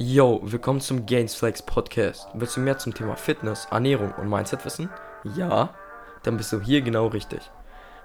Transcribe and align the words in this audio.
Yo, 0.00 0.40
willkommen 0.44 0.80
zum 0.80 1.06
Gainsflex 1.06 1.60
Podcast. 1.60 2.28
Willst 2.32 2.56
du 2.56 2.60
mehr 2.60 2.78
zum 2.78 2.94
Thema 2.94 3.16
Fitness, 3.16 3.66
Ernährung 3.68 4.12
und 4.12 4.28
Mindset 4.28 4.64
wissen? 4.64 4.88
Ja? 5.34 5.74
Dann 6.22 6.36
bist 6.36 6.52
du 6.52 6.60
hier 6.60 6.82
genau 6.82 7.08
richtig. 7.08 7.40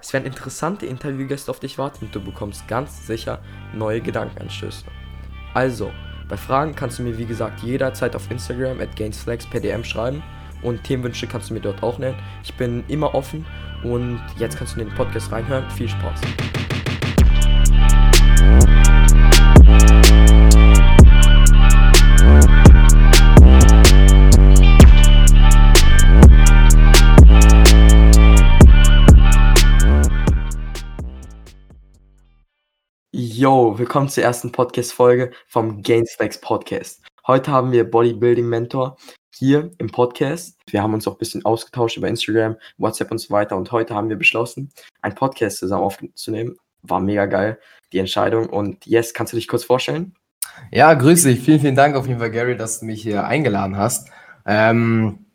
Es 0.02 0.12
werden 0.12 0.26
interessante 0.26 0.88
Interviewgäste 0.88 1.52
auf 1.52 1.60
dich 1.60 1.78
warten 1.78 2.06
und 2.06 2.16
du 2.16 2.20
bekommst 2.20 2.68
ganz 2.68 3.06
sicher 3.06 3.42
neue 3.76 4.02
Gedankenanstöße. 4.02 4.86
Also, 5.54 5.92
bei 6.28 6.36
Fragen 6.36 6.74
kannst 6.74 6.98
du 6.98 7.04
mir 7.04 7.16
wie 7.20 7.28
gesagt 7.28 7.60
jederzeit 7.60 8.16
auf 8.16 8.32
Instagram 8.32 8.82
at 8.82 8.96
Gainsflex 8.96 9.46
per 9.46 9.60
DM 9.60 9.84
schreiben 9.84 10.24
und 10.64 10.84
Themenwünsche 10.84 11.28
kannst 11.28 11.52
du 11.52 11.54
mir 11.54 11.62
dort 11.62 11.84
auch 11.84 12.00
nennen. 12.00 12.18
Ich 12.44 12.56
bin 12.56 12.84
immer 12.88 13.14
offen 13.14 13.46
und 13.84 14.20
jetzt 14.40 14.58
kannst 14.58 14.76
du 14.76 14.82
in 14.82 14.88
den 14.88 14.96
Podcast 14.96 15.32
reinhören. 15.32 15.70
Viel 15.70 15.90
Spaß. 15.90 16.22
Yo, 33.44 33.78
willkommen 33.78 34.08
zur 34.08 34.24
ersten 34.24 34.54
Podcast-Folge 34.54 35.32
vom 35.50 35.82
Gainsflex 35.82 36.40
Podcast. 36.40 37.04
Heute 37.28 37.52
haben 37.52 37.74
wir 37.74 37.84
Bodybuilding 37.84 38.48
Mentor 38.48 38.96
hier 39.36 39.70
im 39.80 39.90
Podcast. 39.90 40.58
Wir 40.70 40.82
haben 40.82 40.94
uns 40.94 41.06
auch 41.10 41.16
ein 41.16 41.18
bisschen 41.18 41.44
ausgetauscht 41.44 41.98
über 41.98 42.08
Instagram, 42.08 42.56
WhatsApp 42.78 43.12
und 43.12 43.18
so 43.18 43.34
weiter. 43.34 43.58
Und 43.58 43.70
heute 43.74 43.96
haben 43.96 44.08
wir 44.08 44.16
beschlossen, 44.16 44.72
einen 45.02 45.16
Podcast 45.16 45.58
zusammen 45.58 45.84
aufzunehmen. 45.84 46.56
War 46.84 47.02
mega 47.02 47.26
geil, 47.26 47.60
die 47.92 47.98
Entscheidung. 47.98 48.48
Und 48.48 48.86
yes, 48.86 49.14
kannst 49.14 49.34
du 49.34 49.36
dich 49.36 49.50
kurz 49.50 49.66
vorstellen? 49.66 50.16
Ja, 50.72 50.94
grüß 50.94 51.24
dich. 51.24 51.42
Vielen, 51.42 51.60
vielen 51.60 51.76
Dank 51.76 51.98
auf 51.98 52.08
jeden 52.08 52.22
Fall, 52.22 52.32
Gary, 52.32 52.56
dass 52.56 52.80
du 52.80 52.86
mich 52.86 53.02
hier 53.02 53.28
eingeladen 53.28 53.76
hast. 53.76 54.08
Ähm, 54.46 55.26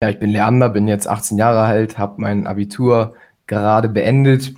ja, 0.00 0.10
ich 0.10 0.20
bin 0.20 0.30
Leander, 0.30 0.68
bin 0.68 0.86
jetzt 0.86 1.08
18 1.08 1.36
Jahre 1.38 1.62
alt, 1.62 1.98
habe 1.98 2.20
mein 2.20 2.46
Abitur 2.46 3.14
gerade 3.48 3.88
beendet 3.88 4.54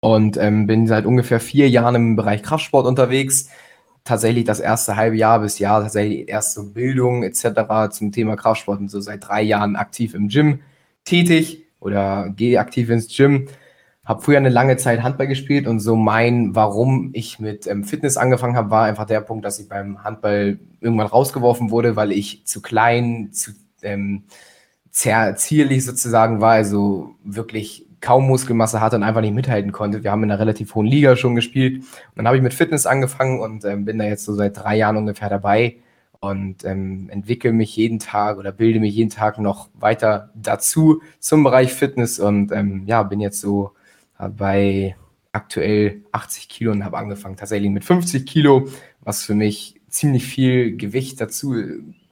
und 0.00 0.36
ähm, 0.38 0.66
bin 0.66 0.86
seit 0.86 1.06
ungefähr 1.06 1.40
vier 1.40 1.68
Jahren 1.68 1.94
im 1.94 2.16
Bereich 2.16 2.42
Kraftsport 2.42 2.86
unterwegs. 2.86 3.50
Tatsächlich 4.04 4.44
das 4.44 4.60
erste 4.60 4.96
halbe 4.96 5.16
Jahr 5.16 5.40
bis 5.40 5.58
Jahr, 5.58 5.82
tatsächlich 5.82 6.28
erste 6.28 6.62
Bildung 6.62 7.22
etc. 7.22 7.90
zum 7.90 8.12
Thema 8.12 8.36
Kraftsport 8.36 8.80
und 8.80 8.90
so 8.90 9.00
seit 9.00 9.28
drei 9.28 9.42
Jahren 9.42 9.76
aktiv 9.76 10.14
im 10.14 10.28
Gym 10.28 10.60
tätig 11.04 11.66
oder 11.80 12.30
gehe 12.30 12.58
aktiv 12.60 12.88
ins 12.90 13.14
Gym. 13.14 13.48
Habe 14.04 14.22
früher 14.22 14.38
eine 14.38 14.48
lange 14.48 14.78
Zeit 14.78 15.02
Handball 15.02 15.28
gespielt 15.28 15.66
und 15.66 15.80
so 15.80 15.94
mein, 15.96 16.54
warum 16.54 17.10
ich 17.12 17.38
mit 17.38 17.66
ähm, 17.66 17.84
Fitness 17.84 18.16
angefangen 18.16 18.56
habe, 18.56 18.70
war 18.70 18.84
einfach 18.84 19.04
der 19.04 19.20
Punkt, 19.20 19.44
dass 19.44 19.60
ich 19.60 19.68
beim 19.68 20.02
Handball 20.02 20.58
irgendwann 20.80 21.06
rausgeworfen 21.06 21.70
wurde, 21.70 21.94
weil 21.96 22.10
ich 22.10 22.46
zu 22.46 22.62
klein, 22.62 23.30
zu 23.32 23.52
ähm, 23.82 24.24
zierlich 24.90 25.84
sozusagen 25.84 26.40
war, 26.40 26.52
also 26.52 27.10
wirklich 27.22 27.89
kaum 28.00 28.26
Muskelmasse 28.26 28.80
hatte 28.80 28.96
und 28.96 29.02
einfach 29.02 29.20
nicht 29.20 29.34
mithalten 29.34 29.72
konnte. 29.72 30.02
Wir 30.02 30.10
haben 30.10 30.22
in 30.22 30.30
einer 30.30 30.40
relativ 30.40 30.74
hohen 30.74 30.86
Liga 30.86 31.16
schon 31.16 31.34
gespielt. 31.34 31.78
Und 31.78 31.86
dann 32.16 32.26
habe 32.26 32.36
ich 32.36 32.42
mit 32.42 32.54
Fitness 32.54 32.86
angefangen 32.86 33.40
und 33.40 33.64
ähm, 33.64 33.84
bin 33.84 33.98
da 33.98 34.04
jetzt 34.04 34.24
so 34.24 34.34
seit 34.34 34.56
drei 34.56 34.76
Jahren 34.76 34.96
ungefähr 34.96 35.28
dabei 35.28 35.76
und 36.20 36.64
ähm, 36.64 37.08
entwickle 37.10 37.52
mich 37.52 37.76
jeden 37.76 37.98
Tag 37.98 38.38
oder 38.38 38.52
bilde 38.52 38.80
mich 38.80 38.94
jeden 38.94 39.10
Tag 39.10 39.38
noch 39.38 39.68
weiter 39.74 40.30
dazu 40.34 41.02
zum 41.18 41.42
Bereich 41.42 41.72
Fitness 41.72 42.18
und 42.18 42.52
ähm, 42.52 42.84
ja, 42.86 43.02
bin 43.02 43.20
jetzt 43.20 43.40
so 43.40 43.72
bei 44.36 44.96
aktuell 45.32 46.02
80 46.12 46.48
Kilo 46.48 46.72
und 46.72 46.84
habe 46.84 46.98
angefangen 46.98 47.36
tatsächlich 47.36 47.70
mit 47.70 47.84
50 47.84 48.26
Kilo, 48.26 48.68
was 49.00 49.24
für 49.24 49.34
mich 49.34 49.80
ziemlich 49.88 50.26
viel 50.26 50.76
Gewicht 50.76 51.20
dazu, 51.20 51.54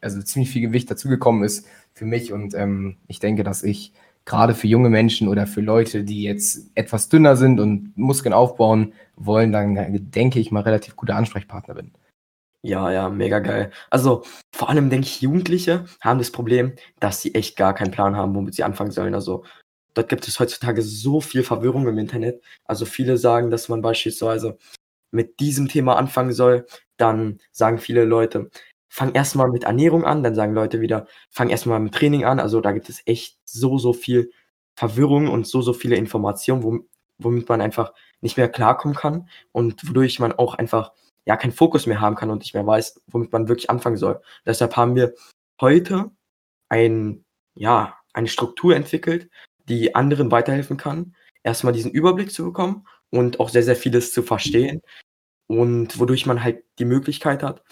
also 0.01 0.23
ziemlich 0.23 0.51
viel 0.51 0.63
Gewicht 0.63 0.91
dazugekommen 0.91 1.45
ist 1.45 1.67
für 1.93 2.07
mich 2.07 2.33
und 2.33 2.55
ähm, 2.55 2.97
ich 3.09 3.21
denke, 3.21 3.43
dass 3.43 3.63
ich 3.63 3.93
gerade 4.29 4.55
für 4.55 4.67
junge 4.67 4.91
Menschen 4.91 5.27
oder 5.27 5.47
für 5.47 5.63
Leute, 5.63 6.05
die 6.05 6.23
jetzt 6.23 6.71
etwas 6.75 7.09
dünner 7.09 7.35
sind 7.35 7.61
und 7.61 7.97
Muskeln 7.97 8.35
aufbauen 8.35 8.93
wollen, 9.17 9.53
dann 9.53 9.75
denke 10.11 10.39
ich 10.39 10.53
mal 10.53 10.63
relativ 10.63 10.97
guter 10.97 11.17
Ansprechpartner 11.17 11.75
bin. 11.75 11.93
Ja, 12.63 12.91
ja, 12.91 13.09
mega 13.09 13.39
geil. 13.39 13.71
Also 13.89 14.25
vor 14.55 14.69
allem 14.69 14.91
denke 14.91 15.07
ich, 15.07 15.23
Jugendliche 15.23 15.87
haben 16.03 16.19
das 16.19 16.31
Problem, 16.31 16.75
dass 17.01 17.23
sie 17.23 17.35
echt 17.35 17.57
gar 17.57 17.73
keinen 17.73 17.91
Plan 17.91 18.17
haben, 18.17 18.35
womit 18.35 18.55
sie 18.55 18.65
anfangen 18.65 18.91
sollen. 18.91 19.15
Also 19.15 19.45
dort 19.95 20.11
gibt 20.11 20.29
es 20.29 20.39
heutzutage 20.39 20.83
so 20.83 21.23
viel 21.23 21.43
Verwirrung 21.43 21.89
im 21.89 21.99
Internet. 21.99 22.43
Also 22.65 22.85
viele 22.85 23.17
sagen, 23.17 23.51
dass 23.51 23.71
man 23.71 23.81
beispielsweise 23.81 24.59
mit 25.11 25.41
diesem 25.41 25.69
Thema 25.69 25.97
anfangen 25.97 26.33
soll. 26.33 26.67
Dann 26.99 27.41
sagen 27.51 27.79
viele 27.79 28.05
Leute, 28.05 28.51
fang 28.89 29.13
erstmal 29.13 29.51
mit 29.51 29.65
Ernährung 29.65 30.05
an, 30.05 30.23
dann 30.23 30.35
sagen 30.35 30.55
Leute 30.55 30.81
wieder, 30.81 31.07
fang 31.31 31.51
erstmal 31.51 31.81
mit 31.81 31.95
Training 31.95 32.25
an. 32.25 32.41
Also 32.41 32.61
da 32.61 32.73
gibt 32.73 32.89
es 32.89 33.03
echt 33.07 33.39
so, 33.45 33.79
so 33.79 33.93
viel 33.93 34.31
Verwirrung 34.75 35.29
und 35.29 35.47
so, 35.47 35.63
so 35.63 35.73
viele 35.73 35.97
Informationen, 35.97 36.87
womit 37.19 37.49
man 37.49 37.61
einfach 37.61 37.93
nicht 38.21 38.37
mehr 38.37 38.49
klarkommen 38.49 38.97
kann 38.97 39.29
und 39.53 39.89
wodurch 39.89 40.19
man 40.21 40.33
auch 40.33 40.55
einfach 40.55 40.93
ja 41.27 41.37
keinen 41.37 41.53
Fokus 41.53 41.87
mehr 41.87 42.01
haben 42.01 42.17
kann 42.17 42.31
und 42.31 42.39
nicht 42.39 42.55
mehr 42.55 42.67
weiß, 42.67 43.03
womit 43.09 43.33
man 43.33 43.49
wirklich 43.49 43.71
anfangen 43.71 43.97
soll. 43.97 44.21
Deshalb 44.47 44.77
haben 44.77 44.95
wir 44.95 45.15
heute 45.61 46.11
ein, 46.69 47.25
ja, 47.55 47.97
eine 48.13 48.29
Struktur 48.29 48.75
entwickelt, 48.75 49.29
die 49.69 49.95
anderen 49.95 50.31
weiterhelfen 50.31 50.77
kann, 50.77 51.15
erstmal 51.43 51.73
diesen 51.73 51.91
Überblick 51.91 52.33
zu 52.33 52.45
bekommen 52.45 52.87
und 53.11 53.41
auch 53.41 53.51
sehr, 53.51 53.63
sehr 53.63 53.77
vieles 53.77 54.13
zu 54.13 54.23
verstehen 54.23 54.81
und 55.47 55.99
wodurch 55.99 56.27
man 56.27 56.43
halt 56.43 56.65
die 56.79 56.85
Möglichkeit 56.85 57.43
hat, 57.43 57.63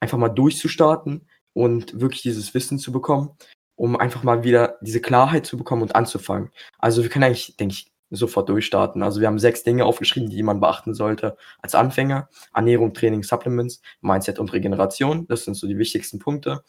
einfach 0.00 0.18
mal 0.18 0.28
durchzustarten 0.28 1.28
und 1.52 2.00
wirklich 2.00 2.22
dieses 2.22 2.54
Wissen 2.54 2.78
zu 2.78 2.92
bekommen, 2.92 3.30
um 3.76 3.96
einfach 3.96 4.22
mal 4.22 4.44
wieder 4.44 4.78
diese 4.80 5.00
Klarheit 5.00 5.46
zu 5.46 5.56
bekommen 5.56 5.82
und 5.82 5.96
anzufangen. 5.96 6.50
Also 6.78 7.02
wir 7.02 7.10
können 7.10 7.24
eigentlich, 7.24 7.56
denke 7.56 7.74
ich, 7.74 7.92
sofort 8.10 8.48
durchstarten. 8.48 9.02
Also 9.02 9.20
wir 9.20 9.26
haben 9.26 9.38
sechs 9.38 9.62
Dinge 9.62 9.84
aufgeschrieben, 9.84 10.30
die 10.30 10.42
man 10.42 10.60
beachten 10.60 10.94
sollte 10.94 11.36
als 11.60 11.74
Anfänger. 11.74 12.28
Ernährung, 12.54 12.94
Training, 12.94 13.22
Supplements, 13.22 13.82
Mindset 14.00 14.38
und 14.38 14.52
Regeneration. 14.52 15.26
Das 15.26 15.44
sind 15.44 15.54
so 15.54 15.66
die 15.66 15.78
wichtigsten 15.78 16.18
Punkte. 16.18 16.62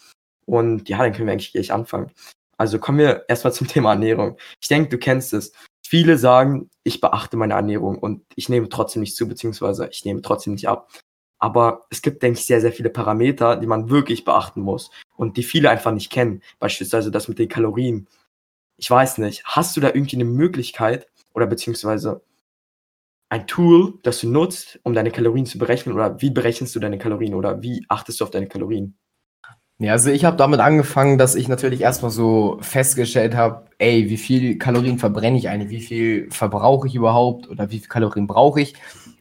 Und 0.46 0.90
ja, 0.90 0.98
dann 0.98 1.14
können 1.14 1.28
wir 1.28 1.34
eigentlich 1.34 1.54
gleich 1.54 1.72
anfangen. 1.72 2.12
Also 2.58 2.80
kommen 2.80 2.98
wir 2.98 3.26
erstmal 3.28 3.54
zum 3.54 3.68
Thema 3.70 3.92
Ernährung. 3.92 4.38
Ich 4.62 4.68
denke, 4.68 4.90
du 4.90 4.98
kennst 4.98 5.34
es. 5.34 5.54
Viele 5.86 6.18
sagen, 6.18 6.70
ich 6.84 7.02
beachte 7.02 7.38
meine 7.38 7.54
Ernährung 7.54 7.98
und 7.98 8.24
ich 8.36 8.50
nehme 8.50 8.70
trotzdem 8.70 9.00
nicht 9.00 9.16
zu, 9.16 9.28
beziehungsweise 9.28 9.88
ich 9.92 10.06
nehme 10.06 10.22
trotzdem 10.22 10.54
nicht 10.54 10.68
ab. 10.68 10.92
Aber 11.40 11.88
es 11.90 12.02
gibt, 12.02 12.22
denke 12.22 12.40
ich, 12.40 12.46
sehr, 12.46 12.62
sehr 12.62 12.74
viele 12.74 12.90
Parameter, 12.90 13.56
die 13.56 13.68
man 13.68 13.90
wirklich 13.90 14.26
beachten 14.26 14.62
muss 14.62 14.92
und 15.16 15.38
die 15.38 15.44
viele 15.44 15.70
einfach 15.70 15.92
nicht 15.92 16.12
kennen. 16.12 16.42
Beispielsweise 16.60 17.12
das 17.12 17.28
mit 17.28 17.40
den 17.40 17.50
Kalorien. 17.50 18.08
Ich 18.78 18.92
weiß 18.92 19.18
nicht, 19.20 19.44
hast 19.46 19.76
du 19.76 19.82
da 19.82 19.88
irgendwie 19.88 20.18
eine 20.18 20.26
Möglichkeit 20.26 21.08
oder 21.34 21.48
beziehungsweise 21.48 22.22
ein 23.30 23.48
Tool, 23.48 24.00
das 24.04 24.22
du 24.22 24.30
nutzt, 24.30 24.80
um 24.84 24.94
deine 24.94 25.12
Kalorien 25.12 25.46
zu 25.46 25.58
berechnen 25.58 25.96
oder 25.96 26.22
wie 26.22 26.32
berechnest 26.32 26.76
du 26.76 26.80
deine 26.80 26.98
Kalorien 26.98 27.36
oder 27.36 27.62
wie 27.62 27.86
achtest 27.88 28.20
du 28.20 28.24
auf 28.24 28.32
deine 28.32 28.48
Kalorien? 28.48 28.98
Ja, 29.82 29.94
also 29.94 30.10
ich 30.10 30.26
habe 30.26 30.36
damit 30.36 30.60
angefangen, 30.60 31.18
dass 31.18 31.36
ich 31.36 31.48
natürlich 31.48 31.82
erstmal 31.82 32.12
so 32.12 32.58
festgestellt 32.60 33.34
habe, 33.34 33.66
ey, 33.78 34.10
wie 34.10 34.18
viel 34.18 34.58
Kalorien 34.58 35.00
verbrenne 35.00 35.38
ich 35.38 35.48
eigentlich, 35.48 35.70
wie 35.70 35.80
viel 35.80 36.32
verbrauche 36.32 36.88
ich 36.88 36.96
überhaupt 36.96 37.48
oder 37.48 37.72
wie 37.72 37.80
viel 37.80 37.88
Kalorien 37.88 38.28
brauche 38.28 38.60
ich. 38.60 38.74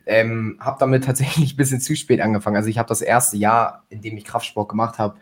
Ähm, 0.09 0.57
habe 0.59 0.79
damit 0.81 1.05
tatsächlich 1.05 1.53
ein 1.55 1.57
bisschen 1.57 1.81
zu 1.81 1.95
spät 1.95 2.21
angefangen. 2.21 2.57
Also 2.57 2.69
ich 2.69 2.79
habe 2.79 2.89
das 2.89 3.03
erste 3.03 3.37
Jahr, 3.37 3.85
in 3.91 4.01
dem 4.01 4.17
ich 4.17 4.25
Kraftsport 4.25 4.69
gemacht 4.69 4.99
habe, 4.99 5.17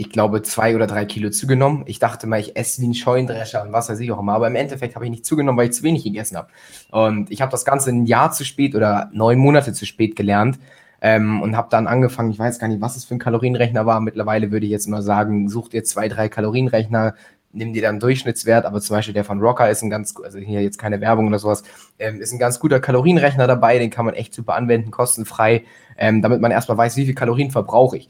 ich 0.00 0.10
glaube, 0.10 0.42
zwei 0.42 0.76
oder 0.76 0.86
drei 0.86 1.04
Kilo 1.06 1.28
zugenommen. 1.30 1.82
Ich 1.86 1.98
dachte 1.98 2.28
mal, 2.28 2.38
ich 2.38 2.56
esse 2.56 2.80
wie 2.80 2.86
ein 2.86 2.94
Scheundrescher 2.94 3.62
und 3.62 3.72
was 3.72 3.88
weiß 3.88 3.98
ich 3.98 4.12
auch 4.12 4.20
immer. 4.20 4.34
Aber 4.34 4.46
im 4.46 4.54
Endeffekt 4.54 4.94
habe 4.94 5.04
ich 5.04 5.10
nicht 5.10 5.26
zugenommen, 5.26 5.58
weil 5.58 5.70
ich 5.70 5.74
zu 5.74 5.82
wenig 5.82 6.04
gegessen 6.04 6.36
habe. 6.36 6.48
Und 6.90 7.32
ich 7.32 7.42
habe 7.42 7.50
das 7.50 7.64
Ganze 7.64 7.90
ein 7.90 8.06
Jahr 8.06 8.30
zu 8.30 8.44
spät 8.44 8.76
oder 8.76 9.10
neun 9.12 9.38
Monate 9.38 9.72
zu 9.72 9.86
spät 9.86 10.14
gelernt. 10.14 10.60
Ähm, 11.00 11.42
und 11.42 11.56
habe 11.56 11.68
dann 11.70 11.88
angefangen, 11.88 12.30
ich 12.30 12.38
weiß 12.38 12.60
gar 12.60 12.68
nicht, 12.68 12.80
was 12.80 12.96
es 12.96 13.04
für 13.04 13.14
ein 13.14 13.18
Kalorienrechner 13.18 13.86
war. 13.86 14.00
Mittlerweile 14.00 14.52
würde 14.52 14.66
ich 14.66 14.72
jetzt 14.72 14.88
mal 14.88 15.02
sagen, 15.02 15.48
such 15.48 15.68
dir 15.68 15.82
zwei, 15.82 16.08
drei 16.08 16.28
Kalorienrechner, 16.28 17.14
nimm 17.52 17.72
dir 17.72 17.82
dann 17.82 18.00
Durchschnittswert, 18.00 18.64
aber 18.64 18.80
zum 18.80 18.96
Beispiel 18.96 19.14
der 19.14 19.24
von 19.24 19.40
Rocker 19.40 19.70
ist 19.70 19.82
ein 19.82 19.90
ganz, 19.90 20.14
also 20.22 20.38
hier 20.38 20.62
jetzt 20.62 20.78
keine 20.78 21.00
Werbung 21.00 21.26
oder 21.28 21.38
sowas, 21.38 21.62
ähm, 21.98 22.20
ist 22.20 22.32
ein 22.32 22.38
ganz 22.38 22.60
guter 22.60 22.80
Kalorienrechner 22.80 23.46
dabei, 23.46 23.78
den 23.78 23.90
kann 23.90 24.04
man 24.04 24.14
echt 24.14 24.34
super 24.34 24.54
anwenden, 24.54 24.90
kostenfrei, 24.90 25.64
ähm, 25.96 26.22
damit 26.22 26.40
man 26.40 26.50
erstmal 26.50 26.78
weiß, 26.78 26.96
wie 26.96 27.06
viel 27.06 27.14
Kalorien 27.14 27.50
verbrauche 27.50 27.96
ich. 27.96 28.08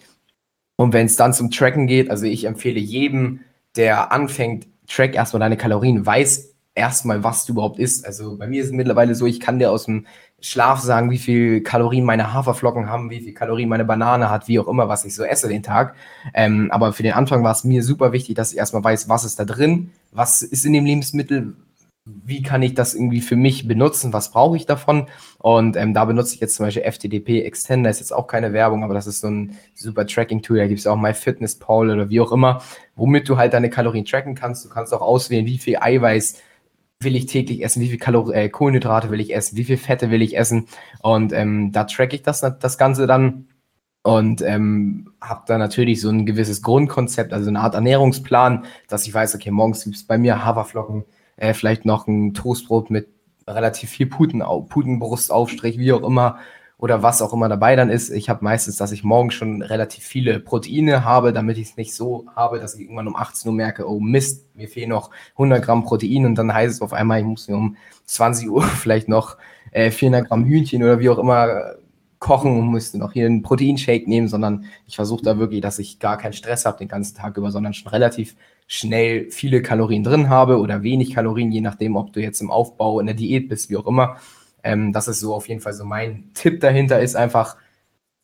Und 0.76 0.93
wenn 0.93 1.06
es 1.06 1.17
dann 1.17 1.32
zum 1.32 1.50
Tracken 1.50 1.87
geht, 1.87 2.11
also 2.11 2.25
ich 2.26 2.44
empfehle 2.44 2.79
jedem, 2.79 3.40
der 3.76 4.12
anfängt, 4.12 4.67
track 4.87 5.14
erstmal 5.14 5.41
deine 5.41 5.56
Kalorien, 5.56 6.05
weiß 6.05 6.55
erstmal, 6.75 7.25
was 7.25 7.44
du 7.44 7.52
überhaupt 7.52 7.79
isst. 7.79 8.06
Also 8.06 8.38
bei 8.38 8.46
mir 8.46 8.61
ist 8.61 8.69
es 8.69 8.73
mittlerweile 8.73 9.14
so, 9.14 9.26
ich 9.26 9.41
kann 9.41 9.58
dir 9.58 9.70
aus 9.70 9.84
dem 9.84 10.06
Schlaf 10.40 10.81
sagen, 10.81 11.11
wie 11.11 11.19
viel 11.19 11.62
Kalorien 11.62 12.05
meine 12.05 12.32
Haferflocken 12.32 12.88
haben, 12.88 13.11
wie 13.11 13.20
viel 13.20 13.35
Kalorien 13.35 13.69
meine 13.69 13.85
Banane 13.85 14.31
hat, 14.31 14.46
wie 14.46 14.61
auch 14.61 14.69
immer, 14.69 14.88
was 14.88 15.05
ich 15.05 15.14
so 15.14 15.25
esse 15.25 15.49
den 15.49 15.64
Tag. 15.64 15.96
Ähm, 16.32 16.70
aber 16.70 16.93
für 16.93 17.02
den 17.02 17.14
Anfang 17.14 17.43
war 17.43 17.52
es 17.52 17.64
mir 17.64 17.82
super 17.82 18.12
wichtig, 18.12 18.37
dass 18.37 18.52
ich 18.52 18.58
erstmal 18.58 18.85
weiß, 18.85 19.08
was 19.08 19.25
ist 19.25 19.40
da 19.40 19.44
drin, 19.44 19.90
was 20.12 20.43
ist 20.43 20.64
in 20.64 20.73
dem 20.73 20.85
Lebensmittel, 20.85 21.56
wie 22.05 22.43
kann 22.43 22.62
ich 22.62 22.75
das 22.75 22.94
irgendwie 22.94 23.20
für 23.20 23.37
mich 23.37 23.67
benutzen, 23.69 24.12
was 24.12 24.31
brauche 24.31 24.56
ich 24.56 24.64
davon? 24.64 25.08
Und 25.38 25.76
ähm, 25.76 25.93
da 25.93 26.05
benutze 26.05 26.35
ich 26.35 26.41
jetzt 26.41 26.55
zum 26.55 26.67
Beispiel 26.67 26.84
FTDP 26.84 27.43
Extender, 27.43 27.91
ist 27.91 28.00
jetzt 28.00 28.12
auch 28.12 28.29
keine 28.29 28.52
Werbung, 28.52 28.84
aber 28.84 28.94
das 28.94 29.06
ist 29.06 29.20
so 29.20 29.29
ein 29.29 29.56
super 29.75 30.06
Tracking-Tool, 30.06 30.58
da 30.58 30.67
gibt 30.69 30.81
es 30.81 30.87
auch 30.87 30.96
MyFitnessPal 30.96 31.91
oder 31.91 32.08
wie 32.08 32.20
auch 32.20 32.32
immer, 32.32 32.62
womit 32.96 33.29
du 33.29 33.37
halt 33.37 33.52
deine 33.52 33.70
Kalorien 33.70 34.05
tracken 34.05 34.34
kannst. 34.34 34.64
Du 34.64 34.69
kannst 34.69 34.94
auch 34.94 35.02
auswählen, 35.02 35.46
wie 35.46 35.58
viel 35.58 35.79
Eiweiß 35.79 36.41
will 37.00 37.16
ich 37.16 37.26
täglich 37.26 37.62
essen, 37.64 37.80
wie 37.80 37.88
viel 37.88 37.98
Kalor 37.98 38.34
äh, 38.34 38.48
Kohlenhydrate 38.48 39.10
will 39.10 39.20
ich 39.20 39.34
essen, 39.34 39.56
wie 39.56 39.64
viel 39.64 39.76
Fette 39.76 40.10
will 40.10 40.22
ich 40.22 40.36
essen. 40.36 40.66
Und 41.00 41.32
ähm, 41.32 41.70
da 41.72 41.84
track 41.84 42.12
ich 42.12 42.22
das, 42.22 42.40
das 42.40 42.78
Ganze 42.78 43.06
dann 43.06 43.48
und 44.02 44.42
ähm, 44.42 45.12
habe 45.20 45.42
da 45.46 45.58
natürlich 45.58 46.00
so 46.00 46.08
ein 46.08 46.26
gewisses 46.26 46.62
Grundkonzept, 46.62 47.32
also 47.32 47.48
eine 47.48 47.60
Art 47.60 47.74
Ernährungsplan, 47.74 48.64
dass 48.88 49.06
ich 49.06 49.14
weiß, 49.14 49.34
okay, 49.34 49.50
morgens 49.50 49.84
gibt 49.84 49.96
es 49.96 50.04
bei 50.04 50.18
mir 50.18 50.44
Haferflocken, 50.44 51.04
äh, 51.36 51.54
vielleicht 51.54 51.84
noch 51.84 52.06
ein 52.06 52.34
Toastbrot 52.34 52.90
mit 52.90 53.08
relativ 53.46 53.90
viel 53.90 54.06
Puten, 54.06 54.42
Putenbrustaufstrich, 54.68 55.78
wie 55.78 55.92
auch 55.92 56.02
immer, 56.02 56.38
oder 56.78 57.02
was 57.02 57.20
auch 57.20 57.32
immer 57.32 57.48
dabei 57.48 57.75
dann 57.75 57.90
ist. 57.90 58.08
Ich 58.10 58.28
habe 58.30 58.44
meistens, 58.44 58.76
dass 58.76 58.92
ich 58.92 59.02
morgens 59.02 59.34
schon 59.34 59.62
relativ 59.62 60.04
viele 60.04 60.38
Proteine 60.38 61.04
habe, 61.04 61.32
damit 61.32 61.58
ich 61.58 61.70
es 61.70 61.76
nicht 61.76 61.92
so 61.92 62.26
habe, 62.36 62.60
dass 62.60 62.76
ich 62.76 62.82
irgendwann 62.82 63.08
um 63.08 63.16
18 63.16 63.50
Uhr 63.50 63.54
merke, 63.54 63.88
oh 63.88 63.98
Mist, 63.98 64.46
mir 64.54 64.69
fehlen 64.69 64.90
noch 64.90 65.10
100 65.32 65.62
Gramm 65.62 65.84
Protein 65.84 66.25
und 66.25 66.36
dann 66.36 66.54
heißt 66.54 66.76
es 66.76 66.80
auf 66.80 66.92
einmal, 66.92 67.19
ich 67.19 67.26
muss 67.26 67.48
mir 67.48 67.56
um 67.56 67.76
20 68.06 68.48
Uhr 68.48 68.62
vielleicht 68.80 69.08
noch 69.08 69.36
äh, 69.72 69.90
400 69.90 70.28
Gramm 70.28 70.44
Hühnchen 70.44 70.82
oder 70.82 71.00
wie 71.00 71.10
auch 71.10 71.19
immer 71.19 71.75
kochen 72.20 72.58
und 72.58 72.66
musste 72.66 72.98
noch 72.98 73.12
hier 73.12 73.26
einen 73.26 73.42
Proteinshake 73.42 74.08
nehmen, 74.08 74.28
sondern 74.28 74.64
ich 74.86 74.96
versuche 74.96 75.22
da 75.22 75.38
wirklich, 75.38 75.60
dass 75.60 75.78
ich 75.78 75.98
gar 75.98 76.16
keinen 76.16 76.32
Stress 76.32 76.64
habe 76.64 76.78
den 76.78 76.88
ganzen 76.88 77.16
Tag 77.16 77.36
über, 77.36 77.50
sondern 77.50 77.74
schon 77.74 77.90
relativ 77.90 78.36
schnell 78.66 79.31
viele 79.31 79.62
Kalorien 79.62 80.04
drin 80.04 80.28
habe 80.28 80.58
oder 80.58 80.82
wenig 80.82 81.14
Kalorien, 81.14 81.52
je 81.52 81.60
nachdem, 81.60 81.96
ob 81.96 82.12
du 82.12 82.20
jetzt 82.20 82.40
im 82.40 82.50
Aufbau, 82.50 83.00
in 83.00 83.06
der 83.06 83.14
Diät 83.14 83.48
bist, 83.48 83.70
wie 83.70 83.76
auch 83.76 83.86
immer. 83.86 84.16
Ähm, 84.69 84.93
das 84.93 85.09
ist 85.09 85.20
so 85.20 85.35
auf 85.35 85.49
jeden 85.49 85.62
Fall 85.62 85.73
so 85.73 85.87
mein 85.87 86.31
Tipp 86.35 86.61
dahinter, 86.61 87.00
ist 87.00 87.17
einfach, 87.17 87.56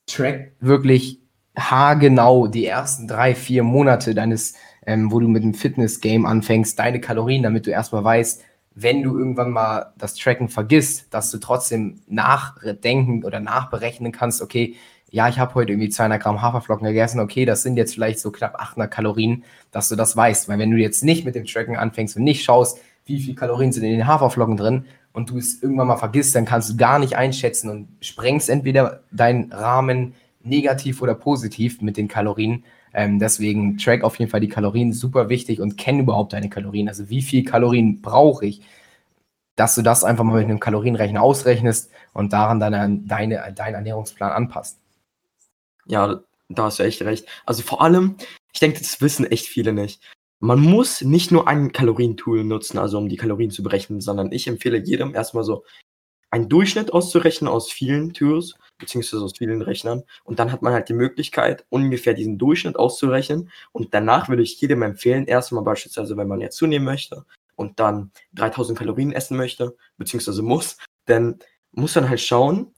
track 0.07 0.53
wirklich 0.61 1.21
haargenau 1.57 2.49
die 2.49 2.67
ersten 2.67 3.09
drei, 3.09 3.35
vier 3.35 3.63
Monate 3.63 4.15
deines, 4.15 4.53
ähm, 4.85 5.11
wo 5.11 5.21
du 5.21 5.29
mit 5.29 5.43
dem 5.43 5.55
Fitness-Game 5.55 6.27
anfängst, 6.27 6.79
deine 6.79 7.01
Kalorien, 7.01 7.43
damit 7.43 7.67
du 7.67 7.71
erstmal 7.71 8.05
weißt, 8.05 8.45
wenn 8.75 9.03
du 9.03 9.17
irgendwann 9.17 9.53
mal 9.53 9.95
das 9.97 10.17
Tracken 10.17 10.51
vergisst, 10.51 11.15
dass 11.15 11.31
du 11.31 11.39
trotzdem 11.39 12.03
nachdenken 12.09 13.25
oder 13.25 13.41
nachberechnen 13.41 14.13
kannst, 14.13 14.43
okay, 14.43 14.75
ja, 15.11 15.29
ich 15.29 15.39
habe 15.39 15.55
heute 15.55 15.73
irgendwie 15.73 15.89
200 15.89 16.21
Gramm 16.21 16.43
Haferflocken 16.43 16.87
gegessen, 16.87 17.21
okay, 17.21 17.47
das 17.47 17.63
sind 17.63 17.79
jetzt 17.79 17.95
vielleicht 17.95 18.19
so 18.19 18.31
knapp 18.33 18.57
800 18.57 18.91
Kalorien, 18.91 19.45
dass 19.71 19.89
du 19.89 19.97
das 19.97 20.15
weißt. 20.15 20.49
Weil 20.49 20.59
wenn 20.59 20.73
du 20.73 20.77
jetzt 20.77 21.05
nicht 21.05 21.25
mit 21.25 21.37
dem 21.37 21.47
Tracken 21.47 21.77
anfängst 21.77 22.17
und 22.17 22.25
nicht 22.25 22.45
schaust, 22.45 22.81
wie 23.07 23.21
viel 23.21 23.35
Kalorien 23.35 23.73
sind 23.73 23.85
in 23.85 23.93
den 23.93 24.07
Haferflocken 24.07 24.57
drin 24.57 24.85
und 25.15 25.31
du 25.31 25.39
es 25.39 25.63
irgendwann 25.63 25.87
mal 25.87 25.97
vergisst, 25.97 26.35
dann 26.35 26.45
kannst 26.45 26.71
du 26.71 26.77
gar 26.77 26.99
nicht 26.99 27.17
einschätzen 27.17 27.71
und 27.71 27.89
sprengst 28.01 28.51
entweder 28.51 29.05
deinen 29.13 29.51
Rahmen 29.53 30.15
negativ 30.43 31.01
oder 31.01 31.15
positiv 31.15 31.81
mit 31.81 31.97
den 31.97 32.09
Kalorien. 32.09 32.65
Ähm, 32.93 33.19
deswegen 33.19 33.79
track 33.79 34.03
auf 34.03 34.19
jeden 34.19 34.31
Fall 34.31 34.41
die 34.41 34.49
Kalorien, 34.49 34.93
super 34.93 35.29
wichtig 35.29 35.61
und 35.61 35.79
kenn 35.79 36.01
überhaupt 36.01 36.33
deine 36.33 36.51
Kalorien. 36.51 36.89
Also 36.89 37.09
wie 37.09 37.23
viel 37.23 37.45
Kalorien 37.45 38.03
brauche 38.03 38.45
ich, 38.45 38.61
dass 39.57 39.77
du 39.77 39.83
das 39.83 40.03
einfach 40.03 40.25
mal 40.25 40.41
mit 40.41 40.51
einem 40.51 40.61
Kalorienrechner 40.61 41.23
ausrechnest 41.23 41.91
und 42.13 42.33
daran 42.33 42.59
dann 42.59 43.07
deine, 43.07 43.53
deinen 43.55 43.75
Ernährungsplan 43.75 44.33
anpasst. 44.33 44.81
Ja, 45.87 46.21
da 46.49 46.65
hast 46.65 46.81
du 46.81 46.83
echt 46.83 47.03
recht. 47.03 47.27
Also 47.47 47.63
vor 47.63 47.83
allem, 47.83 48.17
ich 48.53 48.59
denke, 48.59 48.81
das 48.81 49.01
wissen 49.01 49.27
echt 49.31 49.47
viele 49.47 49.73
nicht. 49.73 50.03
Man 50.41 50.61
muss 50.61 51.01
nicht 51.01 51.31
nur 51.31 51.49
ein 51.49 51.73
Kalorientool 51.73 52.45
nutzen, 52.45 52.79
also 52.79 52.99
um 52.99 53.09
die 53.09 53.17
Kalorien 53.17 53.51
zu 53.51 53.63
berechnen, 53.63 54.01
sondern 54.01 54.33
ich 54.33 54.47
empfehle 54.47 54.79
jedem 54.79 55.15
erstmal 55.15 55.45
so 55.45 55.65
einen 56.31 56.49
Durchschnitt 56.49 56.93
auszurechnen 56.93 57.49
aus 57.49 57.71
vielen 57.71 58.13
Tools, 58.13 58.55
beziehungsweise 58.79 59.23
aus 59.23 59.39
vielen 59.39 59.63
Rechnern. 59.63 60.03
Und 60.25 60.41
dann 60.41 60.51
hat 60.51 60.63
man 60.63 60.73
halt 60.73 60.89
die 60.89 60.95
Möglichkeit, 60.95 61.65
ungefähr 61.69 62.13
diesen 62.13 62.39
Durchschnitt 62.39 62.77
auszurechnen. 62.77 63.51
Und 63.71 63.95
danach 63.95 64.29
würde 64.29 64.43
ich 64.43 64.61
jedem 64.61 64.83
empfehlen, 64.83 65.27
erstmal 65.27 65.63
beispielsweise, 65.63 66.17
wenn 66.17 66.27
man 66.29 66.41
jetzt 66.41 66.57
zunehmen 66.57 66.85
möchte 66.85 67.25
und 67.55 67.79
dann 67.79 68.11
3000 68.33 68.77
Kalorien 68.77 69.13
essen 69.13 69.37
möchte, 69.37 69.77
beziehungsweise 69.97 70.43
muss, 70.43 70.77
dann 71.07 71.39
muss 71.71 71.95
man 71.95 72.09
halt 72.09 72.21
schauen, 72.21 72.75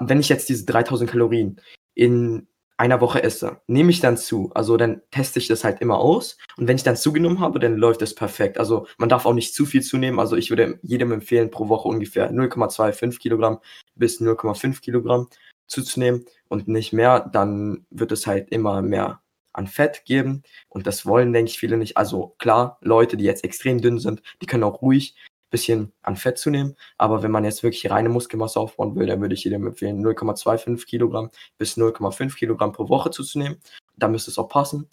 wenn 0.00 0.20
ich 0.20 0.30
jetzt 0.30 0.48
diese 0.48 0.64
3000 0.64 1.10
Kalorien 1.10 1.60
in 1.94 2.48
einer 2.78 3.00
Woche 3.00 3.22
esse, 3.22 3.60
nehme 3.66 3.90
ich 3.90 4.00
dann 4.00 4.16
zu. 4.16 4.50
Also 4.54 4.76
dann 4.76 5.00
teste 5.10 5.38
ich 5.38 5.48
das 5.48 5.64
halt 5.64 5.80
immer 5.80 5.98
aus. 5.98 6.36
Und 6.56 6.68
wenn 6.68 6.76
ich 6.76 6.82
dann 6.82 6.96
zugenommen 6.96 7.40
habe, 7.40 7.58
dann 7.58 7.76
läuft 7.76 8.02
das 8.02 8.14
perfekt. 8.14 8.58
Also 8.58 8.86
man 8.98 9.08
darf 9.08 9.26
auch 9.26 9.32
nicht 9.32 9.54
zu 9.54 9.64
viel 9.66 9.82
zunehmen. 9.82 10.20
Also 10.20 10.36
ich 10.36 10.50
würde 10.50 10.78
jedem 10.82 11.12
empfehlen, 11.12 11.50
pro 11.50 11.68
Woche 11.68 11.88
ungefähr 11.88 12.30
0,25 12.30 13.18
Kilogramm 13.18 13.58
bis 13.94 14.20
0,5 14.20 14.80
Kilogramm 14.80 15.28
zuzunehmen 15.66 16.26
und 16.48 16.68
nicht 16.68 16.92
mehr. 16.92 17.20
Dann 17.32 17.86
wird 17.90 18.12
es 18.12 18.26
halt 18.26 18.50
immer 18.50 18.82
mehr 18.82 19.20
an 19.54 19.66
Fett 19.66 20.04
geben. 20.04 20.42
Und 20.68 20.86
das 20.86 21.06
wollen, 21.06 21.32
denke 21.32 21.50
ich, 21.50 21.58
viele 21.58 21.78
nicht. 21.78 21.96
Also 21.96 22.34
klar, 22.38 22.78
Leute, 22.82 23.16
die 23.16 23.24
jetzt 23.24 23.42
extrem 23.42 23.80
dünn 23.80 23.98
sind, 23.98 24.22
die 24.42 24.46
können 24.46 24.64
auch 24.64 24.82
ruhig 24.82 25.16
bisschen 25.50 25.92
an 26.02 26.16
Fett 26.16 26.38
zu 26.38 26.50
nehmen. 26.50 26.76
Aber 26.98 27.22
wenn 27.22 27.30
man 27.30 27.44
jetzt 27.44 27.62
wirklich 27.62 27.90
reine 27.90 28.08
Muskelmasse 28.08 28.60
aufbauen 28.60 28.96
will, 28.96 29.06
dann 29.06 29.20
würde 29.20 29.34
ich 29.34 29.44
jedem 29.44 29.66
empfehlen, 29.66 30.04
0,25 30.04 30.86
Kilogramm 30.86 31.30
bis 31.58 31.76
0,5 31.76 32.36
Kilogramm 32.36 32.72
pro 32.72 32.88
Woche 32.88 33.10
zuzunehmen. 33.10 33.58
Da 33.96 34.08
müsste 34.08 34.30
es 34.30 34.38
auch 34.38 34.48
passen. 34.48 34.88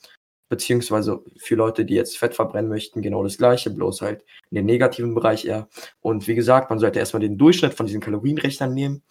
Beziehungsweise 0.50 1.24
für 1.38 1.56
Leute, 1.56 1.86
die 1.86 1.96
jetzt 1.96 2.18
Fett 2.18 2.36
verbrennen 2.36 2.70
möchten, 2.70 3.02
genau 3.02 3.24
das 3.24 3.38
gleiche, 3.38 3.72
bloß 3.72 4.02
halt 4.02 4.24
in 4.52 4.56
den 4.56 4.66
negativen 4.66 5.16
Bereich 5.16 5.46
eher. 5.46 5.68
Und 6.02 6.28
wie 6.28 6.36
gesagt, 6.36 6.70
man 6.70 6.80
sollte 6.80 7.00
erstmal 7.00 7.22
den 7.22 7.38
Durchschnitt 7.38 7.74
von 7.74 7.88
diesen 7.88 8.02
Kalorienrechnern 8.02 8.74
nehmen 8.74 9.02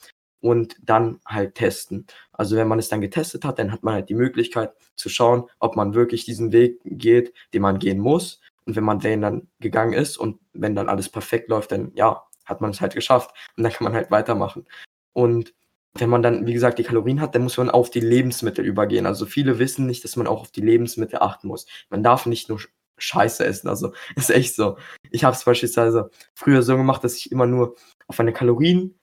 und 0.40 0.76
dann 0.82 1.20
halt 1.26 1.54
testen. 1.54 2.06
Also 2.32 2.56
wenn 2.56 2.68
man 2.68 2.78
es 2.78 2.88
dann 2.88 3.00
getestet 3.00 3.44
hat, 3.44 3.58
dann 3.58 3.72
hat 3.72 3.82
man 3.82 3.94
halt 3.94 4.08
die 4.08 4.14
Möglichkeit 4.14 4.72
zu 4.94 5.08
schauen, 5.08 5.44
ob 5.58 5.74
man 5.74 5.94
wirklich 5.94 6.24
diesen 6.24 6.52
Weg 6.52 6.78
geht, 6.84 7.32
den 7.54 7.62
man 7.62 7.78
gehen 7.78 7.98
muss 7.98 8.40
und 8.66 8.76
wenn 8.76 8.84
man 8.84 9.00
den 9.00 9.20
dann 9.20 9.48
gegangen 9.60 9.92
ist 9.92 10.16
und 10.16 10.38
wenn 10.52 10.74
dann 10.74 10.88
alles 10.88 11.08
perfekt 11.08 11.48
läuft, 11.48 11.72
dann 11.72 11.92
ja, 11.94 12.22
hat 12.44 12.60
man 12.60 12.70
es 12.70 12.80
halt 12.80 12.94
geschafft. 12.94 13.34
Und 13.56 13.64
dann 13.64 13.72
kann 13.72 13.84
man 13.84 13.94
halt 13.94 14.10
weitermachen. 14.10 14.66
Und 15.12 15.54
wenn 15.94 16.08
man 16.08 16.22
dann, 16.22 16.46
wie 16.46 16.52
gesagt, 16.52 16.78
die 16.78 16.84
Kalorien 16.84 17.20
hat, 17.20 17.34
dann 17.34 17.42
muss 17.42 17.58
man 17.58 17.70
auf 17.70 17.90
die 17.90 18.00
Lebensmittel 18.00 18.64
übergehen. 18.64 19.06
Also 19.06 19.26
viele 19.26 19.58
wissen 19.58 19.86
nicht, 19.86 20.04
dass 20.04 20.16
man 20.16 20.26
auch 20.26 20.40
auf 20.40 20.50
die 20.50 20.62
Lebensmittel 20.62 21.18
achten 21.20 21.48
muss. 21.48 21.66
Man 21.90 22.02
darf 22.02 22.26
nicht 22.26 22.48
nur 22.48 22.60
Scheiße 22.98 23.44
essen. 23.44 23.68
Also 23.68 23.92
ist 24.16 24.30
echt 24.30 24.54
so. 24.54 24.76
Ich 25.10 25.24
habe 25.24 25.36
es 25.36 25.44
beispielsweise 25.44 26.10
früher 26.34 26.62
so 26.62 26.76
gemacht, 26.76 27.04
dass 27.04 27.16
ich 27.16 27.30
immer 27.30 27.46
nur 27.46 27.76
auf 28.06 28.18
meine 28.18 28.32
Kalorien 28.32 28.98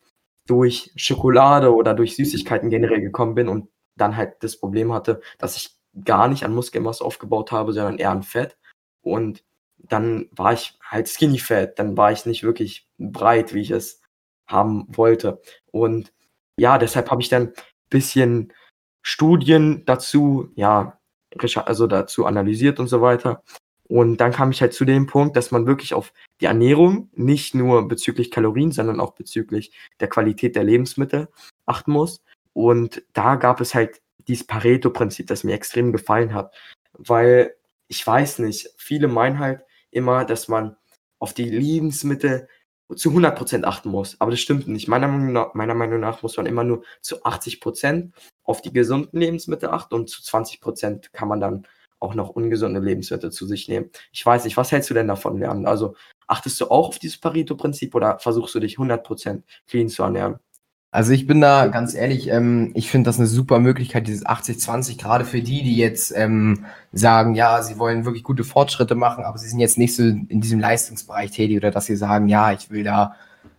durch 0.47 0.91
Schokolade 0.95 1.73
oder 1.75 1.93
durch 1.93 2.15
Süßigkeiten 2.15 2.69
generell 2.71 3.01
gekommen 3.01 3.35
bin 3.35 3.49
und 3.49 3.69
dann 3.95 4.17
halt 4.17 4.37
das 4.41 4.57
Problem 4.57 4.93
hatte, 4.93 5.21
dass 5.37 5.57
ich 5.57 5.77
gar 6.03 6.27
nicht 6.27 6.43
an 6.43 6.55
Muskelmasse 6.55 7.03
aufgebaut 7.03 7.51
habe, 7.51 7.73
sondern 7.73 7.97
eher 7.97 8.11
an 8.11 8.23
Fett. 8.23 8.57
Und 9.01 9.43
dann 9.79 10.27
war 10.31 10.53
ich 10.53 10.77
halt 10.83 11.07
skinny 11.07 11.39
fat, 11.39 11.79
dann 11.79 11.97
war 11.97 12.11
ich 12.11 12.25
nicht 12.25 12.43
wirklich 12.43 12.87
breit, 12.97 13.53
wie 13.53 13.61
ich 13.61 13.71
es 13.71 14.01
haben 14.47 14.85
wollte. 14.89 15.41
Und 15.71 16.11
ja, 16.57 16.77
deshalb 16.77 17.09
habe 17.11 17.21
ich 17.21 17.29
dann 17.29 17.47
ein 17.47 17.53
bisschen 17.89 18.53
Studien 19.01 19.83
dazu, 19.85 20.51
ja, 20.55 20.99
also 21.65 21.87
dazu 21.87 22.25
analysiert 22.25 22.79
und 22.79 22.87
so 22.87 23.01
weiter. 23.01 23.43
Und 23.87 24.17
dann 24.17 24.31
kam 24.31 24.51
ich 24.51 24.61
halt 24.61 24.73
zu 24.73 24.85
dem 24.85 25.07
Punkt, 25.07 25.35
dass 25.35 25.51
man 25.51 25.65
wirklich 25.65 25.93
auf 25.95 26.13
die 26.41 26.45
Ernährung, 26.45 27.09
nicht 27.13 27.55
nur 27.55 27.87
bezüglich 27.87 28.29
Kalorien, 28.29 28.71
sondern 28.71 28.99
auch 28.99 29.13
bezüglich 29.13 29.71
der 29.99 30.09
Qualität 30.09 30.55
der 30.55 30.63
Lebensmittel 30.63 31.27
achten 31.65 31.91
muss. 31.91 32.21
Und 32.53 33.03
da 33.13 33.35
gab 33.35 33.61
es 33.61 33.73
halt 33.73 34.01
dieses 34.27 34.45
Pareto-Prinzip, 34.45 35.25
das 35.27 35.43
mir 35.43 35.53
extrem 35.53 35.91
gefallen 35.91 36.33
hat. 36.33 36.53
Weil 36.93 37.55
ich 37.87 38.05
weiß 38.05 38.39
nicht, 38.39 38.69
viele 38.77 39.07
meinen 39.07 39.39
halt, 39.39 39.63
immer, 39.91 40.25
dass 40.25 40.47
man 40.47 40.75
auf 41.19 41.33
die 41.33 41.49
Lebensmittel 41.49 42.47
zu 42.95 43.11
100% 43.11 43.65
achten 43.65 43.89
muss. 43.89 44.19
Aber 44.19 44.31
das 44.31 44.39
stimmt 44.39 44.67
nicht. 44.67 44.87
Meiner 44.87 45.07
Meinung, 45.07 45.33
nach, 45.33 45.53
meiner 45.53 45.75
Meinung 45.75 45.99
nach 45.99 46.23
muss 46.23 46.37
man 46.37 46.45
immer 46.45 46.63
nur 46.63 46.83
zu 47.01 47.23
80% 47.23 48.11
auf 48.43 48.61
die 48.61 48.73
gesunden 48.73 49.19
Lebensmittel 49.19 49.69
achten 49.69 49.95
und 49.95 50.09
zu 50.09 50.21
20% 50.21 51.11
kann 51.11 51.27
man 51.27 51.39
dann 51.39 51.67
auch 51.99 52.15
noch 52.15 52.29
ungesunde 52.29 52.79
Lebensmittel 52.79 53.31
zu 53.31 53.45
sich 53.45 53.67
nehmen. 53.67 53.91
Ich 54.11 54.25
weiß 54.25 54.45
nicht, 54.45 54.57
was 54.57 54.71
hältst 54.71 54.89
du 54.89 54.93
denn 54.93 55.07
davon, 55.07 55.37
Lernen? 55.37 55.67
Also 55.67 55.95
achtest 56.27 56.59
du 56.61 56.71
auch 56.71 56.87
auf 56.87 56.99
dieses 56.99 57.19
Pareto-Prinzip 57.19 57.93
oder 57.93 58.19
versuchst 58.19 58.55
du 58.55 58.59
dich 58.59 58.77
100% 58.77 59.43
clean 59.67 59.89
zu 59.89 60.03
ernähren? 60.03 60.39
Also 60.91 61.13
ich 61.13 61.27
bin 61.27 61.39
da 61.39 61.67
ganz 61.67 61.93
ehrlich, 61.93 62.29
ähm, 62.29 62.71
ich 62.73 62.89
finde 62.89 63.09
das 63.09 63.19
eine 63.19 63.27
super 63.27 63.59
Möglichkeit, 63.59 64.07
dieses 64.07 64.25
80-20, 64.25 64.97
gerade 64.97 65.23
für 65.23 65.41
die, 65.41 65.61
die 65.61 65.77
jetzt 65.77 66.11
ähm, 66.15 66.65
sagen, 66.91 67.35
ja, 67.35 67.61
sie 67.61 67.77
wollen 67.77 68.05
wirklich 68.05 68.23
gute 68.23 68.43
Fortschritte 68.43 68.95
machen, 68.95 69.23
aber 69.23 69.37
sie 69.37 69.47
sind 69.47 69.59
jetzt 69.59 69.77
nicht 69.77 69.95
so 69.95 70.01
in 70.03 70.41
diesem 70.41 70.59
Leistungsbereich 70.59 71.29
tätig 71.29 71.57
oder 71.57 71.69
dass 71.69 71.85
sie 71.85 71.95
sagen, 71.95 72.27
ja, 72.27 72.51
ich 72.53 72.71
will 72.71 72.83
da 72.83 73.15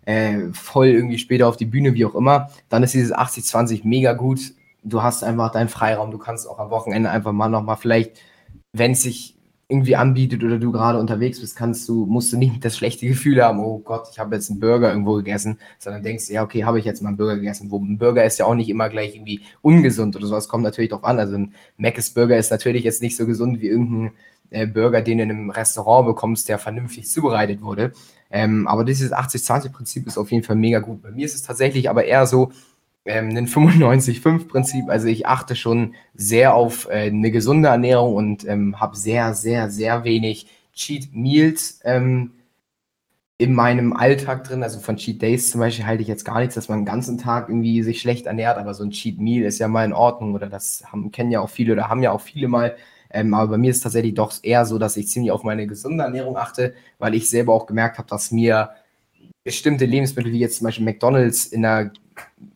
äh, 0.07 0.49
voll 0.53 0.89
irgendwie 0.89 1.19
später 1.19 1.47
auf 1.47 1.57
die 1.57 1.67
Bühne, 1.67 1.95
wie 1.95 2.05
auch 2.05 2.17
immer, 2.17 2.51
dann 2.69 2.83
ist 2.83 2.95
dieses 2.95 3.15
80-20 3.15 3.83
mega 3.85 4.13
gut. 4.15 4.41
Du 4.83 5.03
hast 5.03 5.23
einfach 5.23 5.53
deinen 5.53 5.69
Freiraum, 5.69 6.11
du 6.11 6.19
kannst 6.19 6.49
auch 6.49 6.59
am 6.59 6.71
Wochenende 6.71 7.11
einfach 7.11 7.33
mal 7.33 7.49
nochmal 7.49 7.77
vielleicht, 7.77 8.19
wenn 8.73 8.93
es 8.93 9.03
sich 9.03 9.37
irgendwie 9.71 9.97
anbietet 9.97 10.43
oder 10.43 10.59
du 10.59 10.73
gerade 10.73 10.99
unterwegs 10.99 11.41
bist, 11.41 11.57
kannst 11.57 11.89
du, 11.89 12.05
musst 12.07 12.33
du 12.33 12.37
nicht 12.37 12.65
das 12.65 12.77
schlechte 12.77 13.07
Gefühl 13.07 13.43
haben, 13.43 13.61
oh 13.61 13.79
Gott, 13.79 14.09
ich 14.11 14.19
habe 14.19 14.35
jetzt 14.35 14.51
einen 14.51 14.61
Burger 14.61 14.91
irgendwo 14.91 15.15
gegessen, 15.15 15.59
sondern 15.79 16.03
denkst, 16.03 16.29
ja, 16.29 16.43
okay, 16.43 16.65
habe 16.65 16.79
ich 16.79 16.85
jetzt 16.85 17.03
mal 17.03 17.09
einen 17.09 17.17
Burger 17.17 17.37
gegessen. 17.37 17.71
Wo 17.71 17.79
ein 17.79 17.99
Burger 17.99 18.25
ist 18.25 18.39
ja 18.39 18.47
auch 18.47 18.55
nicht 18.55 18.69
immer 18.69 18.89
gleich 18.89 19.15
irgendwie 19.15 19.43
ungesund 19.63 20.17
oder 20.17 20.27
sowas, 20.27 20.49
kommt 20.49 20.65
natürlich 20.65 20.91
drauf 20.91 21.05
an. 21.05 21.19
Also 21.19 21.37
ein 21.37 21.55
Mc's 21.79 22.11
Burger 22.11 22.37
ist 22.37 22.51
natürlich 22.51 22.85
jetzt 22.85 23.03
nicht 23.03 23.17
so 23.17 23.27
gesund 23.27 23.61
wie 23.61 23.69
irgendein 23.69 24.13
äh, 24.51 24.67
Burger, 24.67 25.03
den 25.03 25.19
du 25.19 25.25
in 25.25 25.31
einem 25.31 25.51
Restaurant 25.51 26.07
bekommst, 26.07 26.49
der 26.49 26.59
vernünftig 26.59 27.09
zubereitet 27.09 27.63
wurde. 27.63 27.93
Ähm, 28.31 28.69
aber 28.69 28.85
dieses 28.85 29.13
80-20-Prinzip 29.13 30.07
ist 30.07 30.19
auf 30.19 30.31
jeden 30.31 30.45
Fall 30.45 30.57
mega 30.57 30.81
gut. 30.81 31.03
Bei 31.03 31.11
mir 31.11 31.27
ist 31.27 31.35
es 31.35 31.43
tatsächlich 31.43 31.91
aber 31.91 32.05
eher 32.05 32.27
so, 32.27 32.53
ähm, 33.05 33.37
ein 33.37 33.47
95-5-Prinzip. 33.47 34.89
Also 34.89 35.07
ich 35.07 35.27
achte 35.27 35.57
schon 35.57 35.95
sehr 36.15 36.55
auf 36.55 36.89
äh, 36.89 37.07
eine 37.07 37.31
gesunde 37.31 37.69
Ernährung 37.69 38.15
und 38.15 38.47
ähm, 38.47 38.81
habe 38.81 38.97
sehr, 38.97 39.35
sehr, 39.35 39.71
sehr 39.71 40.05
wenig 40.05 40.47
Cheat 40.73 41.15
Meals 41.15 41.81
ähm, 41.85 42.33
in 43.39 43.55
meinem 43.55 43.95
Alltag 43.95 44.45
drin. 44.45 44.63
Also 44.63 44.81
von 44.81 44.97
Cheat 44.97 45.23
Days 45.23 45.51
zum 45.51 45.61
Beispiel 45.61 45.87
halte 45.87 46.03
ich 46.03 46.09
jetzt 46.09 46.25
gar 46.25 46.41
nichts, 46.41 46.55
dass 46.55 46.69
man 46.69 46.81
den 46.81 46.85
ganzen 46.85 47.19
Tag 47.19 47.49
irgendwie 47.49 47.83
sich 47.83 48.01
schlecht 48.01 48.27
ernährt, 48.27 48.59
aber 48.59 48.75
so 48.75 48.85
ein 48.85 48.91
Cheat 48.91 49.19
Meal 49.19 49.45
ist 49.45 49.59
ja 49.59 49.69
mal 49.69 49.85
in 49.85 49.93
Ordnung 49.93 50.35
oder 50.35 50.49
das 50.49 50.85
haben, 50.93 51.11
kennen 51.11 51.31
ja 51.31 51.41
auch 51.41 51.51
viele 51.51 51.73
oder 51.73 51.89
haben 51.89 52.03
ja 52.03 52.13
auch 52.13 52.21
viele 52.21 52.49
mal. 52.49 52.77
Ähm, 53.13 53.35
aber 53.35 53.53
bei 53.53 53.59
mir 53.59 53.71
ist 53.71 53.81
tatsächlich 53.81 54.15
doch 54.15 54.33
eher 54.43 54.67
so, 54.67 54.79
dass 54.79 54.97
ich 54.97 55.09
ziemlich 55.09 55.33
auf 55.33 55.43
meine 55.43 55.67
gesunde 55.67 56.05
Ernährung 56.05 56.37
achte, 56.37 56.75
weil 56.99 57.15
ich 57.15 57.29
selber 57.29 57.55
auch 57.55 57.67
gemerkt 57.67 57.99
habe, 57.99 58.09
dass 58.09 58.31
mir 58.31 58.71
bestimmte 59.43 59.87
Lebensmittel 59.87 60.33
wie 60.33 60.39
jetzt 60.39 60.59
zum 60.59 60.67
Beispiel 60.67 60.85
McDonalds 60.85 61.47
in 61.47 61.63
der 61.63 61.93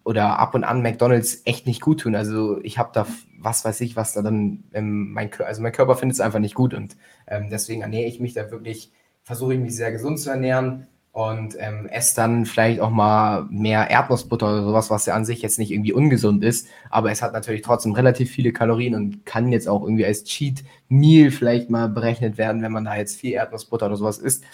oder 0.05 0.39
ab 0.39 0.55
und 0.55 0.65
an 0.65 0.83
McDonalds 0.83 1.43
echt 1.45 1.67
nicht 1.67 1.81
gut 1.81 2.01
tun. 2.01 2.15
Also 2.15 2.61
ich 2.63 2.79
habe 2.79 2.91
da, 2.93 3.07
was 3.39 3.65
weiß 3.65 3.81
ich, 3.83 3.97
was 3.97 4.13
da 4.13 4.23
dann, 4.23 4.65
ähm, 4.73 5.13
mein, 5.13 5.31
also 5.45 5.63
mein 5.63 5.73
Körper 5.73 5.97
findet 5.97 6.15
es 6.15 6.21
einfach 6.21 6.39
nicht 6.39 6.55
gut 6.55 6.75
und 6.75 6.97
ähm, 7.27 7.49
deswegen 7.51 7.83
ernähre 7.83 8.09
ich 8.09 8.21
mich 8.21 8.35
da 8.35 8.51
wirklich, 8.51 8.93
versuche 9.23 9.55
ich 9.55 9.61
mich 9.61 9.75
sehr 9.75 9.93
gesund 9.93 10.21
zu 10.21 10.31
ernähren 10.31 10.87
und 11.15 11.57
ähm, 11.61 11.87
esse 11.91 12.17
dann 12.17 12.45
vielleicht 12.45 12.81
auch 12.81 12.91
mal 12.91 13.47
mehr 13.49 13.89
Erdnussbutter 13.89 14.47
oder 14.47 14.65
sowas, 14.65 14.91
was 14.91 15.07
ja 15.07 15.15
an 15.15 15.25
sich 15.25 15.43
jetzt 15.43 15.61
nicht 15.61 15.71
irgendwie 15.71 15.93
ungesund 15.93 16.43
ist, 16.43 16.67
aber 16.91 17.13
es 17.13 17.23
hat 17.23 17.33
natürlich 17.33 17.63
trotzdem 17.63 17.93
relativ 17.93 18.33
viele 18.33 18.53
Kalorien 18.53 18.97
und 18.97 19.25
kann 19.25 19.53
jetzt 19.53 19.69
auch 19.69 19.85
irgendwie 19.85 20.05
als 20.05 20.25
Cheat 20.25 20.65
Meal 20.89 21.31
vielleicht 21.31 21.71
mal 21.71 21.89
berechnet 21.89 22.37
werden, 22.37 22.63
wenn 22.63 22.73
man 22.73 22.85
da 22.85 22.97
jetzt 22.97 23.17
viel 23.17 23.33
Erdnussbutter 23.33 23.87
oder 23.87 23.97
sowas 23.97 24.19
isst. 24.19 24.45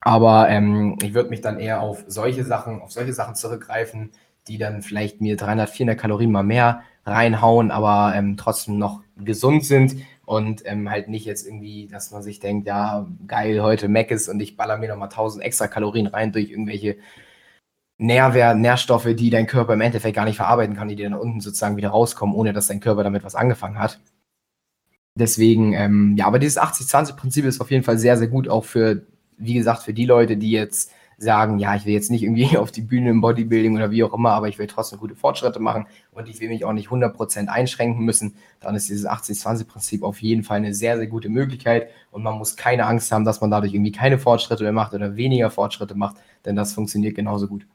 Aber 0.00 0.48
ähm, 0.48 0.98
ich 1.02 1.14
würde 1.14 1.30
mich 1.30 1.40
dann 1.40 1.58
eher 1.58 1.80
auf 1.80 2.04
solche 2.06 2.44
Sachen, 2.44 2.80
auf 2.80 2.92
solche 2.92 3.12
Sachen 3.12 3.34
zurückgreifen, 3.34 4.10
die 4.48 4.58
dann 4.58 4.82
vielleicht 4.82 5.20
mir 5.20 5.36
300, 5.36 5.70
400 5.70 5.98
Kalorien 5.98 6.30
mal 6.30 6.42
mehr 6.42 6.82
reinhauen, 7.04 7.70
aber 7.70 8.14
ähm, 8.16 8.36
trotzdem 8.36 8.78
noch 8.78 9.02
gesund 9.16 9.64
sind 9.64 9.96
und 10.24 10.62
ähm, 10.66 10.90
halt 10.90 11.08
nicht 11.08 11.24
jetzt 11.24 11.46
irgendwie, 11.46 11.86
dass 11.86 12.10
man 12.10 12.22
sich 12.22 12.40
denkt, 12.40 12.66
ja, 12.66 13.06
geil, 13.26 13.62
heute 13.62 13.88
Mac 13.88 14.10
ist 14.10 14.28
und 14.28 14.40
ich 14.40 14.56
baller 14.56 14.76
mir 14.76 14.88
nochmal 14.88 15.08
1000 15.08 15.44
extra 15.44 15.68
Kalorien 15.68 16.08
rein 16.08 16.32
durch 16.32 16.50
irgendwelche 16.50 16.96
Nährwert, 17.98 18.58
Nährstoffe, 18.58 19.08
die 19.14 19.30
dein 19.30 19.46
Körper 19.46 19.72
im 19.72 19.80
Endeffekt 19.80 20.16
gar 20.16 20.26
nicht 20.26 20.36
verarbeiten 20.36 20.76
kann, 20.76 20.88
die 20.88 20.96
dann 20.96 21.14
unten 21.14 21.40
sozusagen 21.40 21.76
wieder 21.76 21.90
rauskommen, 21.90 22.34
ohne 22.34 22.52
dass 22.52 22.66
dein 22.66 22.80
Körper 22.80 23.04
damit 23.04 23.24
was 23.24 23.34
angefangen 23.34 23.78
hat. 23.78 24.00
Deswegen, 25.18 25.72
ähm, 25.72 26.14
ja, 26.18 26.26
aber 26.26 26.38
dieses 26.38 26.60
80-20-Prinzip 26.60 27.46
ist 27.46 27.60
auf 27.60 27.70
jeden 27.70 27.84
Fall 27.84 27.98
sehr, 27.98 28.18
sehr 28.18 28.28
gut, 28.28 28.48
auch 28.48 28.66
für, 28.66 29.06
wie 29.38 29.54
gesagt, 29.54 29.82
für 29.82 29.94
die 29.94 30.04
Leute, 30.04 30.36
die 30.36 30.50
jetzt 30.50 30.92
sagen, 31.18 31.58
ja, 31.58 31.74
ich 31.74 31.86
will 31.86 31.94
jetzt 31.94 32.10
nicht 32.10 32.22
irgendwie 32.22 32.56
auf 32.58 32.70
die 32.70 32.82
Bühne 32.82 33.10
im 33.10 33.20
Bodybuilding 33.20 33.76
oder 33.76 33.90
wie 33.90 34.04
auch 34.04 34.12
immer, 34.12 34.32
aber 34.32 34.48
ich 34.48 34.58
will 34.58 34.66
trotzdem 34.66 34.98
gute 34.98 35.16
Fortschritte 35.16 35.60
machen 35.60 35.86
und 36.12 36.28
ich 36.28 36.40
will 36.40 36.48
mich 36.48 36.64
auch 36.64 36.72
nicht 36.72 36.88
100% 36.88 37.48
einschränken 37.48 38.04
müssen, 38.04 38.36
dann 38.60 38.74
ist 38.74 38.88
dieses 38.88 39.06
80-20-Prinzip 39.06 40.02
auf 40.02 40.20
jeden 40.20 40.42
Fall 40.42 40.58
eine 40.58 40.74
sehr, 40.74 40.96
sehr 40.96 41.06
gute 41.06 41.28
Möglichkeit 41.28 41.88
und 42.10 42.22
man 42.22 42.36
muss 42.36 42.56
keine 42.56 42.86
Angst 42.86 43.10
haben, 43.12 43.24
dass 43.24 43.40
man 43.40 43.50
dadurch 43.50 43.72
irgendwie 43.74 43.92
keine 43.92 44.18
Fortschritte 44.18 44.62
mehr 44.62 44.72
macht 44.72 44.94
oder 44.94 45.16
weniger 45.16 45.50
Fortschritte 45.50 45.94
macht, 45.94 46.16
denn 46.44 46.56
das 46.56 46.74
funktioniert 46.74 47.14
genauso 47.14 47.48
gut. 47.48 47.66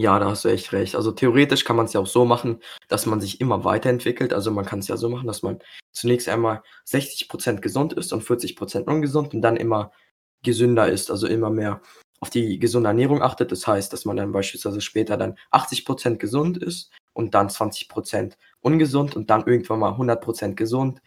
Ja, 0.00 0.20
da 0.20 0.30
hast 0.30 0.44
du 0.44 0.48
echt 0.48 0.72
recht. 0.72 0.94
Also 0.94 1.10
theoretisch 1.10 1.64
kann 1.64 1.74
man 1.74 1.86
es 1.86 1.92
ja 1.92 1.98
auch 1.98 2.06
so 2.06 2.24
machen, 2.24 2.60
dass 2.86 3.06
man 3.06 3.20
sich 3.20 3.40
immer 3.40 3.64
weiterentwickelt. 3.64 4.32
Also 4.32 4.52
man 4.52 4.64
kann 4.64 4.78
es 4.78 4.86
ja 4.86 4.96
so 4.96 5.08
machen, 5.08 5.26
dass 5.26 5.42
man 5.42 5.58
zunächst 5.90 6.28
einmal 6.28 6.62
60% 6.86 7.60
gesund 7.60 7.94
ist 7.94 8.12
und 8.12 8.22
40% 8.22 8.84
ungesund 8.84 9.34
und 9.34 9.42
dann 9.42 9.56
immer 9.56 9.90
gesünder 10.44 10.88
ist, 10.88 11.10
also 11.10 11.26
immer 11.26 11.50
mehr 11.50 11.80
auf 12.20 12.30
die 12.30 12.58
gesunde 12.58 12.88
Ernährung 12.88 13.22
achtet. 13.22 13.52
Das 13.52 13.66
heißt, 13.66 13.92
dass 13.92 14.04
man 14.04 14.16
dann 14.16 14.32
beispielsweise 14.32 14.80
später 14.80 15.16
dann 15.16 15.36
80% 15.52 16.16
gesund 16.16 16.58
ist 16.58 16.90
und 17.12 17.34
dann 17.34 17.48
20% 17.48 18.34
ungesund 18.60 19.16
und 19.16 19.30
dann 19.30 19.46
irgendwann 19.46 19.80
mal 19.80 19.92
100% 19.92 20.54
gesund 20.54 21.00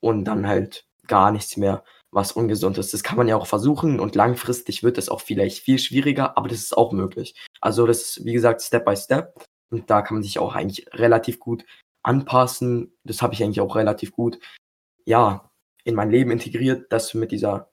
und 0.00 0.24
dann 0.24 0.46
halt 0.46 0.86
gar 1.06 1.30
nichts 1.30 1.56
mehr, 1.56 1.84
was 2.10 2.32
ungesund 2.32 2.78
ist. 2.78 2.92
Das 2.94 3.02
kann 3.02 3.16
man 3.16 3.28
ja 3.28 3.36
auch 3.36 3.46
versuchen 3.46 4.00
und 4.00 4.14
langfristig 4.14 4.82
wird 4.82 4.98
es 4.98 5.08
auch 5.08 5.20
vielleicht 5.20 5.58
viel 5.58 5.78
schwieriger, 5.78 6.36
aber 6.36 6.48
das 6.48 6.58
ist 6.58 6.76
auch 6.76 6.92
möglich. 6.92 7.34
Also 7.60 7.86
das 7.86 8.02
ist, 8.02 8.24
wie 8.24 8.32
gesagt, 8.32 8.62
Step 8.62 8.84
by 8.84 8.96
Step 8.96 9.44
und 9.70 9.90
da 9.90 10.02
kann 10.02 10.16
man 10.16 10.22
sich 10.22 10.38
auch 10.38 10.54
eigentlich 10.54 10.86
relativ 10.92 11.38
gut 11.38 11.64
anpassen. 12.02 12.92
Das 13.04 13.22
habe 13.22 13.34
ich 13.34 13.42
eigentlich 13.42 13.60
auch 13.60 13.76
relativ 13.76 14.12
gut, 14.12 14.38
ja, 15.04 15.50
in 15.84 15.94
mein 15.94 16.10
Leben 16.10 16.30
integriert, 16.30 16.92
dass 16.92 17.14
mit 17.14 17.30
dieser 17.30 17.70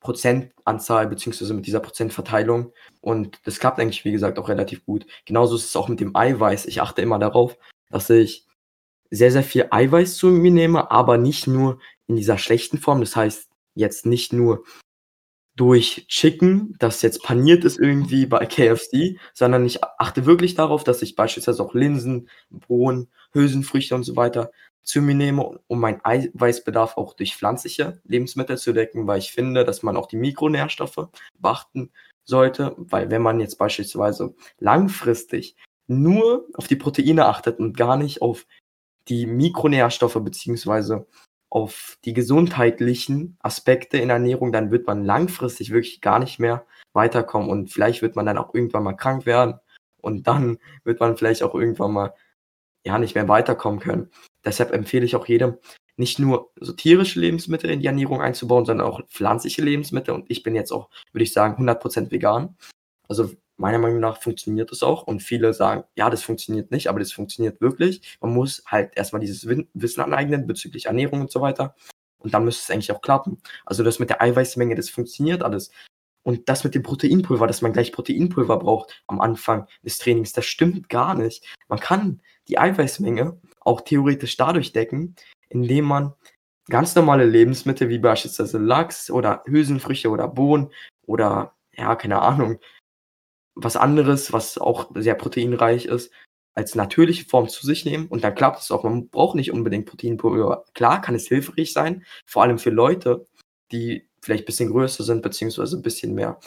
Prozentanzahl 0.00 1.08
beziehungsweise 1.08 1.54
mit 1.54 1.66
dieser 1.66 1.80
Prozentverteilung. 1.80 2.72
Und 3.00 3.40
das 3.44 3.58
klappt 3.58 3.80
eigentlich, 3.80 4.04
wie 4.04 4.12
gesagt, 4.12 4.38
auch 4.38 4.48
relativ 4.48 4.84
gut. 4.84 5.06
Genauso 5.24 5.56
ist 5.56 5.66
es 5.66 5.76
auch 5.76 5.88
mit 5.88 6.00
dem 6.00 6.14
Eiweiß. 6.14 6.66
Ich 6.66 6.80
achte 6.80 7.02
immer 7.02 7.18
darauf, 7.18 7.56
dass 7.90 8.10
ich 8.10 8.46
sehr, 9.10 9.32
sehr 9.32 9.42
viel 9.42 9.66
Eiweiß 9.70 10.16
zu 10.16 10.28
mir 10.28 10.50
nehme, 10.50 10.90
aber 10.90 11.18
nicht 11.18 11.46
nur 11.46 11.80
in 12.06 12.16
dieser 12.16 12.38
schlechten 12.38 12.78
Form. 12.78 13.00
Das 13.00 13.16
heißt, 13.16 13.48
jetzt 13.74 14.06
nicht 14.06 14.32
nur 14.32 14.64
durch 15.56 16.06
Chicken, 16.08 16.76
das 16.78 17.02
jetzt 17.02 17.22
paniert 17.24 17.64
ist 17.64 17.78
irgendwie 17.78 18.26
bei 18.26 18.46
KFC, 18.46 19.18
sondern 19.34 19.66
ich 19.66 19.82
achte 19.82 20.24
wirklich 20.24 20.54
darauf, 20.54 20.84
dass 20.84 21.02
ich 21.02 21.16
beispielsweise 21.16 21.62
auch 21.62 21.74
Linsen, 21.74 22.28
Bohnen, 22.48 23.08
Hülsenfrüchte 23.32 23.94
und 23.96 24.04
so 24.04 24.14
weiter 24.14 24.52
zu 24.88 25.02
mir 25.02 25.14
nehme, 25.14 25.60
um 25.66 25.80
meinen 25.80 26.00
Eiweißbedarf 26.02 26.96
auch 26.96 27.12
durch 27.12 27.36
pflanzliche 27.36 28.00
Lebensmittel 28.04 28.56
zu 28.56 28.72
decken, 28.72 29.06
weil 29.06 29.18
ich 29.18 29.32
finde, 29.32 29.64
dass 29.64 29.82
man 29.82 29.98
auch 29.98 30.06
die 30.06 30.16
Mikronährstoffe 30.16 31.08
beachten 31.38 31.90
sollte, 32.24 32.74
weil 32.78 33.10
wenn 33.10 33.20
man 33.20 33.38
jetzt 33.38 33.58
beispielsweise 33.58 34.34
langfristig 34.58 35.56
nur 35.88 36.46
auf 36.54 36.68
die 36.68 36.76
Proteine 36.76 37.26
achtet 37.26 37.58
und 37.58 37.76
gar 37.76 37.98
nicht 37.98 38.22
auf 38.22 38.46
die 39.08 39.26
Mikronährstoffe 39.26 40.18
beziehungsweise 40.24 41.06
auf 41.50 41.98
die 42.06 42.14
gesundheitlichen 42.14 43.36
Aspekte 43.40 43.98
in 43.98 44.08
Ernährung, 44.08 44.52
dann 44.52 44.70
wird 44.70 44.86
man 44.86 45.04
langfristig 45.04 45.70
wirklich 45.70 46.00
gar 46.00 46.18
nicht 46.18 46.38
mehr 46.38 46.66
weiterkommen 46.94 47.50
und 47.50 47.70
vielleicht 47.70 48.00
wird 48.00 48.16
man 48.16 48.24
dann 48.24 48.38
auch 48.38 48.54
irgendwann 48.54 48.84
mal 48.84 48.94
krank 48.94 49.26
werden 49.26 49.60
und 50.00 50.26
dann 50.26 50.58
wird 50.84 51.00
man 51.00 51.18
vielleicht 51.18 51.42
auch 51.42 51.54
irgendwann 51.54 51.92
mal 51.92 52.14
ja 52.88 52.98
nicht 52.98 53.14
mehr 53.14 53.28
weiterkommen 53.28 53.80
können. 53.80 54.10
Deshalb 54.44 54.72
empfehle 54.72 55.04
ich 55.04 55.14
auch 55.14 55.26
jedem, 55.26 55.58
nicht 55.96 56.18
nur 56.18 56.50
so 56.60 56.72
tierische 56.72 57.20
Lebensmittel 57.20 57.70
in 57.70 57.80
die 57.80 57.86
Ernährung 57.86 58.20
einzubauen, 58.20 58.64
sondern 58.64 58.86
auch 58.86 59.00
pflanzliche 59.08 59.62
Lebensmittel. 59.62 60.14
Und 60.14 60.26
ich 60.28 60.42
bin 60.42 60.54
jetzt 60.54 60.72
auch, 60.72 60.88
würde 61.12 61.24
ich 61.24 61.32
sagen, 61.32 61.62
100% 61.62 62.10
vegan. 62.10 62.56
Also 63.08 63.30
meiner 63.56 63.78
Meinung 63.78 64.00
nach 64.00 64.22
funktioniert 64.22 64.70
das 64.70 64.82
auch. 64.82 65.02
Und 65.02 65.22
viele 65.22 65.52
sagen, 65.52 65.84
ja, 65.96 66.08
das 66.08 66.22
funktioniert 66.22 66.70
nicht, 66.70 66.88
aber 66.88 67.00
das 67.00 67.12
funktioniert 67.12 67.60
wirklich. 67.60 68.16
Man 68.20 68.32
muss 68.32 68.62
halt 68.66 68.96
erstmal 68.96 69.20
dieses 69.20 69.46
Wissen 69.46 70.00
aneignen 70.00 70.46
bezüglich 70.46 70.86
Ernährung 70.86 71.20
und 71.20 71.30
so 71.30 71.40
weiter. 71.40 71.74
Und 72.18 72.32
dann 72.32 72.44
müsste 72.44 72.62
es 72.62 72.70
eigentlich 72.70 72.92
auch 72.92 73.02
klappen. 73.02 73.42
Also 73.66 73.84
das 73.84 73.98
mit 73.98 74.10
der 74.10 74.22
Eiweißmenge, 74.22 74.76
das 74.76 74.88
funktioniert 74.88 75.42
alles. 75.42 75.70
Und 76.22 76.48
das 76.48 76.62
mit 76.62 76.74
dem 76.74 76.82
Proteinpulver, 76.82 77.46
dass 77.46 77.62
man 77.62 77.72
gleich 77.72 77.90
Proteinpulver 77.90 78.58
braucht 78.58 79.02
am 79.06 79.20
Anfang 79.20 79.66
des 79.82 79.98
Trainings, 79.98 80.32
das 80.32 80.44
stimmt 80.44 80.88
gar 80.88 81.14
nicht. 81.14 81.44
Man 81.68 81.80
kann 81.80 82.20
die 82.48 82.58
Eiweißmenge 82.58 83.40
auch 83.60 83.80
theoretisch 83.82 84.36
dadurch 84.36 84.72
decken, 84.72 85.14
indem 85.48 85.84
man 85.84 86.14
ganz 86.68 86.94
normale 86.94 87.24
Lebensmittel 87.24 87.88
wie 87.88 87.98
beispielsweise 87.98 88.58
Lachs 88.58 89.10
oder 89.10 89.42
Hülsenfrüchte 89.46 90.10
oder 90.10 90.28
Bohnen 90.28 90.72
oder 91.06 91.54
ja, 91.72 91.94
keine 91.96 92.20
Ahnung, 92.20 92.58
was 93.54 93.76
anderes, 93.76 94.32
was 94.32 94.58
auch 94.58 94.90
sehr 94.94 95.14
proteinreich 95.14 95.86
ist, 95.86 96.12
als 96.54 96.74
natürliche 96.74 97.24
Form 97.24 97.48
zu 97.48 97.64
sich 97.66 97.84
nehmen 97.84 98.06
und 98.08 98.24
dann 98.24 98.34
klappt 98.34 98.60
es 98.60 98.70
auch. 98.70 98.84
Man 98.84 99.08
braucht 99.08 99.36
nicht 99.36 99.52
unbedingt 99.52 99.86
Proteinpulver. 99.86 100.64
Klar 100.74 101.00
kann 101.00 101.14
es 101.14 101.28
hilfreich 101.28 101.72
sein, 101.72 102.04
vor 102.26 102.42
allem 102.42 102.58
für 102.58 102.70
Leute, 102.70 103.26
die 103.72 104.08
vielleicht 104.20 104.44
ein 104.44 104.46
bisschen 104.46 104.70
größer 104.70 105.04
sind, 105.04 105.22
beziehungsweise 105.22 105.76
ein 105.76 105.82
bisschen 105.82 106.14
mehr 106.14 106.38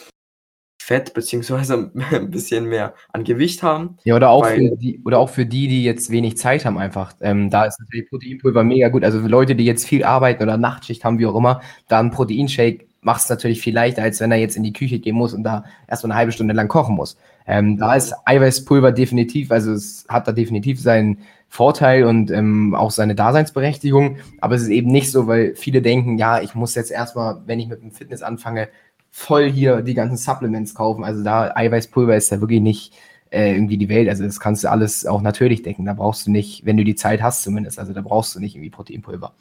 Fett 0.91 1.13
beziehungsweise 1.13 1.89
ein 2.12 2.31
bisschen 2.31 2.65
mehr 2.65 2.93
an 3.13 3.24
Gewicht 3.24 3.63
haben. 3.63 3.98
Ja, 4.03 4.17
oder 4.17 4.29
auch, 4.29 4.45
für 4.45 4.75
die, 4.75 5.01
oder 5.05 5.19
auch 5.19 5.29
für 5.29 5.45
die, 5.45 5.69
die 5.69 5.86
jetzt 5.86 6.12
wenig 6.12 6.38
Zeit 6.38 6.65
haben 6.65 6.77
einfach. 6.77 7.13
Ähm, 7.21 7.50
da 7.50 7.63
ist 7.63 7.79
natürlich 7.79 8.10
Proteinpulver 8.10 8.65
mega 8.65 8.89
gut. 8.89 9.05
Also 9.05 9.21
für 9.21 9.27
Leute, 9.27 9.55
die 9.55 9.63
jetzt 9.63 9.88
viel 9.88 10.03
arbeiten 10.03 10.43
oder 10.43 10.57
Nachtschicht 10.57 11.05
haben, 11.05 11.17
wie 11.17 11.25
auch 11.25 11.36
immer, 11.36 11.62
da 11.88 12.00
ein 12.01 12.12
Proteinshake 12.12 12.88
macht 13.00 13.21
es 13.21 13.29
natürlich 13.29 13.62
viel 13.62 13.74
leichter, 13.74 14.03
als 14.03 14.19
wenn 14.19 14.31
er 14.31 14.38
jetzt 14.38 14.57
in 14.57 14.63
die 14.63 14.74
Küche 14.74 15.00
gehen 15.00 15.15
muss 15.15 15.33
und 15.33 15.43
da 15.43 15.63
erstmal 15.88 16.12
eine 16.12 16.19
halbe 16.19 16.33
Stunde 16.33 16.53
lang 16.53 16.67
kochen 16.67 16.95
muss. 16.95 17.17
Ähm, 17.48 17.77
da 17.77 17.95
ist 17.95 18.13
Eiweißpulver 18.25 18.91
definitiv, 18.91 19.50
also 19.50 19.71
es 19.71 20.05
hat 20.07 20.27
da 20.27 20.33
definitiv 20.33 20.79
seinen, 20.79 21.17
Vorteil 21.51 22.05
und 22.05 22.31
ähm, 22.31 22.74
auch 22.74 22.91
seine 22.91 23.13
Daseinsberechtigung. 23.13 24.19
Aber 24.39 24.55
es 24.55 24.62
ist 24.62 24.69
eben 24.69 24.89
nicht 24.89 25.12
so, 25.12 25.27
weil 25.27 25.53
viele 25.53 25.81
denken, 25.81 26.17
ja, 26.17 26.39
ich 26.41 26.55
muss 26.55 26.75
jetzt 26.75 26.91
erstmal, 26.91 27.41
wenn 27.45 27.60
ich 27.60 27.67
mit 27.67 27.81
dem 27.81 27.91
Fitness 27.91 28.21
anfange, 28.21 28.69
voll 29.11 29.51
hier 29.51 29.81
die 29.81 29.93
ganzen 29.93 30.17
Supplements 30.17 30.73
kaufen. 30.73 31.03
Also 31.03 31.23
da 31.23 31.53
Eiweißpulver 31.55 32.15
ist 32.15 32.31
ja 32.31 32.39
wirklich 32.39 32.61
nicht 32.61 32.93
äh, 33.29 33.53
irgendwie 33.53 33.77
die 33.77 33.89
Welt. 33.89 34.09
Also 34.09 34.23
das 34.23 34.39
kannst 34.39 34.63
du 34.63 34.69
alles 34.69 35.05
auch 35.05 35.21
natürlich 35.21 35.61
decken. 35.63 35.85
Da 35.85 35.93
brauchst 35.93 36.27
du 36.27 36.31
nicht, 36.31 36.65
wenn 36.65 36.77
du 36.77 36.83
die 36.83 36.95
Zeit 36.95 37.21
hast 37.21 37.43
zumindest, 37.43 37.79
also 37.79 37.93
da 37.93 38.01
brauchst 38.01 38.35
du 38.35 38.39
nicht 38.39 38.55
irgendwie 38.55 38.69
Proteinpulver. 38.69 39.35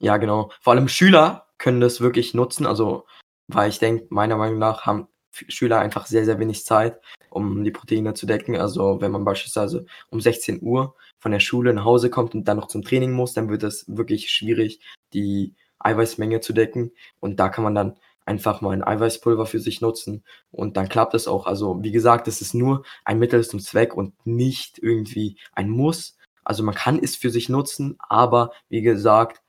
Ja, 0.00 0.16
genau. 0.16 0.50
Vor 0.60 0.72
allem 0.72 0.88
Schüler 0.88 1.46
können 1.58 1.80
das 1.80 2.00
wirklich 2.00 2.34
nutzen. 2.34 2.66
Also, 2.66 3.06
weil 3.48 3.68
ich 3.68 3.78
denke, 3.78 4.06
meiner 4.10 4.36
Meinung 4.36 4.58
nach 4.58 4.86
haben 4.86 5.08
Schüler 5.32 5.78
einfach 5.78 6.06
sehr, 6.06 6.24
sehr 6.24 6.38
wenig 6.38 6.64
Zeit, 6.64 7.00
um 7.30 7.62
die 7.62 7.70
Proteine 7.70 8.14
zu 8.14 8.26
decken. 8.26 8.56
Also, 8.56 9.00
wenn 9.00 9.12
man 9.12 9.24
beispielsweise 9.24 9.86
um 10.10 10.20
16 10.20 10.60
Uhr 10.62 10.94
von 11.18 11.32
der 11.32 11.40
Schule 11.40 11.74
nach 11.74 11.84
Hause 11.84 12.10
kommt 12.10 12.34
und 12.34 12.48
dann 12.48 12.56
noch 12.56 12.68
zum 12.68 12.82
Training 12.82 13.12
muss, 13.12 13.34
dann 13.34 13.50
wird 13.50 13.62
es 13.62 13.84
wirklich 13.88 14.30
schwierig, 14.30 14.80
die 15.12 15.54
Eiweißmenge 15.78 16.40
zu 16.40 16.52
decken. 16.52 16.92
Und 17.20 17.38
da 17.38 17.48
kann 17.50 17.64
man 17.64 17.74
dann 17.74 17.96
einfach 18.30 18.60
mal 18.60 18.70
ein 18.70 18.84
Eiweißpulver 18.84 19.44
für 19.44 19.58
sich 19.58 19.80
nutzen 19.80 20.22
und 20.52 20.76
dann 20.76 20.88
klappt 20.88 21.14
es 21.14 21.26
auch. 21.26 21.46
Also 21.46 21.82
wie 21.82 21.90
gesagt, 21.90 22.28
es 22.28 22.40
ist 22.40 22.54
nur 22.54 22.84
ein 23.04 23.18
Mittel 23.18 23.44
zum 23.44 23.58
Zweck 23.58 23.96
und 23.96 24.14
nicht 24.24 24.78
irgendwie 24.78 25.36
ein 25.52 25.68
Muss. 25.68 26.16
Also 26.44 26.62
man 26.62 26.76
kann 26.76 27.00
es 27.02 27.16
für 27.16 27.30
sich 27.30 27.48
nutzen, 27.48 27.96
aber 27.98 28.52
wie 28.68 28.82
gesagt, 28.82 29.42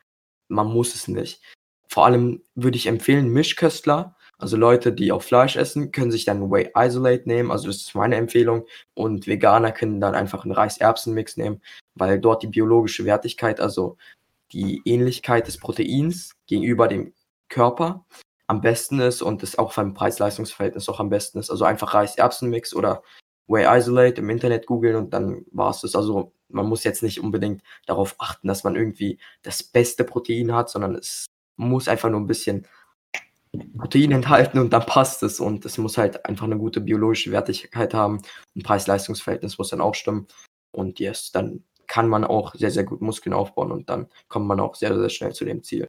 man 0.48 0.68
muss 0.68 0.96
es 0.96 1.08
nicht. 1.08 1.42
Vor 1.88 2.06
allem 2.06 2.42
würde 2.56 2.78
ich 2.78 2.88
empfehlen, 2.88 3.30
Mischköstler, 3.30 4.16
also 4.40 4.58
Leute, 4.58 4.92
die 4.92 5.12
auch 5.12 5.22
Fleisch 5.22 5.58
essen, 5.58 5.92
können 5.92 6.10
sich 6.10 6.26
dann 6.26 6.50
Whey 6.50 6.72
Isolate 6.76 7.30
nehmen, 7.30 7.52
also 7.52 7.68
das 7.68 7.78
ist 7.78 7.94
meine 7.94 8.16
Empfehlung. 8.16 8.66
Und 8.96 9.28
Veganer 9.28 9.72
können 9.72 10.02
dann 10.02 10.16
einfach 10.16 10.44
einen 10.44 10.54
Reis-Erbsen-Mix 10.54 11.38
nehmen, 11.38 11.62
weil 11.94 12.20
dort 12.20 12.42
die 12.42 12.48
biologische 12.48 13.06
Wertigkeit, 13.06 13.60
also 13.60 13.98
die 14.52 14.82
Ähnlichkeit 14.86 15.46
des 15.46 15.60
Proteins 15.60 16.36
gegenüber 16.48 16.88
dem 16.88 17.14
Körper 17.50 18.06
am 18.52 18.60
besten 18.60 19.00
ist 19.00 19.22
und 19.22 19.44
es 19.44 19.58
auch 19.58 19.74
beim 19.74 19.94
Preis-Leistungs-Verhältnis 19.94 20.90
auch 20.90 21.00
am 21.00 21.10
besten 21.10 21.40
ist. 21.40 21.50
Also 21.50 21.64
einfach 21.64 21.94
Reis-Erbsen-Mix 21.94 22.76
oder 22.76 23.02
Whey 23.48 23.66
Isolate 23.66 24.20
im 24.20 24.30
Internet 24.30 24.66
googeln 24.66 24.98
und 24.98 25.14
dann 25.14 25.46
war 25.54 25.70
es 25.70 25.80
das. 25.80 25.96
Also 25.96 26.34
man 26.50 26.68
muss 26.68 26.84
jetzt 26.84 27.02
nicht 27.02 27.22
unbedingt 27.22 27.64
darauf 27.86 28.16
achten, 28.20 28.50
dass 28.50 28.66
man 28.66 28.76
irgendwie 28.76 29.20
das 29.42 29.64
beste 29.64 30.04
Protein 30.04 30.54
hat, 30.54 30.70
sondern 30.70 30.96
es 30.96 31.28
muss 31.56 31.88
einfach 31.88 32.10
nur 32.10 32.20
ein 32.20 32.28
bisschen 32.28 32.68
Protein 33.78 34.12
enthalten 34.12 34.60
und 34.60 34.74
dann 34.74 34.86
passt 34.86 35.24
es. 35.24 35.40
Und 35.40 35.64
es 35.64 35.78
muss 35.78 35.98
halt 35.98 36.26
einfach 36.26 36.46
eine 36.46 36.58
gute 36.58 36.82
biologische 36.82 37.32
Wertigkeit 37.32 37.94
haben. 37.94 38.22
Ein 38.58 38.64
Preis-Leistungs-Verhältnis 38.64 39.58
muss 39.60 39.70
dann 39.70 39.80
auch 39.80 39.96
stimmen. 39.96 40.28
Und 40.72 41.00
yes, 41.00 41.32
dann 41.32 41.64
kann 41.88 42.10
man 42.10 42.26
auch 42.26 42.54
sehr, 42.54 42.72
sehr 42.72 42.84
gut 42.84 43.00
Muskeln 43.00 43.34
aufbauen 43.34 43.72
und 43.72 43.90
dann 43.90 44.10
kommt 44.28 44.48
man 44.48 44.60
auch 44.60 44.76
sehr, 44.76 44.94
sehr 45.00 45.10
schnell 45.10 45.32
zu 45.32 45.46
dem 45.46 45.64
Ziel. 45.64 45.88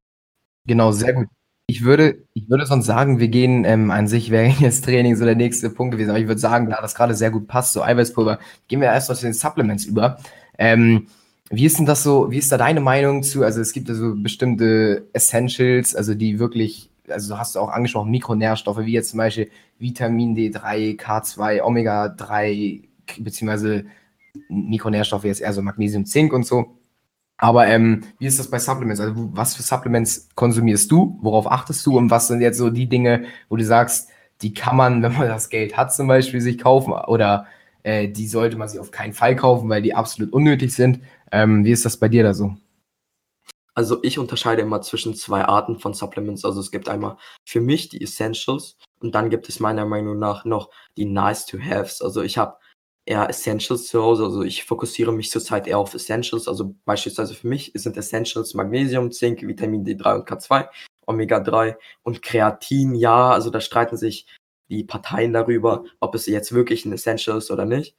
Genau, 0.65 0.93
sehr 0.93 1.13
gut. 1.13 1.27
Ich 1.67 1.85
würde, 1.85 2.25
ich 2.35 2.51
würde 2.51 2.67
sonst 2.67 2.87
sagen, 2.87 3.19
wir 3.19 3.29
gehen 3.29 3.65
ähm, 3.65 3.91
an 3.91 4.09
sich, 4.09 4.31
wäre 4.31 4.47
jetzt 4.59 4.85
Training 4.85 5.17
so 5.17 5.25
der 5.25 5.37
nächste 5.37 5.71
Punkt 5.71 5.93
gewesen. 5.93 6.11
Aber 6.11 6.19
ich 6.19 6.29
würde 6.29 6.41
sagen, 6.41 6.69
da 6.69 6.81
das 6.81 6.95
gerade 6.95 7.15
sehr 7.15 7.31
gut 7.31 7.47
passt, 7.49 7.73
so 7.73 7.83
Eiweißpulver, 7.83 8.39
gehen 8.69 8.81
wir 8.81 8.89
erst 8.89 9.09
mal 9.09 9.15
zu 9.15 9.27
den 9.27 9.35
Supplements 9.35 9.85
über. 9.85 10.19
Ähm, 10.59 11.07
wie 11.51 11.67
ist 11.67 11.79
denn 11.79 11.87
das 11.87 12.03
so, 12.03 12.31
wie 12.31 12.39
ist 12.39 12.51
da 12.51 12.57
deine 12.57 12.81
Meinung 12.81 13.23
zu? 13.23 13.45
Also 13.45 13.61
es 13.61 13.73
gibt 13.73 13.91
also 13.91 14.15
bestimmte 14.17 15.07
Essentials, 15.13 15.95
also 15.95 16.15
die 16.15 16.39
wirklich, 16.39 16.91
also 17.09 17.39
hast 17.39 17.55
du 17.55 17.61
auch 17.61 17.69
angesprochen, 17.69 18.11
Mikronährstoffe, 18.11 18.79
wie 18.79 18.93
jetzt 18.93 19.11
zum 19.11 19.19
Beispiel 19.19 19.51
Vitamin 19.79 20.35
D3, 20.35 20.99
K2, 20.99 21.63
Omega-3, 21.63 22.83
beziehungsweise 23.19 23.85
Mikronährstoffe 24.49 25.25
jetzt 25.25 25.43
eher 25.43 25.53
so 25.53 25.61
Magnesium, 25.61 26.07
Zink 26.07 26.33
und 26.33 26.47
so. 26.47 26.75
Aber 27.43 27.67
ähm, 27.67 28.05
wie 28.21 28.27
ist 28.27 28.39
das 28.39 28.49
bei 28.49 28.61
Supplements? 28.61 29.01
Also 29.01 29.15
was 29.35 29.57
für 29.57 29.65
Supplements 29.65 30.29
konsumierst 30.37 30.93
du? 30.93 31.19
Worauf 31.23 31.51
achtest 31.51 31.85
du? 31.85 31.99
Und 31.99 32.09
was 32.09 32.29
sind 32.29 32.41
jetzt 32.41 32.57
so 32.57 32.71
die 32.71 32.89
Dinge, 32.89 33.25
wo 33.49 33.57
du 33.57 33.65
sagst, 33.65 34.11
die 34.43 34.55
kann 34.55 34.77
man, 34.77 35.03
wenn 35.03 35.13
man 35.13 35.27
das 35.27 35.49
Geld 35.49 35.77
hat, 35.77 35.93
zum 35.93 36.07
Beispiel 36.07 36.41
sich 36.41 36.57
kaufen 36.57 36.93
oder 36.93 37.49
äh, 37.83 38.07
die 38.07 38.29
sollte 38.29 38.57
man 38.57 38.69
sich 38.69 38.79
auf 38.79 38.93
keinen 38.93 39.13
Fall 39.13 39.35
kaufen, 39.35 39.69
weil 39.69 39.83
die 39.83 39.93
absolut 39.93 40.33
unnötig 40.33 40.73
sind. 40.73 41.01
Ähm, 41.33 41.65
wie 41.65 41.73
ist 41.73 41.85
das 41.85 41.97
bei 41.97 42.09
dir 42.09 42.23
da 42.23 42.33
so? 42.33 42.55
Also 43.75 43.99
ich 44.05 44.21
unterscheide 44.21 44.63
immer 44.63 44.81
zwischen 44.81 45.17
zwei 45.17 45.45
Arten 45.45 45.81
von 45.81 45.95
Supplements. 45.95 46.45
Also 46.45 46.61
es 46.61 46.71
gibt 46.71 46.89
einmal 46.89 47.17
für 47.45 47.61
mich 47.61 47.89
die 47.89 48.03
Essentials 48.03 48.77
und 49.01 49.17
dann 49.17 49.31
gibt 49.31 49.49
es 49.49 49.59
meiner 49.59 49.85
Meinung 49.85 50.17
nach 50.17 50.45
noch 50.45 50.71
die 50.97 51.07
Nice 51.07 51.47
to 51.47 51.59
Haves. 51.59 52.03
Also 52.03 52.23
ich 52.23 52.39
habe 52.39 52.59
eher 53.05 53.29
Essentials 53.29 53.87
zu 53.87 54.03
Hause. 54.03 54.25
Also 54.25 54.43
ich 54.43 54.65
fokussiere 54.65 55.13
mich 55.13 55.31
zurzeit 55.31 55.67
eher 55.67 55.79
auf 55.79 55.95
Essentials. 55.95 56.49
Also 56.49 56.75
beispielsweise 56.85 57.35
für 57.35 57.49
mich 57.49 57.73
sind 57.75 57.97
Essentials 57.97 58.55
Magnesium, 58.55 59.11
Zink, 59.11 59.43
Vitamin 59.43 59.85
D3 59.85 60.21
und 60.21 60.29
K2, 60.29 60.69
Omega-3 61.07 61.77
und 62.03 62.23
Kreatin. 62.23 62.95
Ja, 62.95 63.31
also 63.31 63.51
da 63.51 63.61
streiten 63.61 63.97
sich 63.97 64.27
die 64.69 64.85
Parteien 64.85 65.33
darüber, 65.33 65.85
ob 66.01 66.15
es 66.15 66.27
jetzt 66.27 66.53
wirklich 66.53 66.85
ein 66.85 66.93
Essential 66.93 67.39
ist 67.39 67.51
oder 67.51 67.65
nicht. 67.65 67.97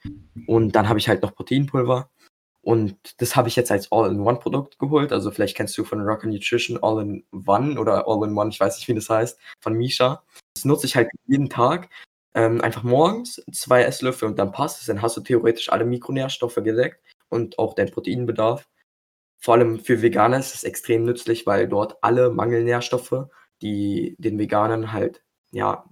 Und 0.47 0.75
dann 0.75 0.89
habe 0.89 0.99
ich 0.99 1.07
halt 1.07 1.21
noch 1.21 1.35
Proteinpulver. 1.35 2.09
Und 2.61 3.21
das 3.21 3.35
habe 3.35 3.49
ich 3.49 3.57
jetzt 3.57 3.71
als 3.71 3.91
All-in-One-Produkt 3.91 4.79
geholt. 4.79 5.11
Also 5.11 5.31
vielleicht 5.31 5.57
kennst 5.57 5.77
du 5.77 5.83
von 5.83 5.99
Rocker 6.01 6.27
Nutrition 6.27 6.81
All-in-One 6.81 7.77
oder 7.77 8.07
All-in-One, 8.07 8.49
ich 8.49 8.59
weiß 8.59 8.77
nicht, 8.77 8.87
wie 8.87 8.95
das 8.95 9.09
heißt, 9.09 9.37
von 9.59 9.73
Misha. 9.73 10.23
Das 10.55 10.63
nutze 10.63 10.85
ich 10.85 10.95
halt 10.95 11.09
jeden 11.27 11.49
Tag 11.49 11.89
ähm, 12.35 12.61
einfach 12.61 12.83
morgens 12.83 13.43
zwei 13.51 13.83
Esslöffel 13.83 14.27
und 14.27 14.39
dann 14.39 14.51
passt 14.51 14.81
es. 14.81 14.87
Dann 14.87 15.01
hast 15.01 15.17
du 15.17 15.21
theoretisch 15.21 15.71
alle 15.71 15.85
Mikronährstoffe 15.85 16.55
gedeckt 16.55 17.01
und 17.29 17.59
auch 17.59 17.73
deinen 17.75 17.91
Proteinbedarf. 17.91 18.67
Vor 19.39 19.55
allem 19.55 19.79
für 19.79 20.01
Veganer 20.01 20.39
ist 20.39 20.55
es 20.55 20.63
extrem 20.63 21.03
nützlich, 21.03 21.45
weil 21.45 21.67
dort 21.67 21.97
alle 22.01 22.29
Mangelnährstoffe, 22.29 23.27
die 23.61 24.15
den 24.17 24.39
Veganern 24.39 24.93
halt, 24.93 25.23
ja, 25.51 25.85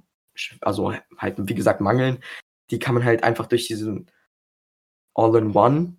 also 0.61 0.93
halt, 1.17 1.35
wie 1.37 1.55
gesagt, 1.55 1.81
mangeln, 1.81 2.23
die 2.71 2.79
kann 2.79 2.95
man 2.95 3.03
halt 3.03 3.23
einfach 3.23 3.47
durch 3.47 3.67
diesen 3.67 4.09
All-in-One, 5.13 5.97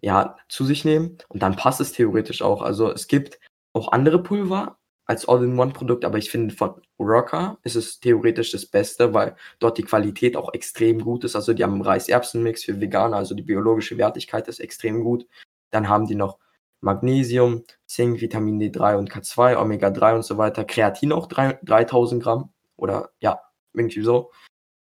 ja, 0.00 0.36
zu 0.48 0.64
sich 0.64 0.84
nehmen 0.84 1.18
und 1.28 1.42
dann 1.42 1.56
passt 1.56 1.80
es 1.80 1.92
theoretisch 1.92 2.42
auch. 2.42 2.62
Also 2.62 2.90
es 2.90 3.06
gibt 3.08 3.38
auch 3.74 3.92
andere 3.92 4.22
Pulver, 4.22 4.78
als 5.06 5.28
All-in-One-Produkt, 5.28 6.04
aber 6.04 6.18
ich 6.18 6.30
finde 6.30 6.54
von 6.54 6.80
Rocker 6.98 7.58
ist 7.62 7.76
es 7.76 8.00
theoretisch 8.00 8.52
das 8.52 8.66
Beste, 8.66 9.12
weil 9.12 9.36
dort 9.58 9.76
die 9.76 9.82
Qualität 9.82 10.36
auch 10.36 10.54
extrem 10.54 11.00
gut 11.00 11.24
ist. 11.24 11.36
Also 11.36 11.52
die 11.52 11.62
haben 11.62 11.74
einen 11.74 11.82
Reis-Erbsen-Mix 11.82 12.64
für 12.64 12.80
Veganer, 12.80 13.16
also 13.16 13.34
die 13.34 13.42
biologische 13.42 13.98
Wertigkeit 13.98 14.48
ist 14.48 14.60
extrem 14.60 15.04
gut. 15.04 15.26
Dann 15.70 15.88
haben 15.88 16.06
die 16.06 16.14
noch 16.14 16.38
Magnesium, 16.80 17.64
Zink, 17.86 18.20
Vitamin 18.20 18.60
D3 18.60 18.96
und 18.96 19.10
K2, 19.10 19.56
Omega-3 19.56 20.14
und 20.14 20.24
so 20.24 20.38
weiter. 20.38 20.64
Kreatin 20.64 21.12
auch 21.12 21.26
3, 21.26 21.58
3000 21.62 22.22
Gramm 22.22 22.50
oder 22.76 23.10
ja, 23.20 23.40
irgendwie 23.72 24.02
so. 24.02 24.30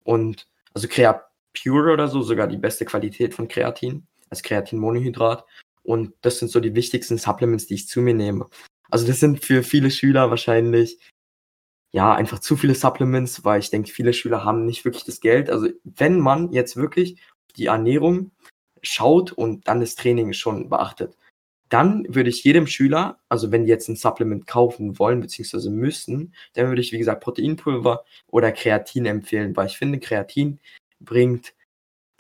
Und 0.05 0.47
also 0.75 0.89
Crea 0.89 1.25
Pure 1.55 1.93
oder 1.93 2.09
so, 2.09 2.23
sogar 2.23 2.47
die 2.47 2.57
beste 2.57 2.85
Qualität 2.85 3.35
von 3.35 3.49
Kreatin, 3.49 4.07
als 4.29 4.43
Kreatinmonohydrat. 4.43 5.45
Und 5.83 6.15
das 6.21 6.39
sind 6.39 6.51
so 6.51 6.61
die 6.61 6.75
wichtigsten 6.75 7.19
Supplements, 7.19 7.67
die 7.67 7.75
ich 7.75 7.89
zu 7.89 8.01
mir 8.01 8.15
nehme. 8.15 8.47
Also 8.91 9.07
das 9.07 9.21
sind 9.21 9.45
für 9.45 9.63
viele 9.63 9.91
Schüler 9.91 10.31
wahrscheinlich 10.31 10.99
ja 11.93 12.15
einfach 12.15 12.39
zu 12.39 12.57
viele 12.57 12.75
Supplements, 12.75 13.45
weil 13.45 13.61
ich 13.61 13.71
denke, 13.71 13.91
viele 13.91 14.13
Schüler 14.13 14.45
haben 14.45 14.65
nicht 14.65 14.85
wirklich 14.85 15.05
das 15.05 15.21
Geld. 15.21 15.51
Also 15.51 15.69
wenn 15.85 16.21
man 16.21 16.53
jetzt 16.53 16.77
wirklich 16.77 17.21
die 17.57 17.67
Ernährung 17.67 18.31
schaut 18.83 19.33
und 19.33 19.67
dann 19.69 19.81
das 19.81 19.97
Training 19.97 20.33
schon 20.33 20.69
beachtet, 20.69 21.17
dann 21.69 22.05
würde 22.09 22.31
ich 22.31 22.43
jedem 22.43 22.67
Schüler, 22.67 23.19
also 23.29 23.53
wenn 23.53 23.65
die 23.65 23.71
jetzt 23.71 23.89
ein 23.89 23.97
Supplement 23.97 24.47
kaufen 24.47 24.99
wollen 24.99 25.21
bzw. 25.21 25.71
müssen, 25.71 26.35
dann 26.55 26.69
würde 26.69 26.81
ich 26.81 26.93
wie 26.93 26.99
gesagt 26.99 27.23
Proteinpulver 27.23 28.05
oder 28.27 28.53
Kreatin 28.53 29.07
empfehlen, 29.07 29.57
weil 29.57 29.67
ich 29.67 29.79
finde 29.79 30.01
Kreatin 30.01 30.59
bringt 30.99 31.55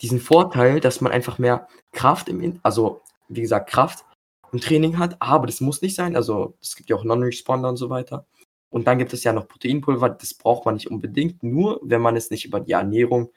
diesen 0.01 0.21
Vorteil, 0.21 0.81
dass 0.81 1.01
man 1.01 1.13
einfach 1.13 1.39
mehr 1.39 1.69
Kraft 1.93 2.29
im, 2.29 2.61
also 2.63 3.03
wie 3.29 3.43
gesagt 3.43 3.71
Kraft 3.71 4.05
im 4.53 4.61
Training 4.61 4.99
hat, 4.99 5.17
aber 5.21 5.47
das 5.47 5.61
muss 5.61 5.83
nicht 5.83 5.95
sein. 5.95 6.17
Also 6.17 6.57
es 6.61 6.77
gibt 6.77 6.91
ja 6.91 6.97
auch 6.97 7.05
Non-Responder 7.05 7.69
und 7.69 7.77
so 7.77 7.91
weiter. 7.91 8.27
Und 8.71 8.87
dann 8.87 8.99
gibt 8.99 9.13
es 9.13 9.25
ja 9.25 9.33
noch 9.33 9.49
Proteinpulver, 9.49 10.11
das 10.11 10.35
braucht 10.35 10.65
man 10.65 10.75
nicht 10.75 10.91
unbedingt, 10.91 11.43
nur 11.43 11.81
wenn 11.83 12.01
man 12.01 12.17
es 12.17 12.31
nicht 12.31 12.45
über 12.45 12.61
die 12.61 12.73
Ernährung 12.73 13.33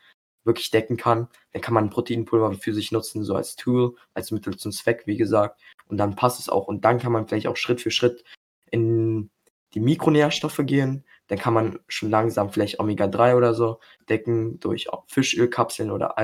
wirklich 0.45 0.71
decken 0.71 0.97
kann, 0.97 1.27
dann 1.51 1.61
kann 1.61 1.73
man 1.73 1.89
Proteinpulver 1.89 2.53
für 2.53 2.73
sich 2.73 2.91
nutzen, 2.91 3.23
so 3.23 3.35
als 3.35 3.55
Tool, 3.55 3.95
als 4.13 4.31
Mittel 4.31 4.55
zum 4.57 4.71
Zweck, 4.71 5.03
wie 5.05 5.17
gesagt. 5.17 5.59
Und 5.87 5.97
dann 5.97 6.15
passt 6.15 6.39
es 6.39 6.49
auch. 6.49 6.67
Und 6.67 6.85
dann 6.85 6.99
kann 6.99 7.11
man 7.11 7.27
vielleicht 7.27 7.47
auch 7.47 7.57
Schritt 7.57 7.81
für 7.81 7.91
Schritt 7.91 8.23
in 8.69 9.29
die 9.73 9.79
Mikronährstoffe 9.79 10.61
gehen. 10.65 11.05
Dann 11.27 11.39
kann 11.39 11.53
man 11.53 11.79
schon 11.87 12.09
langsam 12.09 12.51
vielleicht 12.51 12.79
Omega-3 12.79 13.35
oder 13.35 13.53
so 13.53 13.79
decken 14.09 14.59
durch 14.59 14.87
Fischölkapseln 15.07 15.91
oder 15.91 16.17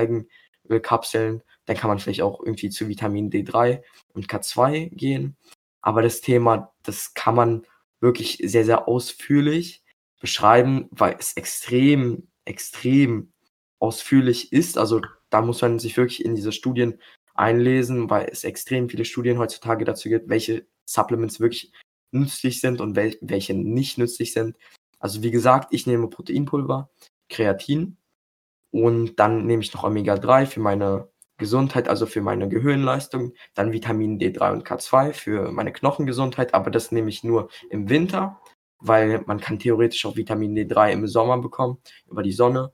Algenölkapseln. 0.70 1.42
Dann 1.66 1.76
kann 1.76 1.88
man 1.88 1.98
vielleicht 1.98 2.22
auch 2.22 2.40
irgendwie 2.40 2.70
zu 2.70 2.88
Vitamin 2.88 3.30
D3 3.30 3.82
und 4.12 4.28
K2 4.28 4.94
gehen. 4.94 5.36
Aber 5.82 6.02
das 6.02 6.20
Thema, 6.20 6.72
das 6.82 7.14
kann 7.14 7.34
man 7.34 7.66
wirklich 8.00 8.38
sehr, 8.42 8.64
sehr 8.64 8.88
ausführlich 8.88 9.82
beschreiben, 10.20 10.88
weil 10.90 11.16
es 11.18 11.34
extrem, 11.34 12.28
extrem 12.44 13.32
ausführlich 13.78 14.52
ist. 14.52 14.78
Also 14.78 15.00
da 15.30 15.42
muss 15.42 15.62
man 15.62 15.78
sich 15.78 15.96
wirklich 15.96 16.24
in 16.24 16.34
diese 16.34 16.52
Studien 16.52 17.00
einlesen, 17.34 18.10
weil 18.10 18.28
es 18.30 18.44
extrem 18.44 18.88
viele 18.88 19.04
Studien 19.04 19.38
heutzutage 19.38 19.84
dazu 19.84 20.08
gibt, 20.08 20.28
welche 20.28 20.66
Supplements 20.84 21.40
wirklich 21.40 21.72
nützlich 22.10 22.60
sind 22.60 22.80
und 22.80 22.96
wel 22.96 23.16
welche 23.22 23.54
nicht 23.54 23.96
nützlich 23.96 24.32
sind. 24.32 24.56
Also 24.98 25.22
wie 25.22 25.30
gesagt, 25.30 25.72
ich 25.72 25.86
nehme 25.86 26.08
Proteinpulver, 26.08 26.90
Kreatin 27.30 27.96
und 28.70 29.18
dann 29.18 29.46
nehme 29.46 29.62
ich 29.62 29.74
noch 29.74 29.84
Omega-3 29.84 30.46
für 30.46 30.60
meine 30.60 31.08
Gesundheit, 31.38 31.88
also 31.88 32.06
für 32.06 32.20
meine 32.20 32.48
Gehirnleistung, 32.48 33.32
dann 33.54 33.72
Vitamin 33.72 34.18
D3 34.18 34.52
und 34.52 34.66
K2 34.66 35.12
für 35.12 35.50
meine 35.50 35.72
Knochengesundheit, 35.72 36.54
aber 36.54 36.70
das 36.70 36.92
nehme 36.92 37.08
ich 37.08 37.24
nur 37.24 37.48
im 37.70 37.88
Winter, 37.88 38.40
weil 38.78 39.22
man 39.26 39.40
kann 39.40 39.58
theoretisch 39.58 40.04
auch 40.06 40.16
Vitamin 40.16 40.54
D3 40.54 40.92
im 40.92 41.06
Sommer 41.06 41.38
bekommen, 41.38 41.78
über 42.08 42.22
die 42.22 42.32
Sonne. 42.32 42.72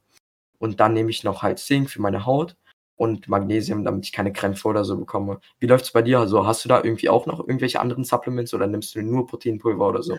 Und 0.58 0.80
dann 0.80 0.94
nehme 0.94 1.10
ich 1.10 1.24
noch 1.24 1.42
halt 1.42 1.58
Zink 1.58 1.90
für 1.90 2.00
meine 2.02 2.26
Haut 2.26 2.56
und 2.96 3.28
Magnesium, 3.28 3.84
damit 3.84 4.06
ich 4.06 4.12
keine 4.12 4.32
Krämpfe 4.32 4.68
oder 4.68 4.84
so 4.84 4.96
bekomme. 4.98 5.40
Wie 5.58 5.66
läuft 5.66 5.84
es 5.84 5.92
bei 5.92 6.02
dir? 6.02 6.18
Also 6.18 6.46
hast 6.46 6.64
du 6.64 6.68
da 6.68 6.82
irgendwie 6.82 7.08
auch 7.08 7.26
noch 7.26 7.40
irgendwelche 7.40 7.80
anderen 7.80 8.04
Supplements 8.04 8.54
oder 8.54 8.66
nimmst 8.66 8.94
du 8.94 9.02
nur 9.02 9.26
Proteinpulver 9.26 9.86
oder 9.86 10.02
so? 10.02 10.18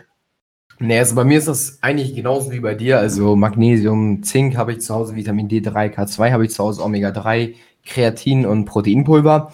Nee, 0.80 0.98
also 0.98 1.16
bei 1.16 1.24
mir 1.24 1.38
ist 1.38 1.48
das 1.48 1.78
eigentlich 1.82 2.14
genauso 2.14 2.52
wie 2.52 2.60
bei 2.60 2.74
dir. 2.74 2.98
Also 2.98 3.34
Magnesium, 3.34 4.22
Zink 4.22 4.56
habe 4.56 4.72
ich 4.72 4.80
zu 4.80 4.94
Hause, 4.94 5.16
Vitamin 5.16 5.48
D3, 5.48 5.92
K2 5.92 6.30
habe 6.32 6.44
ich 6.44 6.52
zu 6.52 6.62
Hause, 6.62 6.84
Omega-3, 6.84 7.54
Kreatin 7.84 8.46
und 8.46 8.64
Proteinpulver. 8.64 9.52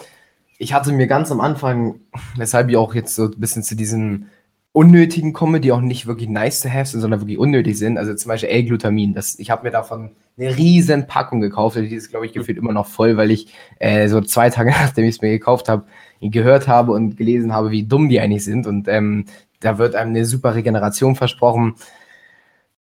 Ich 0.59 0.75
hatte 0.75 0.93
mir 0.93 1.07
ganz 1.07 1.33
am 1.33 1.41
Anfang, 1.41 2.01
weshalb 2.37 2.69
ich 2.69 2.77
auch 2.77 2.95
jetzt 2.95 3.15
so 3.15 3.25
ein 3.25 3.41
bisschen 3.41 3.63
zu 3.63 3.75
diesen 3.75 4.29
unnötigen 4.73 5.33
komme, 5.33 5.61
die 5.61 5.71
auch 5.71 5.81
nicht 5.81 6.07
wirklich 6.07 6.29
nice 6.29 6.61
to 6.61 6.69
have 6.69 6.87
sind, 6.87 7.01
sondern 7.01 7.21
wirklich 7.21 7.39
unnötig 7.39 7.79
sind. 7.79 7.97
Also 7.97 8.13
zum 8.15 8.29
Beispiel 8.29 8.51
L-Glutamin. 8.51 9.17
ich 9.39 9.51
habe 9.51 9.63
mir 9.63 9.71
davon 9.71 10.11
eine 10.37 10.57
riesen 10.57 11.07
Packung 11.07 11.41
gekauft. 11.41 11.77
Die 11.77 11.95
ist, 11.95 12.11
glaube 12.11 12.27
ich, 12.27 12.33
gefühlt 12.33 12.59
immer 12.59 12.73
noch 12.73 12.87
voll, 12.87 13.17
weil 13.17 13.31
ich 13.31 13.55
äh, 13.79 14.09
so 14.09 14.21
zwei 14.21 14.51
Tage 14.51 14.71
nachdem 14.83 15.05
ich 15.05 15.17
es 15.17 15.23
mir 15.23 15.31
gekauft 15.31 15.69
habe, 15.69 15.85
gehört 16.21 16.67
habe 16.67 16.93
und 16.93 17.17
gelesen 17.17 17.53
habe, 17.53 17.71
wie 17.71 17.85
dumm 17.85 18.09
die 18.09 18.19
eigentlich 18.21 18.45
sind. 18.45 18.67
Und 18.67 18.89
ähm, 18.89 19.27
da 19.65 19.79
wird 19.79 19.95
einem 19.95 20.11
eine 20.11 20.25
super 20.27 20.55
Regeneration 20.55 21.17
versprochen. 21.17 21.75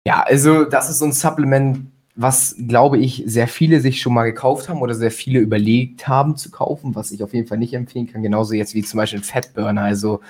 Ja, 0.06 0.22
also 0.22 0.63
das 0.63 0.89
ist 0.89 1.00
so 1.00 1.06
ein 1.06 1.12
Supplement, 1.12 1.88
was, 2.15 2.56
glaube 2.68 2.98
ich, 2.98 3.24
sehr 3.26 3.48
viele 3.48 3.80
sich 3.82 4.02
schon 4.02 4.13
mal 4.13 4.26
gekauft 4.26 4.70
haben 4.70 4.82
oder 4.82 4.94
sehr 4.94 5.12
viele 5.12 5.39
überlegt 5.39 6.08
haben 6.08 6.36
zu 6.36 6.52
kaufen, 6.52 6.96
was 6.96 7.12
ich 7.12 7.24
auf 7.24 7.34
jeden 7.34 7.48
Fall 7.48 7.58
nicht 7.58 7.74
empfehlen 7.74 8.08
kann. 8.08 8.24
Genauso 8.24 8.54
jetzt 8.54 8.74
wie 8.74 8.84
zum 8.84 8.98
Beispiel 8.98 9.20
ein 9.20 9.24
Fettburner. 9.24 9.84
Also 9.84 10.22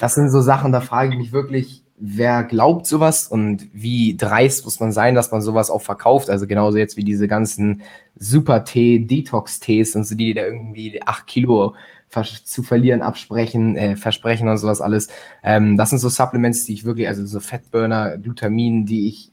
das 0.00 0.14
sind 0.14 0.30
so 0.30 0.40
Sachen, 0.40 0.72
da 0.72 0.80
frage 0.80 1.10
ich 1.10 1.18
mich 1.18 1.32
wirklich, 1.32 1.84
wer 1.96 2.44
glaubt 2.44 2.86
sowas 2.86 3.28
und 3.28 3.68
wie 3.72 4.16
dreist 4.16 4.64
muss 4.64 4.80
man 4.80 4.90
sein, 4.92 5.14
dass 5.14 5.30
man 5.30 5.42
sowas 5.42 5.70
auch 5.70 5.82
verkauft. 5.82 6.30
Also 6.30 6.46
genauso 6.46 6.78
jetzt 6.78 6.96
wie 6.96 7.04
diese 7.04 7.28
ganzen 7.28 7.82
Super-Tee, 8.16 9.00
Detox-Tees 9.06 9.96
und 9.96 10.04
so, 10.04 10.14
die 10.14 10.34
da 10.34 10.44
irgendwie 10.44 11.00
acht 11.04 11.26
Kilo 11.26 11.74
zu 12.10 12.62
verlieren 12.62 13.02
absprechen, 13.02 13.76
äh, 13.76 13.96
versprechen 13.96 14.48
und 14.48 14.58
sowas 14.58 14.80
alles. 14.80 15.08
Ähm, 15.42 15.76
das 15.76 15.90
sind 15.90 15.98
so 15.98 16.08
Supplements, 16.08 16.64
die 16.64 16.74
ich 16.74 16.84
wirklich, 16.84 17.08
also 17.08 17.24
so 17.24 17.40
Fettburner, 17.40 18.18
Glutamin, 18.18 18.86
die 18.86 19.08
ich, 19.08 19.32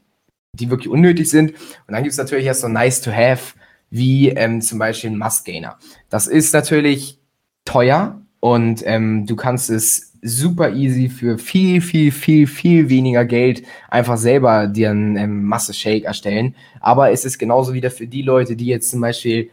die 0.52 0.70
wirklich 0.70 0.88
unnötig 0.88 1.28
sind. 1.28 1.52
Und 1.52 1.94
dann 1.94 2.02
gibt 2.02 2.12
es 2.12 2.18
natürlich 2.18 2.46
erst 2.46 2.60
so 2.60 2.68
nice 2.68 3.00
to 3.00 3.10
have, 3.10 3.54
wie 3.90 4.28
ähm, 4.30 4.60
zum 4.60 4.78
Beispiel 4.78 5.10
ein 5.10 5.18
Must 5.18 5.44
Gainer. 5.44 5.78
Das 6.08 6.26
ist 6.26 6.52
natürlich 6.52 7.18
teuer 7.64 8.20
und 8.40 8.82
ähm, 8.86 9.26
du 9.26 9.36
kannst 9.36 9.70
es 9.70 10.12
super 10.22 10.72
easy 10.72 11.08
für 11.08 11.38
viel, 11.38 11.80
viel, 11.80 12.10
viel, 12.12 12.46
viel 12.46 12.88
weniger 12.88 13.24
Geld 13.24 13.62
einfach 13.88 14.16
selber 14.16 14.66
dir 14.66 14.90
einen 14.90 15.16
ähm, 15.16 15.44
Masse-Shake 15.44 16.04
erstellen. 16.04 16.54
Aber 16.80 17.10
es 17.10 17.24
ist 17.24 17.38
genauso 17.38 17.72
wieder 17.72 17.90
für 17.90 18.06
die 18.06 18.22
Leute, 18.22 18.56
die 18.56 18.66
jetzt 18.66 18.90
zum 18.90 19.00
Beispiel 19.00 19.50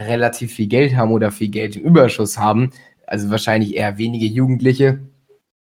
relativ 0.00 0.52
viel 0.52 0.66
Geld 0.66 0.96
haben 0.96 1.12
oder 1.12 1.30
viel 1.30 1.48
Geld 1.48 1.76
im 1.76 1.82
Überschuss 1.82 2.38
haben, 2.38 2.70
also 3.06 3.30
wahrscheinlich 3.30 3.74
eher 3.76 3.98
wenige 3.98 4.26
Jugendliche, 4.26 5.00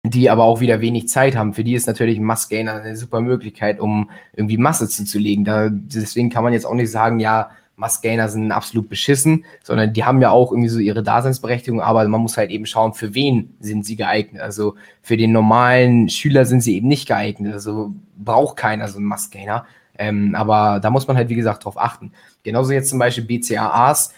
die 0.05 0.29
aber 0.29 0.43
auch 0.43 0.59
wieder 0.59 0.81
wenig 0.81 1.07
Zeit 1.07 1.35
haben. 1.35 1.53
Für 1.53 1.63
die 1.63 1.73
ist 1.75 1.87
natürlich 1.87 2.19
Mass-Gainer 2.19 2.81
eine 2.81 2.95
super 2.95 3.21
Möglichkeit, 3.21 3.79
um 3.79 4.09
irgendwie 4.33 4.57
Masse 4.57 4.87
zuzulegen. 4.87 5.45
Da, 5.45 5.69
deswegen 5.71 6.29
kann 6.29 6.43
man 6.43 6.53
jetzt 6.53 6.65
auch 6.65 6.73
nicht 6.73 6.91
sagen, 6.91 7.19
ja, 7.19 7.51
Mass-Gainer 7.75 8.29
sind 8.29 8.51
absolut 8.51 8.87
beschissen, 8.87 9.45
sondern 9.63 9.93
die 9.93 10.03
haben 10.03 10.21
ja 10.21 10.29
auch 10.29 10.51
irgendwie 10.51 10.69
so 10.69 10.79
ihre 10.79 11.01
Daseinsberechtigung, 11.01 11.81
aber 11.81 12.07
man 12.07 12.21
muss 12.21 12.37
halt 12.37 12.51
eben 12.51 12.65
schauen, 12.67 12.93
für 12.93 13.15
wen 13.15 13.55
sind 13.59 13.85
sie 13.85 13.95
geeignet. 13.95 14.41
Also 14.41 14.75
für 15.01 15.17
den 15.17 15.31
normalen 15.31 16.07
Schüler 16.07 16.45
sind 16.45 16.61
sie 16.61 16.75
eben 16.75 16.87
nicht 16.87 17.07
geeignet. 17.07 17.53
Also 17.53 17.93
braucht 18.17 18.57
keiner 18.57 18.87
so 18.87 18.99
einen 18.99 19.07
Mass-Gainer. 19.07 19.65
Ähm, 19.97 20.35
aber 20.35 20.79
da 20.79 20.89
muss 20.89 21.07
man 21.07 21.17
halt, 21.17 21.29
wie 21.29 21.35
gesagt, 21.35 21.65
drauf 21.65 21.77
achten. 21.77 22.11
Genauso 22.43 22.71
jetzt 22.73 22.89
zum 22.89 22.99
Beispiel 22.99 23.25
BCAAs. 23.25 24.13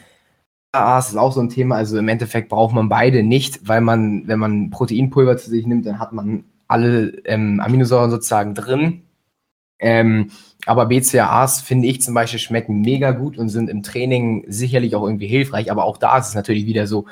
BCAAs 0.71 1.09
ist 1.09 1.17
auch 1.17 1.31
so 1.31 1.41
ein 1.41 1.49
Thema. 1.49 1.75
Also 1.75 1.97
im 1.97 2.07
Endeffekt 2.07 2.49
braucht 2.49 2.73
man 2.73 2.89
beide 2.89 3.23
nicht, 3.23 3.67
weil 3.67 3.81
man, 3.81 4.27
wenn 4.27 4.39
man 4.39 4.69
Proteinpulver 4.69 5.37
zu 5.37 5.49
sich 5.49 5.65
nimmt, 5.65 5.85
dann 5.85 5.99
hat 5.99 6.13
man 6.13 6.45
alle 6.67 7.09
ähm, 7.25 7.59
Aminosäuren 7.59 8.11
sozusagen 8.11 8.55
drin. 8.55 9.01
Ähm, 9.79 10.31
aber 10.65 10.85
BCAAs, 10.87 11.61
finde 11.61 11.87
ich 11.87 12.01
zum 12.01 12.13
Beispiel, 12.13 12.39
schmecken 12.39 12.81
mega 12.81 13.11
gut 13.11 13.37
und 13.37 13.49
sind 13.49 13.69
im 13.69 13.83
Training 13.83 14.45
sicherlich 14.47 14.95
auch 14.95 15.03
irgendwie 15.03 15.27
hilfreich. 15.27 15.71
Aber 15.71 15.83
auch 15.83 15.97
da 15.97 16.17
ist 16.17 16.29
es 16.29 16.35
natürlich 16.35 16.65
wieder 16.65 16.87
so, 16.87 17.05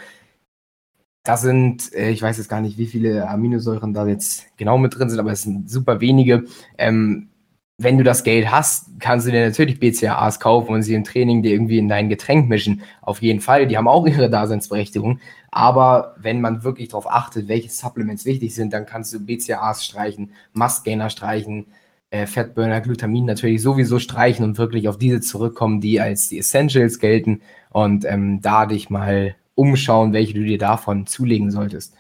da 1.23 1.38
sind, 1.38 1.93
äh, 1.93 2.10
ich 2.12 2.21
weiß 2.21 2.38
jetzt 2.38 2.49
gar 2.49 2.62
nicht, 2.62 2.78
wie 2.78 2.86
viele 2.86 3.30
Aminosäuren 3.30 3.93
da 3.93 4.06
jetzt 4.08 4.45
genau 4.58 4.78
mit 4.78 4.97
drin 4.97 5.10
sind, 5.10 5.19
aber 5.19 5.32
es 5.32 5.43
sind 5.43 5.69
super 5.69 6.02
wenige. 6.02 6.45
Ähm, 6.78 7.30
wenn 7.77 7.97
du 7.97 8.03
das 8.03 8.23
Geld 8.23 8.51
hast, 8.51 8.99
kannst 8.99 9.27
du 9.27 9.31
dir 9.31 9.45
natürlich 9.47 9.79
BCAAs 9.79 10.39
kaufen 10.39 10.73
und 10.73 10.83
sie 10.83 10.93
im 10.93 11.03
Training 11.03 11.41
dir 11.41 11.51
irgendwie 11.51 11.79
in 11.79 11.89
dein 11.89 12.07
Getränk 12.07 12.47
mischen. 12.47 12.83
Auf 13.01 13.21
jeden 13.21 13.39
Fall, 13.39 13.67
die 13.67 13.77
haben 13.77 13.88
auch 13.88 14.05
ihre 14.05 14.29
Daseinsberechtigung. 14.29 15.19
Aber 15.51 16.15
wenn 16.19 16.39
man 16.39 16.63
wirklich 16.63 16.89
darauf 16.89 17.09
achtet, 17.09 17.47
welche 17.47 17.69
Supplements 17.69 18.25
wichtig 18.25 18.53
sind, 18.55 18.73
dann 18.73 18.86
kannst 18.86 19.13
du 19.13 19.19
BCAAs 19.19 19.83
streichen, 19.83 20.31
Must-Gainer 20.53 21.09
streichen, 21.09 21.67
äh, 22.12 22.27
Fatburner, 22.27 22.79
Glutamin 22.79 23.25
natürlich 23.25 23.62
sowieso 23.62 23.97
streichen 23.97 24.45
und 24.45 24.57
wirklich 24.59 24.88
auf 24.88 24.97
diese 24.97 25.19
zurückkommen, 25.19 25.81
die 25.81 25.99
als 25.99 26.29
die 26.29 26.38
Essentials 26.38 26.99
gelten 26.99 27.41
und 27.71 28.05
ähm, 28.05 28.39
da 28.41 28.67
dich 28.67 28.91
mal 28.91 29.36
umschauen, 29.55 30.13
welche 30.13 30.36
du 30.36 30.43
dir 30.43 30.59
davon 30.59 31.07
zulegen 31.07 31.49
solltest. 31.51 31.95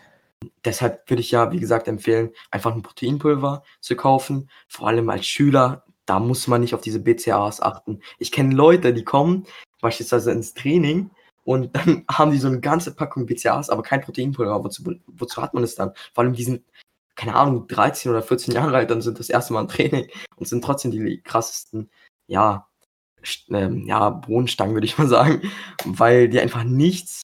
Deshalb 0.65 1.09
würde 1.09 1.21
ich 1.21 1.31
ja, 1.31 1.51
wie 1.51 1.59
gesagt, 1.59 1.87
empfehlen, 1.87 2.31
einfach 2.51 2.73
ein 2.73 2.81
Proteinpulver 2.81 3.63
zu 3.79 3.95
kaufen. 3.95 4.49
Vor 4.67 4.87
allem 4.87 5.09
als 5.09 5.25
Schüler, 5.25 5.85
da 6.05 6.19
muss 6.19 6.47
man 6.47 6.61
nicht 6.61 6.75
auf 6.75 6.81
diese 6.81 6.99
BCAAs 6.99 7.61
achten. 7.61 8.01
Ich 8.19 8.31
kenne 8.31 8.55
Leute, 8.55 8.93
die 8.93 9.03
kommen 9.03 9.45
beispielsweise 9.81 10.31
ins 10.31 10.53
Training 10.53 11.11
und 11.43 11.75
dann 11.75 12.05
haben 12.11 12.31
die 12.31 12.37
so 12.37 12.47
eine 12.47 12.59
ganze 12.59 12.93
Packung 12.95 13.25
BCAAs, 13.25 13.69
aber 13.69 13.83
kein 13.83 14.01
Proteinpulver. 14.01 14.63
Wozu, 14.63 14.83
wozu 15.07 15.41
hat 15.41 15.53
man 15.53 15.63
es 15.63 15.75
dann? 15.75 15.93
Vor 16.13 16.23
allem, 16.23 16.33
die 16.33 16.43
sind 16.43 16.63
keine 17.15 17.35
Ahnung, 17.35 17.67
13 17.67 18.11
oder 18.11 18.23
14 18.23 18.53
Jahre 18.53 18.75
alt 18.75 18.91
und 18.91 19.01
sind 19.01 19.19
das 19.19 19.29
erste 19.29 19.53
Mal 19.53 19.61
im 19.61 19.67
Training 19.67 20.07
und 20.35 20.47
sind 20.47 20.63
trotzdem 20.63 20.91
die 20.91 21.21
krassesten, 21.21 21.89
ja, 22.27 22.67
ähm, 23.49 23.85
ja, 23.85 24.09
Bohnenstangen, 24.09 24.73
würde 24.73 24.85
ich 24.85 24.97
mal 24.97 25.07
sagen, 25.07 25.41
weil 25.85 26.27
die 26.29 26.39
einfach 26.39 26.63
nichts 26.63 27.21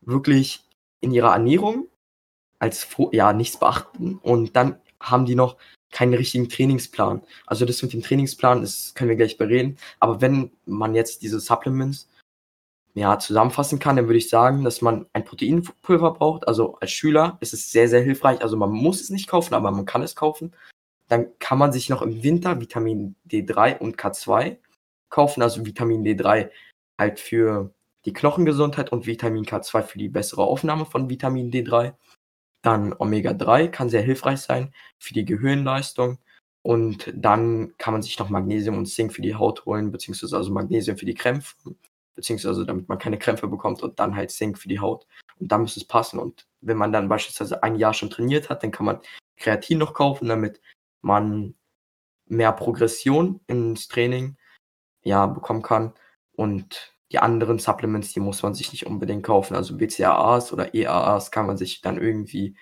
wirklich 0.00 0.64
in 1.00 1.12
ihrer 1.12 1.32
Ernährung 1.32 1.88
als, 2.58 2.86
ja, 3.12 3.32
nichts 3.32 3.58
beachten 3.58 4.18
und 4.22 4.56
dann 4.56 4.78
haben 5.00 5.26
die 5.26 5.34
noch 5.34 5.56
keinen 5.92 6.14
richtigen 6.14 6.48
Trainingsplan. 6.48 7.22
Also 7.46 7.64
das 7.64 7.82
mit 7.82 7.92
dem 7.92 8.02
Trainingsplan, 8.02 8.60
das 8.60 8.94
können 8.94 9.08
wir 9.08 9.16
gleich 9.16 9.38
bereden, 9.38 9.78
aber 10.00 10.20
wenn 10.20 10.50
man 10.64 10.94
jetzt 10.94 11.22
diese 11.22 11.40
Supplements 11.40 12.08
ja, 12.96 13.18
zusammenfassen 13.18 13.78
kann, 13.78 13.96
dann 13.96 14.06
würde 14.06 14.18
ich 14.18 14.30
sagen, 14.30 14.64
dass 14.64 14.80
man 14.80 15.04
ein 15.12 15.24
Proteinpulver 15.24 16.12
braucht. 16.12 16.48
Also 16.48 16.76
als 16.76 16.92
Schüler 16.92 17.36
ist 17.40 17.52
es 17.52 17.70
sehr, 17.70 17.88
sehr 17.88 18.02
hilfreich. 18.02 18.40
Also 18.40 18.56
man 18.56 18.70
muss 18.70 19.02
es 19.02 19.10
nicht 19.10 19.28
kaufen, 19.28 19.52
aber 19.52 19.70
man 19.70 19.84
kann 19.84 20.02
es 20.02 20.16
kaufen. 20.16 20.54
Dann 21.08 21.26
kann 21.38 21.58
man 21.58 21.72
sich 21.72 21.90
noch 21.90 22.00
im 22.00 22.22
Winter 22.22 22.58
Vitamin 22.58 23.14
D3 23.30 23.78
und 23.78 23.98
K2 23.98 24.56
kaufen. 25.10 25.42
Also 25.42 25.66
Vitamin 25.66 26.04
D3 26.04 26.48
halt 26.98 27.20
für 27.20 27.70
die 28.06 28.14
Knochengesundheit 28.14 28.90
und 28.92 29.06
Vitamin 29.06 29.44
K2 29.44 29.82
für 29.82 29.98
die 29.98 30.08
bessere 30.08 30.44
Aufnahme 30.44 30.86
von 30.86 31.10
Vitamin 31.10 31.50
D3. 31.50 31.92
Dann 32.66 32.92
Omega-3 32.92 33.68
kann 33.68 33.88
sehr 33.88 34.02
hilfreich 34.02 34.40
sein 34.40 34.74
für 34.98 35.14
die 35.14 35.24
Gehirnleistung. 35.24 36.18
Und 36.62 37.12
dann 37.14 37.76
kann 37.78 37.92
man 37.92 38.02
sich 38.02 38.18
noch 38.18 38.28
Magnesium 38.28 38.76
und 38.76 38.86
Zink 38.86 39.12
für 39.12 39.22
die 39.22 39.36
Haut 39.36 39.64
holen, 39.66 39.92
beziehungsweise 39.92 40.36
also 40.36 40.52
Magnesium 40.52 40.96
für 40.98 41.06
die 41.06 41.14
Krämpfe 41.14 41.54
beziehungsweise 42.16 42.66
damit 42.66 42.88
man 42.88 42.98
keine 42.98 43.18
Krämpfe 43.18 43.46
bekommt 43.46 43.82
und 43.82 44.00
dann 44.00 44.16
halt 44.16 44.32
Zink 44.32 44.58
für 44.58 44.68
die 44.68 44.80
Haut. 44.80 45.06
Und 45.38 45.52
dann 45.52 45.60
müsste 45.60 45.78
es 45.78 45.86
passen. 45.86 46.18
Und 46.18 46.48
wenn 46.60 46.78
man 46.78 46.90
dann 46.90 47.08
beispielsweise 47.08 47.62
ein 47.62 47.76
Jahr 47.76 47.94
schon 47.94 48.10
trainiert 48.10 48.50
hat, 48.50 48.62
dann 48.62 48.72
kann 48.72 48.86
man 48.86 49.00
Kreatin 49.36 49.78
noch 49.78 49.94
kaufen, 49.94 50.26
damit 50.26 50.60
man 51.02 51.54
mehr 52.24 52.52
Progression 52.52 53.40
ins 53.46 53.86
Training 53.86 54.36
ja, 55.04 55.26
bekommen 55.26 55.62
kann. 55.62 55.92
Und 56.32 56.95
die 57.12 57.18
anderen 57.18 57.58
Supplements, 57.58 58.12
die 58.12 58.20
muss 58.20 58.42
man 58.42 58.54
sich 58.54 58.72
nicht 58.72 58.86
unbedingt 58.86 59.22
kaufen. 59.24 59.54
Also 59.54 59.76
BCAAs 59.76 60.52
oder 60.52 60.74
EAAs 60.74 61.30
kann 61.30 61.46
man 61.46 61.56
sich 61.56 61.80
dann 61.80 62.00
irgendwie 62.00 62.56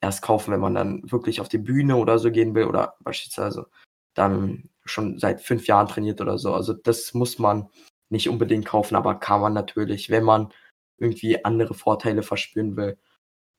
erst 0.00 0.22
kaufen, 0.22 0.52
wenn 0.52 0.60
man 0.60 0.74
dann 0.74 1.02
wirklich 1.10 1.40
auf 1.40 1.48
die 1.48 1.58
Bühne 1.58 1.96
oder 1.96 2.18
so 2.18 2.30
gehen 2.30 2.54
will 2.54 2.64
oder 2.64 2.94
beispielsweise 3.00 3.66
dann 4.14 4.68
schon 4.84 5.18
seit 5.18 5.40
fünf 5.40 5.66
Jahren 5.66 5.88
trainiert 5.88 6.20
oder 6.20 6.38
so. 6.38 6.54
Also 6.54 6.72
das 6.72 7.14
muss 7.14 7.38
man 7.38 7.68
nicht 8.08 8.28
unbedingt 8.28 8.66
kaufen, 8.66 8.96
aber 8.96 9.16
kann 9.16 9.40
man 9.40 9.52
natürlich, 9.52 10.10
wenn 10.10 10.24
man 10.24 10.52
irgendwie 10.98 11.44
andere 11.44 11.74
Vorteile 11.74 12.22
verspüren 12.22 12.76
will. 12.76 12.98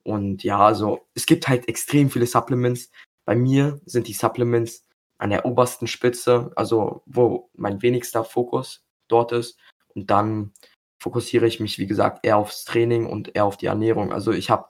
Und 0.02 0.42
ja, 0.42 0.58
also 0.58 1.00
es 1.14 1.26
gibt 1.26 1.48
halt 1.48 1.68
extrem 1.68 2.10
viele 2.10 2.26
Supplements. 2.26 2.90
Bei 3.24 3.36
mir 3.36 3.80
sind 3.84 4.08
die 4.08 4.12
Supplements 4.12 4.86
an 5.18 5.30
der 5.30 5.44
obersten 5.44 5.86
Spitze, 5.86 6.50
also 6.56 7.02
wo 7.06 7.50
mein 7.54 7.82
wenigster 7.82 8.24
Fokus 8.24 8.84
dort 9.08 9.32
ist. 9.32 9.58
Und 9.94 10.10
dann 10.10 10.52
fokussiere 11.00 11.46
ich 11.46 11.60
mich, 11.60 11.78
wie 11.78 11.86
gesagt, 11.86 12.24
eher 12.24 12.36
aufs 12.36 12.64
Training 12.64 13.06
und 13.06 13.34
eher 13.34 13.44
auf 13.44 13.56
die 13.56 13.66
Ernährung. 13.66 14.12
Also 14.12 14.32
ich 14.32 14.50
habe 14.50 14.68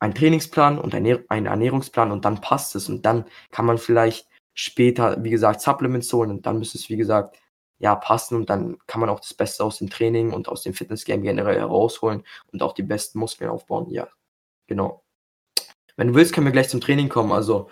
einen 0.00 0.14
Trainingsplan 0.14 0.78
und 0.78 0.94
einen 0.94 1.46
Ernährungsplan 1.46 2.12
und 2.12 2.24
dann 2.24 2.40
passt 2.40 2.74
es. 2.74 2.88
Und 2.88 3.06
dann 3.06 3.24
kann 3.50 3.66
man 3.66 3.78
vielleicht 3.78 4.28
später, 4.54 5.22
wie 5.22 5.30
gesagt, 5.30 5.60
Supplements 5.60 6.12
holen 6.12 6.30
und 6.30 6.46
dann 6.46 6.58
müsste 6.58 6.78
es, 6.78 6.88
wie 6.88 6.96
gesagt, 6.96 7.38
ja, 7.78 7.94
passen 7.94 8.36
und 8.36 8.48
dann 8.48 8.78
kann 8.86 9.00
man 9.00 9.10
auch 9.10 9.20
das 9.20 9.34
Beste 9.34 9.62
aus 9.62 9.78
dem 9.78 9.90
Training 9.90 10.32
und 10.32 10.48
aus 10.48 10.62
dem 10.62 10.72
Fitnessgame 10.72 11.22
generell 11.22 11.58
herausholen 11.58 12.24
und 12.52 12.62
auch 12.62 12.72
die 12.72 12.82
besten 12.82 13.18
Muskeln 13.18 13.50
aufbauen. 13.50 13.90
Ja, 13.90 14.08
genau. 14.66 15.04
Wenn 15.96 16.08
du 16.08 16.14
willst, 16.14 16.32
können 16.32 16.46
wir 16.46 16.52
gleich 16.52 16.70
zum 16.70 16.80
Training 16.80 17.08
kommen. 17.08 17.32
Also, 17.32 17.68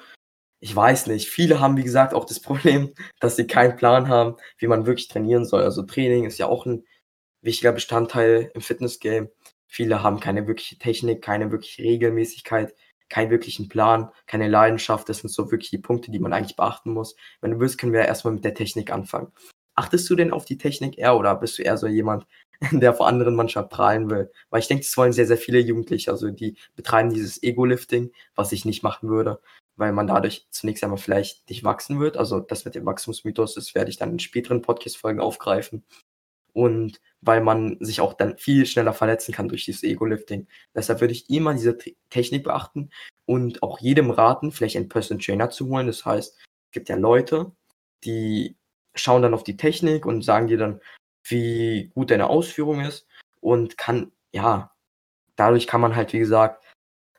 ich 0.65 0.75
weiß 0.75 1.09
nicht. 1.09 1.29
Viele 1.29 1.61
haben, 1.61 1.77
wie 1.77 1.85
gesagt, 1.85 2.15
auch 2.15 2.25
das 2.25 2.41
Problem, 2.41 2.95
dass 3.21 3.37
sie 3.37 3.47
keinen 3.47 3.77
Plan 3.77 4.09
haben, 4.09 4.37
wie 4.57 4.67
man 4.67 4.87
wirklich 4.87 5.09
trainieren 5.09 5.45
soll. 5.45 5.63
Also, 5.63 5.83
Training 5.83 6.25
ist 6.25 6.39
ja 6.39 6.47
auch 6.47 6.65
ein 6.65 6.87
wichtiger 7.43 7.73
Bestandteil 7.73 8.51
im 8.55 8.63
Fitnessgame. 8.63 9.31
Viele 9.67 10.03
haben 10.03 10.21
keine 10.21 10.47
wirkliche 10.47 10.79
Technik, 10.79 11.21
keine 11.21 11.53
wirkliche 11.53 11.83
Regelmäßigkeit, 11.83 12.75
keinen 13.11 13.31
wirklichen 13.31 13.69
Plan, 13.69 14.09
keine 14.27 14.49
Leidenschaft. 14.49 15.07
Das 15.11 15.19
sind 15.19 15.29
so 15.29 15.51
wirklich 15.51 15.69
die 15.69 15.79
Punkte, 15.79 16.11
die 16.11 16.19
man 16.19 16.33
eigentlich 16.33 16.57
beachten 16.57 16.95
muss. 16.95 17.15
Wenn 17.43 17.51
du 17.51 17.61
willst, 17.61 17.77
können 17.77 17.93
wir 17.93 18.07
erstmal 18.07 18.33
mit 18.33 18.45
der 18.47 18.55
Technik 18.55 18.91
anfangen. 18.91 19.33
Achtest 19.75 20.09
du 20.09 20.15
denn 20.17 20.33
auf 20.33 20.47
die 20.47 20.57
Technik 20.57 20.97
eher 20.97 21.19
oder 21.19 21.35
bist 21.37 21.59
du 21.59 21.63
eher 21.63 21.77
so 21.77 21.89
jemand, 21.89 22.27
der 22.73 22.95
vor 22.95 23.07
anderen 23.07 23.35
manchmal 23.35 23.69
prahlen 23.69 24.09
will? 24.09 24.33
Weil 24.49 24.61
ich 24.61 24.69
denke, 24.69 24.85
das 24.85 24.97
wollen 24.97 25.13
sehr, 25.13 25.27
sehr 25.27 25.37
viele 25.37 25.59
Jugendliche. 25.59 26.11
Also 26.11 26.31
die 26.31 26.57
betreiben 26.75 27.13
dieses 27.13 27.43
Ego-Lifting, 27.43 28.13
was 28.35 28.53
ich 28.53 28.65
nicht 28.65 28.83
machen 28.83 29.11
würde, 29.11 29.41
weil 29.77 29.93
man 29.93 30.07
dadurch 30.07 30.47
zunächst 30.51 30.85
einmal 30.85 30.99
vielleicht 30.99 31.49
nicht 31.49 31.65
wachsen 31.65 32.01
wird. 32.01 32.17
Also 32.17 32.41
das 32.41 32.65
mit 32.65 32.75
dem 32.75 32.87
Wachstumsmythos, 32.87 33.55
das 33.55 33.75
werde 33.75 33.91
ich 33.91 33.99
dann 33.99 34.13
in 34.13 34.19
späteren 34.19 34.63
Podcast-Folgen 34.63 35.21
aufgreifen. 35.21 35.85
Und 36.53 37.01
weil 37.21 37.41
man 37.41 37.79
sich 37.81 38.01
auch 38.01 38.15
dann 38.15 38.39
viel 38.39 38.65
schneller 38.67 38.93
verletzen 38.93 39.33
kann 39.33 39.49
durch 39.49 39.65
dieses 39.65 39.83
Ego-Lifting. 39.83 40.47
Deshalb 40.75 41.01
würde 41.01 41.13
ich 41.13 41.29
immer 41.29 41.53
diese 41.55 41.77
Technik 42.11 42.45
beachten 42.45 42.91
und 43.27 43.63
auch 43.63 43.81
jedem 43.81 44.11
raten, 44.11 44.53
vielleicht 44.53 44.77
einen 44.77 44.89
Personal 44.89 45.23
Trainer 45.23 45.51
zu 45.51 45.69
holen. 45.69 45.89
Das 45.89 46.05
heißt, 46.05 46.37
es 46.37 46.71
gibt 46.71 46.89
ja 46.89 46.97
Leute, 46.97 47.51
die 48.05 48.57
schauen 48.95 49.23
dann 49.23 49.35
auf 49.35 49.43
die 49.43 49.57
Technik 49.57 50.07
und 50.07 50.23
sagen 50.23 50.47
dir 50.47 50.59
dann, 50.59 50.81
wie 51.25 51.91
gut 51.95 52.11
deine 52.11 52.29
Ausführung 52.29 52.83
ist 52.83 53.07
und 53.41 53.77
kann, 53.77 54.13
ja, 54.31 54.73
dadurch 55.37 55.67
kann 55.67 55.81
man 55.81 55.97
halt, 55.97 56.13
wie 56.13 56.19
gesagt, 56.19 56.63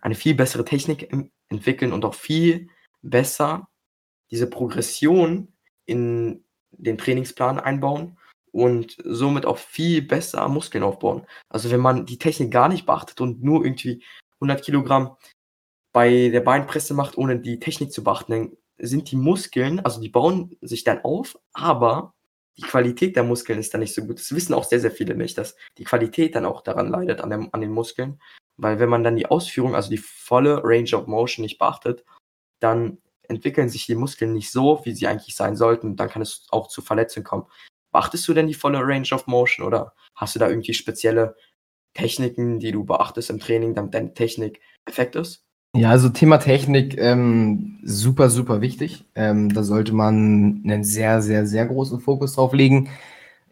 eine 0.02 0.15
viel 0.15 0.36
bessere 0.36 0.63
Technik 0.63 1.12
entwickeln 1.49 1.93
und 1.93 2.05
auch 2.05 2.15
viel 2.15 2.69
besser 3.01 3.67
diese 4.31 4.49
Progression 4.49 5.53
in 5.86 6.43
den 6.71 6.97
Trainingsplan 6.97 7.60
einbauen 7.60 8.17
und 8.51 8.97
somit 9.03 9.45
auch 9.45 9.58
viel 9.58 10.01
besser 10.01 10.47
Muskeln 10.47 10.84
aufbauen. 10.84 11.25
Also 11.49 11.71
wenn 11.71 11.81
man 11.81 12.05
die 12.05 12.17
Technik 12.17 12.51
gar 12.51 12.69
nicht 12.69 12.86
beachtet 12.86 13.21
und 13.21 13.43
nur 13.43 13.63
irgendwie 13.63 14.03
100 14.36 14.63
Kilogramm 14.63 15.15
bei 15.93 16.29
der 16.29 16.41
Beinpresse 16.41 16.93
macht, 16.93 17.17
ohne 17.17 17.39
die 17.39 17.60
Technik 17.60 17.91
zu 17.91 18.03
beachten, 18.03 18.31
dann 18.31 18.58
sind 18.77 19.12
die 19.12 19.15
Muskeln, 19.15 19.79
also 19.79 20.01
die 20.01 20.10
bauen 20.10 20.58
sich 20.62 20.84
dann 20.84 20.99
auf, 21.03 21.38
aber 21.53 22.13
die 22.58 22.62
Qualität 22.62 23.15
der 23.15 23.23
Muskeln 23.23 23.60
ist 23.60 23.73
dann 23.73 23.81
nicht 23.81 23.93
so 23.93 24.05
gut. 24.05 24.19
Das 24.19 24.34
wissen 24.34 24.53
auch 24.53 24.63
sehr, 24.63 24.79
sehr 24.79 24.91
viele 24.91 25.15
nicht, 25.15 25.38
dass 25.38 25.55
die 25.77 25.84
Qualität 25.84 26.36
dann 26.36 26.45
auch 26.45 26.62
daran 26.62 26.89
leidet, 26.89 27.21
an, 27.21 27.29
dem, 27.29 27.49
an 27.51 27.62
den 27.62 27.71
Muskeln. 27.71 28.19
Weil 28.58 28.80
wenn 28.80 28.89
man 28.89 29.04
dann 29.04 29.15
die 29.15 29.28
Ausführung, 29.28 29.76
also 29.76 29.89
die 29.89 29.98
volle 29.98 30.62
Range 30.63 30.89
of 30.96 31.08
Motion 31.08 31.44
nicht 31.44 31.60
beachtet, 31.60 32.06
dann 32.60 33.00
entwickeln 33.28 33.70
sich 33.70 33.86
die 33.86 33.96
Muskeln 33.96 34.34
nicht 34.34 34.52
so, 34.52 34.82
wie 34.84 34.94
sie 34.94 35.08
eigentlich 35.08 35.36
sein 35.36 35.56
sollten. 35.56 35.96
Dann 35.96 36.10
kann 36.10 36.22
es 36.22 36.48
auch 36.52 36.68
zu 36.68 36.82
Verletzungen 36.82 37.26
kommen. 37.26 37.46
Beachtest 37.91 38.28
du 38.28 38.34
denn 38.34 38.48
die 38.48 38.54
volle 38.54 38.80
Range 38.80 39.08
of 39.12 39.28
Motion 39.28 39.65
oder 39.65 39.94
hast 40.15 40.36
du 40.36 40.39
da 40.39 40.50
irgendwie 40.50 40.74
spezielle 40.74 41.36
Techniken, 41.94 42.60
die 42.60 42.72
du 42.72 42.84
beachtest 42.84 43.30
im 43.30 43.39
Training, 43.39 43.74
damit 43.74 43.94
deine 43.94 44.13
Technik 44.13 44.62
perfekt 44.86 45.15
ist? 45.15 45.46
Ja, 45.76 45.89
also 45.89 46.08
Thema 46.10 46.38
Technik, 46.38 46.98
ähm, 46.98 47.80
super, 47.84 48.30
super 48.30 48.62
wichtig. 48.62 49.04
Ähm, 49.13 49.54
da 49.54 49.63
sollte 49.63 49.94
man 49.94 50.62
einen 50.63 50.84
sehr, 50.86 51.22
sehr, 51.22 51.46
sehr 51.46 51.65
großen 51.65 52.00
Fokus 52.00 52.34
drauf 52.34 52.54
legen. 52.54 52.89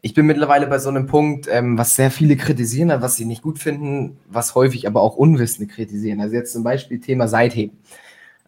Ich 0.04 0.12
bin 0.12 0.26
mittlerweile 0.26 0.66
bei 0.66 0.78
so 0.78 0.90
einem 0.90 1.06
Punkt, 1.06 1.48
ähm, 1.50 1.78
was 1.78 1.96
sehr 1.96 2.10
viele 2.10 2.36
kritisieren, 2.36 2.90
was 3.00 3.16
sie 3.16 3.24
nicht 3.24 3.40
gut 3.40 3.58
finden, 3.58 4.18
was 4.28 4.54
häufig 4.54 4.86
aber 4.86 5.00
auch 5.00 5.16
Unwissende 5.16 5.66
kritisieren. 5.66 6.20
Also 6.20 6.34
jetzt 6.34 6.52
zum 6.52 6.62
Beispiel 6.62 7.00
Thema 7.00 7.26
Seitheben. 7.26 7.78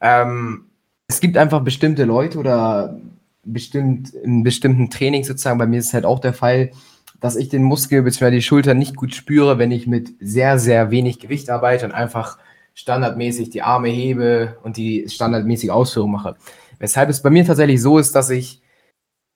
Ähm, 0.02 0.66
es 1.08 1.18
gibt 1.18 1.38
einfach 1.38 1.62
bestimmte 1.62 2.04
Leute 2.04 2.38
oder 2.38 3.00
bestimmt 3.42 4.12
in 4.12 4.42
bestimmten 4.42 4.90
Trainings 4.90 5.28
sozusagen, 5.28 5.56
bei 5.56 5.66
mir 5.66 5.78
ist 5.78 5.86
es 5.86 5.94
halt 5.94 6.04
auch 6.04 6.18
der 6.18 6.34
Fall, 6.34 6.72
dass 7.20 7.36
ich 7.36 7.48
den 7.48 7.62
Muskel 7.62 8.02
bzw. 8.02 8.32
die 8.32 8.42
Schulter 8.42 8.74
nicht 8.74 8.94
gut 8.94 9.14
spüre, 9.14 9.56
wenn 9.56 9.70
ich 9.70 9.86
mit 9.86 10.12
sehr, 10.20 10.58
sehr 10.58 10.90
wenig 10.90 11.20
Gewicht 11.20 11.48
arbeite 11.48 11.86
und 11.86 11.92
einfach 11.92 12.36
standardmäßig 12.74 13.48
die 13.48 13.62
Arme 13.62 13.88
hebe 13.88 14.58
und 14.62 14.76
die 14.76 15.06
standardmäßige 15.08 15.70
Ausführung 15.70 16.10
mache. 16.10 16.36
Weshalb 16.80 17.08
es 17.08 17.22
bei 17.22 17.30
mir 17.30 17.46
tatsächlich 17.46 17.80
so 17.80 17.96
ist, 17.96 18.14
dass 18.14 18.28
ich 18.28 18.60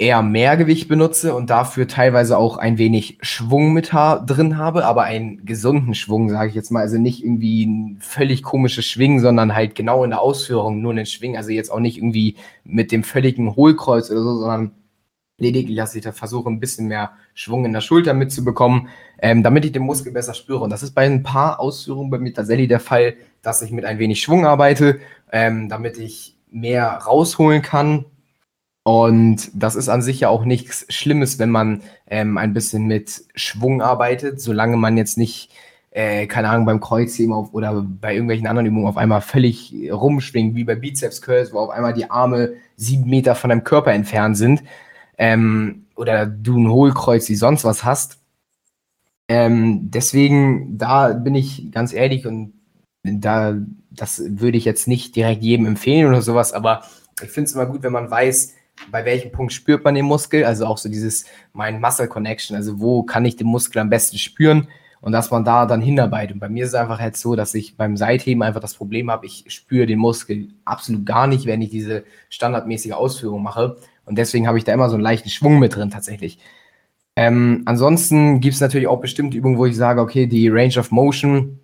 eher 0.01 0.23
mehr 0.23 0.57
Gewicht 0.57 0.89
benutze 0.89 1.35
und 1.35 1.51
dafür 1.51 1.87
teilweise 1.87 2.39
auch 2.39 2.57
ein 2.57 2.79
wenig 2.79 3.19
Schwung 3.21 3.75
mit 3.75 3.93
ha 3.93 4.19
drin 4.19 4.57
habe, 4.57 4.87
aber 4.87 5.03
einen 5.03 5.45
gesunden 5.45 5.95
Schwung, 5.95 6.31
sage 6.31 6.49
ich 6.49 6.55
jetzt 6.55 6.71
mal. 6.71 6.81
Also 6.81 6.97
nicht 6.97 7.23
irgendwie 7.23 7.67
ein 7.67 7.99
völlig 8.01 8.43
komisches 8.43 8.87
Schwingen, 8.87 9.21
sondern 9.21 9.55
halt 9.55 9.75
genau 9.75 10.03
in 10.03 10.11
der 10.11 10.23
Ausführung 10.23 10.81
nur 10.81 10.93
einen 10.93 11.05
Schwing. 11.05 11.37
Also 11.37 11.51
jetzt 11.51 11.71
auch 11.71 11.81
nicht 11.81 11.99
irgendwie 11.99 12.37
mit 12.65 12.93
dem 12.93 13.05
völligen 13.05 13.55
Hohlkreuz 13.55 14.11
oder 14.11 14.23
so, 14.23 14.39
sondern 14.39 14.71
lediglich, 15.37 15.77
dass 15.77 15.95
ich 15.95 16.03
da 16.03 16.13
versuche, 16.13 16.49
ein 16.49 16.61
bisschen 16.61 16.89
mehr 16.89 17.11
Schwung 17.35 17.67
in 17.67 17.75
der 17.75 17.83
Schulter 17.83 18.15
mitzubekommen, 18.15 18.89
ähm, 19.21 19.43
damit 19.43 19.67
ich 19.67 19.73
den 19.73 19.83
Muskel 19.83 20.13
besser 20.13 20.33
spüre. 20.33 20.65
Und 20.65 20.71
das 20.71 20.83
ist 20.83 20.95
bei 20.95 21.05
ein 21.05 21.23
paar 21.23 21.61
Ausführungen 21.61 22.09
bei 22.09 22.19
mir 22.19 22.33
tatsächlich 22.33 22.69
der 22.69 22.81
Fall, 22.81 23.17
dass 23.43 23.61
ich 23.61 23.71
mit 23.71 23.85
ein 23.85 23.99
wenig 23.99 24.23
Schwung 24.23 24.47
arbeite, 24.47 24.99
ähm, 25.31 25.69
damit 25.69 25.99
ich 25.99 26.39
mehr 26.51 26.89
rausholen 26.89 27.61
kann. 27.61 28.07
Und 28.83 29.51
das 29.53 29.77
ist 29.77 29.89
an 29.89 30.03
sich 30.03 30.21
ja 30.21 30.29
auch 30.31 30.45
nichts 30.45 30.87
Schlimmes, 30.89 31.39
wenn 31.39 31.51
man 31.51 31.83
ähm, 32.07 32.39
ein 32.39 32.55
bisschen 32.55 32.87
mit 32.87 33.25
Schwung 33.35 33.83
arbeitet, 33.83 34.41
solange 34.41 34.77
man 34.79 34.97
jetzt 34.97 35.19
nicht, 35.19 35.51
äh, 35.91 36.27
keine 36.27 36.49
Ahnung, 36.49 36.65
beim 36.65 36.81
Kreuzheben 36.81 37.35
auf, 37.35 37.53
oder 37.53 37.83
bei 37.83 38.15
irgendwelchen 38.15 38.47
anderen 38.47 38.67
Übungen 38.67 38.87
auf 38.87 38.97
einmal 38.97 39.21
völlig 39.21 39.75
rumschwingt, 39.93 40.57
wie 40.57 40.65
bei 40.65 40.77
Bizeps 40.77 41.21
Curls, 41.21 41.53
wo 41.53 41.59
auf 41.59 41.71
einmal 41.71 41.93
die 41.93 42.11
Arme 42.11 42.55
sieben 42.77 43.09
Meter 43.11 43.35
von 43.35 43.51
deinem 43.51 43.65
Körper 43.65 43.93
entfernt 43.93 44.39
sind 44.39 44.63
ähm, 45.19 45.87
oder 45.95 46.27
du 46.27 46.59
ein 46.59 46.71
Hohlkreuz 46.71 47.29
wie 47.29 47.35
sonst 47.35 47.65
was 47.65 47.85
hast. 47.85 48.19
Ähm, 49.29 49.91
deswegen, 49.91 50.79
da 50.79 51.13
bin 51.13 51.35
ich 51.35 51.71
ganz 51.71 51.93
ehrlich 51.93 52.27
und 52.27 52.55
da, 53.03 53.57
das 53.91 54.23
würde 54.27 54.59
ich 54.59 54.65
jetzt 54.65 54.89
nicht 54.89 55.15
direkt 55.15 55.43
jedem 55.43 55.67
empfehlen 55.67 56.09
oder 56.09 56.23
sowas, 56.23 56.53
aber 56.53 56.83
ich 57.23 57.31
finde 57.31 57.49
es 57.49 57.55
immer 57.55 57.67
gut, 57.67 57.83
wenn 57.83 57.93
man 57.93 58.11
weiß, 58.11 58.55
bei 58.91 59.05
welchem 59.05 59.33
Punkt 59.33 59.53
spürt 59.53 59.85
man 59.85 59.95
den 59.95 60.07
Muskel, 60.07 60.45
also 60.45 60.67
auch 60.67 60.79
so 60.79 60.89
dieses 60.89 61.25
Mind-Muscle-Connection, 61.53 62.57
also 62.57 62.81
wo 62.81 63.03
kann 63.03 63.25
ich 63.25 63.37
den 63.37 63.47
Muskel 63.47 63.81
am 63.81 63.91
besten 63.91 64.19
spüren 64.19 64.69
und 65.01 65.13
dass 65.13 65.31
man 65.31 65.45
da 65.45 65.67
dann 65.67 65.81
hinarbeitet. 65.81 66.35
Und 66.35 66.41
bei 66.41 66.49
mir 66.49 66.65
ist 66.65 66.71
es 66.71 66.75
einfach 66.75 66.99
halt 66.99 67.17
so, 67.17 67.37
dass 67.37 67.55
ich 67.55 67.77
beim 67.77 67.97
Seitheben 67.97 68.43
einfach 68.43 68.61
das 68.61 68.75
Problem 68.75 69.11
habe, 69.11 69.27
ich 69.27 69.45
spüre 69.49 69.87
den 69.87 69.99
Muskel 69.99 70.49
absolut 70.65 71.07
gar 71.07 71.27
nicht, 71.27 71.47
wenn 71.47 71.63
ich 71.63 71.71
diese 71.71 72.05
standardmäßige 72.29 72.93
Ausführung 72.93 73.43
mache. 73.43 73.77
Und 74.05 74.19
deswegen 74.19 74.47
habe 74.47 74.59
ich 74.59 74.65
da 74.65 74.73
immer 74.73 74.89
so 74.89 74.97
einen 74.97 75.05
leichten 75.05 75.31
Schwung 75.31 75.59
mit 75.59 75.77
drin 75.77 75.91
tatsächlich. 75.91 76.39
Ähm, 77.17 77.63
ansonsten 77.67 78.41
gibt 78.41 78.55
es 78.55 78.61
natürlich 78.61 78.89
auch 78.89 79.01
bestimmte 79.01 79.37
Übungen, 79.37 79.59
wo 79.59 79.67
ich 79.67 79.77
sage, 79.77 80.01
okay, 80.01 80.27
die 80.27 80.49
Range 80.49 80.79
of 80.79 80.91
Motion 80.91 81.60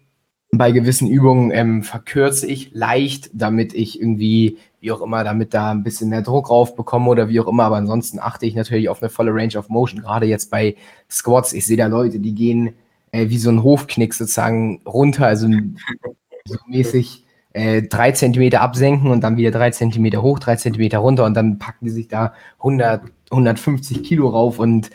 bei 0.52 0.70
gewissen 0.72 1.09
Übungen 1.09 1.50
ähm, 1.50 1.82
verkürze 1.82 2.46
ich 2.46 2.72
leicht, 2.72 3.30
damit 3.32 3.74
ich 3.74 4.00
irgendwie, 4.00 4.59
wie 4.80 4.92
auch 4.92 5.02
immer, 5.02 5.24
damit 5.24 5.54
da 5.54 5.70
ein 5.70 5.82
bisschen 5.82 6.09
mehr 6.09 6.22
Druck 6.22 6.46
drauf 6.46 6.76
bekomme 6.76 7.11
oder 7.11 7.28
wie 7.28 7.40
auch 7.40 7.48
immer. 7.48 7.64
Aber 7.64 7.76
ansonsten 7.76 8.18
achte 8.18 8.46
ich 8.46 8.54
natürlich 8.54 8.88
auf 8.88 9.02
eine 9.02 9.11
volle 9.11 9.35
Range 9.35 9.56
of 9.59 9.68
Motion. 9.68 10.00
Gerade 10.00 10.26
jetzt 10.26 10.50
bei 10.50 10.76
Squats, 11.11 11.52
ich 11.52 11.66
sehe 11.66 11.76
da 11.76 11.87
Leute, 11.87 12.20
die 12.20 12.35
gehen 12.35 12.74
äh, 13.12 13.28
wie 13.28 13.38
so 13.38 13.50
ein 13.50 13.62
Hofknick 13.62 14.14
sozusagen 14.14 14.80
runter, 14.87 15.26
also 15.26 15.48
so 16.44 16.56
mäßig 16.68 17.24
äh, 17.52 17.82
drei 17.82 18.12
Zentimeter 18.12 18.61
absenken 18.61 19.11
und 19.11 19.22
dann 19.24 19.37
wieder 19.37 19.50
drei 19.50 19.70
Zentimeter 19.70 20.22
hoch, 20.22 20.38
drei 20.38 20.56
Zentimeter 20.56 20.98
runter 20.98 21.24
und 21.24 21.35
dann 21.35 21.59
packen 21.59 21.87
die 21.87 21.90
sich 21.90 22.09
da 22.09 22.35
100, 22.59 23.02
150 23.30 24.02
Kilo 24.02 24.28
rauf 24.28 24.59
und 24.59 24.90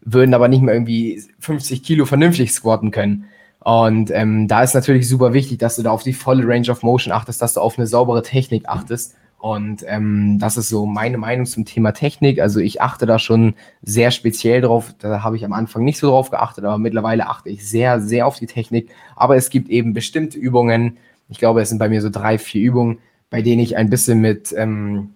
würden 0.00 0.34
aber 0.34 0.48
nicht 0.48 0.62
mehr 0.62 0.74
irgendwie 0.74 1.22
50 1.40 1.82
Kilo 1.82 2.06
vernünftig 2.06 2.52
squatten 2.52 2.90
können. 2.90 3.26
Und 3.66 4.12
ähm, 4.12 4.46
da 4.46 4.62
ist 4.62 4.74
natürlich 4.76 5.08
super 5.08 5.32
wichtig, 5.32 5.58
dass 5.58 5.74
du 5.74 5.82
da 5.82 5.90
auf 5.90 6.04
die 6.04 6.12
volle 6.12 6.46
Range 6.46 6.70
of 6.70 6.84
Motion 6.84 7.12
achtest, 7.12 7.42
dass 7.42 7.54
du 7.54 7.60
auf 7.60 7.76
eine 7.76 7.88
saubere 7.88 8.22
Technik 8.22 8.68
achtest 8.68 9.16
Und 9.38 9.84
ähm, 9.88 10.38
das 10.38 10.56
ist 10.56 10.68
so 10.68 10.86
meine 10.86 11.18
Meinung 11.18 11.46
zum 11.46 11.64
Thema 11.64 11.90
Technik. 11.90 12.40
Also 12.40 12.60
ich 12.60 12.80
achte 12.80 13.06
da 13.06 13.18
schon 13.18 13.54
sehr 13.82 14.12
speziell 14.12 14.60
drauf. 14.60 14.94
Da 15.00 15.24
habe 15.24 15.34
ich 15.34 15.44
am 15.44 15.52
Anfang 15.52 15.82
nicht 15.82 15.98
so 15.98 16.10
drauf 16.10 16.30
geachtet, 16.30 16.64
aber 16.64 16.78
mittlerweile 16.78 17.26
achte 17.28 17.48
ich 17.48 17.68
sehr, 17.68 18.00
sehr 18.00 18.28
auf 18.28 18.38
die 18.38 18.46
Technik. 18.46 18.88
Aber 19.16 19.34
es 19.34 19.50
gibt 19.50 19.68
eben 19.68 19.94
bestimmte 19.94 20.38
Übungen. 20.38 20.98
Ich 21.28 21.38
glaube, 21.38 21.60
es 21.60 21.68
sind 21.68 21.78
bei 21.78 21.88
mir 21.88 22.02
so 22.02 22.08
drei, 22.08 22.38
vier 22.38 22.62
Übungen, 22.62 23.00
bei 23.30 23.42
denen 23.42 23.60
ich 23.60 23.76
ein 23.76 23.90
bisschen 23.90 24.20
mit 24.20 24.54
ähm, 24.56 25.10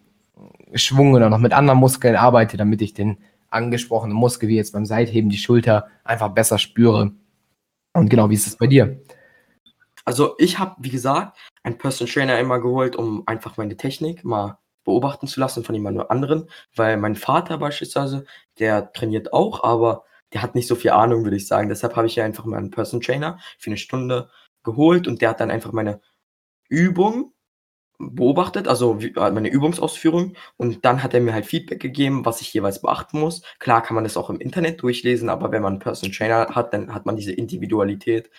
Schwung 0.74 1.12
oder 1.12 1.30
noch 1.30 1.38
mit 1.38 1.52
anderen 1.52 1.78
Muskeln 1.78 2.16
arbeite, 2.16 2.56
damit 2.56 2.82
ich 2.82 2.94
den 2.94 3.18
angesprochenen 3.48 4.16
Muskel, 4.16 4.48
wie 4.48 4.56
jetzt 4.56 4.72
beim 4.72 4.86
Seitheben, 4.86 5.30
die 5.30 5.38
Schulter, 5.38 5.86
einfach 6.02 6.30
besser 6.30 6.58
spüre. 6.58 7.12
Und 7.92 8.08
genau, 8.08 8.30
wie 8.30 8.34
ist 8.34 8.46
es 8.46 8.56
bei 8.56 8.66
dir? 8.66 9.00
Also 10.04 10.34
ich 10.38 10.58
habe, 10.58 10.76
wie 10.78 10.90
gesagt, 10.90 11.38
einen 11.62 11.78
Personal 11.78 12.12
Trainer 12.12 12.38
immer 12.38 12.60
geholt, 12.60 12.96
um 12.96 13.22
einfach 13.26 13.56
meine 13.56 13.76
Technik 13.76 14.24
mal 14.24 14.58
beobachten 14.84 15.26
zu 15.26 15.40
lassen 15.40 15.62
von 15.62 15.74
jemand 15.74 16.10
anderen, 16.10 16.48
weil 16.74 16.96
mein 16.96 17.16
Vater 17.16 17.58
beispielsweise, 17.58 18.24
der 18.58 18.92
trainiert 18.92 19.32
auch, 19.32 19.62
aber 19.62 20.04
der 20.32 20.42
hat 20.42 20.54
nicht 20.54 20.68
so 20.68 20.74
viel 20.74 20.90
Ahnung, 20.90 21.24
würde 21.24 21.36
ich 21.36 21.46
sagen. 21.46 21.68
Deshalb 21.68 21.96
habe 21.96 22.06
ich 22.06 22.16
ja 22.16 22.24
einfach 22.24 22.44
mal 22.44 22.56
einen 22.56 22.70
Personal 22.70 23.04
Trainer 23.04 23.38
für 23.58 23.70
eine 23.70 23.76
Stunde 23.76 24.30
geholt 24.62 25.06
und 25.06 25.20
der 25.20 25.30
hat 25.30 25.40
dann 25.40 25.50
einfach 25.50 25.72
meine 25.72 26.00
Übung 26.68 27.32
beobachtet, 28.00 28.66
also 28.66 28.98
äh, 28.98 29.30
meine 29.30 29.50
Übungsausführung 29.50 30.34
und 30.56 30.84
dann 30.84 31.02
hat 31.02 31.14
er 31.14 31.20
mir 31.20 31.34
halt 31.34 31.46
Feedback 31.46 31.80
gegeben, 31.80 32.24
was 32.24 32.40
ich 32.40 32.52
jeweils 32.52 32.80
beachten 32.80 33.20
muss. 33.20 33.42
Klar 33.58 33.82
kann 33.82 33.94
man 33.94 34.04
das 34.04 34.16
auch 34.16 34.30
im 34.30 34.40
Internet 34.40 34.82
durchlesen, 34.82 35.28
aber 35.28 35.52
wenn 35.52 35.62
man 35.62 35.74
einen 35.74 35.80
Personal 35.80 36.16
Trainer 36.16 36.54
hat, 36.54 36.72
dann 36.72 36.94
hat 36.94 37.06
man 37.06 37.16
diese 37.16 37.32
Individualität, 37.32 38.30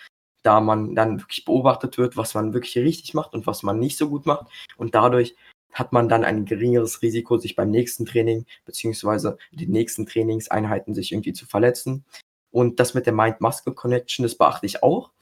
da 0.42 0.60
man 0.60 0.94
dann 0.96 1.20
wirklich 1.20 1.44
beobachtet 1.44 1.96
wird, 1.96 2.16
was 2.16 2.34
man 2.34 2.52
wirklich 2.52 2.76
richtig 2.76 3.14
macht 3.14 3.34
und 3.34 3.46
was 3.46 3.62
man 3.62 3.78
nicht 3.78 3.96
so 3.96 4.08
gut 4.08 4.26
macht 4.26 4.46
und 4.76 4.94
dadurch 4.94 5.36
hat 5.72 5.92
man 5.92 6.08
dann 6.08 6.24
ein 6.24 6.44
geringeres 6.44 7.00
Risiko, 7.00 7.38
sich 7.38 7.56
beim 7.56 7.70
nächsten 7.70 8.04
Training 8.04 8.44
beziehungsweise 8.66 9.38
den 9.52 9.70
nächsten 9.70 10.04
Trainingseinheiten 10.04 10.92
sich 10.92 11.12
irgendwie 11.12 11.32
zu 11.32 11.46
verletzen. 11.46 12.04
Und 12.50 12.78
das 12.78 12.92
mit 12.92 13.06
der 13.06 13.14
Mind-Muscle-Connection, 13.14 14.24
das 14.24 14.36
beachte 14.36 14.66
ich 14.66 14.82
auch 14.82 15.12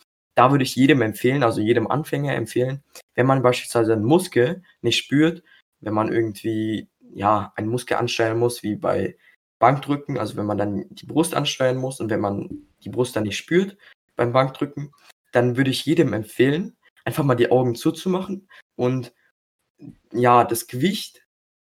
da 0.41 0.51
würde 0.51 0.65
ich 0.65 0.75
jedem 0.75 1.03
empfehlen, 1.03 1.43
also 1.43 1.61
jedem 1.61 1.87
Anfänger 1.91 2.35
empfehlen, 2.35 2.83
wenn 3.15 3.27
man 3.27 3.43
beispielsweise 3.43 3.93
einen 3.93 4.07
Muskel 4.07 4.63
nicht 4.81 4.97
spürt, 4.97 5.43
wenn 5.81 5.93
man 5.93 6.11
irgendwie 6.11 6.89
ja 7.13 7.53
einen 7.57 7.69
Muskel 7.69 7.99
ansteuern 7.99 8.39
muss, 8.39 8.63
wie 8.63 8.75
bei 8.75 9.19
Bankdrücken, 9.59 10.17
also 10.17 10.39
wenn 10.39 10.47
man 10.47 10.57
dann 10.57 10.87
die 10.89 11.05
Brust 11.05 11.35
ansteuern 11.35 11.77
muss 11.77 12.01
und 12.01 12.09
wenn 12.09 12.21
man 12.21 12.67
die 12.83 12.89
Brust 12.89 13.17
dann 13.17 13.25
nicht 13.25 13.37
spürt 13.37 13.77
beim 14.17 14.33
Bankdrücken, 14.33 14.95
dann 15.31 15.59
würde 15.59 15.71
ich 15.71 15.85
jedem 15.85 16.15
empfehlen, 16.15 16.75
einfach 17.05 17.23
mal 17.23 17.35
die 17.35 17.51
Augen 17.51 17.75
zuzumachen 17.75 18.49
und 18.77 19.13
ja, 20.11 20.45
das 20.45 20.69
Gewicht 20.69 21.27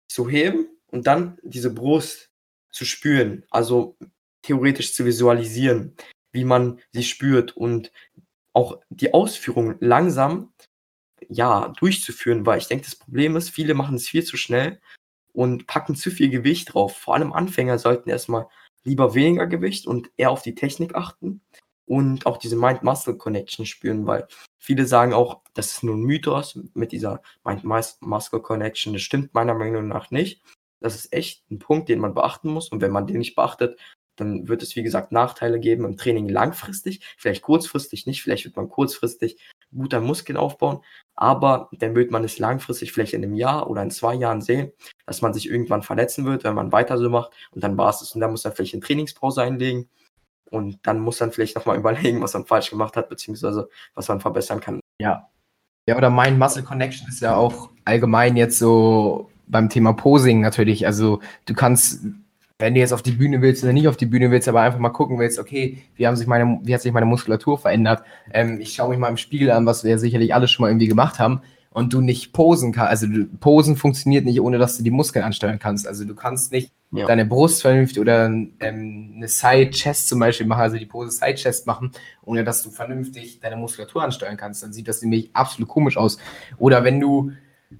zu 0.07 0.29
heben 0.29 0.69
und 0.87 1.07
dann 1.07 1.39
diese 1.43 1.73
Brust 1.73 2.31
zu 2.71 2.85
spüren, 2.85 3.43
also 3.49 3.97
theoretisch 4.43 4.93
zu 4.93 5.03
visualisieren, 5.03 5.97
wie 6.31 6.45
man 6.45 6.79
sie 6.93 7.03
spürt 7.03 7.55
und 7.57 7.91
auch 8.53 8.79
die 8.89 9.13
Ausführung 9.13 9.75
langsam, 9.79 10.53
ja, 11.29 11.69
durchzuführen, 11.79 12.45
weil 12.45 12.59
ich 12.59 12.67
denke, 12.67 12.85
das 12.85 12.95
Problem 12.95 13.35
ist, 13.35 13.49
viele 13.49 13.73
machen 13.73 13.95
es 13.95 14.07
viel 14.07 14.23
zu 14.23 14.37
schnell 14.37 14.81
und 15.33 15.67
packen 15.67 15.95
zu 15.95 16.11
viel 16.11 16.29
Gewicht 16.29 16.73
drauf. 16.73 16.97
Vor 16.97 17.15
allem 17.15 17.33
Anfänger 17.33 17.77
sollten 17.77 18.09
erstmal 18.09 18.47
lieber 18.83 19.13
weniger 19.13 19.47
Gewicht 19.47 19.87
und 19.87 20.11
eher 20.17 20.31
auf 20.31 20.41
die 20.41 20.55
Technik 20.55 20.95
achten 20.95 21.41
und 21.85 22.25
auch 22.25 22.37
diese 22.37 22.55
Mind-Muscle-Connection 22.55 23.65
spüren, 23.65 24.07
weil 24.07 24.27
viele 24.57 24.85
sagen 24.85 25.13
auch, 25.13 25.41
das 25.53 25.73
ist 25.73 25.83
nur 25.83 25.95
ein 25.95 26.03
Mythos 26.03 26.57
mit 26.73 26.91
dieser 26.91 27.21
Mind-Muscle-Connection. 27.43 28.93
Das 28.93 29.01
stimmt 29.01 29.33
meiner 29.33 29.53
Meinung 29.53 29.87
nach 29.87 30.09
nicht. 30.11 30.41
Das 30.79 30.95
ist 30.95 31.13
echt 31.13 31.49
ein 31.51 31.59
Punkt, 31.59 31.89
den 31.89 31.99
man 31.99 32.13
beachten 32.13 32.49
muss. 32.49 32.69
Und 32.69 32.81
wenn 32.81 32.91
man 32.91 33.07
den 33.07 33.19
nicht 33.19 33.35
beachtet, 33.35 33.79
dann 34.15 34.47
wird 34.47 34.61
es, 34.63 34.75
wie 34.75 34.83
gesagt, 34.83 35.11
Nachteile 35.11 35.59
geben 35.59 35.85
im 35.85 35.97
Training 35.97 36.29
langfristig, 36.29 37.01
vielleicht 37.17 37.41
kurzfristig 37.41 38.05
nicht, 38.05 38.21
vielleicht 38.21 38.45
wird 38.45 38.55
man 38.55 38.69
kurzfristig 38.69 39.37
guter 39.73 40.01
Muskeln 40.01 40.37
aufbauen, 40.37 40.81
aber 41.15 41.69
dann 41.71 41.95
wird 41.95 42.11
man 42.11 42.23
es 42.23 42.39
langfristig 42.39 42.91
vielleicht 42.91 43.13
in 43.13 43.23
einem 43.23 43.35
Jahr 43.35 43.69
oder 43.69 43.81
in 43.81 43.91
zwei 43.91 44.15
Jahren 44.15 44.41
sehen, 44.41 44.71
dass 45.05 45.21
man 45.21 45.33
sich 45.33 45.49
irgendwann 45.49 45.81
verletzen 45.81 46.25
wird, 46.25 46.43
wenn 46.43 46.55
man 46.55 46.71
weiter 46.71 46.97
so 46.97 47.09
macht 47.09 47.31
und 47.51 47.63
dann 47.63 47.77
war 47.77 47.89
es 47.89 48.01
es 48.01 48.13
und 48.13 48.21
dann 48.21 48.31
muss 48.31 48.43
man 48.43 48.53
vielleicht 48.53 48.73
eine 48.73 48.83
Trainingspause 48.83 49.41
einlegen 49.41 49.87
und 50.49 50.79
dann 50.83 50.99
muss 50.99 51.19
man 51.19 51.31
vielleicht 51.31 51.55
nochmal 51.55 51.77
überlegen, 51.79 52.21
was 52.21 52.33
man 52.33 52.45
falsch 52.45 52.69
gemacht 52.69 52.95
hat, 52.95 53.09
beziehungsweise 53.09 53.69
was 53.95 54.07
man 54.07 54.19
verbessern 54.19 54.59
kann. 54.59 54.79
Ja. 54.99 55.27
Ja, 55.87 55.97
oder 55.97 56.11
Mind 56.11 56.37
Muscle 56.37 56.61
Connection 56.61 57.07
ist 57.07 57.21
ja 57.21 57.35
auch 57.35 57.71
allgemein 57.85 58.37
jetzt 58.37 58.59
so 58.59 59.31
beim 59.47 59.67
Thema 59.67 59.93
Posing 59.93 60.41
natürlich. 60.41 60.85
Also 60.85 61.21
du 61.45 61.55
kannst 61.55 62.05
wenn 62.61 62.75
du 62.75 62.79
jetzt 62.79 62.93
auf 62.93 63.01
die 63.01 63.11
Bühne 63.11 63.41
willst 63.41 63.63
oder 63.63 63.73
nicht 63.73 63.87
auf 63.87 63.97
die 63.97 64.05
Bühne 64.05 64.31
willst, 64.31 64.47
aber 64.47 64.61
einfach 64.61 64.79
mal 64.79 64.89
gucken 64.89 65.19
willst, 65.19 65.39
okay, 65.39 65.79
wie, 65.95 66.07
haben 66.07 66.15
sich 66.15 66.27
meine, 66.27 66.59
wie 66.63 66.73
hat 66.73 66.81
sich 66.81 66.93
meine 66.93 67.05
Muskulatur 67.07 67.57
verändert? 67.57 68.03
Ähm, 68.31 68.61
ich 68.61 68.73
schaue 68.73 68.89
mich 68.89 68.99
mal 68.99 69.09
im 69.09 69.17
Spiegel 69.17 69.51
an, 69.51 69.65
was 69.65 69.83
wir 69.83 69.97
sicherlich 69.97 70.33
alle 70.33 70.47
schon 70.47 70.63
mal 70.63 70.69
irgendwie 70.69 70.87
gemacht 70.87 71.19
haben 71.19 71.41
und 71.71 71.93
du 71.93 72.01
nicht 72.01 72.33
posen 72.33 72.71
kannst. 72.71 72.89
Also 72.89 73.07
Posen 73.39 73.75
funktioniert 73.75 74.25
nicht, 74.25 74.41
ohne 74.41 74.57
dass 74.57 74.77
du 74.77 74.83
die 74.83 74.91
Muskeln 74.91 75.25
ansteuern 75.25 75.59
kannst. 75.59 75.87
Also 75.87 76.05
du 76.05 76.15
kannst 76.15 76.51
nicht 76.51 76.71
ja. 76.91 77.07
deine 77.07 77.25
Brust 77.25 77.61
vernünftig 77.61 77.99
oder 77.99 78.25
ähm, 78.25 79.13
eine 79.15 79.27
Side-Chest 79.27 80.07
zum 80.07 80.19
Beispiel 80.19 80.45
machen, 80.45 80.61
also 80.61 80.77
die 80.77 80.85
Pose 80.85 81.11
Side-Chest 81.11 81.65
machen, 81.65 81.91
ohne 82.21 82.43
dass 82.43 82.61
du 82.61 82.69
vernünftig 82.69 83.39
deine 83.39 83.55
Muskulatur 83.55 84.03
ansteuern 84.03 84.37
kannst. 84.37 84.61
Dann 84.61 84.73
sieht 84.73 84.87
das 84.87 85.01
nämlich 85.01 85.29
absolut 85.33 85.69
komisch 85.69 85.97
aus. 85.97 86.17
Oder 86.57 86.83
wenn 86.83 86.99
du 86.99 87.31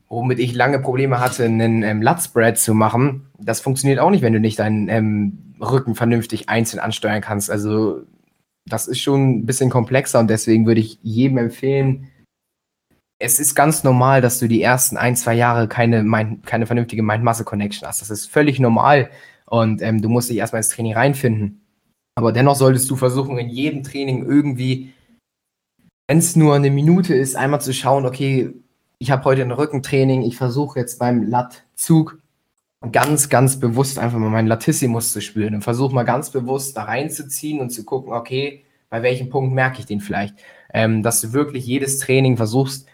womit 0.08 0.40
ich 0.40 0.54
lange 0.54 0.80
Probleme 0.80 1.20
hatte, 1.20 1.46
einen 1.46 1.84
ähm, 1.84 2.02
Lat-Spread 2.02 2.58
zu 2.58 2.74
machen. 2.74 3.28
Das 3.40 3.62
funktioniert 3.62 4.00
auch 4.00 4.10
nicht, 4.10 4.22
wenn 4.22 4.34
du 4.34 4.40
nicht 4.40 4.60
deinen 4.60 4.90
ähm, 4.90 5.56
Rücken 5.62 5.96
vernünftig 5.96 6.50
einzeln 6.50 6.80
ansteuern 6.80 7.22
kannst. 7.22 7.50
Also 7.50 8.02
das 8.66 8.88
ist 8.88 9.00
schon 9.00 9.40
ein 9.40 9.46
bisschen 9.46 9.70
komplexer 9.70 10.20
und 10.20 10.30
deswegen 10.30 10.66
würde 10.66 10.82
ich 10.82 11.00
jedem 11.02 11.38
empfehlen, 11.38 12.08
es 13.22 13.40
ist 13.40 13.54
ganz 13.56 13.84
normal, 13.84 14.22
dass 14.22 14.40
du 14.40 14.48
die 14.48 14.62
ersten 14.62 14.98
ein, 14.98 15.16
zwei 15.16 15.36
Jahre 15.36 15.68
keine, 15.68 16.04
keine 16.44 16.66
vernünftige 16.66 17.04
Mind-Muscle-Connection 17.04 17.88
hast. 17.88 18.02
Das 18.02 18.10
ist 18.10 18.26
völlig 18.26 18.60
normal 18.60 19.12
und 19.46 19.82
ähm, 19.82 20.02
du 20.02 20.10
musst 20.10 20.30
dich 20.30 20.38
erstmal 20.38 20.62
ins 20.62 20.70
Training 20.70 20.94
reinfinden. 20.94 21.62
Aber 22.16 22.32
dennoch 22.32 22.56
solltest 22.56 22.90
du 22.90 22.96
versuchen, 22.96 23.38
in 23.38 23.50
jedem 23.50 23.84
Training 23.84 24.26
irgendwie, 24.26 24.94
wenn 26.08 26.18
es 26.18 26.36
nur 26.36 26.56
eine 26.56 26.72
Minute 26.72 27.14
ist, 27.14 27.36
einmal 27.36 27.62
zu 27.62 27.74
schauen, 27.74 28.06
okay, 28.06 28.54
ich 29.02 29.10
habe 29.10 29.26
heute 29.26 29.42
ein 29.42 29.52
Rückentraining, 29.52 30.22
ich 30.22 30.38
versuche 30.38 30.78
jetzt 30.78 31.00
beim 31.00 31.24
Lattzug 31.24 32.20
ganz, 32.92 33.30
ganz 33.30 33.60
bewusst 33.60 33.98
einfach 33.98 34.20
mal 34.20 34.30
meinen 34.30 34.48
Latissimus 34.48 35.12
zu 35.12 35.22
spüren 35.22 35.56
und 35.56 35.64
versuche 35.64 35.96
mal 35.96 36.04
ganz 36.04 36.30
bewusst 36.30 36.78
da 36.78 36.84
reinzuziehen 36.84 37.62
und 37.62 37.72
zu 37.72 37.84
gucken, 37.84 38.14
okay, 38.14 38.64
bei 38.92 39.02
welchem 39.02 39.32
Punkt 39.32 39.56
merke 39.56 39.80
ich 39.80 39.88
den 39.88 40.02
vielleicht. 40.02 40.36
Ähm, 40.72 41.02
dass 41.02 41.20
du 41.20 41.34
wirklich 41.34 41.66
jedes 41.66 41.98
Training 41.98 42.38
versuchst, 42.38 42.86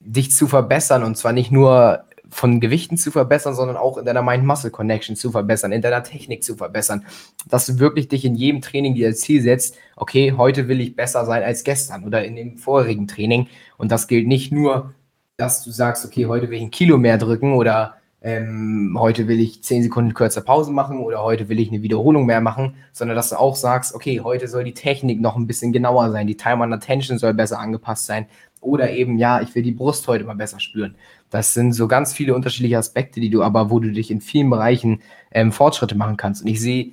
dich 0.00 0.32
zu 0.32 0.46
verbessern 0.46 1.02
und 1.02 1.18
zwar 1.18 1.34
nicht 1.34 1.52
nur 1.52 2.04
von 2.30 2.58
Gewichten 2.58 2.96
zu 2.96 3.10
verbessern, 3.10 3.54
sondern 3.54 3.76
auch 3.76 3.98
in 3.98 4.06
deiner 4.06 4.22
Mind-Muscle-Connection 4.22 5.16
zu 5.16 5.32
verbessern, 5.32 5.70
in 5.70 5.82
deiner 5.82 6.02
Technik 6.02 6.42
zu 6.44 6.56
verbessern. 6.56 7.04
Dass 7.46 7.66
du 7.66 7.78
wirklich 7.78 8.08
dich 8.08 8.24
in 8.24 8.36
jedem 8.36 8.62
Training 8.62 8.94
dir 8.94 9.08
als 9.08 9.20
Ziel 9.20 9.42
setzt, 9.42 9.76
okay, 9.96 10.32
heute 10.32 10.66
will 10.68 10.80
ich 10.80 10.96
besser 10.96 11.26
sein 11.26 11.42
als 11.42 11.62
gestern 11.62 12.04
oder 12.04 12.24
in 12.24 12.36
dem 12.36 12.56
vorherigen 12.56 13.06
Training. 13.06 13.48
Und 13.76 13.92
das 13.92 14.08
gilt 14.08 14.26
nicht 14.26 14.50
nur 14.50 14.94
dass 15.42 15.64
du 15.64 15.70
sagst, 15.70 16.04
okay, 16.04 16.26
heute 16.26 16.48
will 16.48 16.58
ich 16.58 16.62
ein 16.62 16.70
Kilo 16.70 16.98
mehr 16.98 17.18
drücken 17.18 17.54
oder 17.54 17.94
ähm, 18.22 18.96
heute 18.98 19.26
will 19.26 19.40
ich 19.40 19.64
zehn 19.64 19.82
Sekunden 19.82 20.14
kürzer 20.14 20.40
Pause 20.40 20.70
machen 20.70 21.00
oder 21.00 21.22
heute 21.24 21.48
will 21.48 21.58
ich 21.58 21.68
eine 21.68 21.82
Wiederholung 21.82 22.26
mehr 22.26 22.40
machen, 22.40 22.76
sondern 22.92 23.16
dass 23.16 23.30
du 23.30 23.36
auch 23.36 23.56
sagst, 23.56 23.92
okay, 23.94 24.20
heute 24.20 24.46
soll 24.46 24.62
die 24.62 24.74
Technik 24.74 25.20
noch 25.20 25.34
ein 25.34 25.48
bisschen 25.48 25.72
genauer 25.72 26.12
sein, 26.12 26.28
die 26.28 26.36
Time 26.36 26.62
on 26.62 26.72
Attention 26.72 27.18
soll 27.18 27.34
besser 27.34 27.58
angepasst 27.58 28.06
sein 28.06 28.26
oder 28.60 28.92
eben, 28.92 29.18
ja, 29.18 29.40
ich 29.40 29.52
will 29.56 29.64
die 29.64 29.72
Brust 29.72 30.06
heute 30.06 30.22
mal 30.22 30.36
besser 30.36 30.60
spüren. 30.60 30.94
Das 31.30 31.52
sind 31.54 31.72
so 31.72 31.88
ganz 31.88 32.12
viele 32.12 32.36
unterschiedliche 32.36 32.78
Aspekte, 32.78 33.18
die 33.18 33.30
du 33.30 33.42
aber, 33.42 33.70
wo 33.70 33.80
du 33.80 33.90
dich 33.90 34.12
in 34.12 34.20
vielen 34.20 34.48
Bereichen 34.48 35.02
ähm, 35.32 35.50
Fortschritte 35.50 35.96
machen 35.96 36.16
kannst. 36.16 36.42
Und 36.42 36.48
ich 36.48 36.60
sehe 36.60 36.92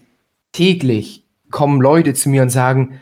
täglich 0.52 1.24
kommen 1.52 1.82
Leute 1.82 2.16
zu 2.16 2.30
mir 2.30 2.42
und 2.42 2.50
sagen, 2.50 3.00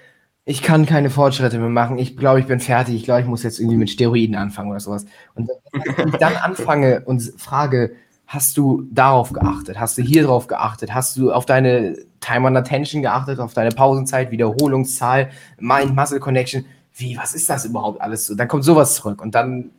ich 0.50 0.62
kann 0.62 0.86
keine 0.86 1.10
Fortschritte 1.10 1.60
mehr 1.60 1.68
machen. 1.68 2.00
Ich 2.00 2.16
glaube, 2.16 2.40
ich 2.40 2.48
bin 2.48 2.62
fertig. 2.62 2.96
Ich 2.96 3.04
glaube, 3.04 3.20
ich 3.20 3.28
muss 3.28 3.44
jetzt 3.44 3.60
irgendwie 3.60 3.76
mit 3.76 3.90
Steroiden 3.90 4.36
anfangen 4.36 4.72
oder 4.72 4.80
sowas. 4.80 5.06
Und 5.36 5.50
wenn 5.74 6.08
ich 6.08 6.16
dann 6.16 6.38
anfange 6.38 7.02
und 7.04 7.22
frage, 7.36 7.92
hast 8.28 8.56
du 8.56 8.88
darauf 8.90 9.34
geachtet? 9.34 9.78
Hast 9.78 9.98
du 9.98 10.02
hier 10.02 10.24
drauf 10.24 10.48
geachtet? 10.48 10.94
Hast 10.94 11.18
du 11.18 11.34
auf 11.34 11.46
deine 11.46 11.98
Time 12.22 12.48
on 12.48 12.56
Attention 12.56 13.02
geachtet, 13.02 13.42
auf 13.42 13.54
deine 13.54 13.72
Pausenzeit, 13.72 14.32
Wiederholungszahl, 14.32 15.32
Mind-Muscle-Connection? 15.60 16.66
Wie, 16.94 17.18
was 17.18 17.36
ist 17.36 17.50
das 17.50 17.66
überhaupt 17.66 18.00
alles 18.00 18.26
so? 18.26 18.34
Dann 18.34 18.48
kommt 18.48 18.64
sowas 18.64 18.96
zurück 18.96 19.22
und 19.22 19.36
dann, 19.36 19.72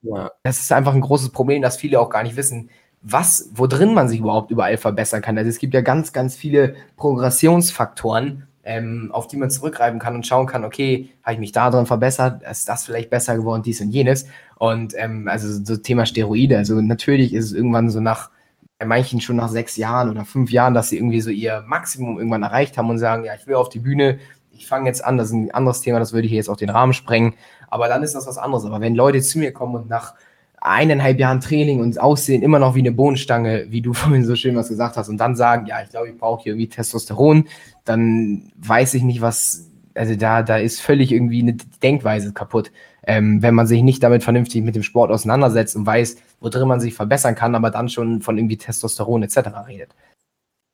ja. 0.00 0.30
das 0.44 0.60
ist 0.60 0.72
einfach 0.72 0.94
ein 0.94 1.02
großes 1.02 1.28
Problem, 1.28 1.60
dass 1.60 1.76
viele 1.76 2.00
auch 2.00 2.08
gar 2.08 2.22
nicht 2.22 2.36
wissen, 2.36 2.70
was, 3.02 3.50
wo 3.52 3.66
drin 3.66 3.92
man 3.92 4.08
sich 4.08 4.20
überhaupt 4.20 4.50
überall 4.50 4.78
verbessern 4.78 5.20
kann. 5.20 5.36
Also 5.36 5.50
es 5.50 5.58
gibt 5.58 5.74
ja 5.74 5.82
ganz, 5.82 6.14
ganz 6.14 6.36
viele 6.36 6.74
Progressionsfaktoren, 6.96 8.46
ähm, 8.66 9.10
auf 9.12 9.28
die 9.28 9.36
man 9.36 9.48
zurückgreifen 9.48 10.00
kann 10.00 10.16
und 10.16 10.26
schauen 10.26 10.46
kann, 10.46 10.64
okay, 10.64 11.10
habe 11.22 11.34
ich 11.34 11.38
mich 11.38 11.52
da 11.52 11.70
drin 11.70 11.86
verbessert, 11.86 12.42
ist 12.42 12.68
das 12.68 12.84
vielleicht 12.84 13.10
besser 13.10 13.36
geworden, 13.36 13.62
dies 13.62 13.80
und 13.80 13.90
jenes. 13.90 14.26
Und 14.56 14.92
ähm, 14.96 15.28
also 15.28 15.64
so 15.64 15.76
Thema 15.76 16.04
Steroide, 16.04 16.58
also 16.58 16.80
natürlich 16.80 17.32
ist 17.32 17.46
es 17.46 17.52
irgendwann 17.52 17.88
so 17.90 18.00
nach, 18.00 18.30
bei 18.78 18.84
manchen 18.84 19.20
schon 19.20 19.36
nach 19.36 19.48
sechs 19.48 19.76
Jahren 19.76 20.10
oder 20.10 20.24
fünf 20.24 20.50
Jahren, 20.50 20.74
dass 20.74 20.88
sie 20.88 20.96
irgendwie 20.96 21.20
so 21.20 21.30
ihr 21.30 21.62
Maximum 21.64 22.18
irgendwann 22.18 22.42
erreicht 22.42 22.76
haben 22.76 22.90
und 22.90 22.98
sagen, 22.98 23.24
ja, 23.24 23.34
ich 23.34 23.46
will 23.46 23.54
auf 23.54 23.68
die 23.68 23.78
Bühne, 23.78 24.18
ich 24.50 24.66
fange 24.66 24.88
jetzt 24.88 25.04
an, 25.04 25.16
das 25.16 25.28
ist 25.28 25.34
ein 25.34 25.52
anderes 25.52 25.80
Thema, 25.80 26.00
das 26.00 26.12
würde 26.12 26.26
hier 26.26 26.38
jetzt 26.38 26.48
auch 26.48 26.56
den 26.56 26.70
Rahmen 26.70 26.92
sprengen, 26.92 27.34
aber 27.68 27.86
dann 27.86 28.02
ist 28.02 28.16
das 28.16 28.26
was 28.26 28.36
anderes. 28.36 28.64
Aber 28.64 28.80
wenn 28.80 28.96
Leute 28.96 29.20
zu 29.22 29.38
mir 29.38 29.52
kommen 29.52 29.76
und 29.76 29.88
nach 29.88 30.14
eineinhalb 30.60 31.18
Jahren 31.18 31.40
Training 31.40 31.80
und 31.80 32.00
aussehen 32.00 32.42
immer 32.42 32.58
noch 32.58 32.74
wie 32.74 32.80
eine 32.80 32.92
Bohnenstange, 32.92 33.66
wie 33.68 33.82
du 33.82 33.92
vorhin 33.94 34.24
so 34.24 34.36
schön 34.36 34.56
was 34.56 34.68
gesagt 34.68 34.96
hast, 34.96 35.08
und 35.08 35.18
dann 35.18 35.36
sagen, 35.36 35.66
ja, 35.66 35.82
ich 35.82 35.90
glaube, 35.90 36.08
ich 36.08 36.18
brauche 36.18 36.42
hier 36.42 36.52
irgendwie 36.52 36.68
Testosteron, 36.68 37.46
dann 37.84 38.50
weiß 38.56 38.94
ich 38.94 39.02
nicht, 39.02 39.20
was, 39.20 39.70
also 39.94 40.14
da, 40.16 40.42
da 40.42 40.56
ist 40.56 40.80
völlig 40.80 41.12
irgendwie 41.12 41.42
eine 41.42 41.56
Denkweise 41.82 42.32
kaputt, 42.32 42.72
ähm, 43.06 43.42
wenn 43.42 43.54
man 43.54 43.66
sich 43.66 43.82
nicht 43.82 44.02
damit 44.02 44.24
vernünftig 44.24 44.62
mit 44.62 44.74
dem 44.74 44.82
Sport 44.82 45.10
auseinandersetzt 45.10 45.76
und 45.76 45.86
weiß, 45.86 46.16
worin 46.40 46.68
man 46.68 46.80
sich 46.80 46.94
verbessern 46.94 47.34
kann, 47.34 47.54
aber 47.54 47.70
dann 47.70 47.88
schon 47.88 48.20
von 48.20 48.36
irgendwie 48.36 48.56
Testosteron 48.56 49.22
etc. 49.22 49.38
redet. 49.68 49.94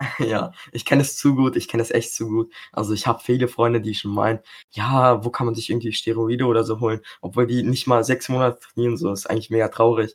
Ja, 0.19 0.53
ich 0.73 0.85
kenne 0.85 1.03
es 1.03 1.17
zu 1.17 1.35
gut, 1.35 1.57
ich 1.57 1.69
kenne 1.69 1.83
es 1.83 1.91
echt 1.91 2.15
zu 2.15 2.29
gut. 2.29 2.53
Also 2.73 2.93
ich 2.93 3.07
habe 3.07 3.23
viele 3.23 3.49
Freunde, 3.49 3.81
die 3.81 3.95
schon 3.95 4.13
meinen, 4.13 4.41
ja, 4.71 5.25
wo 5.25 5.31
kann 5.31 5.47
man 5.47 5.55
sich 5.55 5.71
irgendwie 5.71 5.93
Steroide 5.93 6.47
oder 6.47 6.65
so 6.65 6.81
holen, 6.81 7.01
obwohl 7.21 7.47
die 7.47 7.63
nicht 7.63 7.87
mal 7.87 8.05
sechs 8.05 8.29
Monate 8.29 8.61
trainieren, 8.61 8.97
so 8.97 9.13
ist 9.13 9.27
eigentlich 9.27 9.51
mega 9.51 9.69
traurig. 9.69 10.15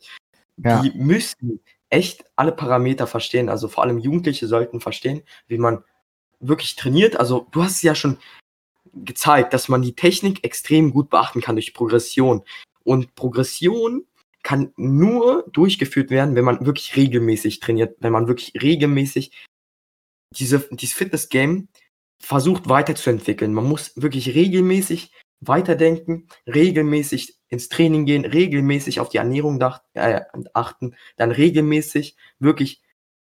Ja. 0.56 0.82
Die 0.82 0.90
müssen 0.90 1.60
echt 1.90 2.24
alle 2.36 2.52
Parameter 2.52 3.06
verstehen, 3.06 3.48
also 3.48 3.68
vor 3.68 3.84
allem 3.84 3.98
Jugendliche 3.98 4.46
sollten 4.46 4.80
verstehen, 4.80 5.22
wie 5.46 5.58
man 5.58 5.84
wirklich 6.40 6.76
trainiert. 6.76 7.18
Also 7.18 7.46
du 7.50 7.62
hast 7.62 7.76
es 7.76 7.82
ja 7.82 7.94
schon 7.94 8.18
gezeigt, 8.94 9.54
dass 9.54 9.68
man 9.68 9.82
die 9.82 9.94
Technik 9.94 10.44
extrem 10.44 10.92
gut 10.92 11.10
beachten 11.10 11.40
kann 11.40 11.56
durch 11.56 11.74
Progression. 11.74 12.42
Und 12.84 13.14
Progression 13.14 14.04
kann 14.42 14.72
nur 14.76 15.44
durchgeführt 15.52 16.10
werden, 16.10 16.34
wenn 16.34 16.44
man 16.44 16.64
wirklich 16.64 16.96
regelmäßig 16.96 17.60
trainiert, 17.60 17.96
wenn 18.00 18.12
man 18.12 18.28
wirklich 18.28 18.52
regelmäßig 18.60 19.32
diese, 20.30 20.60
dieses 20.70 20.96
Fitness-Game 20.96 21.68
versucht 22.20 22.68
weiterzuentwickeln. 22.68 23.54
Man 23.54 23.64
muss 23.64 23.92
wirklich 23.96 24.34
regelmäßig 24.34 25.12
weiterdenken, 25.40 26.28
regelmäßig 26.46 27.38
ins 27.48 27.68
Training 27.68 28.06
gehen, 28.06 28.24
regelmäßig 28.24 29.00
auf 29.00 29.08
die 29.08 29.18
Ernährung 29.18 29.60
äh, 29.94 30.20
achten, 30.52 30.96
dann 31.16 31.30
regelmäßig 31.30 32.16
wirklich 32.38 32.82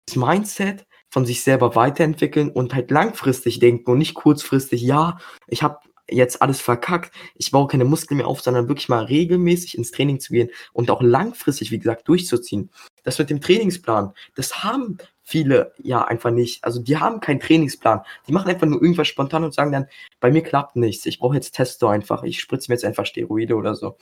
das 0.07 0.17
Mindset 0.17 0.87
von 1.09 1.27
sich 1.27 1.43
selber 1.43 1.75
weiterentwickeln 1.75 2.51
und 2.51 2.75
halt 2.75 2.91
langfristig 2.91 3.61
denken 3.61 3.91
und 3.91 3.99
nicht 3.99 4.15
kurzfristig, 4.15 4.83
ja, 4.83 5.19
ich 5.47 5.63
habe 5.63 5.79
jetzt 6.11 6.43
alles 6.43 6.61
verkackt, 6.61 7.15
ich 7.35 7.51
baue 7.51 7.69
keine 7.69 7.85
Muskeln 7.85 8.19
mehr 8.19 8.27
auf, 8.27 8.41
sondern 8.41 8.69
wirklich 8.69 8.89
mal 8.89 9.05
regelmäßig 9.05 9.79
ins 9.79 9.91
Training 9.91 10.21
zu 10.21 10.33
gehen 10.33 10.51
und 10.73 10.91
auch 10.91 11.03
langfristig, 11.03 11.71
wie 11.71 11.79
gesagt, 11.79 12.09
durchzuziehen. 12.09 12.71
Das 13.03 13.19
mit 13.19 13.31
dem 13.31 13.41
Trainingsplan, 13.41 14.13
das 14.35 14.65
haben 14.65 14.99
viele 15.33 15.73
ja 15.79 16.05
einfach 16.05 16.31
nicht. 16.31 16.63
Also 16.63 16.79
die 16.79 16.99
haben 16.99 17.21
keinen 17.21 17.41
Trainingsplan. 17.41 18.03
Die 18.29 18.33
machen 18.33 18.51
einfach 18.51 18.67
nur 18.67 18.83
irgendwas 18.83 19.09
spontan 19.09 19.45
und 19.45 19.55
sagen 19.55 19.73
dann, 19.73 19.87
bei 20.21 20.31
mir 20.31 20.43
klappt 20.43 20.77
nichts. 20.77 21.07
Ich 21.07 21.19
brauche 21.19 21.35
jetzt 21.35 21.53
Testo 21.53 21.89
einfach. 21.89 22.23
Ich 22.23 22.39
spritze 22.39 22.71
mir 22.71 22.75
jetzt 22.75 22.85
einfach 22.85 23.07
Steroide 23.07 23.57
oder 23.57 23.75
so. 23.75 23.97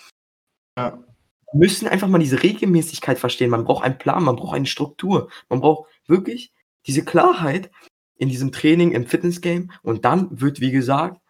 Ja. 0.76 0.98
Müssen 1.52 1.86
einfach 1.86 2.08
mal 2.08 2.18
diese 2.18 2.42
Regelmäßigkeit 2.42 3.16
verstehen. 3.16 3.50
Man 3.50 3.64
braucht 3.64 3.84
einen 3.84 3.96
Plan, 3.96 4.24
man 4.24 4.34
braucht 4.34 4.56
eine 4.56 4.66
Struktur. 4.66 5.30
Man 5.48 5.60
braucht 5.60 5.88
wirklich 6.06 6.52
diese 6.88 7.04
Klarheit 7.04 7.70
in 8.16 8.28
diesem 8.28 8.50
Training, 8.50 8.90
im 8.90 9.06
Fitnessgame. 9.06 9.68
Und 9.82 10.04
dann 10.04 10.40
wird, 10.40 10.60
wie 10.60 10.72
gesagt, 10.72 11.20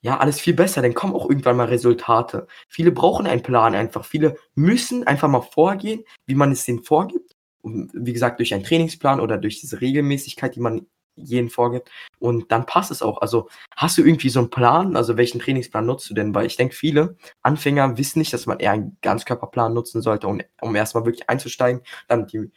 ja, 0.00 0.16
alles 0.16 0.40
viel 0.40 0.54
besser. 0.54 0.80
Dann 0.80 0.94
kommen 0.94 1.14
auch 1.14 1.28
irgendwann 1.28 1.58
mal 1.58 1.66
Resultate. 1.66 2.46
Viele 2.66 2.92
brauchen 2.92 3.26
einen 3.26 3.42
Plan 3.42 3.74
einfach. 3.74 4.06
Viele 4.06 4.36
müssen 4.54 5.06
einfach 5.06 5.28
mal 5.28 5.42
vorgehen, 5.42 6.04
wie 6.24 6.34
man 6.34 6.50
es 6.50 6.64
denen 6.64 6.82
vorgibt 6.82 7.37
wie 7.62 8.12
gesagt, 8.12 8.38
durch 8.38 8.54
einen 8.54 8.64
Trainingsplan 8.64 9.20
oder 9.20 9.38
durch 9.38 9.60
diese 9.60 9.80
Regelmäßigkeit, 9.80 10.54
die 10.54 10.60
man 10.60 10.86
jeden 11.18 11.50
vorgibt. 11.50 11.90
Und 12.18 12.50
dann 12.52 12.66
passt 12.66 12.90
es 12.90 13.02
auch. 13.02 13.20
Also 13.20 13.48
hast 13.76 13.98
du 13.98 14.04
irgendwie 14.04 14.28
so 14.28 14.38
einen 14.38 14.50
Plan? 14.50 14.96
Also 14.96 15.16
welchen 15.16 15.40
Trainingsplan 15.40 15.86
nutzt 15.86 16.08
du 16.08 16.14
denn? 16.14 16.34
Weil 16.34 16.46
ich 16.46 16.56
denke, 16.56 16.74
viele 16.74 17.16
Anfänger 17.42 17.98
wissen 17.98 18.20
nicht, 18.20 18.32
dass 18.32 18.46
man 18.46 18.60
eher 18.60 18.72
einen 18.72 18.96
Ganzkörperplan 19.02 19.74
nutzen 19.74 20.02
sollte, 20.02 20.28
um, 20.28 20.40
um 20.60 20.76
erstmal 20.76 21.04
wirklich 21.04 21.28
einzusteigen, 21.28 21.82
dann 22.06 22.26
die 22.26 22.50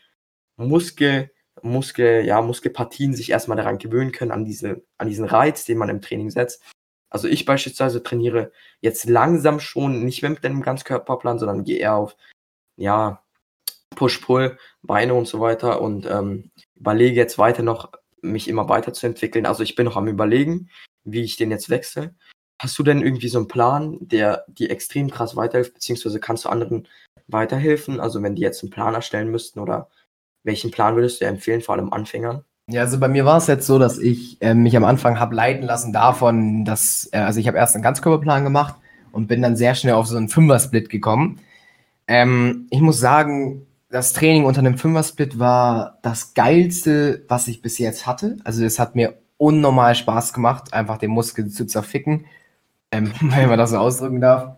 Muskel, 0.58 1.32
Muskel, 1.62 2.26
ja, 2.26 2.42
Muskelpartien 2.42 3.14
sich 3.14 3.32
erstmal 3.32 3.58
daran 3.58 3.78
gewöhnen 3.78 4.12
können, 4.12 4.32
an, 4.32 4.46
diese, 4.46 4.84
an 4.98 5.08
diesen 5.08 5.26
Reiz, 5.26 5.66
den 5.66 5.78
man 5.78 5.90
im 5.90 6.02
Training 6.02 6.30
setzt. 6.30 6.64
Also 7.10 7.28
ich 7.28 7.46
beispielsweise 7.46 8.04
trainiere 8.04 8.52
jetzt 8.80 9.10
langsam 9.10 9.60
schon 9.60 10.06
nicht 10.06 10.22
mehr 10.22 10.32
mit 10.32 10.46
einem 10.46 10.62
Ganzkörperplan, 10.62 11.40
sondern 11.40 11.64
gehe 11.64 11.78
eher 11.80 11.96
auf, 11.96 12.16
ja, 12.78 13.22
Push-Pull, 13.96 14.58
Beine 14.82 15.14
und 15.14 15.28
so 15.28 15.40
weiter 15.40 15.82
und 15.82 16.06
ähm, 16.06 16.52
überlege 16.76 17.16
jetzt 17.16 17.38
weiter 17.38 17.64
noch, 17.64 17.92
mich 18.22 18.48
immer 18.48 18.70
weiterzuentwickeln. 18.70 19.46
Also 19.46 19.64
ich 19.64 19.76
bin 19.76 19.86
noch 19.86 19.98
am 19.98 20.08
überlegen, 20.08 20.70
wie 21.04 21.24
ich 21.24 21.38
den 21.38 21.52
jetzt 21.52 21.70
wechsle. 21.70 22.14
Hast 22.60 22.78
du 22.78 22.84
denn 22.84 23.02
irgendwie 23.02 23.28
so 23.28 23.40
einen 23.40 23.48
Plan, 23.48 23.98
der 24.00 24.46
dir 24.48 24.70
extrem 24.70 25.10
krass 25.10 25.36
weiterhilft, 25.36 25.74
beziehungsweise 25.74 26.20
kannst 26.20 26.46
du 26.46 26.50
anderen 26.50 26.88
weiterhelfen? 27.28 28.00
Also 28.00 28.22
wenn 28.22 28.36
die 28.36 28.44
jetzt 28.44 28.62
einen 28.62 28.70
Plan 28.70 28.94
erstellen 28.94 29.32
müssten 29.32 29.60
oder 29.60 29.90
welchen 30.44 30.72
Plan 30.72 30.96
würdest 30.96 31.22
du 31.22 31.26
empfehlen, 31.26 31.62
vor 31.62 31.76
allem 31.76 31.92
Anfängern? 31.92 32.44
Ja, 32.68 32.82
also 32.82 33.00
bei 33.00 33.08
mir 33.08 33.26
war 33.26 33.38
es 33.38 33.48
jetzt 33.48 33.68
so, 33.68 33.80
dass 33.80 33.98
ich 33.98 34.42
äh, 34.42 34.54
mich 34.54 34.78
am 34.78 34.86
Anfang 34.86 35.20
habe 35.20 35.36
leiten 35.36 35.64
lassen 35.64 35.92
davon, 35.92 36.64
dass, 36.64 37.10
äh, 37.12 37.18
also 37.18 37.40
ich 37.40 37.48
habe 37.48 37.58
erst 37.58 37.76
einen 37.76 37.84
Ganzkörperplan 37.84 38.44
gemacht 38.44 38.76
und 39.12 39.28
bin 39.28 39.42
dann 39.42 39.56
sehr 39.56 39.76
schnell 39.76 39.96
auf 39.96 40.08
so 40.08 40.16
einen 40.16 40.30
Fünfer-Split 40.30 40.90
gekommen. 40.90 41.40
Ähm, 42.08 42.68
ich 42.70 42.82
muss 42.82 43.00
sagen, 43.00 43.66
das 43.92 44.14
Training 44.14 44.46
unter 44.46 44.60
einem 44.60 44.78
Fünfer-Split 44.78 45.38
war 45.38 46.00
das 46.02 46.34
geilste, 46.34 47.26
was 47.28 47.48
ich 47.48 47.62
bis 47.62 47.78
jetzt 47.78 48.08
hatte. 48.08 48.38
Also 48.44 48.64
es 48.64 48.80
hat 48.80 48.96
mir 48.96 49.20
unnormal 49.38 49.96
Spaß 49.96 50.34
gemacht, 50.34 50.74
einfach 50.74 50.98
den 50.98 51.12
Muskel 51.12 51.50
zu 51.50 51.66
zerficken, 51.66 52.26
ähm, 52.92 53.12
wenn 53.22 53.50
man 53.50 53.60
das 53.60 53.72
so 53.72 53.78
ausdrücken 53.78 54.22
darf. 54.22 54.58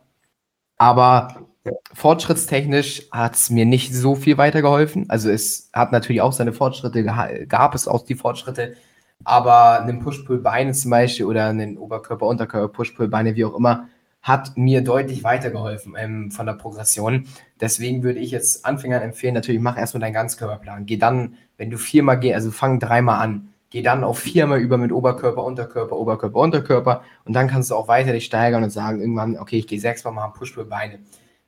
Aber 0.78 1.48
fortschrittstechnisch 1.94 3.10
hat 3.12 3.36
es 3.36 3.50
mir 3.50 3.66
nicht 3.66 3.94
so 3.94 4.16
viel 4.16 4.38
weitergeholfen. 4.38 5.10
Also 5.10 5.30
es 5.30 5.70
hat 5.74 5.92
natürlich 5.92 6.22
auch 6.22 6.34
seine 6.34 6.54
Fortschritte, 6.54 7.04
gab 7.48 7.74
es 7.74 7.88
auch 7.88 8.06
die 8.06 8.16
Fortschritte, 8.16 8.76
aber 9.24 9.82
einen 9.82 10.00
Push-Pull-Beine 10.00 10.74
zum 10.74 10.92
Beispiel 10.92 11.26
oder 11.26 11.48
einen 11.48 11.78
Oberkörper-Unterkörper, 11.78 12.74
Push-Pull-Beine, 12.74 13.36
wie 13.36 13.46
auch 13.46 13.56
immer, 13.56 13.88
hat 14.24 14.58
mir 14.58 14.82
deutlich 14.82 15.24
weitergeholfen 15.26 15.96
ähm, 15.98 16.32
von 16.32 16.46
der 16.46 16.54
Progression. 16.54 17.28
Deswegen 17.60 18.04
würde 18.04 18.20
ich 18.20 18.32
jetzt 18.32 18.66
Anfängern 18.66 19.04
empfehlen, 19.04 19.34
natürlich 19.34 19.62
mach 19.62 19.78
erstmal 19.78 20.00
deinen 20.00 20.14
Ganzkörperplan. 20.14 20.86
Geh 20.86 20.98
dann, 20.98 21.36
wenn 21.58 21.70
du 21.70 21.78
viermal 21.78 22.18
gehst, 22.18 22.36
also 22.36 22.50
fang 22.50 22.80
dreimal 22.80 23.22
an, 23.22 23.50
geh 23.70 23.82
dann 23.82 24.06
auf 24.06 24.20
viermal 24.20 24.60
über 24.60 24.78
mit 24.78 24.94
Oberkörper, 24.94 25.44
Unterkörper, 25.44 25.98
Oberkörper, 25.98 26.40
Unterkörper 26.40 27.04
und 27.26 27.34
dann 27.34 27.50
kannst 27.50 27.70
du 27.70 27.76
auch 27.76 27.90
weiter 27.90 28.14
dich 28.14 28.26
steigern 28.26 28.64
und 28.64 28.70
sagen 28.70 29.02
irgendwann, 29.02 29.38
okay, 29.38 29.58
ich 29.58 29.68
gehe 29.68 29.80
sechsmal 29.80 30.14
machen 30.14 30.34
Push-Pull-Beine. 30.34 31.00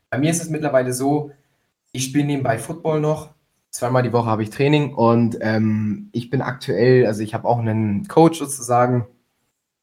Bei 0.09 0.17
mir 0.17 0.29
ist 0.29 0.41
es 0.41 0.49
mittlerweile 0.49 0.91
so, 0.91 1.31
ich 1.93 2.03
spiele 2.03 2.25
nebenbei 2.25 2.57
Football 2.57 2.99
noch, 2.99 3.29
zweimal 3.69 4.03
die 4.03 4.11
Woche 4.11 4.29
habe 4.29 4.43
ich 4.43 4.49
Training 4.49 4.93
und 4.93 5.37
ähm, 5.39 6.09
ich 6.11 6.29
bin 6.29 6.41
aktuell, 6.41 7.05
also 7.05 7.21
ich 7.21 7.33
habe 7.33 7.47
auch 7.47 7.59
einen 7.59 8.05
Coach 8.09 8.39
sozusagen, 8.39 9.07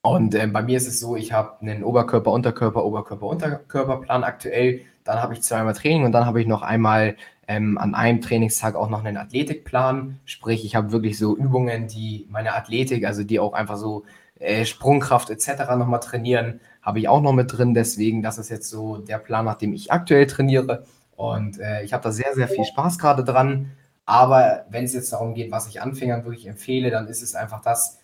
und 0.03 0.35
ähm, 0.35 0.53
bei 0.53 0.63
mir 0.63 0.77
ist 0.77 0.89
es 0.89 0.99
so, 0.99 1.15
ich 1.17 1.33
habe 1.33 1.61
einen 1.61 1.85
Oberkörper, 1.85 2.33
Unterkörper, 2.33 2.85
Oberkörper, 2.85 3.27
Unterkörperplan 3.27 4.25
aktuell. 4.25 4.81
Dann 5.05 5.23
habe 5.23 5.35
ich 5.35 5.43
zweimal 5.43 5.75
Training 5.75 6.05
und 6.05 6.13
dann 6.13 6.27
habe 6.27 6.41
ich 6.41 6.47
noch 6.49 6.63
einmal 6.63 7.17
ähm, 7.47 7.79
an 7.79 7.95
einem 7.95 8.21
Trainingstag 8.21 8.75
auch 8.75 8.91
noch 8.91 9.05
einen 9.05 9.17
Athletikplan. 9.17 10.19
Sprich, 10.25 10.65
ich 10.65 10.75
habe 10.75 10.91
wirklich 10.91 11.19
so 11.19 11.37
Übungen, 11.37 11.87
die 11.87 12.27
meine 12.31 12.55
Athletik, 12.55 13.07
also 13.07 13.23
die 13.23 13.39
auch 13.39 13.53
einfach 13.53 13.77
so 13.77 14.05
äh, 14.41 14.65
Sprungkraft 14.65 15.31
etc. 15.31 15.77
nochmal 15.77 16.01
trainieren, 16.01 16.61
habe 16.83 16.99
ich 16.99 17.09
auch 17.09 17.21
noch 17.21 17.33
mit 17.33 17.57
drin. 17.57 17.73
Deswegen, 17.73 18.23
das 18.23 18.39
ist 18.39 18.49
jetzt 18.49 18.69
so 18.69 18.99
der 18.99 19.19
Plan, 19.19 19.45
nach 19.45 19.57
dem 19.57 19.73
ich 19.73 19.93
aktuell 19.93 20.27
trainiere. 20.27 20.85
Und 21.15 21.61
äh, 21.61 21.85
ich 21.85 21.93
habe 21.93 22.03
da 22.03 22.11
sehr, 22.11 22.35
sehr 22.35 22.49
viel 22.49 22.65
Spaß 22.65 22.99
gerade 22.99 23.23
dran. 23.23 23.71
Aber 24.05 24.67
wenn 24.69 24.85
es 24.85 24.95
jetzt 24.95 25.13
darum 25.13 25.35
geht, 25.35 25.53
was 25.53 25.69
ich 25.69 25.81
Anfängern 25.81 26.25
wirklich 26.25 26.49
empfehle, 26.49 26.91
dann 26.91 27.07
ist 27.07 27.23
es 27.23 27.37
einfach 27.37 27.63
das, 27.63 28.02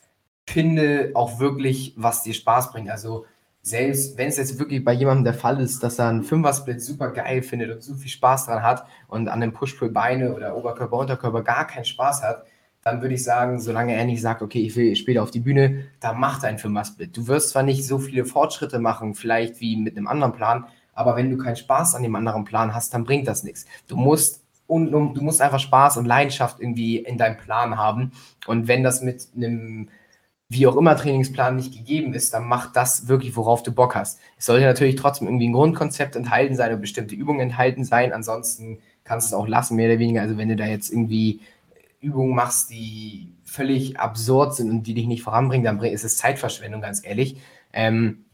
finde 0.49 1.11
auch 1.15 1.39
wirklich, 1.39 1.95
was 1.97 2.23
dir 2.23 2.35
Spaß 2.35 2.73
bringt. 2.73 2.91
Also 2.91 3.27
selbst 3.63 4.17
wenn 4.17 4.29
es 4.29 4.37
jetzt 4.37 4.59
wirklich 4.59 4.85
bei 4.85 4.93
jemandem 4.93 5.25
der 5.25 5.35
Fall 5.35 5.61
ist, 5.61 5.83
dass 5.83 5.99
er 5.99 6.09
einen 6.09 6.23
Fünfer-Split 6.23 6.81
super 6.81 7.11
geil 7.11 7.43
findet 7.43 7.71
und 7.71 7.83
so 7.83 7.95
viel 7.95 8.11
Spaß 8.11 8.47
dran 8.47 8.63
hat 8.63 8.85
und 9.09 9.29
an 9.29 9.41
dem 9.41 9.53
Push-Pull-Beine 9.53 10.35
oder 10.35 10.57
Oberkörper, 10.57 10.97
Unterkörper 10.97 11.43
gar 11.43 11.67
keinen 11.67 11.85
Spaß 11.85 12.23
hat, 12.23 12.45
dann 12.83 13.03
würde 13.03 13.15
ich 13.15 13.25
sagen, 13.25 13.61
solange 13.61 13.95
er 13.95 14.05
nicht 14.05 14.23
sagt, 14.23 14.41
okay, 14.41 14.61
ich 14.61 14.75
will 14.77 14.97
später 14.97 15.23
auf 15.23 15.31
die 15.31 15.41
Bühne, 15.41 15.85
dann 16.01 16.19
macht 16.19 16.45
ein 16.45 16.59
Fünfer-Split. 16.59 17.17
Du 17.17 17.27
wirst 17.27 17.51
zwar 17.51 17.63
nicht 17.63 17.87
so 17.87 17.99
viele 17.99 18.25
Fortschritte 18.25 18.79
machen, 18.79 19.15
vielleicht 19.15 19.61
wie 19.61 19.77
mit 19.77 19.97
einem 19.97 20.09
anderen 20.09 20.33
Plan, 20.33 20.65
aber 20.95 21.17
wenn 21.17 21.31
du 21.31 21.37
keinen 21.37 21.57
Spaß 21.57 21.95
an 21.95 22.03
dem 22.03 22.17
anderen 22.17 22.45
Plan 22.45 22.75
hast, 22.75 22.95
dann 22.95 23.05
bringt 23.05 23.29
das 23.29 23.45
nichts. 23.45 23.67
Du 23.87 23.97
musst 23.97 24.43
und 24.67 24.93
du 24.93 25.23
musst 25.23 25.41
einfach 25.41 25.61
Spaß 25.61 25.97
und 25.97 26.05
Leidenschaft 26.05 26.61
irgendwie 26.61 26.99
in 26.99 27.17
deinem 27.17 27.39
Plan 27.39 27.79
haben. 27.79 28.13
Und 28.47 28.69
wenn 28.69 28.83
das 28.83 29.01
mit 29.03 29.29
einem 29.35 29.89
wie 30.51 30.67
auch 30.67 30.77
immer 30.77 30.97
Trainingsplan 30.97 31.57
nicht 31.57 31.75
gegeben 31.75 32.15
ist, 32.15 32.33
dann 32.33 32.47
mach 32.47 32.73
das 32.73 33.07
wirklich, 33.07 33.37
worauf 33.37 33.63
du 33.63 33.71
Bock 33.73 33.95
hast. 33.95 34.19
Es 34.39 34.47
sollte 34.47 34.65
natürlich 34.65 34.97
trotzdem 34.97 35.29
irgendwie 35.29 35.49
ein 35.49 35.53
Grundkonzept 35.53 36.17
enthalten 36.17 36.57
sein 36.57 36.73
und 36.73 36.81
bestimmte 36.81 37.15
Übungen 37.15 37.41
enthalten 37.41 37.85
sein. 37.85 38.15
Ansonsten 38.15 38.79
kannst 39.05 39.31
du 39.31 39.37
es 39.37 39.41
auch 39.41 39.47
lassen, 39.47 39.77
mehr 39.77 39.91
oder 39.91 39.99
weniger. 39.99 40.23
Also 40.23 40.39
wenn 40.39 40.49
du 40.49 40.57
da 40.57 40.65
jetzt 40.65 40.91
irgendwie 40.91 41.41
Übungen 42.01 42.35
machst, 42.35 42.71
die 42.71 43.35
völlig 43.45 43.99
absurd 44.01 44.55
sind 44.55 44.71
und 44.71 44.85
die 44.85 44.95
dich 44.95 45.07
nicht 45.07 45.23
voranbringen, 45.23 45.65
dann 45.65 45.81
ist 45.81 46.05
es 46.05 46.17
Zeitverschwendung, 46.17 46.81
ganz 46.81 47.05
ehrlich. 47.05 47.37
Ähm, 47.75 48.25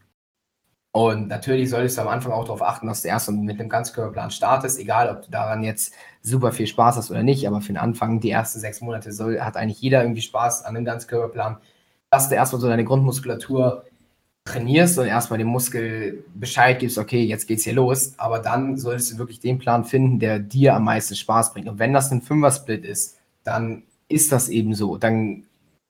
und 0.93 1.27
natürlich 1.27 1.71
solltest 1.71 1.99
du 1.99 2.03
am 2.03 2.09
Anfang 2.09 2.31
auch 2.31 2.45
darauf 2.45 2.63
achten, 2.63 2.87
dass 2.87 3.03
du 3.03 3.09
erst 3.09 3.29
mit 3.29 3.59
einem 3.59 3.69
Ganzkörperplan 3.69 4.31
startest, 4.31 4.79
egal 4.79 5.09
ob 5.11 5.23
du 5.23 5.31
daran 5.33 5.65
jetzt 5.65 5.93
super 6.23 6.53
viel 6.53 6.69
Spaß 6.69 6.97
hast 6.97 7.11
oder 7.11 7.25
nicht, 7.25 7.49
aber 7.49 7.61
für 7.61 7.73
den 7.73 7.79
Anfang, 7.79 8.21
die 8.21 8.31
ersten 8.31 8.61
sechs 8.61 8.81
Monate 8.81 9.11
soll, 9.11 9.41
hat 9.41 9.57
eigentlich 9.57 9.81
jeder 9.81 10.03
irgendwie 10.03 10.23
Spaß 10.23 10.65
an 10.65 10.77
einem 10.77 10.85
Ganzkörperplan 10.85 11.57
dass 12.15 12.29
du 12.29 12.37
erstmal 12.37 12.61
so 12.61 12.69
deine 12.69 12.85
Grundmuskulatur 12.85 13.85
trainierst 14.45 14.99
und 14.99 15.07
erstmal 15.07 15.39
dem 15.39 15.49
Muskel 15.49 16.25
Bescheid 16.35 16.79
gibst, 16.79 16.97
okay, 16.97 17.25
jetzt 17.25 17.49
geht's 17.49 17.65
hier 17.65 17.73
los, 17.73 18.15
aber 18.19 18.39
dann 18.39 18.77
solltest 18.77 19.13
du 19.13 19.19
wirklich 19.19 19.41
den 19.41 19.59
Plan 19.59 19.85
finden, 19.85 20.21
der 20.21 20.39
dir 20.39 20.75
am 20.75 20.85
meisten 20.85 21.17
Spaß 21.17 21.53
bringt. 21.53 21.69
Und 21.69 21.79
wenn 21.79 21.93
das 21.93 22.13
ein 22.13 22.23
Fünfer-Split 22.23 22.85
ist, 22.85 23.19
dann 23.43 23.83
ist 24.09 24.31
das 24.31 24.49
eben 24.49 24.75
so. 24.75 24.97
Dann 24.97 25.45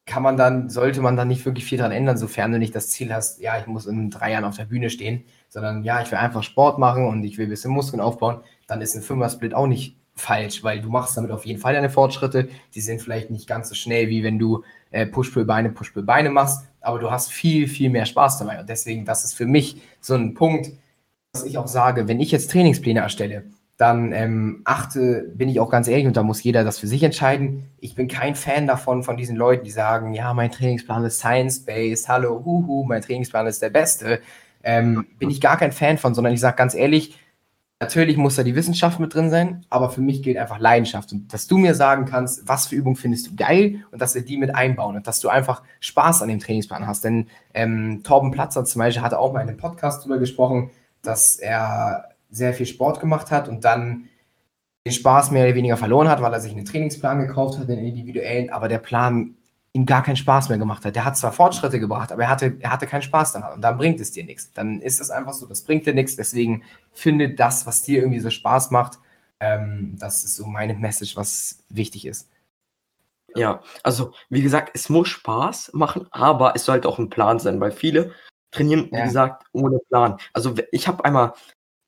kann 0.06 0.22
man 0.22 0.36
dann, 0.36 0.70
sollte 0.70 1.02
man 1.02 1.16
dann 1.16 1.28
nicht 1.28 1.44
wirklich 1.44 1.64
viel 1.66 1.78
daran 1.78 1.92
ändern, 1.92 2.16
sofern 2.16 2.52
du 2.52 2.58
nicht 2.58 2.74
das 2.74 2.88
Ziel 2.88 3.12
hast, 3.12 3.40
ja, 3.40 3.58
ich 3.58 3.66
muss 3.66 3.86
in 3.86 4.10
drei 4.10 4.32
Jahren 4.32 4.44
auf 4.44 4.56
der 4.56 4.66
Bühne 4.66 4.88
stehen, 4.88 5.24
sondern 5.48 5.84
ja, 5.84 6.00
ich 6.00 6.10
will 6.10 6.18
einfach 6.18 6.42
Sport 6.42 6.78
machen 6.78 7.06
und 7.06 7.22
ich 7.24 7.36
will 7.36 7.46
ein 7.46 7.50
bisschen 7.50 7.70
Muskeln 7.70 8.00
aufbauen, 8.00 8.40
dann 8.66 8.80
ist 8.80 8.94
ein 8.94 9.02
Fünfer-Split 9.02 9.52
auch 9.52 9.66
nicht 9.66 9.96
falsch, 10.16 10.62
weil 10.62 10.80
du 10.80 10.88
machst 10.88 11.16
damit 11.16 11.30
auf 11.30 11.44
jeden 11.44 11.60
Fall 11.60 11.74
deine 11.74 11.90
Fortschritte. 11.90 12.48
Die 12.74 12.80
sind 12.80 13.02
vielleicht 13.02 13.30
nicht 13.30 13.48
ganz 13.48 13.68
so 13.68 13.74
schnell, 13.74 14.08
wie 14.08 14.22
wenn 14.22 14.38
du 14.38 14.62
äh, 14.94 15.06
Push-Pull-Beine, 15.06 15.70
Push-Pull-Beine 15.70 16.30
machst, 16.30 16.64
aber 16.80 16.98
du 16.98 17.10
hast 17.10 17.32
viel, 17.32 17.66
viel 17.66 17.90
mehr 17.90 18.06
Spaß 18.06 18.38
dabei. 18.38 18.60
Und 18.60 18.68
deswegen, 18.68 19.04
das 19.04 19.24
ist 19.24 19.34
für 19.34 19.46
mich 19.46 19.82
so 20.00 20.14
ein 20.14 20.34
Punkt, 20.34 20.70
dass 21.32 21.44
ich 21.44 21.58
auch 21.58 21.66
sage, 21.66 22.06
wenn 22.06 22.20
ich 22.20 22.30
jetzt 22.30 22.50
Trainingspläne 22.50 23.00
erstelle, 23.00 23.44
dann 23.76 24.12
ähm, 24.12 24.62
achte, 24.64 25.32
bin 25.34 25.48
ich 25.48 25.58
auch 25.58 25.68
ganz 25.68 25.88
ehrlich, 25.88 26.06
und 26.06 26.16
da 26.16 26.22
muss 26.22 26.44
jeder 26.44 26.62
das 26.62 26.78
für 26.78 26.86
sich 26.86 27.02
entscheiden. 27.02 27.64
Ich 27.80 27.96
bin 27.96 28.06
kein 28.06 28.36
Fan 28.36 28.68
davon, 28.68 29.02
von 29.02 29.16
diesen 29.16 29.34
Leuten, 29.34 29.64
die 29.64 29.72
sagen, 29.72 30.14
ja, 30.14 30.32
mein 30.32 30.52
Trainingsplan 30.52 31.04
ist 31.04 31.18
science-based, 31.18 32.08
hallo, 32.08 32.44
huhu, 32.44 32.84
mein 32.84 33.02
Trainingsplan 33.02 33.48
ist 33.48 33.62
der 33.62 33.70
beste. 33.70 34.20
Ähm, 34.62 35.06
bin 35.18 35.28
ich 35.28 35.40
gar 35.40 35.56
kein 35.56 35.72
Fan 35.72 35.98
von, 35.98 36.14
sondern 36.14 36.32
ich 36.32 36.40
sage 36.40 36.56
ganz 36.56 36.74
ehrlich, 36.74 37.18
Natürlich 37.84 38.16
muss 38.16 38.36
da 38.36 38.42
die 38.42 38.54
Wissenschaft 38.54 38.98
mit 38.98 39.12
drin 39.12 39.28
sein, 39.28 39.66
aber 39.68 39.90
für 39.90 40.00
mich 40.00 40.22
gilt 40.22 40.38
einfach 40.38 40.58
Leidenschaft. 40.58 41.12
Und 41.12 41.34
dass 41.34 41.46
du 41.46 41.58
mir 41.58 41.74
sagen 41.74 42.06
kannst, 42.06 42.48
was 42.48 42.68
für 42.68 42.76
Übungen 42.76 42.96
findest 42.96 43.26
du 43.26 43.36
geil 43.36 43.84
und 43.90 44.00
dass 44.00 44.14
wir 44.14 44.24
die 44.24 44.38
mit 44.38 44.54
einbauen 44.54 44.96
und 44.96 45.06
dass 45.06 45.20
du 45.20 45.28
einfach 45.28 45.62
Spaß 45.80 46.22
an 46.22 46.28
dem 46.28 46.40
Trainingsplan 46.40 46.86
hast. 46.86 47.04
Denn 47.04 47.26
ähm, 47.52 48.00
Torben 48.02 48.30
Platzer 48.30 48.64
zum 48.64 48.78
Beispiel 48.78 49.02
hatte 49.02 49.18
auch 49.18 49.34
mal 49.34 49.42
in 49.42 49.48
einem 49.48 49.58
Podcast 49.58 50.00
darüber 50.00 50.18
gesprochen, 50.18 50.70
dass 51.02 51.36
er 51.36 52.08
sehr 52.30 52.54
viel 52.54 52.64
Sport 52.64 53.00
gemacht 53.00 53.30
hat 53.30 53.50
und 53.50 53.66
dann 53.66 54.04
den 54.86 54.94
Spaß 54.94 55.30
mehr 55.30 55.44
oder 55.44 55.54
weniger 55.54 55.76
verloren 55.76 56.08
hat, 56.08 56.22
weil 56.22 56.32
er 56.32 56.40
sich 56.40 56.52
einen 56.52 56.64
Trainingsplan 56.64 57.20
gekauft 57.26 57.58
hat, 57.58 57.68
den 57.68 57.80
individuellen, 57.80 58.48
aber 58.48 58.68
der 58.68 58.78
Plan 58.78 59.36
ihm 59.74 59.86
gar 59.86 60.04
keinen 60.04 60.16
Spaß 60.16 60.48
mehr 60.48 60.58
gemacht 60.58 60.84
hat. 60.84 60.94
Der 60.94 61.04
hat 61.04 61.16
zwar 61.16 61.32
Fortschritte 61.32 61.80
gebracht, 61.80 62.12
aber 62.12 62.22
er 62.22 62.28
hatte, 62.28 62.56
er 62.60 62.70
hatte 62.70 62.86
keinen 62.86 63.02
Spaß 63.02 63.32
daran 63.32 63.54
und 63.54 63.60
dann 63.60 63.76
bringt 63.76 64.00
es 64.00 64.12
dir 64.12 64.24
nichts. 64.24 64.52
Dann 64.52 64.80
ist 64.80 65.00
es 65.00 65.10
einfach 65.10 65.32
so, 65.34 65.46
das 65.46 65.62
bringt 65.62 65.84
dir 65.84 65.94
nichts. 65.94 66.14
Deswegen 66.14 66.62
finde 66.92 67.34
das, 67.34 67.66
was 67.66 67.82
dir 67.82 68.00
irgendwie 68.00 68.20
so 68.20 68.30
Spaß 68.30 68.70
macht. 68.70 69.00
Ähm, 69.40 69.96
das 69.98 70.22
ist 70.22 70.36
so 70.36 70.46
meine 70.46 70.74
Message, 70.74 71.16
was 71.16 71.64
wichtig 71.68 72.06
ist. 72.06 72.30
Ja, 73.34 73.62
also 73.82 74.12
wie 74.30 74.42
gesagt, 74.42 74.70
es 74.74 74.88
muss 74.88 75.08
Spaß 75.08 75.72
machen, 75.74 76.06
aber 76.12 76.54
es 76.54 76.64
sollte 76.64 76.88
auch 76.88 77.00
ein 77.00 77.10
Plan 77.10 77.40
sein, 77.40 77.60
weil 77.60 77.72
viele 77.72 78.12
trainieren, 78.52 78.88
wie 78.92 78.96
ja. 78.96 79.04
gesagt, 79.06 79.44
ohne 79.50 79.80
Plan. 79.88 80.18
Also 80.32 80.54
ich 80.70 80.86
habe 80.86 81.04
einmal 81.04 81.32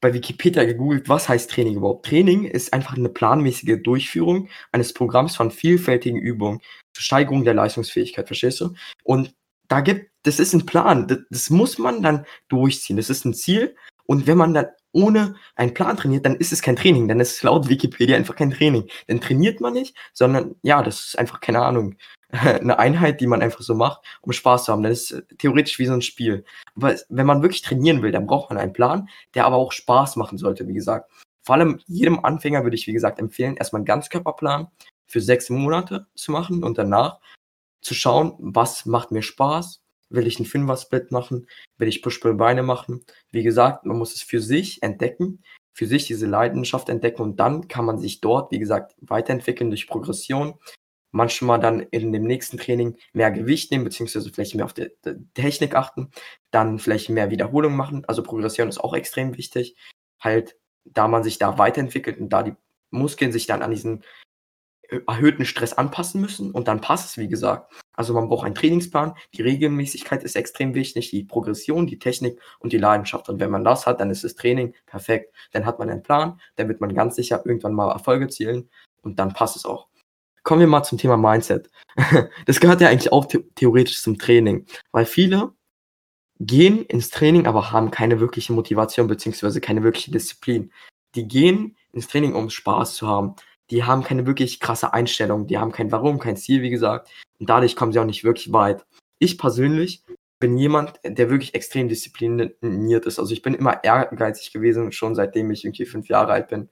bei 0.00 0.12
Wikipedia 0.12 0.64
gegoogelt, 0.64 1.08
was 1.08 1.28
heißt 1.28 1.50
Training 1.50 1.76
überhaupt? 1.76 2.06
Training 2.06 2.44
ist 2.44 2.72
einfach 2.72 2.96
eine 2.96 3.08
planmäßige 3.08 3.80
Durchführung 3.80 4.48
eines 4.72 4.92
Programms 4.92 5.36
von 5.36 5.52
vielfältigen 5.52 6.18
Übungen 6.18 6.60
Steigerung 7.02 7.44
der 7.44 7.54
Leistungsfähigkeit, 7.54 8.26
verstehst 8.26 8.60
du? 8.60 8.74
Und 9.04 9.34
da 9.68 9.80
gibt, 9.80 10.10
das 10.22 10.38
ist 10.38 10.54
ein 10.54 10.66
Plan, 10.66 11.08
das, 11.08 11.18
das 11.30 11.50
muss 11.50 11.78
man 11.78 12.02
dann 12.02 12.26
durchziehen, 12.48 12.96
das 12.96 13.10
ist 13.10 13.24
ein 13.24 13.34
Ziel. 13.34 13.76
Und 14.04 14.26
wenn 14.26 14.38
man 14.38 14.54
dann 14.54 14.66
ohne 14.92 15.34
einen 15.56 15.74
Plan 15.74 15.96
trainiert, 15.96 16.24
dann 16.24 16.36
ist 16.36 16.52
es 16.52 16.62
kein 16.62 16.76
Training, 16.76 17.08
dann 17.08 17.20
ist 17.20 17.36
es 17.36 17.42
laut 17.42 17.68
Wikipedia 17.68 18.16
einfach 18.16 18.36
kein 18.36 18.52
Training. 18.52 18.88
Dann 19.08 19.20
trainiert 19.20 19.60
man 19.60 19.74
nicht, 19.74 19.96
sondern 20.12 20.54
ja, 20.62 20.82
das 20.82 21.06
ist 21.06 21.18
einfach 21.18 21.40
keine 21.40 21.62
Ahnung, 21.62 21.96
eine 22.30 22.78
Einheit, 22.78 23.20
die 23.20 23.26
man 23.26 23.42
einfach 23.42 23.60
so 23.60 23.74
macht, 23.74 24.02
um 24.22 24.32
Spaß 24.32 24.64
zu 24.64 24.72
haben. 24.72 24.82
Das 24.82 24.92
ist 24.92 25.10
äh, 25.12 25.22
theoretisch 25.38 25.78
wie 25.78 25.86
so 25.86 25.92
ein 25.92 26.02
Spiel. 26.02 26.44
Aber 26.74 26.94
wenn 27.08 27.26
man 27.26 27.42
wirklich 27.42 27.62
trainieren 27.62 28.02
will, 28.02 28.12
dann 28.12 28.26
braucht 28.26 28.50
man 28.50 28.58
einen 28.58 28.72
Plan, 28.72 29.08
der 29.34 29.44
aber 29.44 29.56
auch 29.56 29.72
Spaß 29.72 30.16
machen 30.16 30.38
sollte, 30.38 30.66
wie 30.66 30.74
gesagt. 30.74 31.10
Vor 31.42 31.54
allem 31.54 31.78
jedem 31.86 32.24
Anfänger 32.24 32.64
würde 32.64 32.74
ich, 32.74 32.86
wie 32.86 32.92
gesagt, 32.92 33.20
empfehlen, 33.20 33.56
erstmal 33.56 33.80
einen 33.80 33.86
Ganzkörperplan 33.86 34.68
für 35.06 35.20
sechs 35.20 35.50
Monate 35.50 36.06
zu 36.14 36.32
machen 36.32 36.64
und 36.64 36.78
danach 36.78 37.20
zu 37.80 37.94
schauen, 37.94 38.34
was 38.38 38.86
macht 38.86 39.12
mir 39.12 39.22
Spaß. 39.22 39.82
Will 40.08 40.26
ich 40.26 40.38
einen 40.38 40.46
Fünfer-Split 40.46 41.10
machen? 41.12 41.48
Will 41.78 41.88
ich 41.88 42.02
Push-Pull-Beine 42.02 42.62
machen? 42.62 43.04
Wie 43.30 43.42
gesagt, 43.42 43.86
man 43.86 43.98
muss 43.98 44.14
es 44.14 44.22
für 44.22 44.40
sich 44.40 44.82
entdecken, 44.82 45.42
für 45.72 45.86
sich 45.86 46.06
diese 46.06 46.26
Leidenschaft 46.26 46.88
entdecken 46.88 47.22
und 47.22 47.40
dann 47.40 47.68
kann 47.68 47.84
man 47.84 47.98
sich 47.98 48.20
dort, 48.20 48.50
wie 48.50 48.58
gesagt, 48.58 48.94
weiterentwickeln 49.00 49.70
durch 49.70 49.86
Progression, 49.86 50.58
manchmal 51.10 51.60
dann 51.60 51.80
in 51.80 52.12
dem 52.12 52.24
nächsten 52.24 52.58
Training 52.58 52.96
mehr 53.12 53.30
Gewicht 53.30 53.70
nehmen, 53.70 53.84
beziehungsweise 53.84 54.30
vielleicht 54.30 54.54
mehr 54.54 54.64
auf 54.64 54.74
die, 54.74 54.90
die 55.04 55.26
Technik 55.34 55.74
achten, 55.74 56.10
dann 56.50 56.78
vielleicht 56.78 57.08
mehr 57.08 57.30
Wiederholungen 57.30 57.76
machen. 57.76 58.04
Also 58.06 58.22
Progression 58.22 58.68
ist 58.68 58.78
auch 58.78 58.94
extrem 58.94 59.36
wichtig. 59.36 59.76
Halt, 60.20 60.56
da 60.84 61.08
man 61.08 61.24
sich 61.24 61.38
da 61.38 61.58
weiterentwickelt 61.58 62.18
und 62.18 62.30
da 62.30 62.42
die 62.42 62.54
Muskeln 62.90 63.32
sich 63.32 63.46
dann 63.46 63.62
an 63.62 63.70
diesen 63.70 64.04
erhöhten 65.06 65.44
Stress 65.44 65.72
anpassen 65.72 66.20
müssen 66.20 66.50
und 66.50 66.68
dann 66.68 66.80
passt 66.80 67.10
es, 67.10 67.18
wie 67.18 67.28
gesagt. 67.28 67.72
Also 67.94 68.14
man 68.14 68.28
braucht 68.28 68.44
einen 68.44 68.54
Trainingsplan, 68.54 69.14
die 69.34 69.42
Regelmäßigkeit 69.42 70.22
ist 70.22 70.36
extrem 70.36 70.74
wichtig, 70.74 71.10
die 71.10 71.24
Progression, 71.24 71.86
die 71.86 71.98
Technik 71.98 72.40
und 72.58 72.72
die 72.72 72.78
Leidenschaft. 72.78 73.28
Und 73.28 73.40
wenn 73.40 73.50
man 73.50 73.64
das 73.64 73.86
hat, 73.86 74.00
dann 74.00 74.10
ist 74.10 74.24
das 74.24 74.34
Training 74.34 74.74
perfekt. 74.86 75.34
Dann 75.52 75.64
hat 75.64 75.78
man 75.78 75.90
einen 75.90 76.02
Plan, 76.02 76.40
dann 76.56 76.68
wird 76.68 76.80
man 76.80 76.94
ganz 76.94 77.16
sicher 77.16 77.42
irgendwann 77.44 77.74
mal 77.74 77.90
Erfolge 77.90 78.28
zielen 78.28 78.68
und 79.02 79.18
dann 79.18 79.32
passt 79.32 79.56
es 79.56 79.64
auch 79.64 79.88
kommen 80.46 80.60
wir 80.60 80.68
mal 80.68 80.84
zum 80.84 80.96
Thema 80.96 81.18
Mindset. 81.18 81.68
Das 82.46 82.60
gehört 82.60 82.80
ja 82.80 82.88
eigentlich 82.88 83.12
auch 83.12 83.26
theoretisch 83.56 84.00
zum 84.00 84.16
Training, 84.16 84.64
weil 84.92 85.04
viele 85.04 85.52
gehen 86.38 86.84
ins 86.84 87.10
Training, 87.10 87.46
aber 87.46 87.72
haben 87.72 87.90
keine 87.90 88.20
wirkliche 88.20 88.52
Motivation 88.52 89.08
beziehungsweise 89.08 89.60
keine 89.60 89.82
wirkliche 89.82 90.12
Disziplin. 90.12 90.72
Die 91.16 91.26
gehen 91.26 91.76
ins 91.92 92.06
Training, 92.06 92.34
um 92.34 92.48
Spaß 92.48 92.94
zu 92.94 93.08
haben. 93.08 93.34
Die 93.70 93.84
haben 93.84 94.04
keine 94.04 94.26
wirklich 94.26 94.60
krasse 94.60 94.92
Einstellung, 94.92 95.46
die 95.46 95.58
haben 95.58 95.72
kein 95.72 95.90
Warum, 95.92 96.18
kein 96.18 96.36
Ziel, 96.36 96.62
wie 96.62 96.70
gesagt. 96.70 97.10
Und 97.38 97.50
dadurch 97.50 97.76
kommen 97.76 97.92
sie 97.92 97.98
auch 97.98 98.04
nicht 98.04 98.24
wirklich 98.24 98.52
weit. 98.52 98.86
Ich 99.18 99.38
persönlich 99.38 100.04
bin 100.38 100.56
jemand, 100.56 101.00
der 101.04 101.30
wirklich 101.30 101.54
extrem 101.54 101.88
diszipliniert 101.88 103.06
ist. 103.06 103.18
Also 103.18 103.32
ich 103.32 103.42
bin 103.42 103.54
immer 103.54 103.82
ehrgeizig 103.82 104.52
gewesen, 104.52 104.92
schon 104.92 105.14
seitdem 105.14 105.50
ich 105.50 105.64
irgendwie 105.64 105.86
fünf 105.86 106.08
Jahre 106.08 106.32
alt 106.32 106.48
bin 106.48 106.68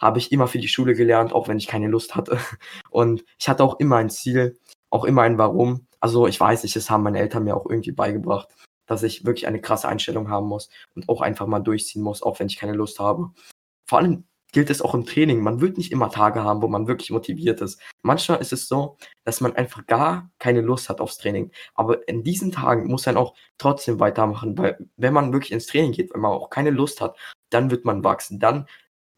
habe 0.00 0.18
ich 0.18 0.32
immer 0.32 0.48
für 0.48 0.58
die 0.58 0.68
Schule 0.68 0.94
gelernt, 0.94 1.32
auch 1.32 1.46
wenn 1.46 1.58
ich 1.58 1.66
keine 1.66 1.88
Lust 1.88 2.16
hatte. 2.16 2.38
Und 2.90 3.24
ich 3.38 3.48
hatte 3.48 3.62
auch 3.62 3.78
immer 3.78 3.96
ein 3.96 4.10
Ziel, 4.10 4.58
auch 4.88 5.04
immer 5.04 5.22
ein 5.22 5.38
Warum. 5.38 5.86
Also 6.00 6.26
ich 6.26 6.40
weiß 6.40 6.62
nicht, 6.62 6.74
das 6.74 6.90
haben 6.90 7.02
meine 7.02 7.20
Eltern 7.20 7.44
mir 7.44 7.54
auch 7.54 7.66
irgendwie 7.68 7.92
beigebracht, 7.92 8.48
dass 8.86 9.02
ich 9.02 9.26
wirklich 9.26 9.46
eine 9.46 9.60
krasse 9.60 9.88
Einstellung 9.88 10.30
haben 10.30 10.48
muss 10.48 10.70
und 10.94 11.08
auch 11.08 11.20
einfach 11.20 11.46
mal 11.46 11.60
durchziehen 11.60 12.02
muss, 12.02 12.22
auch 12.22 12.40
wenn 12.40 12.46
ich 12.46 12.56
keine 12.56 12.72
Lust 12.72 12.98
habe. 12.98 13.30
Vor 13.86 13.98
allem 13.98 14.24
gilt 14.52 14.70
es 14.70 14.82
auch 14.82 14.94
im 14.94 15.06
Training. 15.06 15.40
Man 15.40 15.60
wird 15.60 15.78
nicht 15.78 15.92
immer 15.92 16.10
Tage 16.10 16.42
haben, 16.42 16.62
wo 16.62 16.68
man 16.68 16.86
wirklich 16.86 17.10
motiviert 17.10 17.60
ist. 17.60 17.80
Manchmal 18.02 18.40
ist 18.40 18.52
es 18.52 18.68
so, 18.68 18.96
dass 19.24 19.40
man 19.40 19.54
einfach 19.56 19.86
gar 19.86 20.30
keine 20.38 20.60
Lust 20.60 20.88
hat 20.88 21.00
aufs 21.00 21.18
Training. 21.18 21.50
Aber 21.74 22.06
in 22.08 22.22
diesen 22.24 22.52
Tagen 22.52 22.86
muss 22.88 23.06
man 23.06 23.16
auch 23.16 23.34
trotzdem 23.58 24.00
weitermachen, 24.00 24.56
weil 24.58 24.78
wenn 24.96 25.14
man 25.14 25.32
wirklich 25.32 25.52
ins 25.52 25.66
Training 25.66 25.92
geht, 25.92 26.12
wenn 26.14 26.20
man 26.20 26.32
auch 26.32 26.50
keine 26.50 26.70
Lust 26.70 27.00
hat, 27.00 27.16
dann 27.50 27.70
wird 27.70 27.84
man 27.84 28.04
wachsen. 28.04 28.38
Dann 28.38 28.66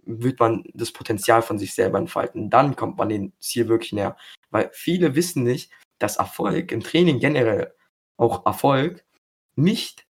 wird 0.04 0.40
man 0.40 0.64
das 0.74 0.92
Potenzial 0.92 1.42
von 1.42 1.58
sich 1.58 1.74
selber 1.74 1.98
entfalten. 1.98 2.50
Dann 2.50 2.76
kommt 2.76 2.98
man 2.98 3.08
dem 3.08 3.32
Ziel 3.38 3.68
wirklich 3.68 3.92
näher. 3.92 4.16
Weil 4.50 4.70
viele 4.72 5.14
wissen 5.14 5.44
nicht, 5.44 5.70
dass 5.98 6.16
Erfolg 6.16 6.72
im 6.72 6.82
Training 6.82 7.20
generell, 7.20 7.74
auch 8.16 8.44
Erfolg, 8.44 9.04
nicht 9.54 10.06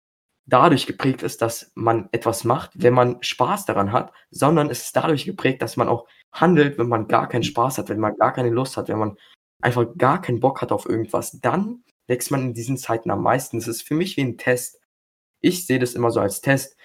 dadurch 0.49 0.87
geprägt 0.87 1.23
ist, 1.23 1.41
dass 1.41 1.71
man 1.75 2.09
etwas 2.11 2.43
macht, 2.43 2.71
wenn 2.75 2.93
man 2.93 3.21
Spaß 3.21 3.65
daran 3.65 3.91
hat, 3.91 4.11
sondern 4.31 4.69
es 4.69 4.83
ist 4.83 4.95
dadurch 4.95 5.25
geprägt, 5.25 5.61
dass 5.61 5.77
man 5.77 5.87
auch 5.87 6.07
handelt, 6.31 6.77
wenn 6.77 6.87
man 6.87 7.07
gar 7.07 7.27
keinen 7.29 7.43
Spaß 7.43 7.77
hat, 7.77 7.89
wenn 7.89 7.99
man 7.99 8.17
gar 8.17 8.33
keine 8.33 8.49
Lust 8.49 8.77
hat, 8.77 8.89
wenn 8.89 8.99
man 8.99 9.17
einfach 9.61 9.85
gar 9.97 10.21
keinen 10.21 10.39
Bock 10.39 10.61
hat 10.61 10.71
auf 10.71 10.87
irgendwas. 10.87 11.39
Dann 11.41 11.83
wächst 12.07 12.31
man 12.31 12.41
in 12.41 12.53
diesen 12.53 12.77
Zeiten 12.77 13.11
am 13.11 13.23
meisten. 13.23 13.57
Es 13.57 13.67
ist 13.67 13.83
für 13.83 13.95
mich 13.95 14.17
wie 14.17 14.21
ein 14.21 14.37
Test. 14.37 14.79
Ich 15.41 15.65
sehe 15.65 15.79
das 15.79 15.93
immer 15.93 16.11
so 16.11 16.19
als 16.19 16.41
Test 16.41 16.75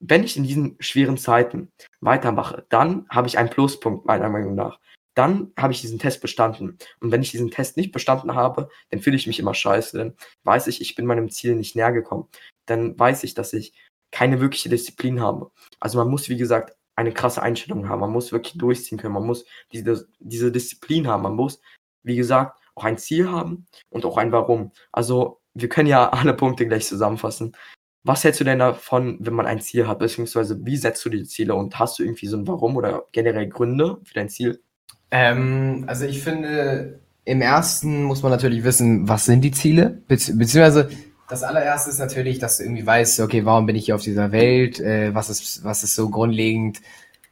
wenn 0.00 0.24
ich 0.24 0.36
in 0.36 0.44
diesen 0.44 0.76
schweren 0.80 1.18
Zeiten 1.18 1.70
weitermache, 2.00 2.66
dann 2.70 3.06
habe 3.10 3.28
ich 3.28 3.38
einen 3.38 3.50
Pluspunkt, 3.50 4.06
meiner 4.06 4.28
Meinung 4.28 4.54
nach. 4.54 4.80
dann 5.14 5.52
habe 5.58 5.72
ich 5.72 5.80
diesen 5.82 5.98
Test 5.98 6.22
bestanden. 6.22 6.78
Und 7.00 7.10
wenn 7.10 7.20
ich 7.20 7.32
diesen 7.32 7.50
Test 7.50 7.76
nicht 7.76 7.92
bestanden 7.92 8.36
habe, 8.36 8.70
dann 8.90 9.00
fühle 9.00 9.16
ich 9.16 9.26
mich 9.26 9.40
immer 9.40 9.54
scheiße. 9.54 9.98
Dann 9.98 10.14
weiß 10.44 10.68
ich, 10.68 10.80
ich 10.80 10.94
bin 10.94 11.04
meinem 11.04 11.28
Ziel 11.28 11.56
nicht 11.56 11.76
näher 11.76 11.92
gekommen. 11.92 12.28
Dann 12.70 12.98
weiß 12.98 13.24
ich, 13.24 13.34
dass 13.34 13.52
ich 13.52 13.74
keine 14.10 14.40
wirkliche 14.40 14.68
Disziplin 14.68 15.20
habe. 15.20 15.50
Also 15.78 15.98
man 15.98 16.08
muss, 16.08 16.28
wie 16.28 16.36
gesagt, 16.36 16.76
eine 16.96 17.12
krasse 17.12 17.42
Einstellung 17.42 17.88
haben. 17.88 18.00
Man 18.00 18.12
muss 18.12 18.32
wirklich 18.32 18.58
durchziehen 18.58 18.98
können. 18.98 19.14
Man 19.14 19.26
muss 19.26 19.44
diese, 19.72 20.08
diese 20.18 20.52
Disziplin 20.52 21.06
haben. 21.06 21.22
Man 21.22 21.34
muss, 21.34 21.60
wie 22.02 22.16
gesagt, 22.16 22.60
auch 22.74 22.84
ein 22.84 22.98
Ziel 22.98 23.30
haben 23.30 23.66
und 23.90 24.04
auch 24.04 24.16
ein 24.16 24.32
Warum. 24.32 24.72
Also 24.92 25.40
wir 25.54 25.68
können 25.68 25.88
ja 25.88 26.08
alle 26.12 26.34
Punkte 26.34 26.66
gleich 26.66 26.86
zusammenfassen. 26.86 27.56
Was 28.02 28.24
hältst 28.24 28.40
du 28.40 28.44
denn 28.44 28.60
davon, 28.60 29.18
wenn 29.20 29.34
man 29.34 29.46
ein 29.46 29.60
Ziel 29.60 29.86
hat? 29.86 29.98
Beziehungsweise 29.98 30.64
wie 30.64 30.76
setzt 30.76 31.04
du 31.04 31.10
die 31.10 31.24
Ziele 31.24 31.54
und 31.54 31.78
hast 31.78 31.98
du 31.98 32.02
irgendwie 32.02 32.28
so 32.28 32.38
ein 32.38 32.46
Warum 32.46 32.76
oder 32.76 33.04
generell 33.12 33.48
Gründe 33.48 33.98
für 34.04 34.14
dein 34.14 34.30
Ziel? 34.30 34.62
Ähm, 35.10 35.84
also 35.86 36.06
ich 36.06 36.22
finde, 36.22 37.00
im 37.24 37.42
ersten 37.42 38.04
muss 38.04 38.22
man 38.22 38.32
natürlich 38.32 38.64
wissen, 38.64 39.08
was 39.08 39.26
sind 39.26 39.42
die 39.42 39.50
Ziele? 39.50 40.02
Bezieh 40.08 40.32
beziehungsweise 40.32 40.88
das 41.30 41.44
allererste 41.44 41.90
ist 41.90 42.00
natürlich, 42.00 42.40
dass 42.40 42.56
du 42.56 42.64
irgendwie 42.64 42.84
weißt, 42.84 43.20
okay, 43.20 43.44
warum 43.44 43.64
bin 43.64 43.76
ich 43.76 43.84
hier 43.84 43.94
auf 43.94 44.02
dieser 44.02 44.32
Welt? 44.32 44.80
Äh, 44.80 45.14
was, 45.14 45.30
ist, 45.30 45.62
was 45.62 45.84
ist 45.84 45.94
so 45.94 46.10
grundlegend? 46.10 46.80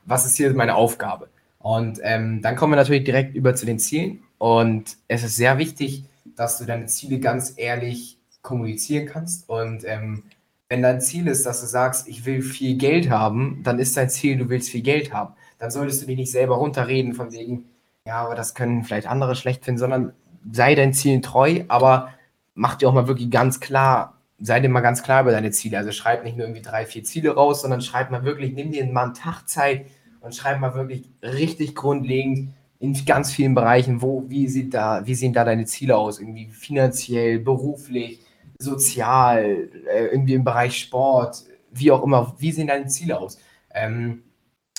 Was 0.05 0.25
ist 0.25 0.37
hier 0.37 0.55
meine 0.55 0.77
Aufgabe? 0.77 1.29
Und 1.59 1.99
ähm, 2.05 2.41
dann 2.41 2.55
kommen 2.55 2.73
wir 2.73 2.77
natürlich 2.77 3.03
direkt 3.03 3.35
über 3.35 3.57
zu 3.57 3.67
den 3.67 3.81
Zielen. 3.81 4.23
Und 4.39 4.97
es 5.09 5.25
ist 5.25 5.37
sehr 5.37 5.59
wichtig, 5.59 6.05
dass 6.37 6.59
du 6.59 6.65
deine 6.65 6.87
Ziele 6.87 7.19
ganz 7.19 7.55
ehrlich 7.57 8.19
kommunizieren 8.41 9.07
kannst. 9.07 9.49
Und 9.49 9.83
ähm, 9.85 10.23
wenn 10.69 10.81
dein 10.81 11.01
Ziel 11.01 11.27
ist, 11.27 11.45
dass 11.45 11.61
du 11.61 11.67
sagst, 11.67 12.07
ich 12.07 12.25
will 12.25 12.41
viel 12.41 12.77
Geld 12.77 13.11
haben, 13.11 13.63
dann 13.65 13.81
ist 13.81 13.97
dein 13.97 14.11
Ziel, 14.11 14.39
du 14.39 14.49
willst 14.49 14.71
viel 14.71 14.83
Geld 14.83 15.13
haben. 15.13 15.35
Dann 15.59 15.73
solltest 15.73 16.03
du 16.03 16.07
dich 16.07 16.17
nicht 16.17 16.31
selber 16.31 16.55
runterreden 16.55 17.15
von 17.15 17.33
wegen, 17.33 17.65
ja, 18.07 18.25
aber 18.25 18.37
das 18.37 18.55
können 18.55 18.85
vielleicht 18.85 19.09
andere 19.09 19.35
schlecht 19.35 19.65
finden, 19.65 19.79
sondern 19.79 20.13
sei 20.53 20.77
deinen 20.77 20.93
Zielen 20.93 21.21
treu, 21.21 21.65
aber 21.67 22.11
mach 22.59 22.75
dir 22.75 22.89
auch 22.89 22.93
mal 22.93 23.07
wirklich 23.07 23.31
ganz 23.31 23.61
klar, 23.61 24.21
sei 24.41 24.61
dir 24.61 24.69
mal 24.69 24.81
ganz 24.81 25.03
klar 25.03 25.23
über 25.23 25.31
deine 25.31 25.53
Ziele. 25.53 25.79
Also 25.79 25.93
schreib 25.93 26.25
nicht 26.25 26.37
nur 26.37 26.47
irgendwie 26.47 26.63
drei, 26.63 26.85
vier 26.87 27.05
Ziele 27.05 27.35
raus, 27.35 27.63
sondern 27.63 27.81
schreib 27.81 28.11
mal 28.11 28.25
wirklich, 28.25 28.53
nimm 28.53 28.73
dir 28.73 28.85
mal 28.87 29.05
einen 29.05 29.15
Tag 29.15 29.49
Zeit 29.49 29.87
und 30.21 30.35
schreib 30.35 30.61
mal 30.61 30.75
wirklich 30.75 31.09
richtig 31.23 31.77
grundlegend 31.77 32.51
in 32.81 33.05
ganz 33.07 33.33
vielen 33.33 33.55
Bereichen, 33.55 34.03
wo, 34.03 34.25
wie 34.29 34.49
sieht 34.49 34.75
da, 34.75 35.07
wie 35.07 35.15
sehen 35.15 35.33
da 35.33 35.45
deine 35.45 35.67
Ziele 35.67 35.97
aus? 35.97 36.21
Irgendwie 36.21 36.47
finanziell, 36.47 37.39
beruflich, 37.39 38.21
sozial, 38.59 39.69
äh, 39.93 40.07
irgendwie 40.07 40.35
im 40.35 40.45
Bereich 40.45 40.79
Sport, 40.79 41.45
wie 41.71 41.93
auch 41.93 42.03
immer, 42.03 42.35
wie 42.39 42.53
sehen 42.53 42.67
deine 42.67 42.87
Ziele 42.87 43.19
aus? 43.19 43.39
Ähm, 43.73 44.23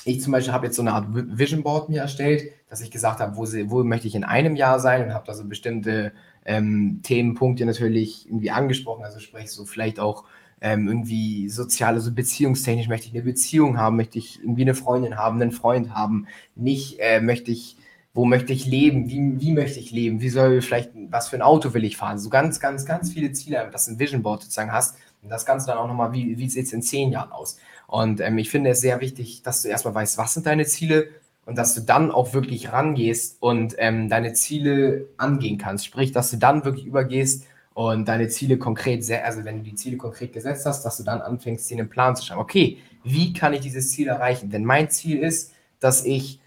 ich 0.06 0.22
zum 0.22 0.32
Beispiel 0.32 0.54
habe 0.54 0.68
jetzt 0.68 0.76
so 0.76 0.82
eine 0.82 0.94
Art 0.94 1.08
Vision 1.12 1.64
Board 1.64 1.90
mir 1.90 2.02
erstellt, 2.02 2.52
dass 2.70 2.82
ich 2.82 2.92
gesagt 2.92 3.20
habe, 3.20 3.36
wo, 3.36 3.44
wo 3.70 3.84
möchte 3.84 4.08
ich 4.08 4.16
in 4.16 4.24
einem 4.24 4.56
Jahr 4.56 4.80
sein 4.80 5.04
und 5.04 5.14
habe 5.14 5.26
da 5.26 5.34
so 5.34 5.46
bestimmte 5.46 6.14
ähm, 6.46 7.02
Themenpunkte 7.04 7.66
natürlich 7.66 8.26
irgendwie 8.28 8.52
angesprochen. 8.52 9.04
Also 9.04 9.20
sprich 9.20 9.52
so 9.52 9.66
vielleicht 9.66 10.00
auch 10.00 10.26
ähm, 10.62 10.88
irgendwie 10.88 11.50
sozial, 11.50 11.94
also 11.94 12.12
beziehungstechnisch 12.12 12.88
möchte 12.88 13.08
ich 13.08 13.14
eine 13.14 13.24
Beziehung 13.24 13.78
haben, 13.78 13.96
möchte 13.96 14.18
ich 14.18 14.40
irgendwie 14.42 14.64
eine 14.64 14.76
Freundin 14.76 15.18
haben, 15.18 15.42
einen 15.42 15.52
Freund 15.52 15.94
haben, 15.94 16.28
nicht 16.56 17.00
äh, 17.00 17.22
möchte 17.22 17.52
ich, 17.52 17.78
wo 18.14 18.26
möchte 18.26 18.52
ich 18.52 18.66
leben, 18.66 19.10
wie, 19.10 19.40
wie 19.40 19.54
möchte 19.54 19.80
ich 19.80 19.92
leben, 19.92 20.22
wie 20.22 20.30
soll 20.30 20.62
vielleicht, 20.62 20.92
was 21.10 21.30
für 21.30 21.38
ein 21.38 21.42
Auto 21.42 21.74
will 21.74 21.86
ich 21.86 21.98
fahren, 21.98 22.20
so 22.20 22.30
ganz, 22.30 22.60
ganz, 22.60 22.86
ganz 22.86 23.14
viele 23.14 23.32
Ziele, 23.32 23.70
dass 23.72 23.86
du 23.86 23.92
ein 23.92 24.00
Vision 24.00 24.22
Board 24.22 24.44
sozusagen 24.44 24.72
hast 24.72 24.98
und 25.22 25.30
das 25.30 25.46
Ganze 25.46 25.68
dann 25.68 25.78
auch 25.78 25.88
nochmal, 25.88 26.12
wie, 26.12 26.38
wie 26.38 26.50
sieht 26.50 26.66
es 26.66 26.74
in 26.74 26.82
zehn 26.82 27.12
Jahren 27.12 27.32
aus? 27.32 27.58
Und 27.88 28.20
ähm, 28.22 28.38
ich 28.38 28.50
finde 28.50 28.72
es 28.72 28.82
sehr 28.82 29.02
wichtig, 29.02 29.42
dass 29.44 29.62
du 29.62 29.70
erstmal 29.70 29.96
weißt, 29.96 30.18
was 30.18 30.34
sind 30.34 30.46
deine 30.46 30.66
Ziele 30.66 31.10
und 31.50 31.58
dass 31.58 31.74
du 31.74 31.82
dann 31.82 32.12
auch 32.12 32.34
wirklich 32.36 32.72
rangehst 32.72 33.42
und 33.42 33.74
ähm, 33.80 34.08
deine 34.08 34.34
Ziele 34.34 35.08
angehen 35.18 35.58
kannst. 35.58 35.84
Sprich, 35.84 36.12
dass 36.12 36.30
du 36.30 36.38
dann 36.38 36.64
wirklich 36.64 36.86
übergehst 36.86 37.48
und 37.74 38.08
deine 38.08 38.28
Ziele 38.28 38.60
konkret, 38.60 39.04
sehr, 39.04 39.26
also 39.26 39.44
wenn 39.46 39.58
du 39.58 39.64
die 39.64 39.74
Ziele 39.74 39.98
konkret 39.98 40.32
gesetzt 40.32 40.68
hast, 40.68 40.84
dass 40.84 40.98
du 40.98 41.04
dann 41.04 41.22
anfängst, 41.22 41.68
dir 41.68 41.80
einen 41.80 41.90
Plan 41.90 42.16
zu 42.16 42.24
schreiben. 42.24 42.40
Okay, 42.40 42.78
wie 43.04 43.34
kann 43.34 43.54
ich 43.54 43.62
dieses 43.62 43.90
Ziel 43.90 44.10
erreichen? 44.10 44.52
Denn 44.52 44.64
mein 44.64 44.92
Ziel 44.92 45.24
ist, 45.24 45.52
dass 45.80 46.06
ich 46.06 46.40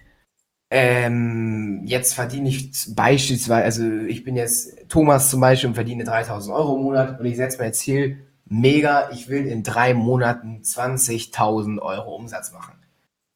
ähm, 0.70 1.82
jetzt 1.84 2.14
verdiene 2.14 2.48
ich 2.48 2.70
beispielsweise, 2.94 3.64
also 3.64 4.06
ich 4.06 4.22
bin 4.22 4.36
jetzt 4.36 4.88
Thomas 4.88 5.30
zum 5.30 5.40
Beispiel 5.40 5.70
und 5.70 5.74
verdiene 5.74 6.04
3000 6.04 6.54
Euro 6.54 6.76
im 6.76 6.82
Monat 6.84 7.18
und 7.18 7.26
ich 7.26 7.36
setze 7.36 7.58
mein 7.58 7.74
Ziel, 7.74 8.18
mega, 8.44 9.10
ich 9.10 9.28
will 9.28 9.46
in 9.46 9.64
drei 9.64 9.94
Monaten 9.94 10.60
20.000 10.62 11.80
Euro 11.80 12.14
Umsatz 12.14 12.52
machen. 12.52 12.81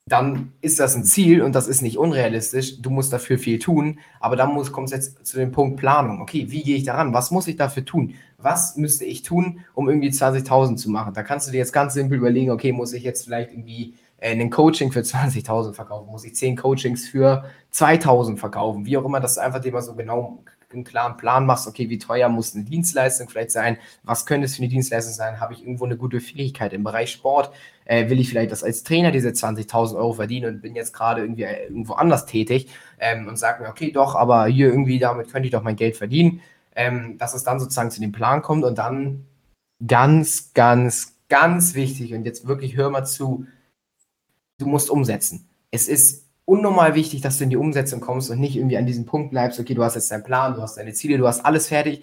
Dann 0.09 0.53
ist 0.61 0.79
das 0.79 0.95
ein 0.95 1.03
Ziel 1.03 1.43
und 1.43 1.53
das 1.57 1.67
ist 1.67 1.83
nicht 1.83 1.99
unrealistisch. 1.99 2.81
Du 2.81 2.91
musst 2.91 3.13
dafür 3.13 3.41
viel 3.41 3.59
tun, 3.59 3.99
aber 4.21 4.37
dann 4.37 4.55
muss, 4.55 4.71
kommt 4.71 4.87
es 4.87 4.93
jetzt 4.93 5.27
zu 5.27 5.37
dem 5.37 5.51
Punkt 5.51 5.79
Planung. 5.79 6.21
Okay, 6.21 6.47
wie 6.49 6.63
gehe 6.63 6.77
ich 6.77 6.85
daran? 6.85 7.13
Was 7.13 7.33
muss 7.33 7.49
ich 7.49 7.57
dafür 7.57 7.85
tun? 7.85 8.15
Was 8.39 8.77
müsste 8.77 9.05
ich 9.05 9.25
tun, 9.25 9.65
um 9.75 9.89
irgendwie 9.89 10.11
20.000 10.11 10.77
zu 10.77 10.91
machen? 10.91 11.13
Da 11.13 11.25
kannst 11.25 11.49
du 11.49 11.53
dir 11.53 11.59
jetzt 11.59 11.73
ganz 11.73 11.95
simpel 11.95 12.19
überlegen, 12.19 12.53
okay, 12.53 12.71
muss 12.71 12.93
ich 12.93 13.03
jetzt 13.03 13.25
vielleicht 13.25 13.51
irgendwie 13.51 13.95
äh, 14.19 14.31
ein 14.31 14.49
Coaching 14.49 14.93
für 14.93 15.01
20.000 15.01 15.73
verkaufen? 15.73 16.09
Muss 16.09 16.25
ich 16.25 16.37
10 16.37 16.55
Coachings 16.55 17.09
für 17.09 17.45
2.000 17.75 18.37
verkaufen? 18.37 18.87
Wie 18.87 18.97
auch 18.97 19.05
immer, 19.05 19.19
dass 19.19 19.35
du 19.35 19.41
einfach 19.41 19.61
dir 19.61 19.73
mal 19.73 19.83
so 19.83 19.97
genau 19.97 20.45
einen 20.77 20.85
klaren 20.85 21.17
Plan 21.17 21.47
machst, 21.47 21.67
okay, 21.67 21.91
wie 21.91 21.99
teuer 21.99 22.29
muss 22.29 22.55
eine 22.55 22.65
Dienstleistung 22.65 23.29
vielleicht 23.29 23.51
sein, 23.51 23.79
was 24.05 24.27
könnte 24.27 24.45
es 24.45 24.57
für 24.57 24.63
eine 24.63 24.69
Dienstleistung 24.69 25.15
sein, 25.15 25.41
habe 25.41 25.55
ich 25.55 25.63
irgendwo 25.63 25.85
eine 25.85 25.97
gute 25.97 26.21
Fähigkeit 26.21 26.73
im 26.73 26.85
Bereich 26.85 27.11
Sport, 27.11 27.53
äh, 27.85 28.09
will 28.09 28.21
ich 28.21 28.29
vielleicht 28.29 28.53
das 28.53 28.63
als 28.63 28.83
Trainer 28.83 29.11
diese 29.11 29.31
20.000 29.31 29.97
Euro 29.97 30.13
verdienen 30.13 30.55
und 30.55 30.63
bin 30.63 30.75
jetzt 30.75 30.93
gerade 30.93 31.23
irgendwie 31.23 31.43
äh, 31.43 31.65
irgendwo 31.65 31.95
anders 31.95 32.27
tätig 32.27 32.69
ähm, 32.99 33.27
und 33.29 33.37
sage 33.37 33.63
mir, 33.63 33.69
okay, 33.69 33.91
doch, 33.91 34.15
aber 34.15 34.47
hier 34.47 34.69
irgendwie 34.69 34.99
damit 34.99 35.31
könnte 35.31 35.47
ich 35.47 35.53
doch 35.53 35.63
mein 35.63 35.77
Geld 35.77 35.97
verdienen, 35.97 36.41
ähm, 36.75 37.19
dass 37.19 37.35
es 37.35 37.43
dann 37.43 37.59
sozusagen 37.59 37.91
zu 37.91 38.01
dem 38.01 38.13
Plan 38.13 38.43
kommt 38.43 38.65
und 38.65 38.79
dann 38.79 39.27
ganz, 39.87 40.53
ganz, 40.55 41.17
ganz 41.29 41.75
wichtig 41.75 42.15
und 42.15 42.25
jetzt 42.25 42.47
wirklich 42.47 42.77
hör 42.77 42.91
mal 42.91 43.05
zu, 43.05 43.47
du 44.59 44.67
musst 44.67 44.91
umsetzen. 44.91 45.49
Es 45.71 45.89
ist 45.89 46.26
unnormal 46.47 46.95
wichtig, 46.95 47.21
dass 47.21 47.37
du 47.37 47.45
in 47.45 47.51
die 47.51 47.57
Umsetzung 47.57 48.01
kommst 48.01 48.31
und 48.31 48.41
nicht 48.41 48.57
irgendwie 48.57 48.79
an 48.79 48.87
diesem 48.87 49.05
Punkt 49.05 49.31
bleibst, 49.31 49.61
okay, 49.61 49.75
du 49.75 49.85
hast 49.85 49.97
jetzt 49.97 50.11
deinen 50.11 50.23
Plan, 50.23 50.55
du 50.55 50.63
hast 50.63 50.79
deine 50.79 50.95
Ziele, 50.95 51.19
du 51.19 51.27
hast 51.27 51.45
alles 51.45 51.69
fertig 51.69 52.03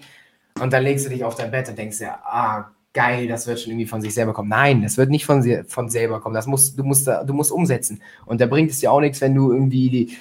und 0.60 0.72
dann 0.72 0.84
legst 0.84 1.04
du 1.06 1.10
dich 1.10 1.24
auf 1.24 1.34
dein 1.34 1.50
Bett 1.50 1.68
und 1.68 1.76
denkst 1.76 2.00
ja, 2.00 2.20
ah, 2.24 2.70
geil, 2.92 3.26
das 3.26 3.46
wird 3.46 3.58
schon 3.58 3.72
irgendwie 3.72 3.86
von 3.86 4.00
sich 4.00 4.14
selber 4.14 4.32
kommen. 4.32 4.50
Nein, 4.50 4.82
das 4.82 4.96
wird 4.96 5.10
nicht 5.10 5.26
von, 5.26 5.42
von 5.66 5.88
selber 5.88 6.20
kommen. 6.20 6.34
Das 6.34 6.46
musst, 6.46 6.78
du, 6.78 6.84
musst, 6.84 7.08
du 7.08 7.34
musst 7.34 7.50
umsetzen. 7.50 8.00
Und 8.24 8.40
da 8.40 8.46
bringt 8.46 8.70
es 8.70 8.78
dir 8.78 8.92
auch 8.92 9.00
nichts, 9.00 9.20
wenn 9.20 9.34
du 9.34 9.52
irgendwie 9.52 9.90
die 9.90 10.16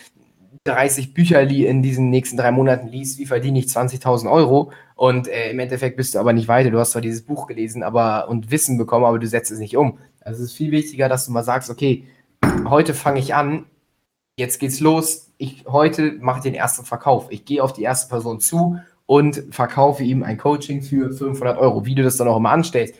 30 0.63 1.13
Bücher 1.13 1.41
in 1.41 1.83
diesen 1.83 2.09
nächsten 2.09 2.37
drei 2.37 2.51
Monaten 2.51 2.87
liest, 2.87 3.19
wie 3.19 3.25
verdiene 3.25 3.59
ich 3.59 3.65
20.000 3.65 4.31
Euro 4.31 4.71
und 4.95 5.27
äh, 5.27 5.51
im 5.51 5.59
Endeffekt 5.59 5.97
bist 5.97 6.15
du 6.15 6.19
aber 6.19 6.31
nicht 6.31 6.47
weiter. 6.47 6.71
Du 6.71 6.79
hast 6.79 6.91
zwar 6.91 7.01
dieses 7.01 7.23
Buch 7.23 7.47
gelesen 7.47 7.83
aber, 7.83 8.29
und 8.29 8.49
Wissen 8.49 8.77
bekommen, 8.77 9.05
aber 9.05 9.19
du 9.19 9.27
setzt 9.27 9.51
es 9.51 9.59
nicht 9.59 9.75
um. 9.75 9.99
Also 10.21 10.41
es 10.41 10.51
ist 10.51 10.57
viel 10.57 10.71
wichtiger, 10.71 11.09
dass 11.09 11.25
du 11.25 11.33
mal 11.33 11.43
sagst, 11.43 11.69
okay, 11.69 12.05
heute 12.65 12.93
fange 12.93 13.19
ich 13.19 13.35
an, 13.35 13.65
jetzt 14.35 14.59
geht's 14.59 14.79
los. 14.79 15.31
Ich 15.37 15.65
heute 15.67 16.13
mache 16.19 16.41
den 16.41 16.55
ersten 16.55 16.85
Verkauf. 16.85 17.27
Ich 17.29 17.45
gehe 17.45 17.63
auf 17.63 17.73
die 17.73 17.83
erste 17.83 18.09
Person 18.09 18.39
zu 18.39 18.79
und 19.05 19.43
verkaufe 19.51 20.03
ihm 20.03 20.23
ein 20.23 20.37
Coaching 20.37 20.81
für 20.81 21.11
500 21.11 21.57
Euro. 21.57 21.85
Wie 21.85 21.95
du 21.95 22.03
das 22.03 22.17
dann 22.17 22.27
auch 22.27 22.37
immer 22.37 22.51
anstellst. 22.51 22.95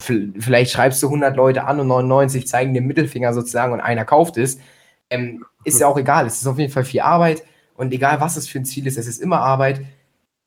Vielleicht 0.00 0.72
schreibst 0.72 1.02
du 1.02 1.06
100 1.06 1.36
Leute 1.36 1.64
an 1.64 1.80
und 1.80 1.86
99 1.86 2.46
zeigen 2.46 2.74
den 2.74 2.86
Mittelfinger 2.86 3.32
sozusagen 3.32 3.72
und 3.72 3.80
einer 3.80 4.04
kauft 4.04 4.36
es. 4.36 4.58
Ähm, 5.10 5.44
ist 5.64 5.80
ja 5.80 5.86
auch 5.86 5.96
egal. 5.96 6.26
Es 6.26 6.40
ist 6.40 6.46
auf 6.46 6.58
jeden 6.58 6.72
Fall 6.72 6.84
viel 6.84 7.00
Arbeit 7.00 7.42
und 7.76 7.92
egal 7.92 8.20
was 8.20 8.36
es 8.36 8.48
für 8.48 8.58
ein 8.58 8.64
Ziel 8.64 8.86
ist, 8.86 8.98
es 8.98 9.06
ist 9.06 9.20
immer 9.20 9.40
Arbeit. 9.40 9.80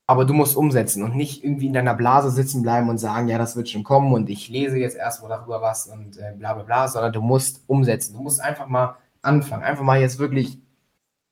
Aber 0.10 0.24
du 0.24 0.34
musst 0.34 0.56
umsetzen 0.56 1.04
und 1.04 1.16
nicht 1.16 1.44
irgendwie 1.44 1.68
in 1.68 1.74
deiner 1.74 1.94
Blase 1.94 2.32
sitzen 2.32 2.62
bleiben 2.62 2.88
und 2.88 2.98
sagen, 2.98 3.28
ja, 3.28 3.38
das 3.38 3.58
wird 3.58 3.68
schon 3.68 3.84
kommen 3.84 4.14
und 4.14 4.30
ich 4.30 4.48
lese 4.48 4.78
jetzt 4.78 4.96
erstmal 4.96 5.30
darüber 5.30 5.62
was 5.62 5.88
und 5.88 6.18
äh, 6.18 6.34
bla 6.38 6.54
bla 6.54 6.64
bla, 6.64 6.88
sondern 6.88 7.12
du 7.12 7.22
musst 7.22 7.62
umsetzen. 7.68 8.14
Du 8.14 8.22
musst 8.22 8.40
einfach 8.40 8.68
mal 8.68 8.96
anfangen. 9.28 9.64
Einfach 9.64 9.84
mal 9.84 10.00
jetzt 10.00 10.18
wirklich 10.18 10.58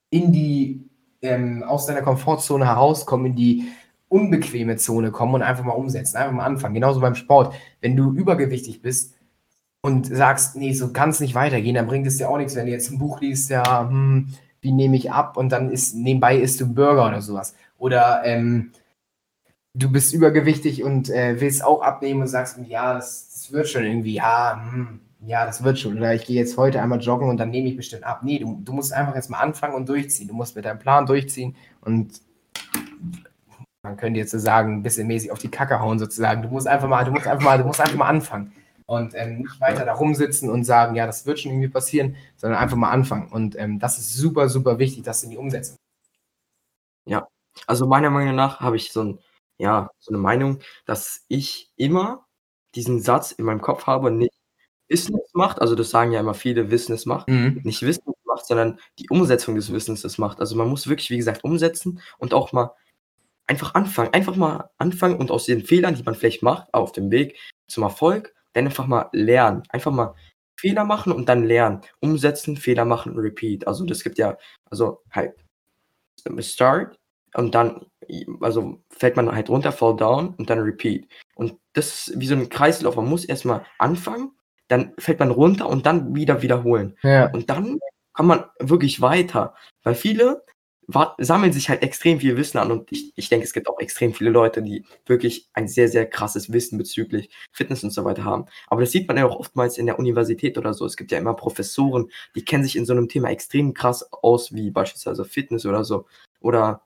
in 0.10 0.32
die, 0.32 0.88
ähm, 1.22 1.64
aus 1.64 1.86
deiner 1.86 2.02
Komfortzone 2.02 2.66
herauskommen, 2.66 3.28
in 3.28 3.36
die 3.36 3.68
unbequeme 4.08 4.78
Zone 4.78 5.12
kommen 5.12 5.36
und 5.36 5.42
einfach 5.42 5.64
mal 5.64 5.74
umsetzen, 5.74 6.18
einfach 6.18 6.34
mal 6.34 6.46
anfangen. 6.46 6.76
Genauso 6.76 7.00
beim 7.00 7.16
Sport. 7.16 7.56
Wenn 7.82 7.96
du 7.96 8.14
übergewichtig 8.14 8.82
bist 8.82 9.16
und 9.82 10.06
sagst, 10.06 10.56
nee, 10.56 10.74
so 10.74 10.94
kann 10.94 11.10
es 11.10 11.20
nicht 11.20 11.36
weitergehen, 11.36 11.76
dann 11.76 11.88
bringt 11.88 12.08
es 12.08 12.18
dir 12.18 12.30
auch 12.30 12.38
nichts, 12.38 12.56
wenn 12.56 12.66
du 12.66 12.72
jetzt 12.72 12.92
ein 12.92 13.00
Buch 13.00 13.22
liest, 13.22 13.50
ja, 13.50 13.88
hm, 13.90 14.30
wie 14.62 14.72
nehme 14.72 14.96
ich 14.96 15.12
ab 15.12 15.38
und 15.38 15.50
dann 15.50 15.70
ist 15.70 15.96
nebenbei 15.96 16.38
isst 16.38 16.62
du 16.62 16.74
Burger 16.74 17.08
oder 17.08 17.22
sowas. 17.22 17.56
Oder 17.78 18.22
ähm, 18.26 18.72
du 19.76 19.92
bist 19.92 20.14
übergewichtig 20.14 20.84
und 20.84 21.10
äh, 21.10 21.40
willst 21.40 21.64
auch 21.64 21.82
abnehmen 21.82 22.22
und 22.22 22.28
sagst, 22.28 22.58
ja, 22.68 22.94
das, 22.94 23.30
das 23.32 23.52
wird 23.52 23.68
schon 23.70 23.84
irgendwie, 23.84 24.14
ja, 24.14 24.62
hm, 24.72 25.02
ja, 25.22 25.46
das 25.46 25.64
wird 25.64 25.80
schon. 25.80 25.98
Oder 25.98 26.14
ich 26.16 26.26
gehe 26.26 26.36
jetzt 26.36 26.58
heute 26.58 26.82
einmal 26.82 27.00
joggen 27.00 27.30
und 27.30 27.38
dann 27.38 27.50
nehme 27.50 27.68
ich 27.70 27.78
bestimmt 27.78 28.04
ab. 28.04 28.22
Nee, 28.24 28.40
du, 28.40 28.60
du 28.64 28.74
musst 28.74 28.94
einfach 28.94 29.16
jetzt 29.16 29.30
mal 29.30 29.40
anfangen 29.40 29.76
und 29.76 29.90
durchziehen. 29.90 30.28
Du 30.28 30.34
musst 30.34 30.56
mit 30.56 30.66
deinem 30.66 30.80
Plan 30.80 31.06
durchziehen 31.06 31.56
und 31.82 32.22
man 33.84 33.98
könnte 33.98 34.20
jetzt 34.20 34.32
so 34.32 34.40
sagen, 34.40 34.74
ein 34.78 34.84
bisschen 34.84 35.08
mäßig 35.08 35.32
auf 35.32 35.40
die 35.40 35.50
Kacke 35.52 35.80
hauen 35.80 36.00
sozusagen. 36.00 36.42
Du 36.42 36.50
musst 36.50 36.68
einfach 36.68 36.88
mal, 36.88 37.06
du 37.06 37.12
musst 37.12 37.28
einfach 37.28 37.44
mal, 37.44 37.58
du 37.58 37.66
musst 37.66 37.80
einfach 37.82 37.96
mal 37.96 38.08
anfangen. 38.08 38.52
Und 38.88 39.14
ähm, 39.16 39.40
nicht 39.40 39.60
weiter 39.62 39.84
da 39.86 39.94
rumsitzen 39.94 40.50
und 40.50 40.64
sagen, 40.64 40.96
ja, 40.96 41.06
das 41.08 41.26
wird 41.26 41.40
schon 41.40 41.52
irgendwie 41.52 41.70
passieren, 41.70 42.16
sondern 42.36 42.60
einfach 42.60 42.78
mal 42.78 42.92
anfangen. 42.92 43.32
Und 43.32 43.58
ähm, 43.58 43.80
das 43.80 43.98
ist 43.98 44.14
super, 44.14 44.48
super 44.50 44.78
wichtig, 44.80 45.04
das 45.04 45.24
in 45.24 45.32
die 45.32 45.38
Umsetzung. 45.38 45.78
Ja, 47.08 47.28
also 47.68 47.88
meiner 47.88 48.10
Meinung 48.10 48.36
nach 48.36 48.60
habe 48.60 48.76
ich 48.76 48.92
so 48.92 49.02
'n 49.02 49.20
ja, 49.58 49.90
so 50.00 50.12
'ne 50.12 50.18
Meinung, 50.20 50.60
dass 50.86 51.24
ich 51.28 51.72
immer 51.78 52.26
diesen 52.76 53.02
Satz 53.02 53.32
in 53.32 53.46
meinem 53.46 53.62
Kopf 53.62 53.88
habe, 53.88 54.12
nicht 54.12 54.34
Wissen 54.90 55.18
es 55.24 55.34
macht, 55.34 55.62
also 55.62 55.76
das 55.76 55.90
sagen 55.90 56.12
ja 56.12 56.20
immer 56.20 56.34
viele, 56.36 56.72
Wissen 56.72 56.94
es 56.94 57.06
macht, 57.06 57.28
Mhm. 57.30 57.62
nicht 57.64 57.82
Wissen 57.84 58.04
es 58.08 58.26
macht, 58.26 58.46
sondern 58.46 58.80
die 59.00 59.10
Umsetzung 59.10 59.56
des 59.56 59.72
Wissens 59.74 60.04
es 60.04 60.18
macht. 60.18 60.40
Also, 60.40 60.56
man 60.56 60.70
muss 60.70 60.88
wirklich, 60.88 61.10
wie 61.10 61.18
gesagt, 61.18 61.44
umsetzen 61.44 62.02
und 62.20 62.34
auch 62.34 62.52
mal 62.54 62.72
einfach 63.48 63.76
anfangen. 63.76 64.14
Einfach 64.14 64.36
mal 64.38 64.70
anfangen 64.78 65.18
und 65.18 65.32
aus 65.32 65.46
den 65.46 65.64
Fehlern, 65.66 65.96
die 65.96 66.04
man 66.04 66.16
vielleicht 66.16 66.44
macht 66.44 66.74
auf 66.74 66.92
dem 66.94 67.12
Weg 67.12 67.38
zum 67.68 67.84
Erfolg, 67.84 68.34
dann 68.54 68.66
einfach 68.68 68.88
mal 68.88 69.10
lernen. 69.14 69.64
Einfach 69.70 69.92
mal 69.92 70.16
Fehler 70.60 70.86
machen 70.86 71.12
und 71.14 71.30
dann 71.30 71.44
lernen. 71.46 71.82
Umsetzen, 72.02 72.58
Fehler 72.58 72.86
machen, 72.86 73.18
repeat. 73.20 73.68
Also, 73.68 73.86
das 73.86 74.04
gibt 74.04 74.18
ja 74.20 74.38
also 74.72 75.02
halt 75.12 75.34
Start 76.42 76.98
und 77.36 77.56
dann 77.56 77.86
also 78.42 78.82
fällt 78.92 79.16
man 79.18 79.32
halt 79.34 79.50
runter, 79.50 79.72
fall 79.72 79.96
down 79.96 80.36
und 80.38 80.50
dann 80.50 80.60
repeat. 80.60 81.08
Und 81.36 81.60
das 81.74 82.10
ist 82.10 82.20
wie 82.20 82.28
so 82.28 82.36
'n 82.36 82.50
Kreislauf. 82.50 82.96
Man 82.98 83.08
muss 83.08 83.26
erst 83.26 83.46
mal 83.46 83.66
anfangen, 83.80 84.32
dann 84.68 84.94
fällt 84.98 85.20
man 85.20 85.32
runter 85.32 85.68
und 85.70 85.86
dann 85.86 86.16
wieder 86.16 86.42
wiederholen. 86.42 86.98
Ja. 87.04 87.32
Und 87.32 87.50
dann 87.50 87.80
kommt 88.14 88.30
man 88.30 88.46
wirklich 88.60 89.02
weiter, 89.02 89.54
weil 89.84 89.96
viele 89.96 90.44
sammeln 91.18 91.52
sich 91.52 91.70
halt 91.70 91.82
extrem 91.82 92.20
viel 92.20 92.38
Wissen 92.38 92.60
an 92.60 92.72
und 92.72 92.92
ich 92.92 93.12
ich 93.16 93.30
denke, 93.30 93.46
es 93.46 93.54
gibt 93.54 93.68
auch 93.68 93.80
extrem 93.80 94.14
viele 94.14 94.30
Leute, 94.30 94.62
die 94.62 94.86
wirklich 95.06 95.50
ein 95.54 95.68
sehr, 95.68 95.88
sehr 95.88 96.06
krasses 96.08 96.54
Wissen 96.54 96.78
bezüglich 96.78 97.30
Fitness 97.52 97.84
und 97.84 97.92
so 97.92 98.06
weiter 98.06 98.24
haben. 98.24 98.46
Aber 98.68 98.82
das 98.82 98.92
sieht 98.92 99.08
man 99.08 99.18
ja 99.18 99.26
auch 99.26 99.40
oftmals 99.40 99.78
in 99.78 99.88
der 99.88 99.98
Universität 100.00 100.58
oder 100.58 100.74
so. 100.74 100.86
Es 100.86 100.98
gibt 100.98 101.12
ja 101.12 101.18
immer 101.18 101.34
Professoren, 101.34 102.12
die 102.36 102.46
kennen 102.46 102.64
sich 102.64 102.76
in 102.76 102.86
so 102.86 102.94
'nem 102.94 103.10
Thema 103.10 103.30
extrem 103.30 103.74
krass 103.74 104.08
aus, 104.12 104.54
wie 104.54 104.70
beispielsweise 104.72 105.26
Fitness 105.26 105.66
oder 105.66 105.84
so 105.84 106.06
oder 106.40 106.84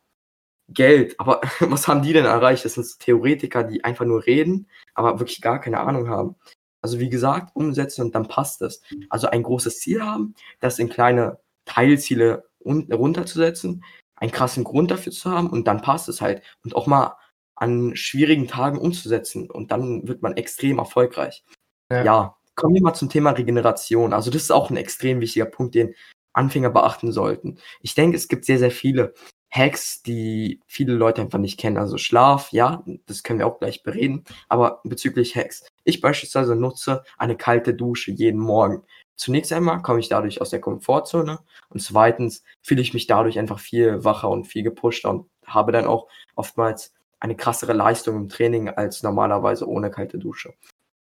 Geld. 0.69 1.19
Aber 1.19 1.41
was 1.61 1.87
haben 1.87 2.01
die 2.01 2.13
denn 2.13 2.25
erreicht? 2.25 2.65
Das 2.65 2.75
sind 2.75 2.99
Theoretiker, 2.99 3.63
die 3.63 3.83
einfach 3.83 4.05
nur 4.05 4.25
reden, 4.25 4.67
aber 4.93 5.19
wirklich 5.19 5.41
gar 5.41 5.59
keine 5.59 5.79
Ahnung 5.81 6.09
haben. 6.09 6.35
Also, 6.83 6.99
wie 6.99 7.09
gesagt, 7.09 7.55
umsetzen 7.55 8.01
und 8.03 8.15
dann 8.15 8.27
passt 8.27 8.61
es. 8.61 8.81
Also, 9.09 9.27
ein 9.29 9.43
großes 9.43 9.79
Ziel 9.79 10.01
haben, 10.03 10.35
das 10.59 10.79
in 10.79 10.89
kleine 10.89 11.39
Teilziele 11.65 12.45
un 12.63 12.91
runterzusetzen, 12.91 13.83
einen 14.15 14.31
krassen 14.31 14.63
Grund 14.63 14.91
dafür 14.91 15.11
zu 15.13 15.31
haben 15.31 15.49
und 15.49 15.67
dann 15.67 15.81
passt 15.81 16.09
es 16.09 16.21
halt. 16.21 16.41
Und 16.63 16.75
auch 16.75 16.87
mal 16.87 17.15
an 17.55 17.95
schwierigen 17.95 18.47
Tagen 18.47 18.77
umzusetzen 18.79 19.49
und 19.49 19.71
dann 19.71 20.07
wird 20.07 20.21
man 20.21 20.37
extrem 20.37 20.79
erfolgreich. 20.79 21.43
Ja. 21.91 22.03
Ja, 22.05 22.37
kommen 22.55 22.75
wir 22.75 22.81
mal 22.83 22.93
zum 22.95 23.09
Thema 23.09 23.31
Regeneration. 23.31 24.13
Also, 24.13 24.31
das 24.31 24.43
ist 24.43 24.51
auch 24.51 24.71
'n 24.71 24.77
extrem 24.77 25.21
wichtiger 25.21 25.45
Punkt, 25.47 25.75
den 25.75 25.95
Anfänger 26.33 26.69
beachten 26.71 27.11
sollten. 27.11 27.59
Ich 27.81 27.95
denke, 27.95 28.17
es 28.17 28.27
gibt 28.29 28.45
sehr, 28.45 28.59
sehr 28.59 28.71
viele 28.71 29.13
Hacks, 29.51 30.03
die 30.03 30.59
viele 30.67 30.93
Leute 30.93 31.21
einfach 31.21 31.39
nicht 31.39 31.59
kennen. 31.59 31.77
Also, 31.77 31.97
Schlaf, 31.97 32.51
ja, 32.51 32.83
das 33.07 33.23
können 33.23 33.39
wir 33.39 33.47
auch 33.47 33.59
gleich 33.59 33.83
bereden, 33.83 34.23
aber 34.47 34.81
bezüglich 34.83 35.35
Hacks. 35.35 35.65
Ich 35.83 36.01
beispielsweise 36.01 36.55
nutze 36.55 37.03
eine 37.17 37.35
kalte 37.37 37.73
Dusche 37.73 38.11
jeden 38.11 38.39
Morgen. 38.39 38.83
Zunächst 39.15 39.51
einmal 39.51 39.81
komme 39.81 39.99
ich 39.99 40.07
dadurch 40.09 40.39
aus 40.41 40.51
der 40.51 40.61
Komfortzone 40.61 41.39
und 41.69 41.81
zweitens 41.81 42.43
fühle 42.61 42.81
ich 42.81 42.93
mich 42.93 43.07
dadurch 43.07 43.37
einfach 43.39 43.59
viel 43.59 44.03
wacher 44.05 44.29
und 44.29 44.45
viel 44.45 44.63
gepuschter 44.63 45.09
und 45.09 45.25
habe 45.45 45.71
dann 45.71 45.85
auch 45.87 46.07
oftmals 46.35 46.93
eine 47.19 47.35
krassere 47.35 47.73
Leistung 47.73 48.15
im 48.15 48.29
Training 48.29 48.69
als 48.69 49.03
normalerweise 49.03 49.67
ohne 49.67 49.91
kalte 49.91 50.19
Dusche. 50.19 50.53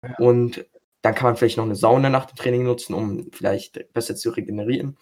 Ja. 0.03 0.15
Und 0.19 0.65
dann 1.03 1.15
kann 1.15 1.25
man 1.29 1.37
vielleicht 1.37 1.57
noch 1.57 1.65
'ne 1.67 1.75
Sauna 1.75 2.09
nach 2.09 2.25
dem 2.25 2.35
Training 2.37 2.63
nutzen, 2.65 2.93
um 2.95 3.29
vielleicht 3.33 3.93
besser 3.93 4.15
zu 4.15 4.31
regenerieren. 4.31 4.97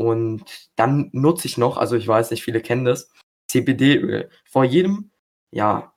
Und 0.00 0.44
dann 0.76 1.10
nutze 1.12 1.46
ich 1.46 1.58
noch 1.58 1.76
also, 1.76 1.94
ich 1.94 2.08
weiß 2.08 2.30
nicht, 2.30 2.42
viele 2.42 2.62
kennen 2.62 2.86
das, 2.86 3.10
CBD-Öl. 3.48 4.30
Vor 4.46 4.64
jedem, 4.64 5.10
ja, 5.50 5.92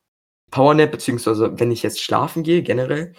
Powernap 0.52 0.92
beziehungsweise 0.92 1.58
wenn 1.58 1.72
ich 1.72 1.84
jetzt 1.84 2.02
schlafen 2.02 2.44
gehe 2.44 2.64
generell, 2.64 3.14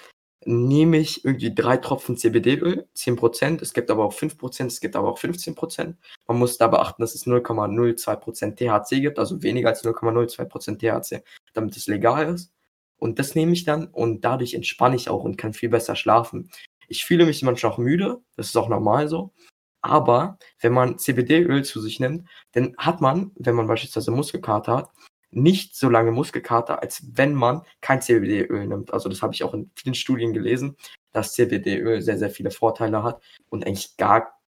nehme 0.44 0.98
ich 0.98 1.24
irgendwie 1.24 1.54
3 1.54 1.78
Tropfen 1.78 2.18
CBD-Öl, 2.18 2.86
10% 2.94 3.62
Es 3.62 3.72
gibt 3.72 3.90
aber 3.90 4.04
auch 4.04 4.12
5% 4.12 4.66
es 4.66 4.80
gibt 4.82 4.94
aber 4.94 5.08
auch 5.08 5.18
15% 5.18 5.94
Man 6.26 6.38
muss 6.38 6.58
da 6.58 6.68
beachten, 6.68 7.00
dass 7.00 7.14
es 7.14 7.26
0,02% 7.26 8.54
THC 8.54 9.00
gibt, 9.00 9.18
also 9.18 9.42
weniger 9.42 9.70
als 9.70 9.82
0,02% 9.82 10.78
THC, 10.78 11.24
damit 11.54 11.78
es 11.78 11.86
legal 11.86 12.34
ist. 12.34 12.52
Und 12.98 13.18
das 13.18 13.34
nehme 13.34 13.54
ich 13.54 13.64
dann 13.64 13.86
und 13.86 14.22
dadurch 14.22 14.52
entspanne 14.52 14.96
ich 14.96 15.08
auch 15.08 15.24
und 15.24 15.38
kann 15.38 15.54
viel 15.54 15.70
besser 15.70 15.96
schlafen. 15.96 16.50
Ich 16.88 17.06
fühle 17.06 17.24
mich 17.24 17.42
manchmal 17.42 17.72
auch 17.72 17.78
müde, 17.78 18.20
das 18.36 18.48
ist 18.48 18.56
auch 18.58 18.68
normal 18.68 19.08
so. 19.08 19.32
Aber 19.84 20.38
wenn 20.60 20.72
man 20.72 20.98
CBD-Öl 20.98 21.62
zu 21.62 21.78
sich 21.78 22.00
nimmt, 22.00 22.26
dann 22.52 22.74
hat 22.78 23.02
man, 23.02 23.32
wenn 23.34 23.54
man 23.54 23.66
beispielsweise 23.66 24.12
Muskelkater 24.12 24.76
hat, 24.78 24.90
nicht 25.30 25.76
so 25.76 25.90
lange 25.90 26.10
Muskelkater, 26.10 26.80
als 26.80 27.02
wenn 27.12 27.34
man 27.34 27.62
kein 27.82 28.00
CBD-Öl 28.00 28.66
nimmt. 28.66 28.94
Also, 28.94 29.10
das 29.10 29.20
habe 29.20 29.34
ich 29.34 29.44
auch 29.44 29.52
in 29.52 29.70
vielen 29.74 29.94
Studien 29.94 30.32
gelesen, 30.32 30.76
dass 31.12 31.34
CBD-Öl 31.34 32.00
sehr, 32.00 32.18
sehr 32.18 32.30
viele 32.30 32.50
Vorteile 32.50 33.02
hat 33.02 33.22
und 33.50 33.66
eigentlich 33.66 33.98
gar, 33.98 34.40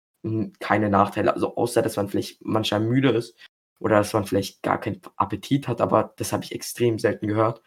keine 0.59 0.89
Nachteile. 0.89 1.33
Also, 1.35 1.55
außer 1.55 1.83
dass 1.83 1.97
man 1.97 2.09
vielleicht 2.09 2.43
manchmal 2.43 2.79
müde 2.79 3.11
ist 3.11 3.37
oder 3.79 3.97
dass 3.97 4.13
man 4.13 4.25
vielleicht 4.25 4.63
gar 4.63 4.79
keinen 4.79 5.01
Appetit 5.17 5.67
hat, 5.67 5.81
aber 5.81 6.15
das 6.17 6.33
habe 6.33 6.43
ich 6.43 6.51
extrem 6.51 6.97
selten 6.97 7.27
gehört. 7.27 7.61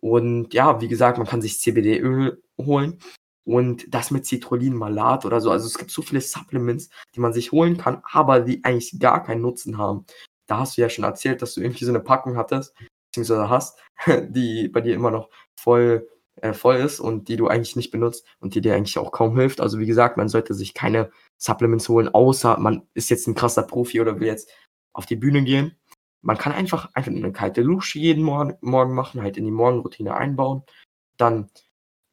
Und 0.00 0.52
ja, 0.52 0.80
wie 0.80 0.88
gesagt, 0.88 1.18
man 1.18 1.28
kann 1.28 1.40
sich 1.42 1.60
CBD-Öl 1.60 2.42
holen 2.58 2.98
und 3.44 3.92
das 3.94 4.10
mit 4.10 4.26
Citrullin-Malat 4.26 5.24
oder 5.26 5.40
so. 5.40 5.50
Also, 5.50 5.66
es 5.66 5.78
gibt 5.78 5.90
so 5.90 6.02
viele 6.02 6.20
Supplements, 6.22 6.88
die 7.14 7.20
man 7.20 7.32
sich 7.32 7.52
holen 7.52 7.76
kann, 7.78 8.02
aber 8.10 8.40
die 8.40 8.64
eigentlich 8.64 8.98
gar 9.00 9.22
keinen 9.24 9.42
Nutzen 9.42 9.78
haben. 9.78 10.06
Da 10.46 10.58
hast 10.60 10.76
du 10.76 10.82
ja 10.82 10.88
schon 10.90 11.04
erzählt, 11.04 11.42
dass 11.42 11.54
du 11.54 11.60
irgendwie 11.62 11.84
so 11.84 11.92
'ne 11.92 12.00
Packung 12.00 12.36
hattest 12.36 12.74
beziehungsweise 13.12 13.48
hast, 13.50 13.78
die 14.30 14.68
bei 14.68 14.80
dir 14.80 14.94
immer 14.94 15.10
noch 15.10 15.30
voll 15.56 16.08
äh, 16.42 16.52
voll 16.52 16.76
ist 16.76 16.98
und 17.00 17.28
die 17.28 17.36
du 17.36 17.46
eigentlich 17.48 17.76
nicht 17.76 17.90
benutzt 17.92 18.26
und 18.40 18.54
die 18.56 18.60
dir 18.60 18.74
eigentlich 18.74 18.98
auch 18.98 19.12
kaum 19.12 19.38
hilft. 19.38 19.60
Also, 19.60 19.78
wie 19.78 19.86
gesagt, 19.86 20.16
man 20.16 20.28
sollte 20.28 20.54
sich 20.54 20.74
keine 20.74 21.10
Supplements 21.38 21.88
holen, 21.88 22.08
außer 22.08 22.58
man 22.58 22.82
ist 22.94 23.10
jetzt 23.10 23.28
'n 23.28 23.34
krasser 23.36 23.62
Profi 23.64 24.00
oder 24.00 24.18
will 24.20 24.26
jetzt 24.28 24.50
auf 24.94 25.06
die 25.06 25.16
Bühne 25.16 25.44
gehen. 25.44 25.76
Man 26.22 26.38
kann 26.38 26.52
einfach 26.52 26.90
einfach 26.94 27.12
'ne 27.12 27.32
kalte 27.32 27.62
Dusche 27.64 27.98
jeden 28.00 28.24
Morgen 28.24 28.56
Morgen 28.62 28.94
machen, 28.94 29.22
halt 29.22 29.36
in 29.36 29.44
die 29.44 29.50
Morgenroutine 29.52 30.14
einbauen. 30.16 30.62
Dann, 31.18 31.50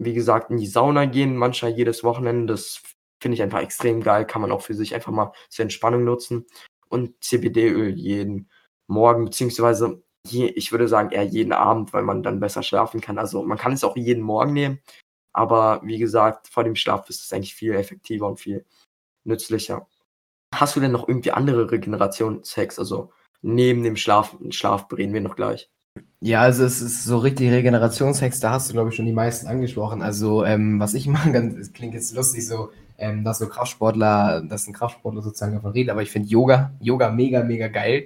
wie 0.03 0.13
gesagt, 0.13 0.49
in 0.49 0.57
die 0.57 0.67
Sauna 0.67 1.05
gehen, 1.05 1.37
manchmal 1.37 1.71
jedes 1.71 2.03
Wochenende. 2.03 2.53
Das 2.53 2.81
finde 3.21 3.35
ich 3.35 3.41
einfach 3.43 3.61
extrem 3.61 4.01
geil, 4.01 4.25
kann 4.25 4.41
man 4.41 4.51
auch 4.51 4.61
für 4.61 4.73
sich 4.73 4.95
einfach 4.95 5.11
mal 5.11 5.31
zur 5.49 5.63
Entspannung 5.63 6.03
nutzen. 6.03 6.47
Und 6.89 7.23
CBD-Öl 7.23 7.97
jeden 7.97 8.49
Morgen 8.87 9.25
beziehungsweise 9.25 10.03
je 10.27 10.47
ich 10.47 10.71
würde 10.71 10.87
sagen, 10.87 11.11
eher 11.11 11.23
jeden 11.23 11.53
Abend, 11.53 11.93
weil 11.93 12.03
man 12.03 12.23
dann 12.23 12.39
besser 12.39 12.63
schlafen 12.63 13.01
kann. 13.01 13.17
Also, 13.17 13.43
man 13.43 13.57
kann 13.57 13.73
es 13.73 13.83
auch 13.83 13.95
jeden 13.95 14.23
Morgen 14.23 14.53
nehmen, 14.53 14.81
aber 15.33 15.81
wie 15.83 15.97
gesagt, 15.99 16.47
vor 16.49 16.63
dem 16.63 16.75
Schlaf 16.75 17.09
ist 17.09 17.23
es 17.23 17.33
eigentlich 17.33 17.55
viel 17.55 17.73
effektiver 17.73 18.27
und 18.27 18.39
viel 18.39 18.65
nützlicher. 19.23 19.87
Hast 20.55 20.75
du 20.75 20.79
denn 20.79 20.91
noch 20.91 21.07
irgendwie 21.07 21.31
andere 21.31 21.71
Regenerations-Hacks? 21.71 22.79
Also, 22.79 23.11
neben 23.41 23.83
dem 23.83 23.95
Schlaf 23.95 24.37
Schlaf 24.49 24.87
bereden 24.87 25.13
wir 25.13 25.21
noch 25.21 25.35
gleich. 25.35 25.69
Ja, 26.23 26.41
also 26.41 26.63
es 26.65 26.81
ist 26.81 27.03
so 27.03 27.17
richtig 27.17 27.51
Regenerationshacks, 27.51 28.39
da 28.39 28.51
hast 28.51 28.69
du, 28.69 28.73
glaube 28.73 28.89
ich, 28.89 28.95
schon 28.95 29.07
die 29.07 29.11
meisten 29.11 29.47
angesprochen. 29.47 30.01
Also, 30.03 30.45
ähm, 30.45 30.79
was 30.79 30.93
ich 30.93 31.07
mache, 31.07 31.31
es 31.59 31.73
klingt 31.73 31.93
jetzt 31.95 32.13
lustig 32.15 32.47
so, 32.47 32.69
ähm, 32.99 33.23
dass 33.23 33.39
so 33.39 33.47
Kraftsportler 33.49 34.41
dass 34.47 34.67
'n 34.67 34.73
Kraftsportler 34.73 35.21
sozusagen 35.23 35.53
davon 35.55 35.71
redet, 35.71 35.89
aber 35.91 36.03
ich 36.03 36.11
finde 36.11 36.29
Yoga 36.29 36.71
Yoga 36.79 37.09
mega, 37.09 37.43
mega 37.43 37.67
geil. 37.67 38.05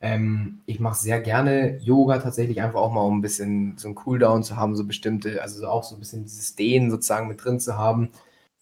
Ähm, 0.00 0.60
ich 0.66 0.78
mache 0.78 0.96
sehr 1.00 1.20
gerne 1.20 1.78
Yoga 1.78 2.18
tatsächlich 2.18 2.62
einfach 2.62 2.78
auch 2.80 2.92
mal, 2.92 3.00
um 3.02 3.18
'n 3.18 3.22
bisschen 3.22 3.76
so 3.76 3.88
'n 3.88 3.96
Cooldown 3.96 4.44
zu 4.44 4.56
haben, 4.56 4.76
so 4.76 4.84
bestimmte 4.84 5.42
also, 5.42 5.58
so 5.60 5.66
auch 5.68 5.82
so 5.82 5.96
'n 5.96 5.98
bisschen 5.98 6.22
dieses 6.22 6.54
Dehnen 6.54 6.90
sozusagen 6.92 7.26
mit 7.28 7.44
drin 7.44 7.58
zu 7.58 7.76
haben. 7.76 8.10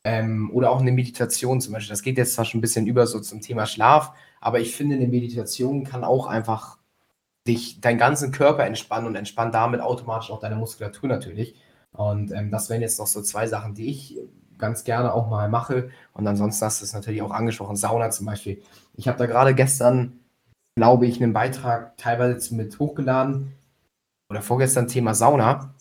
Ähm, 0.04 0.50
oder 0.54 0.70
auch 0.70 0.80
'ne 0.82 0.92
Meditation 0.92 1.60
zum 1.60 1.74
Beispiel. 1.74 1.90
Das 1.92 2.02
geht 2.02 2.16
jetzt 2.18 2.34
zwar 2.34 2.46
schon 2.46 2.60
'n 2.60 2.62
bisschen 2.62 2.86
über 2.86 3.06
so 3.06 3.20
zum 3.20 3.42
Thema 3.42 3.66
Schlaf, 3.66 4.12
aber 4.40 4.60
ich 4.60 4.74
finde, 4.76 4.96
'ne 4.96 5.06
Meditation 5.08 5.84
kann 5.84 6.04
auch 6.04 6.26
einfach 6.26 6.78
dich 7.46 7.80
deinen 7.80 7.98
ganzen 7.98 8.32
Körper 8.32 8.64
entspannen 8.66 9.06
und 9.08 9.16
entspannt 9.16 9.54
damit 9.54 9.80
automatisch 9.80 10.30
auch 10.30 10.40
deine 10.40 10.56
Muskulatur 10.56 11.08
natürlich. 11.08 11.54
Und, 11.92 12.32
ähm, 12.32 12.50
das 12.50 12.70
wären 12.70 12.82
jetzt 12.82 12.98
noch 12.98 13.06
so 13.06 13.22
2 13.22 13.46
Sachen, 13.48 13.74
die 13.74 13.88
ich 13.90 14.18
ganz 14.58 14.84
gerne 14.84 15.12
auch 15.14 15.28
mal 15.28 15.48
mache. 15.48 15.90
Und 16.14 16.26
ansonsten 16.26 16.64
hast 16.66 16.82
du's 16.82 16.92
natürlich 16.94 17.22
auch 17.22 17.30
angesprochen, 17.32 17.76
Sauna 17.76 18.10
zum 18.10 18.26
Beispiel. 18.26 18.62
Ich 18.94 19.08
habe 19.08 19.18
da 19.18 19.26
grade 19.26 19.54
gestern, 19.54 20.20
glaube 20.76 21.06
ich, 21.06 21.20
'nen 21.20 21.32
Beitrag 21.34 21.96
teilweise 21.98 22.54
mit 22.56 22.78
hochgeladen 22.80 23.52
oder 24.30 24.42
vorgestern 24.42 24.88
Thema 24.88 25.14
Sauna. 25.14 25.74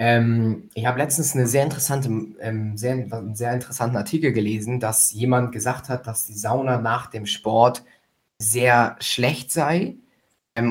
Ähm, 0.00 0.70
ich 0.74 0.86
habe 0.86 0.98
letztens 0.98 1.34
'ne 1.34 1.46
sehr 1.48 1.64
interessante 1.64 2.08
ähm, 2.40 2.76
sehr 2.76 2.94
'n 2.94 3.34
sehr 3.34 3.52
interessanten 3.52 3.96
Artikel 3.96 4.32
gelesen, 4.32 4.78
dass 4.80 5.12
jemand 5.12 5.52
gesagt 5.52 5.88
hat, 5.88 6.06
dass 6.06 6.26
die 6.26 6.34
Sauna 6.34 6.80
nach 6.80 7.08
dem 7.08 7.26
Sport 7.26 7.84
sehr 8.38 8.96
schlecht 9.00 9.52
sei, 9.52 9.96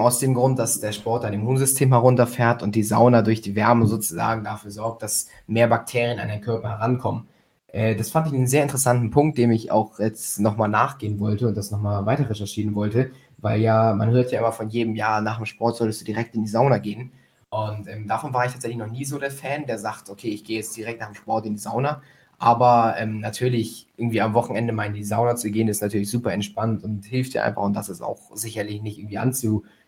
aus 0.02 0.20
dem 0.20 0.34
Grund, 0.34 0.60
dass 0.60 0.80
der 0.80 0.92
Sport 0.92 1.24
dein 1.24 1.34
Immunsystem 1.34 1.90
herunterfährt 1.90 2.64
und 2.64 2.76
die 2.76 2.84
Sauna 2.84 3.22
durch 3.22 3.42
die 3.42 3.56
Wärme 3.56 3.88
sozusagen 3.88 4.44
dafür 4.44 4.72
sorgt, 4.72 5.04
dass 5.04 5.28
mehr 5.48 5.68
Bakterien 5.68 6.20
an 6.20 6.28
den 6.28 6.42
Körper 6.42 6.70
herankommen. 6.70 7.28
Äh, 7.68 7.96
das 7.96 8.10
fand 8.10 8.28
ich 8.28 8.34
einen 8.34 8.48
sehr 8.48 8.64
interessanten 8.64 9.12
Punkt, 9.12 9.38
dem 9.38 9.52
ich 9.52 9.72
auch 9.72 10.00
jetzt 10.00 10.40
nochmal 10.40 10.70
nachgehen 10.70 11.20
wollte 11.20 11.48
und 11.48 11.56
das 11.56 11.72
nochmal 11.72 12.06
weiter 12.06 12.30
recherchieren 12.30 12.76
wollte, 12.76 13.12
weil 13.38 13.62
ja, 13.62 13.94
man 13.94 14.10
hört 14.10 14.32
ja 14.32 14.40
immer 14.40 14.52
von 14.52 14.70
jedem 14.70 14.96
Jahr, 14.96 15.22
nach 15.22 15.38
dem 15.38 15.46
Sport 15.46 15.78
solltest 15.78 16.02
du 16.02 16.06
direkt 16.06 16.36
in 16.36 16.44
die 16.44 16.50
Sauna 16.50 16.78
gehen. 16.80 17.12
Und 17.50 17.88
ähm, 17.88 18.08
davon 18.08 18.34
war 18.34 18.46
ich 18.46 18.52
tatsächlich 18.52 18.78
noch 18.78 18.92
nie 18.92 19.06
so 19.06 19.20
der 19.20 19.32
Fan, 19.32 19.66
der 19.66 19.78
sagt, 19.80 20.10
okay, 20.10 20.30
ich 20.30 20.44
gehe 20.44 20.58
jetzt 20.58 20.76
direkt 20.76 21.00
nach 21.00 21.08
dem 21.08 21.16
Sport 21.16 21.46
in 21.46 21.54
die 21.54 21.60
Sauna. 21.60 22.02
Aber 22.40 22.96
ähm, 23.00 23.20
natürlich 23.20 23.88
irgendwie 23.98 24.22
am 24.22 24.34
Wochenende 24.34 24.74
mal 24.74 24.86
in 24.86 24.94
die 24.94 25.04
Sauna 25.04 25.36
zu 25.36 25.50
gehen, 25.50 25.68
ist 25.68 25.82
natürlich 25.82 26.10
super 26.10 26.32
entspannt 26.34 26.84
und 26.84 27.06
hilft 27.06 27.34
dir 27.34 27.44
einfach. 27.44 27.64
Und 27.64 27.74
das 27.74 27.90
ist 27.90 28.02
auch 28.02 28.36
sicherlich 28.36 28.82
nicht 28.82 29.00
irgendwie 29.00 29.18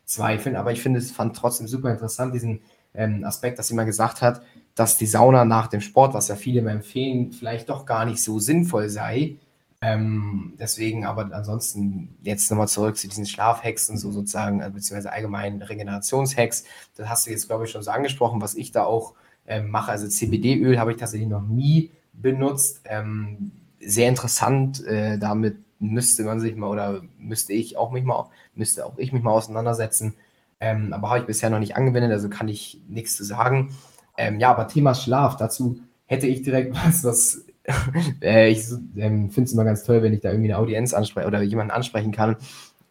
anzuzweifeln. 0.10 0.56
Aber 0.56 0.72
ich 0.72 0.82
finde 0.82 1.00
es 1.00 1.12
fand 1.12 1.36
trotzdem 1.36 1.68
super 1.68 1.92
interessant, 1.92 2.34
diesen 2.34 2.62
ähm, 2.94 3.24
Aspekt, 3.24 3.60
dass 3.60 3.68
sie 3.68 3.76
mal 3.76 3.86
gesagt 3.86 4.22
hat, 4.22 4.42
dass 4.76 4.98
die 4.98 5.06
Sauna 5.06 5.46
nach 5.46 5.68
dem 5.68 5.82
Sport, 5.82 6.14
was 6.14 6.28
ja 6.28 6.36
viele 6.36 6.62
mir 6.62 6.72
empfehlen, 6.72 7.32
vielleicht 7.32 7.70
doch 7.70 7.86
gar 7.86 8.06
nicht 8.06 8.24
so 8.24 8.40
sinnvoll 8.40 8.90
sei. 8.90 9.38
Ähm, 9.82 10.56
deswegen, 10.60 11.06
aber 11.06 11.34
ansonsten 11.34 12.18
jetzt 12.22 12.50
nochmal 12.52 12.68
zurück 12.68 12.98
zu 12.98 13.08
diesen 13.08 13.26
Schlafhacks 13.26 13.90
und 13.90 13.98
so 13.98 14.12
sozusagen, 14.12 14.62
äh, 14.62 14.70
beziehungsweise 14.70 15.12
allgemein 15.12 15.62
Regenerationshacks. 15.62 16.66
Das 16.96 17.08
hast 17.08 17.28
du 17.28 17.32
jetzt, 17.32 17.48
glaube 17.48 17.64
ich, 17.66 17.72
schon 17.72 17.84
so 17.84 17.92
angesprochen, 17.92 18.42
was 18.42 18.56
ich 18.56 18.72
da 18.72 18.84
auch 18.84 19.14
ähm, 19.48 19.70
mache. 19.70 19.92
Also 19.92 20.08
CBD-Öl 20.08 20.80
habe 20.80 20.92
ich 20.92 20.98
tatsächlich 20.98 21.30
noch 21.30 21.48
nie 21.48 21.92
benutzt. 22.12 22.82
Ähm, 22.86 23.52
sehr 23.80 24.10
interessant. 24.10 24.86
Äh, 24.86 25.18
damit 25.18 25.58
müsste 25.80 26.24
man 26.24 26.40
sich 26.40 26.56
mal 26.56 26.68
oder 26.68 27.02
müsste 27.18 27.54
ich 27.54 27.78
auch 27.78 27.92
mich 27.92 28.04
mal, 28.04 28.30
müsste 28.54 28.86
auch 28.86 28.98
ich 28.98 29.12
mich 29.14 29.24
mal 29.24 29.32
auseinandersetzen. 29.32 30.16
Ähm, 30.60 30.94
aber 30.94 31.10
habe 31.10 31.20
ich 31.20 31.26
bisher 31.26 31.50
noch 31.50 31.60
nicht 31.60 31.76
angewendet, 31.76 32.12
also 32.12 32.30
kann 32.30 32.50
ich 32.50 32.82
nichts 32.88 33.16
zu 33.16 33.24
sagen. 33.24 33.76
Ähm, 34.18 34.40
ja, 34.40 34.52
aber 34.52 34.68
Thema 34.68 34.94
Schlaf, 34.94 35.38
dazu 35.38 35.80
hätte 36.06 36.28
ich 36.28 36.42
direkt 36.42 36.76
was, 36.86 37.04
was 37.04 37.46
äh, 38.22 38.50
ich 38.50 38.66
ähm, 38.98 39.30
finde 39.30 39.48
es 39.48 39.54
immer 39.54 39.64
ganz 39.64 39.84
toll, 39.84 40.02
wenn 40.02 40.14
ich 40.14 40.22
da 40.22 40.32
irgendwie 40.32 40.52
eine 40.52 40.60
Audienz 40.60 40.94
anspreche 40.94 41.28
oder 41.28 41.42
jemanden 41.42 41.72
ansprechen 41.72 42.12
kann. 42.12 42.36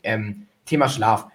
Ähm, 0.02 0.46
Thema 0.64 0.88
Schlaf. 0.88 1.26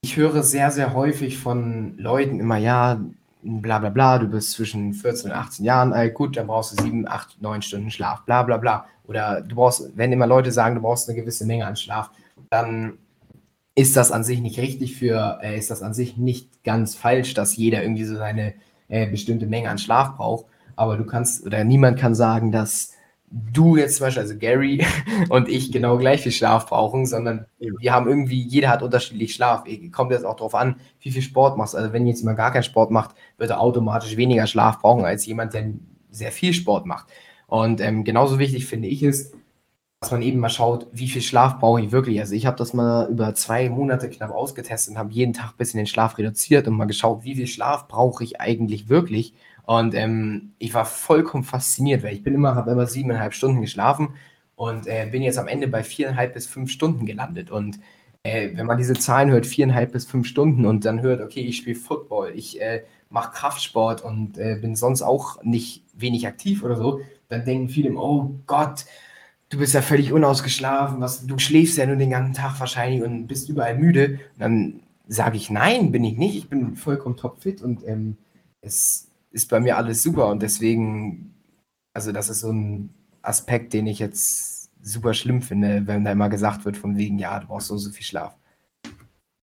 Ich 0.00 0.16
höre 0.16 0.42
sehr, 0.42 0.70
sehr 0.70 0.94
häufig 0.94 1.38
von 1.38 1.96
Leuten 1.96 2.40
immer, 2.40 2.56
ja, 2.56 3.00
bla 3.42 3.78
bla 3.78 3.90
bla, 3.90 4.18
du 4.18 4.28
bist 4.28 4.52
zwischen 4.52 4.94
14 4.94 5.30
und 5.30 5.36
18 5.36 5.64
Jahren 5.64 5.92
alt, 5.92 6.14
gut, 6.14 6.36
dann 6.36 6.46
brauchst 6.46 6.78
du 6.78 6.82
7, 6.82 7.08
8, 7.08 7.40
9 7.42 7.62
Stunden 7.62 7.90
Schlaf, 7.90 8.22
bla 8.24 8.42
bla 8.42 8.56
bla. 8.56 8.86
Oder 9.04 9.40
du 9.40 9.56
brauchst, 9.56 9.96
wenn 9.96 10.12
immer 10.12 10.26
Leute 10.26 10.52
sagen, 10.52 10.76
du 10.76 10.80
brauchst 10.80 11.08
eine 11.08 11.18
gewisse 11.18 11.44
Menge 11.44 11.66
an 11.66 11.76
Schlaf, 11.76 12.10
dann 12.50 12.98
ist 13.74 13.96
das 13.96 14.12
an 14.12 14.24
sich 14.24 14.40
nicht 14.40 14.58
richtig 14.58 14.96
für, 14.96 15.40
äh, 15.42 15.58
ist 15.58 15.70
das 15.70 15.82
an 15.82 15.94
sich 15.94 16.16
nicht 16.16 16.62
ganz 16.62 16.94
falsch, 16.94 17.34
dass 17.34 17.56
jeder 17.56 17.82
irgendwie 17.82 18.04
so 18.04 18.16
seine 18.16 18.54
äh, 18.88 19.06
bestimmte 19.06 19.46
Menge 19.46 19.70
an 19.70 19.78
Schlaf 19.78 20.16
braucht. 20.16 20.46
Aber 20.76 20.96
du 20.96 21.04
kannst, 21.04 21.44
oder 21.46 21.64
niemand 21.64 21.98
kann 21.98 22.14
sagen, 22.14 22.52
dass 22.52 22.91
du 23.32 23.76
jetzt 23.76 23.96
zum 23.96 24.06
Beispiel, 24.06 24.22
also 24.22 24.36
Gary 24.36 24.84
und 25.30 25.48
ich 25.48 25.72
genau 25.72 25.96
gleich 25.96 26.22
viel 26.22 26.32
Schlaf 26.32 26.66
brauchen, 26.66 27.06
sondern 27.06 27.46
wir 27.58 27.92
haben 27.92 28.08
irgendwie, 28.08 28.42
jeder 28.42 28.68
hat 28.68 28.82
unterschiedlich 28.82 29.34
Schlaf. 29.34 29.64
Kommt 29.90 30.12
jetzt 30.12 30.26
auch 30.26 30.36
darauf 30.36 30.54
an, 30.54 30.76
wie 31.00 31.10
viel 31.10 31.22
Sport 31.22 31.56
machst. 31.56 31.74
Also 31.74 31.92
wenn 31.92 32.06
jetzt 32.06 32.20
jemand 32.20 32.38
gar 32.38 32.52
keinen 32.52 32.62
Sport 32.62 32.90
macht, 32.90 33.14
wird 33.38 33.50
er 33.50 33.60
automatisch 33.60 34.16
weniger 34.16 34.46
Schlaf 34.46 34.80
brauchen 34.80 35.04
als 35.04 35.24
jemand, 35.26 35.54
der 35.54 35.72
sehr 36.10 36.32
viel 36.32 36.52
Sport 36.52 36.86
macht. 36.86 37.06
Und 37.46 37.80
ähm, 37.80 38.04
genauso 38.04 38.38
wichtig 38.38 38.66
finde 38.66 38.88
ich 38.88 39.02
es, 39.02 39.32
dass 40.00 40.10
man 40.10 40.22
eben 40.22 40.40
mal 40.40 40.48
schaut, 40.48 40.88
wie 40.92 41.08
viel 41.08 41.22
Schlaf 41.22 41.58
brauche 41.60 41.80
ich 41.80 41.92
wirklich. 41.92 42.18
Also 42.18 42.34
ich 42.34 42.44
habe 42.44 42.56
das 42.56 42.74
mal 42.74 43.08
über 43.08 43.34
zwei 43.34 43.70
Monate 43.70 44.10
knapp 44.10 44.32
ausgetestet 44.32 44.92
und 44.92 44.98
habe 44.98 45.12
jeden 45.12 45.32
Tag 45.32 45.50
ein 45.50 45.56
bisschen 45.58 45.78
den 45.78 45.86
Schlaf 45.86 46.18
reduziert 46.18 46.66
und 46.66 46.74
mal 46.74 46.86
geschaut, 46.86 47.22
wie 47.24 47.36
viel 47.36 47.46
Schlaf 47.46 47.86
brauche 47.86 48.24
ich 48.24 48.40
eigentlich 48.40 48.88
wirklich. 48.88 49.34
Und 49.64 49.94
ähm, 49.94 50.52
ich 50.58 50.74
war 50.74 50.84
vollkommen 50.84 51.44
fasziniert, 51.44 52.02
weil 52.02 52.14
ich 52.14 52.22
bin 52.22 52.34
immer, 52.34 52.54
habe 52.54 52.72
immer 52.72 52.86
siebeneinhalb 52.86 53.34
Stunden 53.34 53.60
geschlafen 53.60 54.14
und 54.56 54.86
äh, 54.86 55.08
bin 55.10 55.22
jetzt 55.22 55.38
am 55.38 55.48
Ende 55.48 55.68
bei 55.68 55.84
viereinhalb 55.84 56.34
bis 56.34 56.46
fünf 56.46 56.70
Stunden 56.70 57.06
gelandet. 57.06 57.50
Und 57.50 57.78
äh, 58.22 58.50
wenn 58.54 58.66
man 58.66 58.78
diese 58.78 58.94
Zahlen 58.94 59.30
hört, 59.30 59.46
viereinhalb 59.46 59.92
bis 59.92 60.06
fünf 60.06 60.26
Stunden 60.26 60.66
und 60.66 60.84
dann 60.84 61.00
hört, 61.02 61.20
okay, 61.20 61.40
ich 61.40 61.58
spiele 61.58 61.76
Football, 61.76 62.32
ich 62.34 62.60
äh, 62.60 62.82
mache 63.10 63.32
Kraftsport 63.32 64.02
und 64.02 64.38
äh, 64.38 64.58
bin 64.60 64.76
sonst 64.76 65.02
auch 65.02 65.42
nicht 65.42 65.84
wenig 65.94 66.26
aktiv 66.26 66.62
oder 66.62 66.76
so, 66.76 67.00
dann 67.28 67.44
denken 67.44 67.68
viele, 67.68 67.94
oh 67.94 68.34
Gott, 68.46 68.84
du 69.48 69.58
bist 69.58 69.74
ja 69.74 69.82
völlig 69.82 70.12
unausgeschlafen, 70.12 71.00
was, 71.00 71.26
du 71.26 71.38
schläfst 71.38 71.76
ja 71.76 71.86
nur 71.86 71.96
den 71.96 72.10
ganzen 72.10 72.34
Tag 72.34 72.58
wahrscheinlich 72.58 73.02
und 73.02 73.26
bist 73.26 73.48
überall 73.48 73.76
müde. 73.76 74.20
Und 74.34 74.40
dann 74.40 74.80
sage 75.08 75.36
ich, 75.36 75.50
nein, 75.50 75.92
bin 75.92 76.04
ich 76.04 76.16
nicht, 76.16 76.36
ich 76.36 76.48
bin 76.48 76.74
vollkommen 76.74 77.16
topfit 77.16 77.60
und 77.62 77.86
ähm, 77.86 78.16
es 78.62 79.11
ist 79.32 79.48
bei 79.48 79.60
mir 79.60 79.76
alles 79.76 80.02
super 80.02 80.28
und 80.28 80.42
deswegen, 80.42 81.34
also 81.94 82.12
das 82.12 82.28
ist 82.28 82.40
so 82.40 82.52
ein 82.52 82.94
Aspekt, 83.22 83.72
den 83.72 83.86
ich 83.86 83.98
jetzt 83.98 84.70
super 84.82 85.14
schlimm 85.14 85.42
finde, 85.42 85.86
wenn 85.86 86.04
da 86.04 86.12
immer 86.12 86.28
gesagt 86.28 86.64
wird 86.64 86.76
von 86.76 86.96
wegen, 86.96 87.18
ja, 87.18 87.38
du 87.38 87.46
brauchst 87.46 87.68
so, 87.68 87.76
so 87.78 87.90
viel 87.90 88.04
Schlaf. 88.04 88.36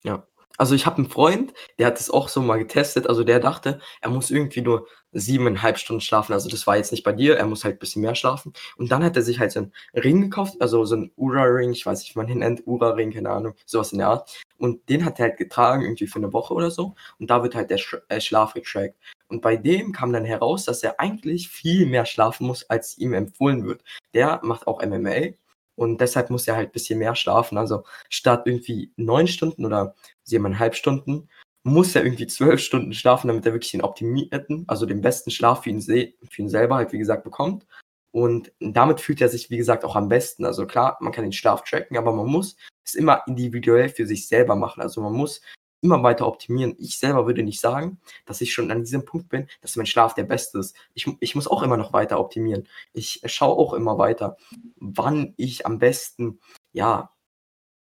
Ja. 0.03 0.25
Also 0.57 0.73
ich 0.73 0.86
habe 0.86 0.97
einen 0.97 1.09
Freund, 1.09 1.53
der 1.79 1.88
hat 1.88 1.99
das 1.99 2.09
auch 2.09 2.29
so 2.29 2.41
mal 2.41 2.57
getestet. 2.57 3.07
Also 3.09 3.25
der 3.25 3.41
dachte, 3.41 3.81
er 3.99 4.09
muss 4.09 4.31
irgendwie 4.31 4.61
nur 4.61 4.88
siebeneinhalb 5.11 5.77
Stunden 5.77 6.01
schlafen. 6.01 6.33
Also 6.33 6.49
das 6.49 6.65
war 6.65 6.77
jetzt 6.77 6.91
nicht 6.91 7.03
bei 7.03 7.11
dir, 7.11 7.38
er 7.38 7.45
muss 7.45 7.65
halt 7.65 7.75
ein 7.75 7.79
bisschen 7.79 8.01
mehr 8.01 8.15
schlafen. 8.15 8.53
Und 8.77 8.91
dann 8.91 9.03
hat 9.03 9.17
er 9.17 9.21
sich 9.21 9.39
halt 9.39 9.51
so 9.51 9.59
einen 9.59 9.73
Ring 9.93 10.21
gekauft, 10.21 10.55
also 10.61 10.86
so 10.86 10.95
einen 10.95 11.11
Ura-Ring, 11.17 11.71
ich 11.71 11.86
weiß 11.86 11.99
nicht, 11.99 12.15
wie 12.15 12.19
man 12.19 12.29
ihn 12.29 12.39
nennt, 12.39 12.65
Ura-Ring, 12.65 13.11
keine 13.11 13.31
Ahnung, 13.31 13.55
sowas 13.65 13.91
in 13.91 13.97
der 13.99 14.07
Art. 14.07 14.43
Und 14.57 14.88
den 14.89 15.03
hat 15.03 15.19
er 15.19 15.27
halt 15.27 15.38
getragen, 15.38 15.83
irgendwie 15.83 16.07
für 16.07 16.19
eine 16.19 16.31
Woche 16.31 16.53
oder 16.53 16.71
so. 16.71 16.95
Und 17.19 17.29
da 17.29 17.43
wird 17.43 17.55
halt 17.55 17.69
der 17.69 17.79
äh, 18.09 18.21
Schlaf 18.21 18.53
getrackt. 18.53 18.95
Und 19.28 19.41
bei 19.41 19.57
dem 19.57 19.91
kam 19.91 20.13
dann 20.13 20.26
heraus, 20.26 20.65
dass 20.65 20.84
er 20.84 20.99
eigentlich 20.99 21.49
viel 21.49 21.86
mehr 21.86 22.05
schlafen 22.05 22.47
muss, 22.47 22.69
als 22.69 22.97
ihm 22.97 23.13
empfohlen 23.13 23.65
wird. 23.65 23.84
Der 24.13 24.39
macht 24.43 24.67
auch 24.67 24.84
MMA 24.84 25.34
und 25.76 25.99
deshalb 25.99 26.30
muss 26.30 26.47
er 26.47 26.55
halt 26.55 26.69
ein 26.69 26.73
bisschen 26.73 26.99
mehr 26.99 27.15
schlafen. 27.15 27.57
Also 27.57 27.84
statt 28.09 28.43
irgendwie 28.45 28.93
neun 28.97 29.28
Stunden 29.28 29.65
oder 29.65 29.95
siebeneinhalb 30.23 30.76
Stunden, 30.76 31.30
muss 31.65 31.95
er 31.95 32.03
irgendwie 32.03 32.28
zwölf 32.28 32.59
Stunden 32.61 32.93
schlafen, 32.93 33.28
damit 33.28 33.45
er 33.47 33.53
wirklich 33.53 33.71
den 33.71 33.82
optimierten, 33.82 34.65
also 34.67 34.86
den 34.86 35.01
besten 35.01 35.32
Schlaf 35.32 35.63
für 35.63 35.71
ihn, 35.71 35.82
für 35.82 36.41
ihn 36.41 36.49
selber 36.49 36.76
halt, 36.76 36.93
wie 36.93 36.99
gesagt, 36.99 37.23
bekommt. 37.23 37.65
Und 38.11 38.53
damit 38.59 39.01
fühlt 39.01 39.19
er 39.19 39.30
sich, 39.30 39.49
wie 39.49 39.57
gesagt, 39.57 39.84
auch 39.84 39.95
am 39.95 40.07
besten. 40.07 40.45
Also 40.45 40.67
klar, 40.67 40.97
man 41.01 41.11
kann 41.11 41.23
den 41.23 41.34
Schlaf 41.34 41.63
tracken, 41.63 41.97
aber 41.97 42.13
man 42.13 42.28
muss 42.28 42.55
es 42.86 42.93
immer 42.93 43.23
individuell 43.26 43.89
für 43.89 44.05
sich 44.05 44.28
selber 44.28 44.55
machen. 44.55 44.82
Also 44.82 45.01
man 45.01 45.13
muss 45.13 45.41
immer 45.86 46.03
weiter 46.03 46.27
optimieren. 46.27 46.75
Ich 46.79 46.97
selber 46.97 47.27
würde 47.27 47.43
nicht 47.43 47.61
sagen, 47.61 47.99
dass 48.25 48.41
ich 48.41 48.53
schon 48.53 48.71
an 48.71 48.81
diesem 48.81 49.05
Punkt 49.05 49.29
bin, 49.29 49.47
dass 49.61 49.75
mein 49.75 49.86
Schlaf 49.86 50.15
der 50.15 50.23
beste 50.23 50.59
ist. 50.59 50.75
Ich, 50.95 51.07
ich 51.19 51.36
muss 51.36 51.47
auch 51.47 51.63
immer 51.63 51.77
noch 51.77 51.93
weiter 51.93 52.19
optimieren. 52.19 52.67
Ich 52.91 53.21
schaue 53.25 53.55
auch 53.55 53.73
immer 53.73 53.97
weiter, 53.97 54.36
wann 54.77 55.33
ich 55.38 55.65
am 55.65 55.79
besten, 55.79 56.39
ja, 56.73 57.11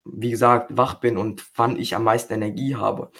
wie 0.06 0.32
gesagt, 0.32 0.78
wach 0.78 0.96
bin 0.96 1.18
und 1.18 1.46
wann 1.56 1.78
ich 1.78 1.96
am 1.96 2.04
meisten 2.04 2.34
Energie 2.34 2.76
habe. 2.76 3.12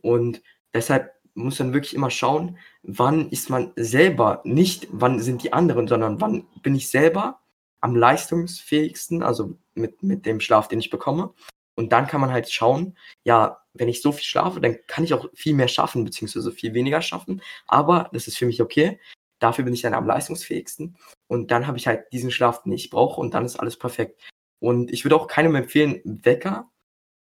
Und 0.00 0.42
deshalb 0.72 1.12
muss 1.34 1.58
man 1.58 1.72
wirklich 1.72 1.94
immer 1.94 2.10
schauen, 2.10 2.58
wann 2.82 3.28
ist 3.30 3.50
man 3.50 3.72
selber, 3.76 4.42
nicht 4.44 4.88
wann 4.90 5.20
sind 5.20 5.42
die 5.42 5.52
anderen, 5.52 5.88
sondern 5.88 6.20
wann 6.20 6.46
bin 6.62 6.74
ich 6.74 6.90
selber 6.90 7.40
am 7.80 7.96
leistungsfähigsten, 7.96 9.22
also 9.22 9.56
mit, 9.74 10.02
mit 10.02 10.26
dem 10.26 10.40
Schlaf, 10.40 10.68
den 10.68 10.80
ich 10.80 10.90
bekomme. 10.90 11.34
Und 11.76 11.92
dann 11.92 12.06
kann 12.06 12.20
man 12.20 12.32
halt 12.32 12.50
schauen, 12.50 12.96
ja, 13.22 13.62
wenn 13.74 13.88
ich 13.88 14.02
so 14.02 14.10
viel 14.10 14.24
schlafe, 14.24 14.60
dann 14.60 14.78
kann 14.86 15.04
ich 15.04 15.14
auch 15.14 15.28
viel 15.34 15.54
mehr 15.54 15.68
schaffen, 15.68 16.04
beziehungsweise 16.04 16.50
viel 16.50 16.74
weniger 16.74 17.02
schaffen. 17.02 17.42
Aber 17.66 18.08
das 18.12 18.26
ist 18.26 18.38
für 18.38 18.46
mich 18.46 18.60
okay. 18.62 18.98
Dafür 19.38 19.64
bin 19.64 19.74
ich 19.74 19.82
dann 19.82 19.94
am 19.94 20.06
leistungsfähigsten. 20.06 20.96
Und 21.28 21.50
dann 21.50 21.66
habe 21.66 21.76
ich 21.76 21.86
halt 21.86 22.10
diesen 22.12 22.30
Schlaf, 22.30 22.62
den 22.62 22.72
ich 22.72 22.90
brauche. 22.90 23.20
Und 23.20 23.34
dann 23.34 23.44
ist 23.44 23.60
alles 23.60 23.78
perfekt. 23.78 24.20
Und 24.58 24.90
ich 24.90 25.04
würde 25.04 25.16
auch 25.16 25.26
keinem 25.26 25.54
empfehlen, 25.54 26.00
Wecker 26.04 26.70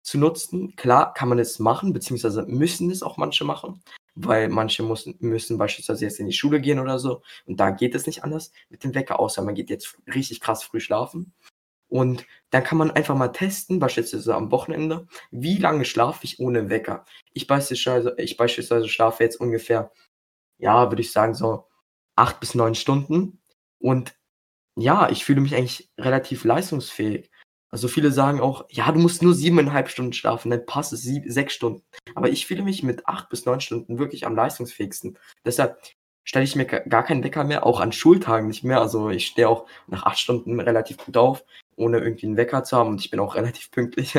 zu 0.01 0.17
nutzen. 0.17 0.75
Klar 0.75 1.13
kann 1.13 1.29
man 1.29 1.39
es 1.39 1.59
machen, 1.59 1.93
beziehungsweise 1.93 2.45
müssen 2.47 2.89
es 2.89 3.03
auch 3.03 3.17
manche 3.17 3.45
machen, 3.45 3.83
weil 4.15 4.49
manche 4.49 4.81
müssen, 4.81 5.15
müssen 5.19 5.59
beispielsweise 5.59 6.05
jetzt 6.05 6.19
in 6.19 6.25
die 6.25 6.33
Schule 6.33 6.59
gehen 6.59 6.79
oder 6.79 6.97
so. 6.97 7.21
Und 7.45 7.59
da 7.59 7.69
geht 7.69 7.93
es 7.93 8.07
nicht 8.07 8.23
anders 8.23 8.51
mit 8.69 8.83
dem 8.83 8.95
Wecker, 8.95 9.19
außer 9.19 9.43
man 9.43 9.53
geht 9.53 9.69
jetzt 9.69 9.97
richtig 10.07 10.39
krass 10.39 10.63
früh 10.63 10.79
schlafen. 10.79 11.33
Und 11.89 12.25
dann 12.51 12.63
kann 12.63 12.77
man 12.77 12.91
einfach 12.91 13.15
mal 13.15 13.29
testen, 13.29 13.79
beispielsweise 13.79 14.35
am 14.35 14.51
Wochenende, 14.51 15.07
wie 15.31 15.57
lange 15.57 15.85
schlafe 15.85 16.23
ich 16.23 16.39
ohne 16.39 16.69
Wecker. 16.69 17.05
Ich 17.33 17.47
beispielsweise, 17.47 18.15
ich 18.17 18.37
beispielsweise 18.37 18.87
schlafe 18.87 19.23
jetzt 19.23 19.39
ungefähr, 19.39 19.91
ja, 20.59 20.91
würde 20.91 21.01
ich 21.01 21.11
sagen, 21.11 21.33
so 21.33 21.67
acht 22.15 22.39
bis 22.39 22.55
neun 22.55 22.75
Stunden. 22.75 23.41
Und 23.79 24.15
ja, 24.75 25.09
ich 25.09 25.25
fühle 25.25 25.41
mich 25.41 25.55
eigentlich 25.55 25.89
relativ 25.97 26.43
leistungsfähig. 26.43 27.31
Also 27.71 27.87
viele 27.87 28.11
sagen 28.11 28.41
auch, 28.41 28.65
ja, 28.69 28.91
du 28.91 28.99
musst 28.99 29.21
nur 29.21 29.33
siebeneinhalb 29.33 29.89
Stunden 29.89 30.13
schlafen, 30.13 30.49
dann 30.49 30.65
passt 30.65 30.91
es 30.93 31.01
sieb, 31.03 31.23
sechs 31.27 31.53
Stunden. 31.53 31.83
Aber 32.15 32.29
ich 32.29 32.47
fühle 32.47 32.63
mich 32.63 32.81
mit 32.83 33.07
acht 33.07 33.29
bis 33.29 33.45
neun 33.45 33.61
Stunden 33.61 33.99
wirklich 33.99 34.25
am 34.25 34.35
leistungsfähigsten. 34.35 35.17
Deshalb 35.45 35.79
stelle 36.23 36.45
ich 36.45 36.55
mir 36.55 36.65
gar 36.65 37.03
keinen 37.03 37.23
Wecker 37.23 37.43
mehr, 37.43 37.65
auch 37.65 37.79
an 37.79 37.91
Schultagen 37.91 38.47
nicht 38.47 38.63
mehr. 38.63 38.81
Also 38.81 39.09
ich 39.09 39.27
stehe 39.27 39.49
auch 39.49 39.67
nach 39.87 40.03
acht 40.03 40.19
Stunden 40.19 40.59
relativ 40.59 40.97
gut 40.97 41.17
auf 41.17 41.43
ohne 41.79 41.99
irgendwie 41.99 42.27
einen 42.27 42.37
Wecker 42.37 42.63
zu 42.63 42.77
haben 42.77 42.89
und 42.89 43.01
ich 43.01 43.09
bin 43.09 43.19
auch 43.19 43.35
relativ 43.35 43.71
pünktlich. 43.71 44.15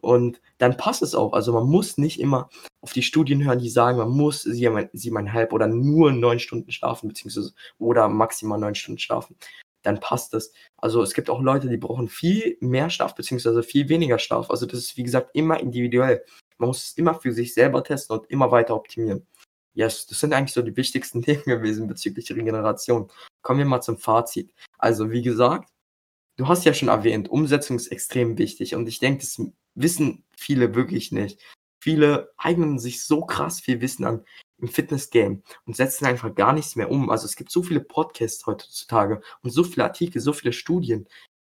Und 0.00 0.40
dann 0.58 0.76
passt 0.76 1.02
es 1.02 1.14
auch. 1.14 1.32
Also 1.32 1.52
man 1.52 1.68
muss 1.68 1.96
nicht 1.96 2.18
immer 2.18 2.48
auf 2.80 2.92
die 2.92 3.02
Studien 3.02 3.44
hören, 3.44 3.60
die 3.60 3.70
sagen, 3.70 3.98
man 3.98 4.10
muss 4.10 4.42
sieben, 4.42 4.88
siebeneinhalb 4.92 5.52
oder 5.52 5.68
nur 5.68 6.10
neun 6.10 6.40
Stunden 6.40 6.72
schlafen, 6.72 7.08
beziehungsweise 7.08 7.52
oder 7.78 8.08
maximal 8.08 8.58
neun 8.58 8.74
Stunden 8.74 8.98
schlafen. 8.98 9.36
Dann 9.82 10.00
passt 10.00 10.34
es. 10.34 10.52
Also 10.76 11.02
es 11.02 11.14
gibt 11.14 11.30
auch 11.30 11.40
Leute, 11.40 11.68
die 11.68 11.76
brauchen 11.76 12.08
viel 12.08 12.56
mehr 12.60 12.90
Schlaf, 12.90 13.14
beziehungsweise 13.14 13.62
viel 13.62 13.88
weniger 13.88 14.18
Schlaf. 14.18 14.50
Also 14.50 14.66
das 14.66 14.80
ist, 14.80 14.96
wie 14.96 15.04
gesagt, 15.04 15.30
immer 15.34 15.60
individuell. 15.60 16.24
Man 16.58 16.68
muss 16.68 16.84
es 16.84 16.98
immer 16.98 17.14
für 17.14 17.32
sich 17.32 17.54
selber 17.54 17.84
testen 17.84 18.18
und 18.18 18.30
immer 18.30 18.50
weiter 18.50 18.74
optimieren. 18.74 19.26
Yes, 19.74 20.06
das 20.06 20.20
sind 20.20 20.32
eigentlich 20.32 20.52
so 20.52 20.62
die 20.62 20.76
wichtigsten 20.76 21.22
Themen 21.22 21.44
gewesen 21.44 21.86
bezüglich 21.86 22.30
Regeneration. 22.30 23.08
Kommen 23.42 23.58
wir 23.60 23.66
mal 23.66 23.80
zum 23.80 23.98
Fazit. 23.98 24.52
Also, 24.78 25.10
wie 25.10 25.22
gesagt, 25.22 25.71
du 26.42 26.48
hast 26.48 26.64
ja 26.64 26.74
schon 26.74 26.88
erwähnt, 26.88 27.30
Umsetzung 27.30 27.76
ist 27.76 27.88
extrem 27.88 28.36
wichtig 28.36 28.74
und 28.74 28.88
ich 28.88 28.98
denke, 28.98 29.20
das 29.20 29.40
wissen 29.74 30.24
viele 30.36 30.74
wirklich 30.74 31.12
nicht. 31.12 31.40
Viele 31.80 32.32
eignen 32.36 32.78
sich 32.78 33.02
so 33.02 33.24
krass 33.24 33.60
viel 33.60 33.80
Wissen 33.80 34.04
an 34.04 34.24
im 34.58 34.68
Fitness-Game 34.68 35.42
und 35.66 35.76
setzen 35.76 36.06
einfach 36.06 36.34
gar 36.34 36.52
nichts 36.52 36.76
mehr 36.76 36.90
um. 36.90 37.10
Also 37.10 37.26
es 37.26 37.36
gibt 37.36 37.50
so 37.50 37.62
viele 37.62 37.80
Podcasts 37.80 38.46
heutzutage 38.46 39.20
und 39.42 39.50
so 39.50 39.62
viele 39.62 39.84
Artikel, 39.84 40.20
so 40.20 40.32
viele 40.32 40.52
Studien 40.52 41.08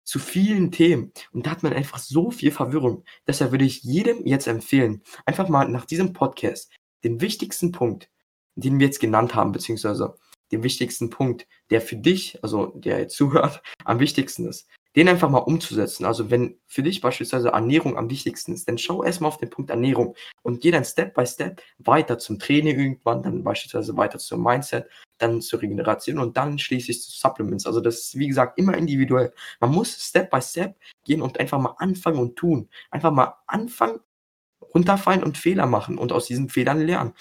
zu 0.05 0.20
vielen 0.20 0.70
Themen 0.70 1.12
und 1.32 1.47
da 1.47 1.51
hat 1.51 1.64
man 1.64 1.72
einfach 1.72 1.99
so 1.99 2.30
viel 2.30 2.53
Verwirrung. 2.53 3.05
Deshalb 3.26 3.51
würde 3.51 3.64
ich 3.64 3.82
jedem 3.82 4.24
jetzt 4.24 4.47
empfehlen, 4.47 5.03
einfach 5.24 5.49
mal 5.49 5.68
nach 5.68 5.84
diesem 5.84 6.12
Podcast 6.12 6.70
den 7.03 7.20
wichtigsten 7.20 7.72
Punkt, 7.72 8.09
den 8.55 8.78
wir 8.78 8.87
jetzt 8.87 9.01
genannt 9.01 9.34
haben, 9.34 9.51
beziehungsweise 9.51 10.16
den 10.53 10.62
wichtigsten 10.62 11.11
Punkt, 11.11 11.49
der 11.70 11.80
für 11.80 11.97
dich, 11.97 12.39
also 12.43 12.66
der 12.76 13.01
jetzt 13.01 13.16
zuhört, 13.16 13.62
am 13.84 13.99
wichtigsten 13.99 14.47
ist, 14.47 14.68
den 14.97 15.09
einfach 15.09 15.28
mal 15.28 15.38
umzusetzen. 15.38 16.07
Also 16.07 16.30
wenn 16.30 16.59
für 16.66 16.82
dich 16.82 17.03
beispielsweise 17.03 17.51
Ernährung 17.51 17.99
am 17.99 18.11
wichtigsten 18.11 18.55
ist, 18.55 18.66
dann 18.66 18.78
schau 18.78 19.05
erstmal 19.05 19.28
auf 19.28 19.36
den 19.36 19.51
Punkt 19.51 19.70
Ernährung 19.70 20.16
und 20.42 20.62
geh 20.62 20.70
dann 20.70 20.84
Step 20.84 21.14
by 21.14 21.26
Step 21.26 21.62
weiter 21.78 22.18
zum 22.18 22.38
Training 22.38 22.78
irgendwann, 22.78 23.22
dann 23.22 23.44
beispielsweise 23.44 23.97
weiter 23.97 24.18
zum 24.18 24.42
Mindset, 24.42 24.88
dann 25.18 25.42
zur 25.42 25.61
Regeneration 25.61 26.18
und 26.18 26.36
dann 26.36 26.59
schließlich 26.59 27.03
zu 27.03 27.11
Supplements. 27.11 27.66
Also 27.66 27.80
das 27.80 27.99
ist, 27.99 28.18
wie 28.18 28.28
gesagt, 28.28 28.59
immer 28.59 28.76
individuell. 28.76 29.32
Man 29.61 29.70
muss 29.70 29.92
Step 29.92 30.30
by 30.30 30.40
Step 30.40 30.76
gehen 31.05 31.20
und 31.20 31.38
einfach 31.38 31.61
mal 31.61 31.74
anfangen 31.78 32.18
und 32.18 32.36
tun. 32.36 32.68
Einfach 32.90 33.12
mal 33.12 33.34
anfangen 33.47 34.01
runterfallen 34.74 35.22
und 35.22 35.38
Fehler 35.38 35.66
machen 35.66 35.99
und 35.99 36.12
aus 36.12 36.26
diesen 36.26 36.49
Fehlern 36.49 36.80
lernen. 36.80 37.12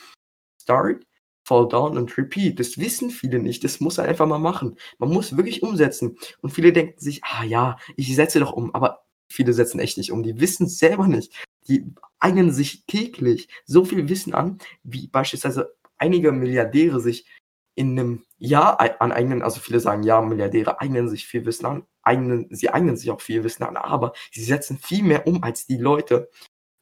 Start, 0.61 1.05
fall 1.45 1.67
down 1.67 1.97
und 1.97 2.17
repeat. 2.17 2.59
Das 2.59 2.77
wissen 2.77 3.11
viele 3.11 3.39
nicht. 3.39 3.63
Das 3.63 3.79
muss 3.79 3.97
man 3.97 4.07
einfach 4.07 4.27
mal 4.27 4.39
machen. 4.39 4.77
Man 4.97 5.09
muss 5.09 5.37
wirklich 5.37 5.63
umsetzen. 5.63 6.17
Und 6.41 6.49
viele 6.49 6.73
denken 6.73 6.99
sich, 6.99 7.23
ah 7.23 7.43
ja, 7.43 7.77
ich 7.95 8.13
setze 8.15 8.39
doch 8.39 8.51
um. 8.51 8.73
Aber 8.73 9.05
viele 9.29 9.53
setzen 9.53 9.79
echt 9.79 9.97
nicht 9.97 10.11
um. 10.11 10.23
Die 10.23 10.39
wissen 10.39 10.65
es 10.65 10.79
selber 10.79 11.07
nicht. 11.07 11.33
Die 11.67 11.85
eignen 12.19 12.51
sich 12.51 12.85
täglich 12.87 13.47
so 13.65 13.85
viel 13.85 14.09
Wissen 14.09 14.33
an, 14.33 14.57
wie 14.83 15.07
beispielsweise 15.07 15.75
einige 15.97 16.31
Milliardäre 16.31 16.99
sich 16.99 17.27
in 17.75 17.91
einem 17.99 18.23
Jahr 18.37 18.79
aneignen, 19.01 19.41
also 19.41 19.59
viele 19.59 19.79
sagen 19.79 20.03
ja, 20.03 20.21
Milliardäre 20.21 20.79
eignen 20.79 21.09
sich 21.09 21.27
viel 21.27 21.45
Wissen 21.45 21.65
an, 21.65 21.85
eignen, 22.03 22.47
sie 22.49 22.69
eignen 22.69 22.95
sich 22.95 23.11
auch 23.11 23.19
viel 23.19 23.43
Wissen 23.43 23.63
an, 23.63 23.75
aber 23.75 24.13
sie 24.31 24.43
setzen 24.43 24.77
viel 24.77 25.03
mehr 25.03 25.27
um 25.27 25.43
als 25.43 25.67
die 25.67 25.77
Leute, 25.77 26.29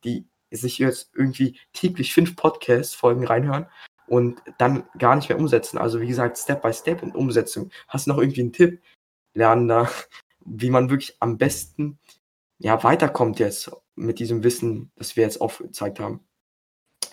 die 0.04 0.28
sich 0.52 0.78
jetzt 0.78 1.10
irgendwie 1.16 1.58
täglich 1.74 2.14
fünf 2.14 2.36
Podcast-Folgen 2.36 3.26
reinhören 3.26 3.66
und 4.08 4.42
dann 4.58 4.84
gar 4.98 5.16
nicht 5.16 5.30
mehr 5.30 5.40
umsetzen. 5.40 5.78
Also 5.78 6.02
wie 6.02 6.08
gesagt, 6.08 6.38
Step 6.38 6.62
by 6.62 6.74
Step 6.74 7.04
in 7.04 7.12
Umsetzung. 7.12 7.70
Hast 7.88 8.08
du 8.08 8.12
noch 8.12 8.20
irgendwie 8.20 8.42
einen 8.42 8.54
Tipp, 8.54 8.82
Lernender, 9.34 9.90
wie 10.46 10.70
man 10.70 10.90
wirklich 10.90 11.16
am 11.20 11.38
besten 11.38 12.00
ja, 12.60 12.82
weiterkommt 12.84 13.40
jetzt 13.40 13.72
mit 13.96 14.20
diesem 14.20 14.44
Wissen, 14.44 14.92
das 14.96 15.16
wir 15.16 15.24
jetzt 15.24 15.42
aufgezeigt 15.42 16.00
haben? 16.00 16.22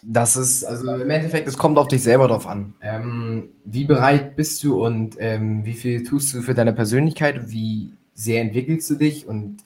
Das 0.02 0.36
ist, 0.36 0.64
also 0.64 0.94
im 0.94 1.10
Endeffekt, 1.10 1.46
es 1.46 1.58
kommt 1.58 1.76
auf 1.76 1.88
dich 1.88 2.02
selber 2.02 2.28
drauf 2.28 2.46
an. 2.46 2.74
Ähm, 2.80 3.50
wie 3.64 3.84
bereit 3.84 4.36
bist 4.36 4.62
du 4.64 4.84
und 4.84 5.16
ähm, 5.18 5.64
wie 5.64 5.74
viel 5.74 6.04
tust 6.04 6.32
du 6.32 6.42
für 6.42 6.54
deine 6.54 6.72
Persönlichkeit? 6.72 7.50
Wie 7.50 7.92
sehr 8.14 8.40
entwickelst 8.40 8.88
du 8.90 8.94
dich 8.94 9.26
und 9.26 9.62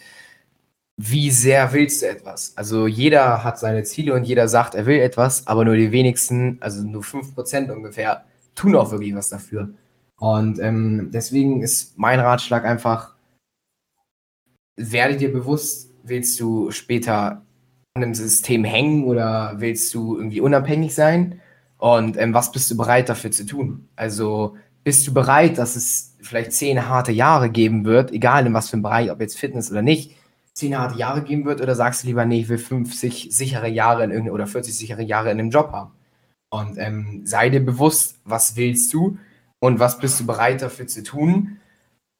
wie 0.96 1.30
sehr 1.30 1.72
willst 1.72 2.02
du 2.02 2.08
etwas? 2.08 2.56
Also 2.56 2.86
jeder 2.86 3.42
hat 3.42 3.58
seine 3.58 3.82
Ziele 3.82 4.14
und 4.14 4.24
jeder 4.24 4.46
sagt, 4.48 4.74
er 4.74 4.86
will 4.86 5.00
etwas, 5.00 5.46
aber 5.46 5.64
nur 5.64 5.76
die 5.76 5.90
wenigsten, 5.90 6.58
also 6.60 6.82
nur 6.82 7.02
5% 7.02 7.70
ungefähr, 7.70 8.24
tun 8.54 8.76
auch 8.76 8.90
wirklich 8.92 9.14
was 9.14 9.28
dafür. 9.28 9.70
Und 10.18 10.60
ähm, 10.60 11.10
deswegen 11.12 11.62
ist 11.62 11.98
mein 11.98 12.20
Ratschlag 12.20 12.64
einfach, 12.64 13.14
werde 14.76 15.16
dir 15.16 15.32
bewusst, 15.32 15.90
willst 16.04 16.38
du 16.38 16.70
später 16.70 17.42
an 17.94 18.02
einem 18.02 18.14
System 18.14 18.64
hängen 18.64 19.04
oder 19.04 19.54
willst 19.58 19.92
du 19.94 20.16
irgendwie 20.16 20.40
unabhängig 20.40 20.94
sein? 20.94 21.40
Und 21.78 22.16
ähm, 22.16 22.34
was 22.34 22.52
bist 22.52 22.70
du 22.70 22.76
bereit 22.76 23.08
dafür 23.08 23.32
zu 23.32 23.46
tun? 23.46 23.88
Also 23.96 24.56
bist 24.84 25.06
du 25.06 25.14
bereit, 25.14 25.58
dass 25.58 25.76
es 25.76 26.16
vielleicht 26.20 26.52
zehn 26.52 26.88
harte 26.88 27.12
Jahre 27.12 27.50
geben 27.50 27.84
wird, 27.84 28.12
egal 28.12 28.46
in 28.46 28.54
was 28.54 28.70
für 28.70 28.74
einem 28.74 28.82
Bereich, 28.82 29.10
ob 29.10 29.20
jetzt 29.20 29.38
Fitness 29.38 29.70
oder 29.70 29.82
nicht, 29.82 30.12
zehn 30.54 30.78
harte 30.78 30.98
Jahre 30.98 31.22
geben 31.22 31.44
wird 31.44 31.60
oder 31.60 31.74
sagst 31.74 32.02
du 32.02 32.06
lieber, 32.06 32.24
nee, 32.24 32.40
ich 32.40 32.48
will 32.48 32.58
50 32.58 33.28
sichere 33.30 33.68
Jahre 33.68 34.04
in 34.04 34.30
oder 34.30 34.46
40 34.46 34.76
sichere 34.76 35.02
Jahre 35.02 35.30
in 35.30 35.38
einem 35.38 35.50
Job 35.50 35.72
haben? 35.72 35.92
Und 36.48 36.78
ähm, 36.78 37.22
sei 37.24 37.50
dir 37.50 37.64
bewusst, 37.64 38.20
was 38.24 38.56
willst 38.56 38.92
du 38.94 39.18
und 39.58 39.80
was 39.80 39.98
bist 39.98 40.20
du 40.20 40.26
bereit 40.26 40.62
dafür 40.62 40.86
zu 40.86 41.02
tun? 41.02 41.58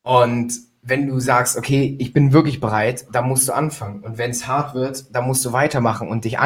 Und 0.02 0.52
wenn 0.82 1.06
du 1.06 1.18
sagst, 1.20 1.56
okay, 1.56 1.96
ich 1.98 2.12
bin 2.12 2.32
wirklich 2.32 2.60
bereit, 2.60 3.06
dann 3.12 3.28
musst 3.28 3.48
du 3.48 3.52
anfangen. 3.52 4.02
Und 4.02 4.18
wenn 4.18 4.32
es 4.32 4.46
hart 4.46 4.74
wird, 4.74 5.14
dann 5.14 5.26
musst 5.26 5.44
du 5.44 5.52
weitermachen 5.52 6.08
und 6.08 6.24
dich 6.24 6.36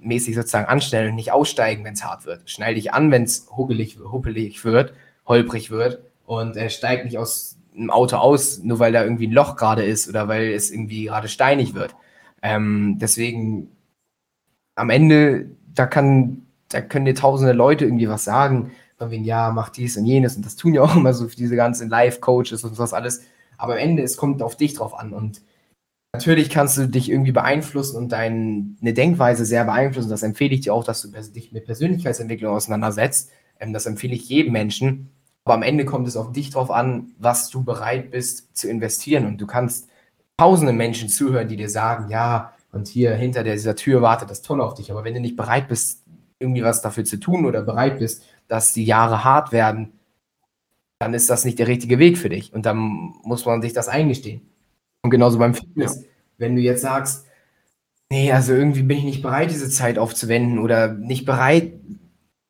mäßig 0.00 0.34
sozusagen 0.34 0.66
anstellen 0.66 1.10
und 1.10 1.16
nicht 1.16 1.32
aussteigen, 1.32 1.84
wenn 1.84 1.94
es 1.94 2.04
hart 2.04 2.24
wird. 2.24 2.48
Schnell 2.48 2.74
dich 2.74 2.94
an, 2.94 3.10
wenn 3.10 3.24
es 3.24 3.48
huppelig, 3.50 3.98
huppelig 3.98 4.64
wird, 4.64 4.94
holprig 5.26 5.70
wird 5.70 6.00
und 6.26 6.56
äh, 6.56 6.70
steig 6.70 7.04
nicht 7.04 7.18
aus 7.18 7.56
einem 7.76 7.90
Auto 7.90 8.16
aus, 8.16 8.62
nur 8.62 8.78
weil 8.78 8.92
da 8.92 9.02
irgendwie 9.02 9.26
ein 9.26 9.32
Loch 9.32 9.56
gerade 9.56 9.84
ist 9.84 10.08
oder 10.08 10.28
weil 10.28 10.52
es 10.52 10.70
irgendwie 10.70 11.04
gerade 11.04 11.28
steinig 11.28 11.74
wird. 11.74 11.94
Ähm, 12.42 12.98
deswegen 13.00 13.68
am 14.74 14.90
Ende, 14.90 15.50
da 15.74 15.86
kann, 15.86 16.42
da 16.68 16.80
können 16.80 17.04
dir 17.04 17.14
tausende 17.14 17.52
Leute 17.52 17.84
irgendwie 17.84 18.08
was 18.08 18.24
sagen, 18.24 18.72
von 18.96 19.10
wegen, 19.10 19.24
ja, 19.24 19.50
mach 19.50 19.70
dies 19.70 19.96
und 19.96 20.06
jenes 20.06 20.36
und 20.36 20.44
das 20.46 20.56
tun 20.56 20.74
ja 20.74 20.82
auch 20.82 20.96
immer 20.96 21.12
so 21.12 21.26
diese 21.26 21.56
ganzen 21.56 21.88
Live-Coaches 21.88 22.64
und 22.64 22.74
sowas 22.74 22.92
alles. 22.92 23.22
Aber 23.56 23.74
am 23.74 23.78
Ende, 23.78 24.02
es 24.02 24.16
kommt 24.16 24.42
auf 24.42 24.56
dich 24.56 24.74
drauf 24.74 24.98
an 24.98 25.12
und 25.12 25.42
natürlich 26.12 26.50
kannst 26.50 26.76
du 26.76 26.88
dich 26.88 27.10
irgendwie 27.10 27.32
beeinflussen 27.32 27.96
und 27.96 28.10
deine 28.10 28.74
Denkweise 28.80 29.44
sehr 29.44 29.64
beeinflussen. 29.64 30.10
Das 30.10 30.22
empfehle 30.22 30.54
ich 30.54 30.60
dir 30.60 30.74
auch, 30.74 30.84
dass 30.84 31.02
du 31.02 31.08
dich 31.08 31.52
mit 31.52 31.64
Persönlichkeitsentwicklung 31.64 32.54
auseinandersetzt. 32.54 33.30
Ähm, 33.58 33.72
das 33.72 33.86
empfehle 33.86 34.14
ich 34.14 34.28
jedem 34.28 34.52
Menschen. 34.52 35.10
Aber 35.44 35.54
am 35.54 35.62
Ende 35.62 35.84
kommt 35.84 36.08
es 36.08 36.16
auf 36.16 36.32
dich 36.32 36.50
drauf 36.50 36.70
an, 36.70 37.12
was 37.18 37.50
du 37.50 37.62
bereit 37.64 38.10
bist 38.10 38.56
zu 38.56 38.68
investieren. 38.68 39.26
Und 39.26 39.40
du 39.40 39.46
kannst 39.46 39.88
tausende 40.38 40.72
Menschen 40.72 41.08
zuhören, 41.08 41.48
die 41.48 41.56
dir 41.56 41.68
sagen, 41.68 42.08
ja, 42.08 42.52
und 42.72 42.88
hier 42.88 43.14
hinter 43.14 43.44
dieser 43.44 43.76
Tür 43.76 44.02
wartet 44.02 44.30
das 44.30 44.42
Tolle 44.42 44.64
auf 44.64 44.74
dich. 44.74 44.90
Aber 44.90 45.04
wenn 45.04 45.14
du 45.14 45.20
nicht 45.20 45.36
bereit 45.36 45.68
bist, 45.68 46.02
irgendwie 46.40 46.64
was 46.64 46.82
dafür 46.82 47.04
zu 47.04 47.18
tun 47.20 47.46
oder 47.46 47.62
bereit 47.62 47.98
bist, 47.98 48.24
dass 48.48 48.72
die 48.72 48.84
Jahre 48.84 49.22
hart 49.22 49.52
werden, 49.52 49.92
dann 50.98 51.14
ist 51.14 51.30
das 51.30 51.44
nicht 51.44 51.58
der 51.58 51.68
richtige 51.68 51.98
Weg 51.98 52.18
für 52.18 52.30
dich. 52.30 52.52
Und 52.52 52.66
dann 52.66 53.14
muss 53.22 53.44
man 53.44 53.62
sich 53.62 53.72
das 53.72 53.88
eingestehen. 53.88 54.42
Und 55.02 55.10
genauso 55.10 55.38
beim 55.38 55.54
Fitness. 55.54 55.96
Ja. 55.96 56.02
Wenn 56.38 56.56
du 56.56 56.62
jetzt 56.62 56.82
sagst, 56.82 57.26
nee, 58.10 58.32
also 58.32 58.54
irgendwie 58.54 58.82
bin 58.82 58.98
ich 58.98 59.04
nicht 59.04 59.22
bereit, 59.22 59.50
diese 59.50 59.70
Zeit 59.70 59.98
aufzuwenden 59.98 60.58
oder 60.58 60.88
nicht 60.94 61.26
bereit, 61.26 61.74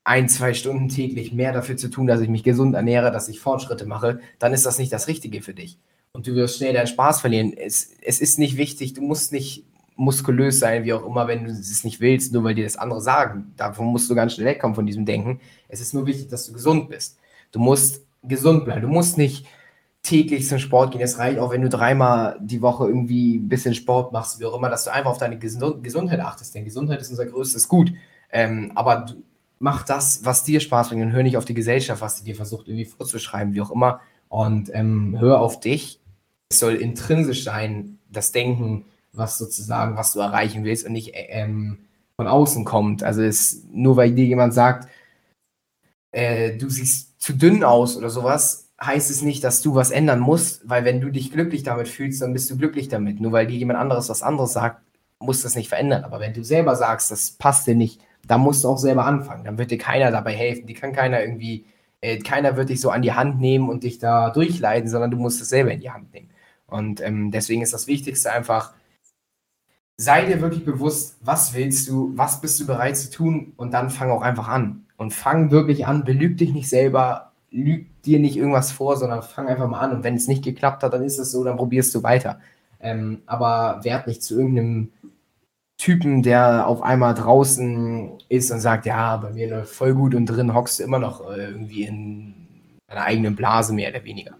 ein, 0.05 0.29
zwei 0.29 0.53
Stunden 0.53 0.89
täglich 0.89 1.33
mehr 1.33 1.53
dafür 1.53 1.77
zu 1.77 1.89
tun, 1.89 2.07
dass 2.07 2.21
ich 2.21 2.29
mich 2.29 2.45
gesund 2.45 2.75
ernähre, 2.75 3.11
dass 3.11 3.29
ich 3.29 3.41
Fortschritte 3.41 3.87
mache, 3.87 4.21
dann 4.39 4.53
ist 4.53 4.67
das 4.67 4.79
nicht 4.79 4.93
das 4.93 5.09
Richtige 5.09 5.43
für 5.43 5.55
dich. 5.55 5.79
Und 6.13 6.27
du 6.27 6.35
wirst 6.35 6.59
schnell 6.59 6.75
deinen 6.75 6.87
Spaß 6.87 7.21
verlieren. 7.21 7.55
Es, 7.57 7.91
es 8.03 8.21
ist 8.21 8.39
nicht 8.39 8.57
wichtig, 8.57 8.93
du 8.93 9.03
musst 9.03 9.33
nicht 9.33 9.65
muskulös 9.97 10.59
sein, 10.59 10.85
wie 10.85 10.93
auch 10.93 11.07
immer, 11.07 11.27
wenn 11.27 11.45
du 11.45 11.51
es 11.51 11.85
nicht 11.85 12.01
willst, 12.01 12.33
nur 12.33 12.45
weil 12.45 12.55
dir 12.55 12.65
das 12.65 12.77
andere 12.77 13.01
sagen. 13.01 13.53
Davon 13.57 13.87
musst 13.87 14.11
du 14.11 14.15
ganz 14.15 14.35
schnell 14.35 14.47
wegkommen 14.47 14.75
von 14.75 14.87
diesem 14.87 15.07
Denken. 15.07 15.41
Es 15.69 15.81
ist 15.81 15.95
nur 15.95 16.07
wichtig, 16.07 16.29
dass 16.29 16.47
du 16.47 16.53
gesund 16.53 16.91
bist. 16.91 17.19
Du 17.53 17.59
musst 17.59 18.05
gesund 18.23 18.65
bleiben. 18.65 18.83
Du 18.83 18.89
musst 18.89 19.17
nicht 19.19 19.47
täglich 20.03 20.47
zum 20.47 20.59
Sport 20.59 20.93
gehen. 20.93 21.01
Es 21.01 21.19
reicht 21.19 21.39
auch, 21.39 21.51
wenn 21.51 21.63
du 21.63 21.69
dreimal 21.69 22.39
die 22.41 22.61
Woche 22.61 22.87
irgendwie 22.87 23.37
ein 23.37 23.49
bisschen 23.49 23.75
Sport 23.75 24.13
machst, 24.13 24.39
wie 24.39 24.45
auch 24.45 24.57
immer, 24.57 24.69
dass 24.69 24.85
du 24.85 24.93
einfach 24.93 25.13
auf 25.13 25.19
deine 25.19 25.39
Gesundheit 25.39 26.21
achtest. 26.21 26.55
Denn 26.55 26.65
Gesundheit 26.65 27.01
ist 27.01 27.11
unser 27.11 27.27
größtes 27.27 27.69
Gut. 27.69 27.93
Ähm, 28.31 28.73
aber 28.75 29.07
du, 29.09 29.23
mach 29.59 29.83
das, 29.83 30.25
was 30.25 30.45
dir 30.45 30.61
Spaß 30.61 30.89
bringt 30.89 31.03
und 31.03 31.13
hör 31.13 31.23
nicht 31.23 31.37
auf 31.37 31.45
die 31.45 31.55
Gesellschaft, 31.55 32.01
was 32.01 32.19
sie 32.19 32.25
dir 32.25 32.37
versucht 32.37 32.69
irgendwie 32.69 32.85
vorzuschreiben, 32.85 33.55
wie 33.55 33.61
auch 33.61 33.71
immer. 33.71 34.01
Und 34.29 34.71
ähm, 34.75 35.17
hör 35.19 35.41
auf 35.41 35.61
dich. 35.61 36.01
Es 36.51 36.59
soll 36.59 36.75
intrinsisch 36.75 37.45
sein, 37.45 37.99
das 38.11 38.33
Denken, 38.33 38.87
was 39.13 39.39
sozusagen, 39.39 39.97
was 39.97 40.13
du 40.13 40.21
erreichen 40.21 40.65
willst 40.65 40.87
und 40.87 40.93
nicht 40.93 41.13
ähm, 41.15 41.79
von 42.17 42.27
außen 42.27 42.65
kommt. 42.65 43.03
Also 43.03 43.23
es, 43.23 43.65
nur 43.71 43.97
weil 43.97 44.13
dir 44.13 44.25
jemand 44.25 44.55
sagt, 44.55 44.89
äh, 46.13 46.57
du 46.57 46.69
siehst 46.69 47.21
zu 47.21 47.33
dünn 47.33 47.65
aus 47.65 47.97
oder 47.97 48.11
sowas, 48.11 48.73
heißt 48.83 49.11
es 49.11 49.23
nicht, 49.23 49.45
dass 49.45 49.63
du 49.63 49.75
was 49.75 49.91
ändern 49.91 50.21
musst, 50.21 50.69
weil 50.69 50.85
wenn 50.85 51.01
du 51.01 51.11
dich 51.11 51.31
glücklich 51.33 51.63
damit 51.63 51.89
fühlst, 51.89 52.23
dann 52.23 52.33
bist 52.33 52.51
du 52.51 52.57
glücklich 52.57 52.89
damit. 52.89 53.21
Nur 53.21 53.33
weil 53.33 53.47
dir 53.47 53.57
jemand 53.57 53.79
anderes 53.79 54.09
was 54.09 54.23
anderes 54.23 54.53
sagt, 54.53 54.83
muss 55.21 55.43
das 55.43 55.55
nicht 55.55 55.69
verändern. 55.69 56.05
Aber 56.05 56.21
wenn 56.21 56.35
du 56.35 56.45
selber 56.45 56.77
sagst, 56.77 57.11
das 57.11 57.33
passt 57.33 57.67
dir 57.67 57.75
nicht, 57.75 58.01
dann 58.27 58.41
musst 58.41 58.65
du 58.65 58.69
auch 58.69 58.79
selber 58.79 59.05
anfangen. 59.05 59.45
Dann 59.45 59.59
wird 59.59 59.71
dir 59.71 59.79
keiner 59.79 60.11
dabei 60.11 60.35
helfen. 60.35 60.67
Die 60.67 60.75
kann 60.75 60.93
keiner 60.93 61.23
irgendwie, 61.23 61.67
äh, 62.01 62.19
keiner 62.19 62.57
wird 62.57 62.71
dich 62.71 62.81
so 62.81 62.91
an 62.91 63.03
die 63.03 63.13
Hand 63.13 63.41
nehmen 63.41 63.69
und 63.69 63.85
dich 63.85 63.99
da 63.99 64.31
durchleiten, 64.31 64.89
sondern 64.89 65.11
du 65.11 65.17
musst 65.17 65.41
es 65.41 65.49
selber 65.49 65.73
in 65.73 65.81
die 65.81 65.91
Hand 65.91 66.13
nehmen. 66.13 66.31
Und 66.67 67.01
ähm, 67.01 67.31
deswegen 67.31 67.63
ist 67.63 67.75
das 67.75 67.87
Wichtigste 67.87 68.33
einfach, 68.33 68.73
sei 69.97 70.25
dir 70.25 70.41
wirklich 70.41 70.65
bewusst, 70.65 71.17
was 71.21 71.55
willst 71.55 71.89
du, 71.89 72.13
was 72.17 72.41
bist 72.41 72.59
du 72.61 72.67
bereit 72.67 72.97
zu 72.97 73.11
tun 73.11 73.53
und 73.57 73.73
dann 73.73 73.91
fang 73.91 74.11
auch 74.11 74.23
einfach 74.23 74.49
an. 74.49 74.87
Und 74.97 75.13
fang 75.13 75.51
wirklich 75.51 75.87
an, 75.87 76.05
belüg 76.05 76.39
dich 76.39 76.53
nicht 76.53 76.69
selber, 76.69 77.33
lüg 77.51 77.87
dir 78.03 78.19
nicht 78.19 78.37
irgendwas 78.37 78.73
vor, 78.73 78.97
sondern 78.97 79.23
fang 79.23 79.49
einfach 79.49 79.69
mal 79.69 79.81
an. 79.81 79.93
Und 79.93 80.05
wenn 80.05 80.15
es 80.15 80.29
nicht 80.29 80.45
geklappt 80.45 80.83
hat, 80.83 80.93
dann 80.93 81.03
ist 81.03 81.19
es 81.19 81.31
so, 81.31 81.45
dann 81.45 81.57
probierst 81.57 81.95
du 81.95 82.03
weiter. 82.03 82.41
Ähm, 82.81 83.23
aber 83.27 83.81
werd 83.83 84.07
nicht 84.07 84.23
zu 84.23 84.39
irgendeinem 84.39 84.91
Typen, 85.77 86.23
der 86.23 86.67
auf 86.67 86.83
einmal 86.83 87.15
draußen 87.15 88.19
ist 88.29 88.51
und 88.51 88.61
sagt, 88.61 88.87
ja, 88.87 89.17
bei 89.17 89.31
mir 89.31 89.49
läuft 89.49 89.75
voll 89.75 89.95
gut 89.95 90.15
und 90.15 90.27
drin 90.27 90.55
hockst 90.55 90.79
du 90.79 90.85
immer 90.85 90.99
noch 90.99 91.29
äh, 91.31 91.47
irgendwie 91.47 91.85
in 91.85 92.79
einer 92.87 93.03
eigenen 93.03 93.37
Blase, 93.37 93.73
mehr 93.73 93.91
oder 93.91 94.05
weniger. 94.05 94.37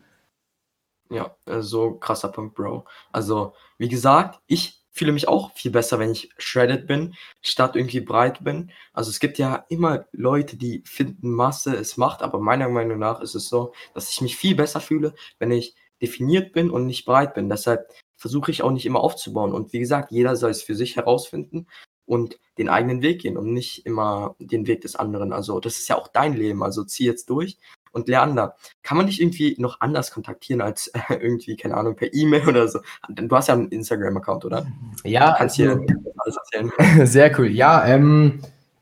Ja, 1.11 1.37
äh, 1.47 1.61
so 1.61 1.95
krasser 1.95 2.29
Punkt, 2.29 2.55
Bro. 2.55 2.87
Also, 3.13 3.55
wie 3.79 3.89
gesagt, 3.89 4.41
ich 4.47 4.85
fühle 4.95 5.13
mich 5.13 5.29
auch 5.29 5.53
viel 5.55 5.73
besser, 5.73 5.99
wenn 5.99 6.13
ich 6.13 6.31
shredded 6.39 6.87
bin, 6.87 7.15
statt 7.43 7.75
irgendwie 7.77 8.01
breit 8.01 8.45
bin. 8.45 8.71
Also 8.93 9.11
es 9.11 9.19
gibt 9.19 9.39
ja 9.39 9.65
immer 9.69 10.07
Leute, 10.13 10.57
die 10.57 10.83
finden 10.87 11.33
Masse 11.33 11.75
es 11.75 11.97
macht, 11.97 12.23
aber 12.23 12.39
meiner 12.39 12.69
Meinung 12.69 12.99
nach 13.01 13.21
ist 13.21 13.35
es 13.35 13.49
so, 13.49 13.75
dass 13.93 14.11
ich 14.11 14.21
mich 14.21 14.37
viel 14.37 14.55
besser 14.55 14.81
fühle, 14.81 15.15
wenn 15.41 15.51
ich 15.51 15.75
definiert 16.01 16.53
bin 16.53 16.71
und 16.71 16.87
nicht 16.87 17.05
breit 17.05 17.35
bin. 17.35 17.49
Deshalb 17.49 17.93
versuche 18.25 18.51
ich 18.51 18.63
auch 18.63 18.71
nicht 18.71 18.87
immer 18.87 19.01
aufzubauen. 19.01 19.53
Und 19.53 19.75
wie 19.75 19.81
gesagt, 19.81 20.11
jeder 20.11 20.35
soll 20.35 20.51
es 20.51 20.63
für 20.63 20.75
sich 20.75 20.97
herausfinden 20.97 21.67
und 22.07 22.39
den 22.57 22.71
eigenen 22.71 23.03
Weg 23.03 23.21
gehen 23.21 23.37
und 23.37 23.53
nicht 23.53 23.85
immer 23.85 24.35
den 24.39 24.67
Weg 24.67 24.81
des 24.81 24.97
anderen. 24.97 25.31
Also 25.31 25.61
das 25.61 25.77
ist 25.77 25.89
ja 25.89 25.99
auch 25.99 26.09
dein 26.09 26.33
Leben. 26.33 26.63
Also 26.63 26.85
zieh 26.85 27.05
jetzt 27.05 27.29
durch 27.29 27.59
und 27.93 28.09
Leander, 28.09 28.57
kann 28.83 28.97
man 28.97 29.09
dich 29.09 29.21
irgendwie 29.21 29.57
noch 29.59 29.83
anders 29.83 30.11
kontaktieren 30.11 30.63
als 30.63 30.87
äh, 30.95 31.17
irgendwie, 31.21 31.55
keine 31.55 31.77
Ahnung, 31.77 31.97
per 31.97 32.15
E-Mail 32.15 32.49
oder 32.49 32.67
so? 32.67 32.81
Du 33.11 33.37
hast 33.37 33.49
ja 33.49 33.55
einen 33.57 33.69
Instagram-Account, 33.69 34.47
oder? 34.47 34.67
Ja. 35.05 35.33
Du 35.33 35.37
kannst 35.37 35.61
also, 35.61 35.81
hier 35.83 36.01
alles 36.17 36.37
erzählen. 36.39 37.07
Sehr 37.07 37.39
cool. 37.39 37.49
Ja, 37.49 37.87
ähm, 37.87 38.41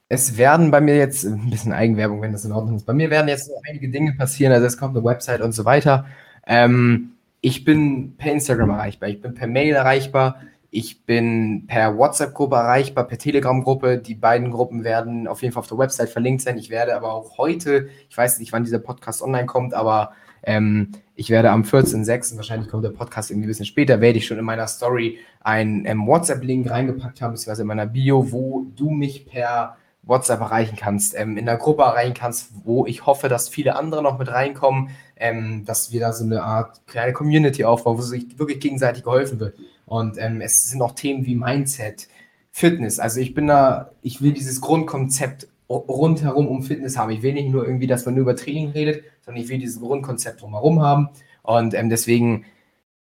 es 0.09 0.37
werden 0.39 0.71
bei 0.71 0.81
mir 0.81 0.95
jetzt 0.95 1.25
ein 1.25 1.51
bisschen 1.51 1.73
Eigenwerbung, 1.73 2.23
wenn 2.23 2.31
das 2.31 2.45
in 2.45 2.53
Ordnung 2.53 2.77
ist. 2.77 2.87
Bei 2.87 2.95
mir 2.95 3.11
werden 3.11 3.27
jetzt 3.27 3.49
noch 3.49 3.61
einige 3.69 3.89
Dinge 3.89 4.13
passieren. 4.13 4.53
Also 4.53 4.67
es 4.67 4.79
kommt 4.79 4.97
eine 4.97 5.05
Website 5.05 5.41
und 5.41 5.51
so 5.51 5.65
weiter. 5.65 6.07
Ähm, 6.47 7.15
ich 7.43 7.65
bin 7.65 8.17
per 8.17 8.33
Instagram 8.33 8.71
erreichbar, 8.71 9.11
ich 9.11 9.21
bin 9.21 9.35
per 9.35 9.49
Mail 9.49 9.75
erreichbar, 9.75 10.41
ich 10.71 11.05
bin 11.05 11.67
per 11.67 11.99
WhatsApp-Gruppe 11.99 12.57
erreichbar, 12.57 13.07
per 13.07 13.19
Telegram-Gruppe. 13.19 13.99
Die 13.99 14.15
beiden 14.15 14.51
Gruppen 14.51 14.85
werden 14.85 15.29
auf 15.29 15.43
jeden 15.43 15.53
Fall 15.53 15.61
auf 15.61 15.69
der 15.69 15.77
Website 15.77 16.09
verlinkt 16.09 16.41
sein. 16.41 16.57
Ich 16.57 16.71
werde 16.71 16.97
aber 16.97 17.13
auch 17.13 17.37
heute, 17.37 17.91
ich 18.09 18.17
weiß 18.17 18.39
nicht, 18.39 18.53
wann 18.53 18.65
dieser 18.65 18.79
Podcast 18.79 19.21
online 19.21 19.45
kommt, 19.45 19.75
aber 19.75 20.13
ähm, 20.45 20.93
ich 21.15 21.29
werde 21.29 21.51
am 21.51 21.63
14.06., 21.63 22.37
wahrscheinlich 22.37 22.71
kommt 22.71 22.85
der 22.85 22.91
Podcast 22.91 23.31
irgendwie 23.31 23.49
ein 23.49 23.51
bisschen 23.51 23.67
später, 23.67 24.01
werde 24.01 24.19
ich 24.19 24.27
schon 24.27 24.39
in 24.39 24.45
meiner 24.45 24.67
Story 24.67 25.19
einen 25.41 25.85
ähm, 25.85 26.07
WhatsApp-Link 26.07 26.71
reingepackt 26.71 27.21
haben, 27.21 27.33
beziehungsweise 27.33 27.63
in 27.63 27.69
meiner 27.69 27.87
Bio, 27.87 28.33
wo 28.33 28.65
du 28.75 28.91
mich 28.91 29.27
per 29.27 29.77
WhatsApp 30.03 30.41
erreichen 30.41 30.77
kannst, 30.77 31.15
ähm, 31.17 31.37
in 31.37 31.47
der 31.47 31.57
Gruppe 31.57 31.83
erreichen 31.83 32.15
kannst, 32.15 32.51
wo 32.65 32.87
ich 32.87 33.07
hoffe, 33.07 33.29
dass 33.29 33.49
viele 33.49 33.77
andere 33.77 34.03
noch 34.03 34.19
mit 34.19 34.29
reinkommen, 34.29 34.91
ähm, 35.17 35.65
dass 35.65 35.93
wir 35.93 36.01
da 36.01 36.13
so 36.13 36.25
eine 36.25 36.43
Art 36.43 36.87
kleine 36.87 37.13
Community 37.13 37.65
aufbauen, 37.65 37.99
wo 37.99 38.03
sich 38.03 38.39
wirklich 38.39 38.61
gegenseitig 38.61 39.05
geholfen 39.05 39.39
wird. 39.39 39.57
Und 39.87 40.19
ähm, 40.19 40.41
es 40.41 40.71
sind 40.71 40.83
auch 40.83 40.93
Themen 40.93 41.25
wie 41.27 41.37
Mindset, 41.37 42.09
Fitness. 42.51 42.99
Also 42.99 43.21
ich 43.21 43.33
bin 43.35 43.47
da, 43.47 43.91
ich 44.03 44.21
will 44.21 44.33
dieses 44.33 44.61
Grundkonzept 44.61 45.49
rundherum 45.69 46.49
um 46.49 46.63
Fitness 46.63 46.99
haben. 46.99 47.11
Ich 47.11 47.23
will 47.23 47.33
nicht 47.33 47.49
nur 47.49 47.65
irgendwie, 47.65 47.87
dass 47.87 48.05
man 48.05 48.15
nur 48.15 48.23
über 48.23 48.37
Training 48.37 48.71
redet, 48.71 49.05
sondern 49.25 49.43
ich 49.43 49.49
will 49.49 49.59
dieses 49.59 49.81
Grundkonzept 49.81 50.43
drumherum 50.43 50.83
haben. 50.83 51.09
Und 51.43 51.75
ähm, 51.75 51.89
deswegen 51.89 52.45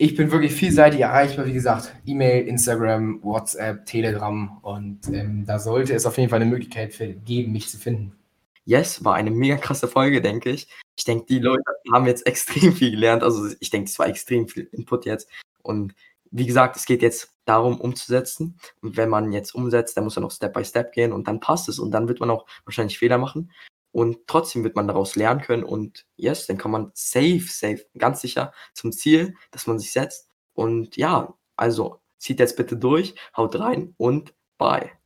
ich 0.02 0.16
bin 0.16 0.32
wirklich 0.32 0.54
vielseitig 0.54 1.02
erreichbar, 1.02 1.46
wie 1.46 1.52
gesagt, 1.52 1.94
E-Mail, 2.06 2.48
Instagram, 2.48 3.22
WhatsApp, 3.22 3.86
Telegram 3.86 4.58
und 4.62 5.02
ähm, 5.12 5.46
da 5.46 5.60
sollte 5.60 5.94
es 5.94 6.06
auf 6.06 6.18
jeden 6.18 6.30
Fall 6.30 6.42
eine 6.42 6.50
Möglichkeit 6.50 6.98
geben, 7.26 7.52
mich 7.52 7.68
zu 7.68 7.78
finden. 7.78 8.16
Yes, 8.64 9.04
war 9.04 9.16
eine 9.16 9.30
mega 9.30 9.58
krasse 9.58 9.90
Folge, 9.90 10.22
denke 10.22 10.52
ich. 10.52 10.70
Ich 10.98 11.04
denke, 11.04 11.26
die 11.26 11.40
Leute 11.40 11.64
haben 11.92 12.06
jetzt 12.06 12.26
extrem 12.28 12.74
viel 12.74 12.92
gelernt. 12.92 13.24
Also 13.24 13.54
ich 13.60 13.72
denke, 13.72 13.90
es 13.90 14.00
war 14.00 14.08
extrem 14.08 14.48
viel 14.48 14.70
Input 14.72 15.06
jetzt. 15.06 15.30
Und 15.64 15.94
wie 16.32 16.46
gesagt, 16.46 16.78
es 16.78 16.86
geht 16.86 17.02
jetzt 17.02 17.34
darum, 17.44 17.82
umzusetzen. 17.82 18.58
Und 18.82 18.96
wenn 18.96 19.10
man 19.10 19.34
jetzt 19.34 19.54
umsetzt, 19.54 19.98
dann 19.98 20.06
muss 20.06 20.16
man 20.16 20.24
auch 20.24 20.32
Step 20.32 20.54
by 20.54 20.64
Step 20.64 20.94
gehen 20.94 21.12
und 21.12 21.28
dann 21.28 21.42
passt 21.42 21.68
es. 21.68 21.78
Und 21.78 21.92
dann 21.92 22.08
wird 22.08 22.22
man 22.22 22.30
auch 22.30 22.46
wahrscheinlich 22.64 22.98
Fehler 22.98 23.18
machen. 23.18 23.52
Und 23.92 24.28
trotzdem 24.28 24.64
wird 24.64 24.76
man 24.76 24.88
daraus 24.88 25.16
lernen 25.16 25.42
können 25.42 25.64
und 25.64 26.06
yes, 26.16 26.46
dann 26.48 26.58
kann 26.58 26.72
man 26.72 26.92
safe, 26.94 27.46
safe, 27.48 27.86
ganz 27.98 28.22
sicher 28.22 28.54
zum 28.74 28.92
Ziel, 28.92 29.36
dass 29.52 29.68
man 29.68 29.80
sich 29.80 29.92
setzt. 29.92 30.30
Und 30.54 30.96
ja, 30.98 31.34
also 31.56 32.02
zieht 32.18 32.40
jetzt 32.40 32.58
bitte 32.58 32.78
durch, 32.78 33.16
haut 33.36 33.58
rein 33.60 33.96
und 33.98 34.34
bye. 34.58 34.99